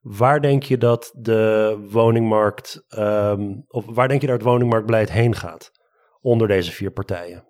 waar 0.00 0.40
denk 0.40 0.62
je 0.62 0.78
dat 0.78 1.12
de 1.16 1.78
woningmarkt, 1.90 2.84
um, 2.98 3.64
of 3.68 3.84
waar 3.86 4.08
denk 4.08 4.20
je 4.20 4.26
dat 4.26 4.36
het 4.36 4.46
woningmarktbeleid 4.46 5.10
heen 5.10 5.34
gaat 5.34 5.70
onder 6.20 6.48
deze 6.48 6.72
vier 6.72 6.90
partijen? 6.90 7.44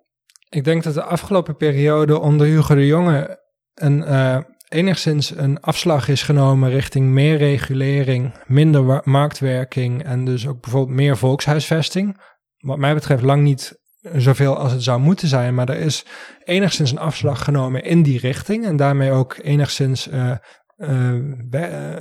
Ik 0.49 0.63
denk 0.63 0.83
dat 0.83 0.93
de 0.93 1.03
afgelopen 1.03 1.57
periode 1.57 2.19
onder 2.19 2.47
Hugo 2.47 2.75
de 2.75 2.85
Jonge 2.85 3.43
een, 3.75 3.97
uh, 3.97 4.37
enigszins 4.69 5.37
een 5.37 5.59
afslag 5.59 6.07
is 6.07 6.23
genomen 6.23 6.69
richting 6.69 7.07
meer 7.07 7.37
regulering, 7.37 8.33
minder 8.47 9.01
marktwerking 9.03 10.03
en 10.03 10.25
dus 10.25 10.47
ook 10.47 10.61
bijvoorbeeld 10.61 10.97
meer 10.97 11.17
volkshuisvesting. 11.17 12.21
Wat 12.57 12.77
mij 12.77 12.93
betreft 12.93 13.23
lang 13.23 13.43
niet 13.43 13.83
zoveel 14.13 14.57
als 14.57 14.71
het 14.71 14.83
zou 14.83 14.99
moeten 14.99 15.27
zijn, 15.27 15.55
maar 15.55 15.69
er 15.69 15.79
is 15.79 16.05
enigszins 16.43 16.91
een 16.91 16.97
afslag 16.97 17.43
genomen 17.43 17.83
in 17.83 18.03
die 18.03 18.19
richting 18.19 18.65
en 18.65 18.75
daarmee 18.75 19.11
ook 19.11 19.37
enigszins 19.41 20.07
uh, 20.07 20.31
uh, 20.77 21.95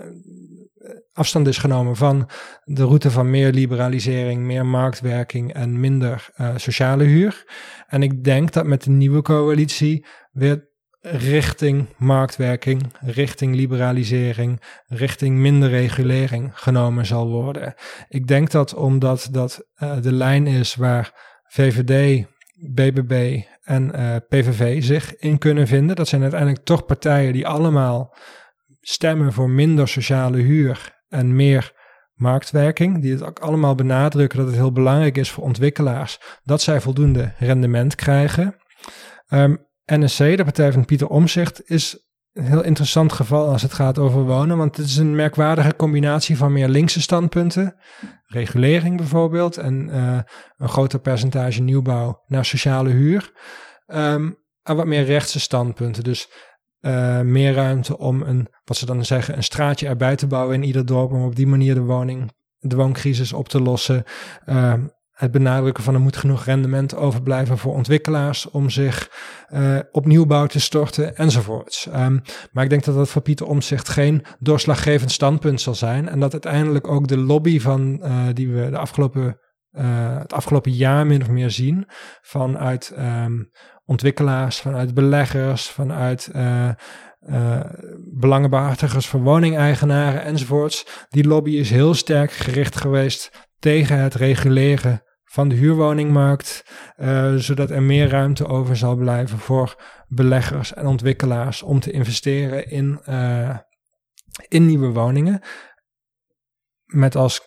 afstand 1.12 1.46
is 1.46 1.58
genomen 1.58 1.96
van 1.96 2.28
de 2.64 2.84
route 2.84 3.10
van 3.10 3.30
meer 3.30 3.52
liberalisering, 3.52 4.42
meer 4.42 4.66
marktwerking 4.66 5.52
en 5.52 5.80
minder 5.80 6.28
sociale 6.56 7.04
huur. 7.04 7.44
En 7.86 8.02
ik 8.02 8.24
denk 8.24 8.52
dat 8.52 8.66
met 8.66 8.82
de 8.82 8.90
nieuwe 8.90 9.22
coalitie 9.22 10.06
weer 10.32 10.72
richting 11.06 11.86
marktwerking, 11.96 12.92
richting 13.00 13.54
liberalisering, 13.54 14.60
richting 14.86 15.36
minder 15.38 15.68
regulering 15.68 16.50
genomen 16.54 17.06
zal 17.06 17.28
worden. 17.28 17.74
Ik 18.08 18.26
denk 18.26 18.50
dat 18.50 18.74
omdat 18.74 19.28
dat 19.30 19.66
uh, 19.82 20.00
de 20.00 20.12
lijn 20.12 20.46
is 20.46 20.74
waar 20.74 21.12
VVD, 21.46 22.24
BBB 22.54 23.40
en 23.62 23.90
uh, 23.94 24.16
PVV 24.28 24.82
zich 24.82 25.16
in 25.16 25.38
kunnen 25.38 25.66
vinden. 25.66 25.96
Dat 25.96 26.08
zijn 26.08 26.22
uiteindelijk 26.22 26.64
toch 26.64 26.86
partijen 26.86 27.32
die 27.32 27.46
allemaal 27.46 28.16
stemmen 28.80 29.32
voor 29.32 29.50
minder 29.50 29.88
sociale 29.88 30.38
huur 30.38 31.02
en 31.08 31.36
meer 31.36 31.72
marktwerking, 32.14 33.02
die 33.02 33.12
het 33.12 33.22
ook 33.22 33.38
allemaal 33.38 33.74
benadrukken 33.74 34.38
dat 34.38 34.46
het 34.46 34.56
heel 34.56 34.72
belangrijk 34.72 35.16
is 35.16 35.30
voor 35.30 35.44
ontwikkelaars 35.44 36.18
dat 36.42 36.62
zij 36.62 36.80
voldoende 36.80 37.32
rendement 37.38 37.94
krijgen. 37.94 38.56
Um, 39.28 39.72
NSC, 39.86 40.18
de 40.18 40.44
partij 40.44 40.72
van 40.72 40.84
Pieter 40.84 41.08
Omzicht, 41.08 41.70
is 41.70 42.04
een 42.32 42.44
heel 42.44 42.64
interessant 42.64 43.12
geval 43.12 43.48
als 43.48 43.62
het 43.62 43.72
gaat 43.72 43.98
over 43.98 44.24
wonen. 44.24 44.56
Want 44.56 44.76
het 44.76 44.86
is 44.86 44.96
een 44.96 45.14
merkwaardige 45.14 45.76
combinatie 45.76 46.36
van 46.36 46.52
meer 46.52 46.68
linkse 46.68 47.00
standpunten. 47.00 47.76
Regulering 48.26 48.96
bijvoorbeeld. 48.96 49.56
En 49.56 49.88
uh, 49.88 50.18
een 50.56 50.68
groter 50.68 51.00
percentage 51.00 51.62
nieuwbouw 51.62 52.22
naar 52.26 52.44
sociale 52.44 52.90
huur. 52.90 53.32
Um, 53.86 54.42
en 54.62 54.76
wat 54.76 54.86
meer 54.86 55.04
rechtse 55.04 55.40
standpunten. 55.40 56.04
Dus 56.04 56.28
uh, 56.80 57.20
meer 57.20 57.54
ruimte 57.54 57.98
om 57.98 58.22
een, 58.22 58.48
wat 58.64 58.76
ze 58.76 58.86
dan 58.86 59.04
zeggen, 59.04 59.36
een 59.36 59.44
straatje 59.44 59.86
erbij 59.86 60.16
te 60.16 60.26
bouwen 60.26 60.54
in 60.54 60.62
ieder 60.62 60.86
dorp. 60.86 61.12
Om 61.12 61.24
op 61.24 61.36
die 61.36 61.46
manier 61.46 61.74
de 61.74 61.80
woning, 61.80 62.32
de 62.58 62.76
wooncrisis 62.76 63.32
op 63.32 63.48
te 63.48 63.60
lossen. 63.60 64.04
Uh, 64.46 64.74
het 65.14 65.30
benadrukken 65.30 65.84
van 65.84 65.94
er 65.94 66.00
moet 66.00 66.16
genoeg 66.16 66.44
rendement 66.44 66.96
overblijven 66.96 67.58
voor 67.58 67.74
ontwikkelaars 67.74 68.50
om 68.50 68.70
zich 68.70 69.10
uh, 69.52 69.78
op 69.92 70.06
te 70.48 70.60
storten 70.60 71.16
enzovoorts. 71.16 71.86
Um, 71.86 72.22
maar 72.52 72.64
ik 72.64 72.70
denk 72.70 72.84
dat 72.84 72.94
dat 72.94 73.08
voor 73.08 73.22
Pieter 73.22 73.46
Omtzigt 73.46 73.88
geen 73.88 74.24
doorslaggevend 74.38 75.12
standpunt 75.12 75.60
zal 75.60 75.74
zijn 75.74 76.08
en 76.08 76.20
dat 76.20 76.32
uiteindelijk 76.32 76.88
ook 76.88 77.08
de 77.08 77.18
lobby 77.18 77.60
van 77.60 78.00
uh, 78.02 78.26
die 78.32 78.50
we 78.50 78.70
de 78.70 78.78
afgelopen 78.78 79.38
uh, 79.72 80.18
het 80.18 80.32
afgelopen 80.32 80.72
jaar 80.72 81.06
min 81.06 81.22
of 81.22 81.28
meer 81.28 81.50
zien 81.50 81.86
vanuit 82.22 82.94
um, 82.98 83.50
ontwikkelaars, 83.84 84.60
vanuit 84.60 84.94
beleggers, 84.94 85.66
vanuit 85.68 86.30
uh, 86.36 86.70
belangenbehartigers 88.12 89.08
van 89.08 89.22
woningeigenaren 89.22 90.22
enzovoorts. 90.22 91.06
Die 91.08 91.26
lobby 91.26 91.50
is 91.50 91.70
heel 91.70 91.94
sterk 91.94 92.32
gericht 92.32 92.76
geweest 92.76 93.48
tegen 93.64 93.98
het 93.98 94.14
reguleren 94.14 95.02
van 95.24 95.48
de 95.48 95.54
huurwoningmarkt, 95.54 96.64
uh, 96.96 97.34
zodat 97.34 97.70
er 97.70 97.82
meer 97.82 98.08
ruimte 98.08 98.46
over 98.46 98.76
zal 98.76 98.96
blijven 98.96 99.38
voor 99.38 99.82
beleggers 100.08 100.74
en 100.74 100.86
ontwikkelaars 100.86 101.62
om 101.62 101.80
te 101.80 101.90
investeren 101.90 102.70
in, 102.70 103.00
uh, 103.08 103.58
in 104.48 104.66
nieuwe 104.66 104.88
woningen. 104.88 105.42
Met 106.84 107.16
als 107.16 107.40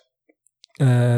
uh, 0.81 1.15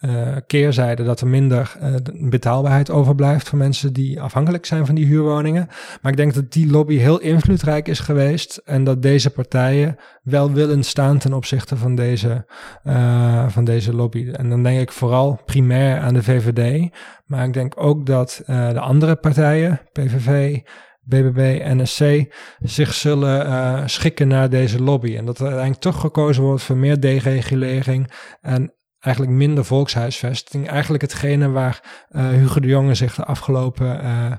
uh, 0.00 0.36
keerzijde 0.46 1.02
dat 1.02 1.20
er 1.20 1.26
minder 1.26 1.76
uh, 1.82 1.94
betaalbaarheid 2.30 2.90
overblijft 2.90 3.48
voor 3.48 3.58
mensen 3.58 3.92
die 3.92 4.20
afhankelijk 4.20 4.66
zijn 4.66 4.86
van 4.86 4.94
die 4.94 5.06
huurwoningen. 5.06 5.66
Maar 6.02 6.10
ik 6.10 6.16
denk 6.16 6.34
dat 6.34 6.52
die 6.52 6.70
lobby 6.70 6.96
heel 6.96 7.20
invloedrijk 7.20 7.88
is 7.88 7.98
geweest 7.98 8.56
en 8.64 8.84
dat 8.84 9.02
deze 9.02 9.30
partijen 9.30 9.96
wel 10.22 10.52
willen 10.52 10.84
staan 10.84 11.18
ten 11.18 11.32
opzichte 11.32 11.76
van 11.76 11.94
deze, 11.94 12.46
uh, 12.84 13.48
van 13.48 13.64
deze 13.64 13.94
lobby. 13.94 14.30
En 14.32 14.48
dan 14.48 14.62
denk 14.62 14.80
ik 14.80 14.92
vooral 14.92 15.40
primair 15.44 16.00
aan 16.00 16.14
de 16.14 16.22
VVD, 16.22 16.90
maar 17.26 17.44
ik 17.44 17.52
denk 17.52 17.74
ook 17.76 18.06
dat 18.06 18.42
de 18.46 18.80
andere 18.80 19.16
partijen, 19.16 19.80
PVV, 19.92 20.58
BBB, 21.00 21.62
NSC, 21.64 22.34
zich 22.58 22.94
zullen 22.94 23.90
schikken 23.90 24.28
naar 24.28 24.50
deze 24.50 24.82
lobby. 24.82 25.16
En 25.16 25.24
dat 25.24 25.38
er 25.38 25.44
uiteindelijk 25.44 25.82
toch 25.82 26.00
gekozen 26.00 26.42
wordt 26.42 26.62
voor 26.62 26.76
meer 26.76 27.00
deregulering 27.00 28.12
en 28.40 28.74
eigenlijk 29.00 29.36
minder 29.36 29.64
volkshuisvesting. 29.64 30.68
Eigenlijk 30.68 31.02
hetgene 31.02 31.50
waar 31.50 32.06
uh, 32.10 32.28
Hugo 32.28 32.60
de 32.60 32.68
Jonge 32.68 32.94
zich 32.94 33.14
de 33.14 33.24
afgelopen 33.24 34.04
uh, 34.04 34.32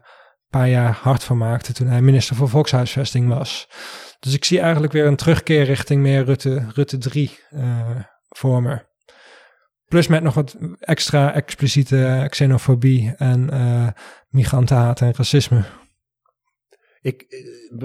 paar 0.50 0.70
jaar 0.70 0.98
hard 1.02 1.24
van 1.24 1.38
maakte 1.38 1.74
toen 1.74 1.88
hij 1.88 2.02
minister 2.02 2.36
voor 2.36 2.50
volkshuisvesting 2.50 3.28
was. 3.28 3.68
Dus 4.20 4.34
ik 4.34 4.46
zie 4.46 4.60
eigenlijk 4.60 4.94
weer 4.94 5.06
een 5.06 5.16
terugkeer 5.16 5.64
richting 5.64 6.02
meer 6.02 6.24
Rutte, 6.24 6.66
Rutte 6.74 6.98
3 6.98 7.40
uh, 7.52 7.80
eh, 7.80 7.98
voor 8.30 8.62
me. 8.62 8.90
Plus 9.86 10.08
met 10.08 10.24
nog 10.24 10.34
wat 10.34 10.58
extra 10.80 11.34
expliciete 11.34 12.26
xenofobie 12.30 13.14
en 13.18 13.50
migrantenhaat 14.30 15.02
en 15.02 15.14
racisme. 15.16 15.64
Ik 17.02 17.26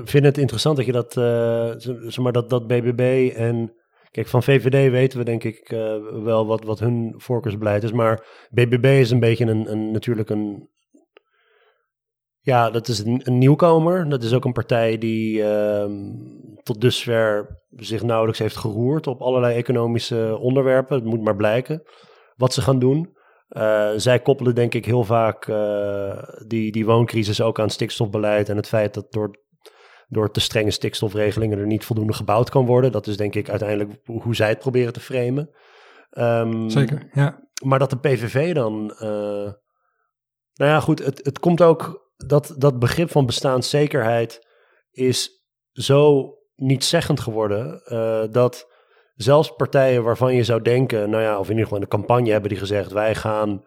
vind 0.04 0.24
het 0.24 0.38
interessant 0.38 0.76
dat 0.76 0.86
je 0.86 0.92
dat, 0.92 1.12
zeg 2.12 2.18
maar, 2.18 2.32
dat, 2.32 2.50
dat 2.50 2.66
BBB 2.66 3.32
en 3.36 3.72
Kijk, 4.16 4.28
van 4.28 4.42
VVD 4.42 4.90
weten 4.90 5.18
we 5.18 5.24
denk 5.24 5.44
ik 5.44 5.70
uh, 5.72 5.96
wel 6.22 6.46
wat, 6.46 6.64
wat 6.64 6.78
hun 6.78 7.14
voorkeursbeleid 7.16 7.82
is. 7.82 7.92
Maar 7.92 8.26
BBB 8.50 8.84
is 8.84 9.10
een 9.10 9.20
beetje 9.20 9.46
een, 9.46 9.70
een 9.70 9.90
natuurlijk 9.90 10.30
een... 10.30 10.70
Ja, 12.40 12.70
dat 12.70 12.88
is 12.88 12.98
een, 12.98 13.38
nieuwkomer. 13.38 14.08
Dat 14.08 14.22
is 14.22 14.32
ook 14.32 14.44
een 14.44 14.52
partij 14.52 14.98
die 14.98 15.38
uh, 15.38 15.84
tot 16.62 16.80
dusver 16.80 17.60
zich 17.70 18.02
nauwelijks 18.02 18.38
heeft 18.38 18.56
geroerd 18.56 19.06
op 19.06 19.20
allerlei 19.20 19.56
economische 19.56 20.38
onderwerpen. 20.40 20.96
Het 20.96 21.04
moet 21.04 21.22
maar 21.22 21.36
blijken 21.36 21.82
wat 22.36 22.52
ze 22.52 22.62
gaan 22.62 22.78
doen. 22.78 23.16
Uh, 23.48 23.90
zij 23.96 24.20
koppelen 24.20 24.54
denk 24.54 24.74
ik 24.74 24.84
heel 24.84 25.04
vaak 25.04 25.46
uh, 25.46 26.22
die, 26.46 26.72
die 26.72 26.86
wooncrisis 26.86 27.40
ook 27.40 27.60
aan 27.60 27.70
stikstofbeleid 27.70 28.48
en 28.48 28.56
het 28.56 28.68
feit 28.68 28.94
dat 28.94 29.12
door 29.12 29.44
door 30.06 30.30
te 30.30 30.40
strenge 30.40 30.70
stikstofregelingen 30.70 31.58
er 31.58 31.66
niet 31.66 31.84
voldoende 31.84 32.12
gebouwd 32.12 32.50
kan 32.50 32.66
worden. 32.66 32.92
Dat 32.92 33.06
is 33.06 33.16
denk 33.16 33.34
ik 33.34 33.48
uiteindelijk 33.48 34.00
hoe 34.04 34.34
zij 34.34 34.48
het 34.48 34.58
proberen 34.58 34.92
te 34.92 35.00
framen. 35.00 35.50
Um, 36.10 36.70
Zeker, 36.70 37.08
ja. 37.12 37.48
Maar 37.64 37.78
dat 37.78 37.90
de 37.90 37.98
PVV 37.98 38.54
dan... 38.54 38.94
Uh, 38.94 39.52
nou 40.54 40.70
ja, 40.70 40.80
goed, 40.80 41.04
het, 41.04 41.24
het 41.24 41.38
komt 41.38 41.62
ook... 41.62 42.04
Dat, 42.16 42.54
dat 42.58 42.78
begrip 42.78 43.10
van 43.10 43.26
bestaanszekerheid 43.26 44.46
is 44.90 45.30
zo 45.72 46.34
niet 46.54 46.84
zeggend 46.84 47.20
geworden... 47.20 47.82
Uh, 47.84 48.24
dat 48.30 48.74
zelfs 49.14 49.54
partijen 49.56 50.02
waarvan 50.04 50.34
je 50.34 50.44
zou 50.44 50.62
denken... 50.62 51.10
Nou 51.10 51.22
ja, 51.22 51.38
of 51.38 51.44
in 51.44 51.50
ieder 51.50 51.62
geval 51.62 51.78
in 51.78 51.84
de 51.84 51.96
campagne 51.96 52.30
hebben 52.30 52.48
die 52.48 52.58
gezegd... 52.58 52.92
wij 52.92 53.14
gaan 53.14 53.64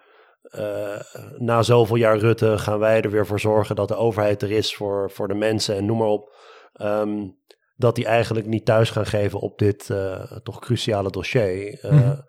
uh, 0.52 1.02
na 1.38 1.62
zoveel 1.62 1.96
jaar 1.96 2.18
Rutte 2.18 2.58
gaan 2.58 2.80
wij 2.80 3.02
er 3.02 3.12
weer 3.12 3.26
voor 3.26 3.40
zorgen 3.40 3.76
dat 3.76 3.88
de 3.88 3.96
overheid 3.96 4.42
er 4.42 4.52
is 4.52 4.76
voor, 4.76 5.12
voor 5.12 5.28
de 5.28 5.34
mensen 5.34 5.76
en 5.76 5.86
noem 5.86 5.98
maar 5.98 6.08
op. 6.08 6.36
Um, 6.82 7.38
dat 7.76 7.96
die 7.96 8.06
eigenlijk 8.06 8.48
niet 8.48 8.66
thuis 8.66 8.90
gaan 8.90 9.06
geven 9.06 9.40
op 9.40 9.58
dit 9.58 9.90
uh, 9.92 10.22
toch 10.44 10.60
cruciale 10.60 11.10
dossier. 11.10 11.86
Uh, 11.86 11.92
mm 11.92 12.28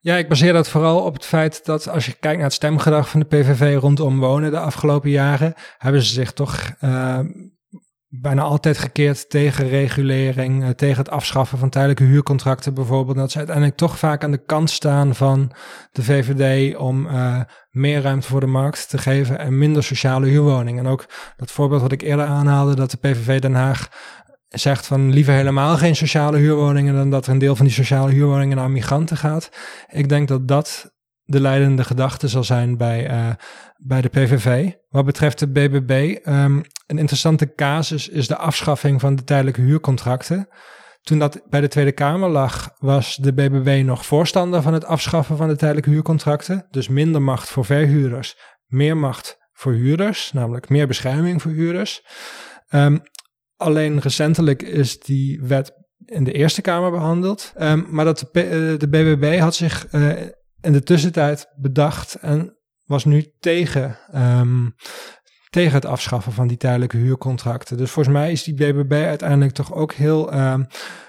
Ja, 0.00 0.16
ik 0.16 0.28
baseer 0.28 0.52
dat 0.52 0.68
vooral 0.68 1.04
op 1.04 1.14
het 1.14 1.24
feit 1.24 1.64
dat 1.64 1.88
als 1.88 2.06
je 2.06 2.12
kijkt 2.12 2.36
naar 2.36 2.46
het 2.46 2.52
stemgedrag 2.52 3.08
van 3.08 3.20
de 3.20 3.26
PVV 3.26 3.76
rondom 3.80 4.20
wonen 4.20 4.50
de 4.50 4.58
afgelopen 4.58 5.10
jaren, 5.10 5.54
hebben 5.78 6.02
ze 6.02 6.12
zich 6.12 6.32
toch 6.32 6.72
bijna 8.08 8.42
altijd 8.42 8.78
gekeerd 8.78 9.30
tegen 9.30 9.68
regulering, 9.68 10.62
uh, 10.62 10.68
tegen 10.68 10.98
het 10.98 11.10
afschaffen 11.10 11.58
van 11.58 11.68
tijdelijke 11.68 12.04
huurcontracten 12.04 12.74
bijvoorbeeld. 12.74 13.16
Dat 13.16 13.30
ze 13.30 13.38
uiteindelijk 13.38 13.76
toch 13.76 13.98
vaak 13.98 14.24
aan 14.24 14.30
de 14.30 14.44
kant 14.44 14.70
staan 14.70 15.14
van 15.14 15.52
de 15.92 16.02
VVD 16.02 16.76
om 16.76 17.06
uh, 17.06 17.40
meer 17.70 18.02
ruimte 18.02 18.26
voor 18.26 18.40
de 18.40 18.46
markt 18.46 18.88
te 18.88 18.98
geven 18.98 19.38
en 19.38 19.58
minder 19.58 19.82
sociale 19.82 20.26
huurwoningen. 20.26 20.84
En 20.84 20.90
ook 20.90 21.06
dat 21.36 21.50
voorbeeld 21.50 21.82
wat 21.82 21.92
ik 21.92 22.02
eerder 22.02 22.26
aanhaalde, 22.26 22.74
dat 22.74 22.90
de 22.90 22.96
PVV 22.96 23.40
Den 23.40 23.54
Haag 23.54 23.88
zegt 24.48 24.86
van 24.86 25.12
liever 25.12 25.34
helemaal 25.34 25.76
geen 25.76 25.96
sociale 25.96 26.38
huurwoningen 26.38 26.94
dan 26.94 27.10
dat 27.10 27.26
er 27.26 27.32
een 27.32 27.38
deel 27.38 27.56
van 27.56 27.66
die 27.66 27.74
sociale 27.74 28.12
huurwoningen 28.12 28.56
naar 28.56 28.70
migranten 28.70 29.16
gaat. 29.16 29.48
Ik 29.88 30.08
denk 30.08 30.28
dat 30.28 30.48
dat 30.48 30.94
de 31.26 31.40
leidende 31.40 31.84
gedachte 31.84 32.28
zal 32.28 32.44
zijn 32.44 32.76
bij, 32.76 33.10
uh, 33.10 33.28
bij 33.76 34.00
de 34.00 34.08
PVV. 34.08 34.72
Wat 34.88 35.04
betreft 35.04 35.38
de 35.38 35.48
BBB, 35.48 36.16
ehm, 36.22 36.60
een 36.86 36.98
interessante 36.98 37.54
casus 37.54 38.08
is 38.08 38.26
de 38.26 38.36
afschaffing 38.36 39.00
van 39.00 39.16
de 39.16 39.24
tijdelijke 39.24 39.60
huurcontracten. 39.60 40.48
Toen 41.00 41.18
dat 41.18 41.42
bij 41.48 41.60
de 41.60 41.68
Tweede 41.68 41.92
Kamer 41.92 42.28
lag, 42.28 42.70
was 42.78 43.16
de 43.16 43.32
BBB 43.32 43.82
nog 43.84 44.06
voorstander 44.06 44.62
van 44.62 44.72
het 44.72 44.84
afschaffen 44.84 45.36
van 45.36 45.48
de 45.48 45.56
tijdelijke 45.56 45.90
huurcontracten. 45.90 46.66
Dus 46.70 46.88
minder 46.88 47.22
macht 47.22 47.48
voor 47.48 47.64
verhuurders, 47.64 48.36
meer 48.66 48.96
macht 48.96 49.38
voor 49.52 49.72
huurders, 49.72 50.32
namelijk 50.32 50.68
meer 50.68 50.86
bescherming 50.86 51.42
voor 51.42 51.50
huurders. 51.50 52.04
Um, 52.70 53.00
alleen 53.56 53.98
recentelijk 54.00 54.62
is 54.62 55.00
die 55.00 55.42
wet 55.42 55.72
in 56.04 56.24
de 56.24 56.32
Eerste 56.32 56.60
Kamer 56.60 56.90
behandeld. 56.90 57.52
Um, 57.60 57.86
maar 57.90 58.04
dat 58.04 58.28
de, 58.32 58.86
BBB 58.90 59.38
had 59.38 59.54
zich 59.54 59.92
uh, 59.92 60.12
in 60.66 60.72
de 60.72 60.82
tussentijd 60.82 61.52
bedacht 61.56 62.14
en 62.14 62.56
was 62.84 63.04
nu 63.04 63.32
tegen, 63.40 63.98
um, 64.14 64.74
tegen 65.50 65.74
het 65.74 65.84
afschaffen 65.84 66.32
van 66.32 66.46
die 66.46 66.56
tijdelijke 66.56 66.96
huurcontracten. 66.96 67.76
Dus 67.76 67.90
volgens 67.90 68.14
mij 68.14 68.32
is 68.32 68.44
die 68.44 68.54
BBB 68.54 68.92
uiteindelijk 68.92 69.52
toch 69.52 69.72
ook 69.72 69.92
heel 69.92 70.34
um, 70.34 70.66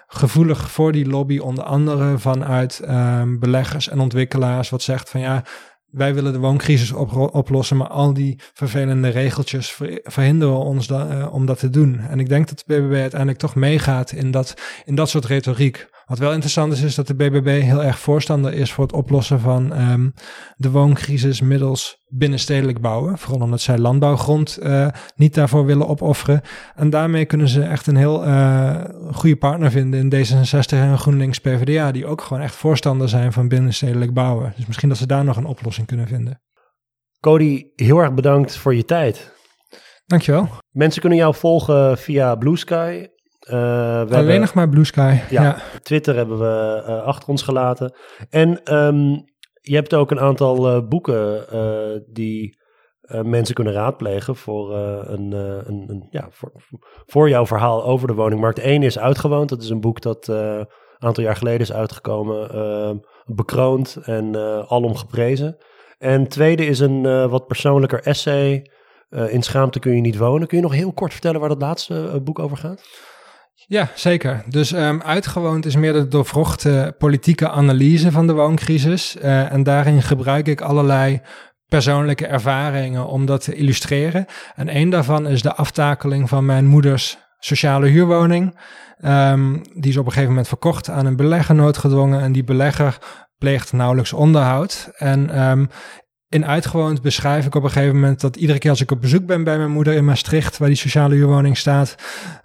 gevoelig 0.08 0.72
voor 0.72 0.92
die 0.92 1.08
lobby, 1.08 1.38
onder 1.38 1.64
andere 1.64 2.18
vanuit 2.18 2.82
um, 2.90 3.40
beleggers 3.40 3.90
en 3.90 4.00
ontwikkelaars, 4.00 4.70
wat 4.70 4.82
zegt 4.82 5.10
van 5.10 5.20
ja, 5.20 5.44
wij 5.88 6.14
willen 6.14 6.34
de 6.34 6.40
wooncrisis 6.40 6.92
oplossen, 7.32 7.78
maar 7.78 7.88
al 7.88 8.14
die 8.14 8.40
vervelende 8.54 9.08
regeltjes 9.08 9.80
verhinderen 10.04 10.58
ons 10.58 10.90
uh, 10.90 11.28
om 11.32 11.46
dat 11.46 11.60
te 11.60 11.70
doen. 11.70 12.00
En 12.00 12.20
ik 12.20 12.30
denk 12.30 12.48
dat 12.48 12.64
de 12.66 12.76
BBB 12.76 12.94
uiteindelijk 12.94 13.40
toch 13.40 13.56
meegaat 13.56 14.12
in 14.12 14.32
dat, 14.32 14.54
in 14.86 14.96
dat 14.96 15.10
soort 15.10 15.26
retoriek. 15.26 15.88
Wat 16.08 16.20
wel 16.20 16.32
interessant 16.32 16.74
is, 16.74 16.82
is 16.82 16.96
dat 16.96 17.08
de 17.08 17.16
BBB 17.16 17.62
heel 17.62 17.84
erg 17.84 18.00
voorstander 18.00 18.54
is 18.54 18.72
voor 18.72 18.84
het 18.84 18.94
oplossen 18.94 19.40
van 19.40 19.80
um, 19.92 20.14
de 20.56 20.72
wooncrisis 20.72 21.42
middels 21.42 22.04
binnenstedelijk 22.08 22.82
bouwen. 22.82 23.18
Vooral 23.18 23.42
omdat 23.42 23.62
zij 23.62 23.78
landbouwgrond 23.78 24.60
uh, 24.62 24.88
niet 25.16 25.34
daarvoor 25.34 25.66
willen 25.66 25.88
opofferen. 25.88 26.42
En 26.76 26.90
daarmee 26.90 27.26
kunnen 27.26 27.48
ze 27.48 27.62
echt 27.62 27.88
een 27.88 27.96
heel 27.96 28.28
uh, 28.28 28.84
goede 29.12 29.36
partner 29.36 29.72
vinden 29.72 30.00
in 30.00 30.26
D66 30.26 30.70
en 30.70 30.98
GroenLinks 30.98 31.40
PvdA, 31.40 31.92
die 31.92 32.06
ook 32.06 32.22
gewoon 32.22 32.44
echt 32.44 32.56
voorstander 32.56 33.10
zijn 33.10 33.34
van 33.34 33.48
binnenstedelijk 33.48 34.14
bouwen. 34.14 34.54
Dus 34.56 34.66
misschien 34.66 34.90
dat 34.90 34.98
ze 34.98 35.08
daar 35.08 35.24
nog 35.24 35.38
een 35.38 35.46
oplossing 35.46 35.88
kunnen 35.88 36.08
vinden. 36.08 36.42
Cody, 37.20 37.66
heel 37.76 38.00
erg 38.00 38.14
bedankt 38.14 38.58
voor 38.58 38.76
je 38.76 38.86
tijd. 38.86 39.34
Dankjewel. 40.06 40.50
Mensen 40.70 41.02
kunnen 41.02 41.20
jou 41.20 41.36
volgen 41.36 41.98
via 41.98 42.36
Blue 42.36 42.58
Sky. 42.58 43.08
Uh, 43.52 44.06
Alleen 44.10 44.40
nog 44.40 44.54
maar 44.54 44.70
Blue 44.70 44.84
Sky. 44.84 45.18
Ja, 45.30 45.58
Twitter 45.82 46.16
hebben 46.16 46.38
we 46.38 46.84
uh, 46.88 47.04
achter 47.04 47.30
ons 47.30 47.42
gelaten. 47.42 47.96
En 48.30 48.74
um, 48.76 49.24
je 49.62 49.76
hebt 49.76 49.94
ook 49.94 50.12
een 50.12 50.20
aantal 50.20 50.76
uh, 50.76 50.88
boeken 50.88 51.46
die 52.14 52.66
mensen 53.24 53.56
kunnen 53.56 53.74
raadplegen 53.74 54.36
voor, 54.36 54.76
een, 54.76 55.32
een, 55.32 55.84
een, 55.88 56.08
ja, 56.10 56.28
voor, 56.32 56.52
voor 57.06 57.30
jouw 57.30 57.46
verhaal 57.46 57.84
over 57.84 58.08
de 58.08 58.14
woningmarkt. 58.14 58.60
Eén 58.64 58.84
is 58.84 59.00
Uitgewoond. 59.00 59.50
Dat 59.50 59.62
is 59.62 59.70
een 59.70 59.82
boek 59.82 60.02
dat 60.02 60.28
een 60.28 60.68
aantal 60.98 61.24
jaar 61.24 61.36
geleden 61.36 61.60
is 61.60 61.74
uitgekomen. 61.74 62.50
Ehm, 62.52 62.98
bekroond 63.26 63.98
en 64.04 64.36
alom 64.68 64.96
geprezen. 64.96 65.58
En 65.98 66.28
tweede 66.28 66.66
is 66.66 66.80
een 66.80 67.30
wat 67.30 67.48
persoonlijker 67.48 68.02
essay. 68.04 68.72
in 69.10 69.44
schaamte 69.44 69.80
kun 69.80 69.96
je 69.96 70.02
niet 70.02 70.18
wonen. 70.18 70.48
Kun 70.48 70.58
je 70.58 70.64
nog 70.64 70.74
heel 70.74 70.94
kort 70.94 71.12
vertellen 71.12 71.40
waar 71.40 71.50
dat 71.50 71.62
laatste 71.62 72.22
boek 72.24 72.40
over 72.40 72.58
gaat? 72.58 72.82
Ja, 73.66 73.90
zeker. 73.96 74.44
Dus 74.48 74.72
um, 74.72 75.02
uitgewoond 75.02 75.66
is 75.66 75.76
meer 75.76 75.94
de 75.94 76.08
doorvrochte 76.08 76.96
politieke 76.98 77.50
analyse 77.50 78.12
van 78.12 78.28
de 78.28 78.34
wooncrisis. 78.34 79.16
Uh, 79.16 79.52
en 79.52 79.64
daarin 79.64 80.02
gebruik 80.02 80.48
ik 80.48 80.62
allerlei 80.62 81.22
persoonlijke 81.68 82.28
ervaringen 82.28 83.08
om 83.08 83.26
dat 83.26 83.44
te 83.44 83.56
illustreren. 83.56 84.26
En 84.56 84.76
een 84.76 84.90
daarvan 84.90 85.28
is 85.28 85.42
de 85.42 85.56
aftakeling 85.56 86.30
van 86.30 86.46
mijn 86.46 86.66
moeders 86.66 87.18
sociale 87.40 87.88
huurwoning. 87.88 88.60
Um, 89.06 89.62
die 89.74 89.92
is 89.92 89.98
op 89.98 90.06
een 90.06 90.12
gegeven 90.12 90.30
moment 90.30 90.48
verkocht 90.48 90.90
aan 90.90 91.06
een 91.06 91.16
belegger 91.16 91.56
noodgedwongen. 91.56 92.22
En 92.22 92.32
die 92.32 92.44
belegger 92.44 92.98
pleegt 93.38 93.74
nauwelijks 93.74 94.14
onderhoud. 94.14 94.92
En 94.96 95.42
um, 95.50 95.70
in 96.30 96.46
Uitgewoond 96.46 97.02
beschrijf 97.02 97.46
ik 97.46 97.56
op 97.56 97.64
een 97.64 97.72
gegeven 97.72 97.96
moment 97.96 98.22
dat 98.22 98.36
iedere 98.36 98.60
keer 98.60 98.70
als 98.70 98.82
ik 98.82 98.92
op 98.92 99.02
bezoek 99.02 99.26
ben 99.26 99.44
bij 99.44 99.58
mijn 99.58 99.72
moeder 99.72 99.94
in 99.94 100.06
Maastricht, 100.06 100.58
waar 100.58 100.68
die 100.68 100.78
sociale 100.78 101.16
huurwoning 101.16 101.58
staat, 101.58 101.96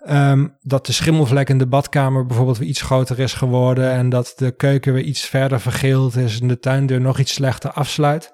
ehm, 0.05 0.47
dat 0.61 0.87
de 0.87 0.93
schimmelvlek 0.93 1.49
in 1.49 1.59
de 1.59 1.67
badkamer 1.67 2.27
bijvoorbeeld 2.27 2.59
weer 2.59 2.69
iets 2.69 2.83
groter 2.83 3.19
is 3.19 3.33
geworden 3.33 3.91
en 3.91 4.09
dat 4.09 4.33
de 4.37 4.51
keuken 4.51 4.93
weer 4.93 5.05
iets 5.05 5.25
verder 5.25 5.61
vergeeld 5.61 6.17
is 6.17 6.41
en 6.41 6.49
de 6.49 6.59
tuindeur 6.59 7.01
nog 7.01 7.19
iets 7.19 7.33
slechter 7.33 7.71
afsluit. 7.71 8.33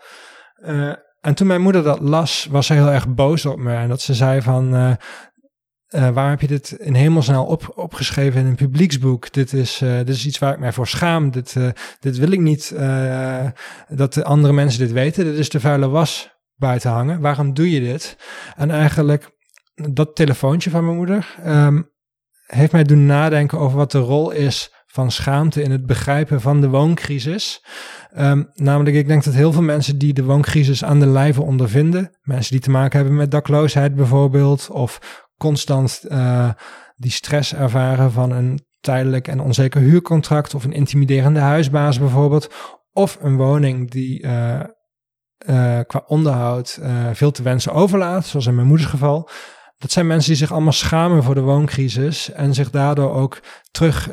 Uh, 0.67 0.93
en 1.21 1.35
toen 1.35 1.47
mijn 1.47 1.61
moeder 1.61 1.83
dat 1.83 2.01
las, 2.01 2.49
was 2.51 2.67
ze 2.67 2.73
heel 2.73 2.91
erg 2.91 3.09
boos 3.09 3.47
op 3.47 3.59
me. 3.59 3.75
En 3.75 3.89
dat 3.89 4.01
ze 4.01 4.15
zei 4.15 4.43
van, 4.43 4.75
uh, 4.75 4.91
uh, 5.91 6.09
waarom 6.09 6.31
heb 6.31 6.41
je 6.41 6.47
dit 6.47 6.71
in 6.71 6.95
hemelsnaal 6.95 7.45
op, 7.45 7.73
opgeschreven 7.75 8.41
in 8.41 8.47
een 8.47 8.55
publieksboek? 8.55 9.33
Dit 9.33 9.53
is, 9.53 9.83
uh, 9.83 9.97
dit 9.97 10.09
is 10.09 10.27
iets 10.27 10.39
waar 10.39 10.53
ik 10.53 10.59
mij 10.59 10.73
voor 10.73 10.87
schaam. 10.87 11.31
Dit, 11.31 11.57
dit 12.01 12.19
wil 12.19 12.31
ik 12.31 12.41
niet 12.41 12.75
dat 13.89 14.15
de 14.15 14.25
andere 14.25 14.53
mensen 14.53 14.81
dit 14.81 14.93
weten. 14.93 15.25
Dit 15.25 15.35
is 15.35 15.49
de 15.49 15.61
vuile 15.61 15.89
was 15.89 16.37
buiten 16.55 16.91
hangen. 16.91 17.21
Waarom 17.21 17.55
doe 17.55 17.71
je 17.71 17.81
dit? 17.81 18.17
En 18.57 18.71
eigenlijk 18.71 19.37
dat 19.75 20.17
telefoontje 20.17 20.71
van 20.71 20.85
mijn 20.85 20.97
moeder 20.97 21.35
um, 21.47 21.91
heeft 22.47 22.73
mij 22.73 22.85
doen 22.85 23.07
nadenken 23.07 23.59
over 23.59 23.77
wat 23.77 23.93
de 23.93 23.99
rol 23.99 24.31
is 24.31 24.73
van 24.87 25.11
schaamte 25.11 25.63
in 25.63 25.71
het 25.71 25.87
begrijpen 25.87 26.41
van 26.41 26.61
de 26.61 26.69
wooncrisis. 26.69 27.65
Um, 28.19 28.51
namelijk, 28.55 28.97
ik 28.97 29.07
denk 29.07 29.25
dat 29.25 29.35
heel 29.35 29.53
veel 29.53 29.63
mensen 29.63 29.99
die 29.99 30.13
de 30.13 30.25
wooncrisis 30.25 30.85
aan 30.85 31.01
de 31.01 31.07
lijve 31.07 31.43
ondervinden, 31.43 32.17
mensen 32.23 32.53
die 32.53 32.61
te 32.61 32.71
maken 32.71 32.99
hebben 32.99 33.17
met 33.17 33.31
dakloosheid 33.31 33.95
bijvoorbeeld, 33.95 34.69
of 34.71 35.27
constant 35.39 36.05
uh, 36.09 36.51
die 36.97 37.11
stress 37.11 37.55
ervaren 37.55 38.13
van 38.13 38.31
een 38.31 38.67
tijdelijk 38.81 39.29
en 39.29 39.41
onzeker 39.41 39.81
huurcontract, 39.81 40.55
of 40.55 40.65
een 40.65 40.73
intimiderende 40.73 41.41
huisbaas 41.41 41.99
bijvoorbeeld, 41.99 42.55
of 42.93 43.19
een 43.21 43.37
woning 43.37 43.91
die 43.91 44.23
uh, 44.23 44.61
uh, 45.49 45.79
qua 45.87 46.03
onderhoud 46.07 46.79
veel 47.13 47.31
te 47.31 47.43
wensen 47.43 47.73
overlaat, 47.73 48.27
zoals 48.27 48.47
in 48.47 48.55
mijn 48.55 48.67
moeders 48.67 48.91
geval. 48.91 49.29
Dat 49.77 49.91
zijn 49.91 50.07
mensen 50.07 50.29
die 50.29 50.39
zich 50.39 50.53
allemaal 50.53 50.73
schamen 50.73 51.23
voor 51.23 51.35
de 51.35 51.41
wooncrisis 51.41 52.33
en 52.33 52.55
zich 52.55 52.71
daardoor 52.71 53.13
ook 53.13 53.41
terug 53.71 54.11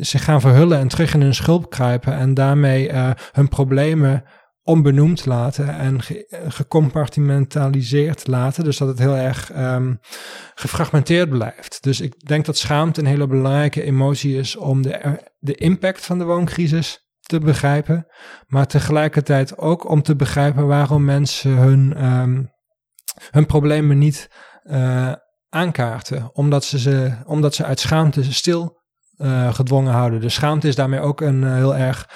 zich 0.00 0.24
gaan 0.24 0.40
verhullen 0.40 0.78
en 0.78 0.88
terug 0.88 1.14
in 1.14 1.20
hun 1.20 1.34
schulp 1.34 1.70
kruipen 1.70 2.14
en 2.14 2.34
daarmee 2.34 2.90
hun 3.32 3.48
problemen 3.48 4.24
onbenoemd 4.64 5.26
laten 5.26 5.68
en 5.68 6.02
ge 6.02 6.44
gecompartimentaliseerd 6.48 8.26
laten. 8.26 8.64
Dus 8.64 8.76
dat 8.76 8.88
het 8.88 8.98
heel 8.98 9.16
erg 9.16 9.56
um, 9.56 9.98
gefragmenteerd 10.54 11.28
blijft. 11.28 11.82
Dus 11.82 12.00
ik 12.00 12.26
denk 12.26 12.44
dat 12.44 12.58
schaamte 12.58 13.00
een 13.00 13.06
hele 13.06 13.26
belangrijke 13.26 13.82
emotie 13.82 14.38
is 14.38 14.56
om 14.56 14.82
de, 14.82 15.22
de 15.38 15.54
impact 15.54 16.06
van 16.06 16.18
de 16.18 16.24
wooncrisis 16.24 17.04
te 17.20 17.38
begrijpen, 17.38 18.06
maar 18.46 18.66
tegelijkertijd 18.66 19.58
ook 19.58 19.88
om 19.88 20.02
te 20.02 20.16
begrijpen 20.16 20.66
waarom 20.66 21.04
mensen 21.04 21.50
hun, 21.50 22.04
um, 22.04 22.50
hun 23.30 23.46
problemen 23.46 23.98
niet 23.98 24.28
uh, 24.64 25.12
aankaarten, 25.48 26.30
omdat 26.32 26.64
ze, 26.64 26.78
ze, 26.78 27.12
omdat 27.24 27.54
ze 27.54 27.64
uit 27.64 27.80
schaamte 27.80 28.32
stil 28.32 28.82
uh, 29.16 29.54
gedwongen 29.54 29.92
houden. 29.92 30.20
De 30.20 30.28
schaamte 30.28 30.68
is 30.68 30.74
daarmee 30.74 31.00
ook 31.00 31.20
een 31.20 31.42
uh, 31.42 31.54
heel 31.54 31.76
erg 31.76 32.08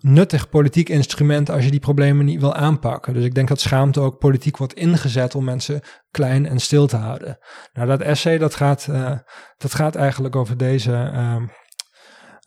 nuttig 0.00 0.48
politiek 0.48 0.88
instrument 0.88 1.50
als 1.50 1.64
je 1.64 1.70
die 1.70 1.80
problemen 1.80 2.24
niet 2.24 2.40
wil 2.40 2.54
aanpakken. 2.54 3.14
Dus 3.14 3.24
ik 3.24 3.34
denk 3.34 3.48
dat 3.48 3.60
schaamte 3.60 4.00
ook 4.00 4.18
politiek 4.18 4.56
wordt 4.56 4.74
ingezet 4.74 5.34
om 5.34 5.44
mensen 5.44 5.80
klein 6.10 6.46
en 6.46 6.58
stil 6.58 6.86
te 6.86 6.96
houden. 6.96 7.38
Nou, 7.72 7.88
dat 7.88 8.00
essay 8.00 8.38
dat 8.38 8.54
gaat, 8.54 8.88
dat 9.58 9.74
gaat 9.74 9.94
eigenlijk 9.94 10.36
over 10.36 10.56
deze 10.56 11.10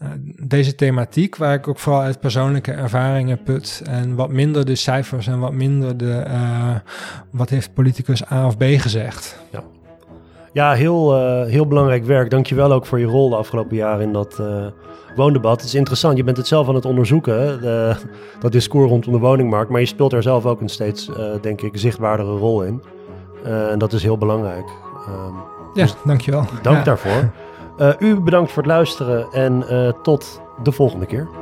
uh, 0.03 0.09
deze 0.47 0.75
thematiek, 0.75 1.35
waar 1.35 1.53
ik 1.53 1.67
ook 1.67 1.79
vooral 1.79 2.01
uit 2.01 2.19
persoonlijke 2.19 2.71
ervaringen 2.71 3.43
put 3.43 3.81
en 3.85 4.15
wat 4.15 4.29
minder 4.29 4.65
de 4.65 4.75
cijfers 4.75 5.27
en 5.27 5.39
wat 5.39 5.53
minder 5.53 5.97
de 5.97 6.23
uh, 6.27 6.75
wat 7.31 7.49
heeft 7.49 7.73
politicus 7.73 8.31
A 8.31 8.45
of 8.45 8.57
B 8.57 8.63
gezegd. 8.63 9.39
Ja, 9.51 9.63
ja 10.53 10.73
heel, 10.73 11.17
uh, 11.17 11.45
heel 11.45 11.67
belangrijk 11.67 12.05
werk. 12.05 12.29
Dankjewel 12.29 12.71
ook 12.71 12.85
voor 12.85 12.99
je 12.99 13.05
rol 13.05 13.29
de 13.29 13.35
afgelopen 13.35 13.75
jaren 13.75 14.01
in 14.05 14.13
dat 14.13 14.41
woondebat. 15.15 15.55
Het 15.55 15.65
is 15.65 15.75
interessant, 15.75 16.17
je 16.17 16.23
bent 16.23 16.37
het 16.37 16.47
zelf 16.47 16.67
aan 16.67 16.75
het 16.75 16.85
onderzoeken, 16.85 17.61
de, 17.61 17.95
dat 18.39 18.51
discours 18.51 18.89
rondom 18.89 19.13
de 19.13 19.19
woningmarkt, 19.19 19.71
maar 19.71 19.79
je 19.79 19.85
speelt 19.85 20.13
er 20.13 20.23
zelf 20.23 20.45
ook 20.45 20.61
een 20.61 20.69
steeds, 20.69 21.09
denk 21.41 21.61
ik, 21.61 21.77
zichtbaardere 21.77 22.37
rol 22.37 22.63
in. 22.63 22.83
en 23.43 23.79
dat 23.79 23.93
is 23.93 24.03
heel 24.03 24.17
belangrijk. 24.17 24.65
Um, 25.07 25.35
ja, 25.73 25.83
dus 25.83 25.95
dankjewel. 26.05 26.45
Dank 26.61 26.77
ja. 26.77 26.83
daarvoor. 26.83 27.31
Uh, 27.77 27.89
u 28.09 28.19
bedankt 28.19 28.51
voor 28.51 28.63
het 28.63 28.71
luisteren 28.71 29.31
en 29.31 29.63
uh, 29.69 29.89
tot 30.03 30.41
de 30.63 30.71
volgende 30.71 31.05
keer. 31.05 31.40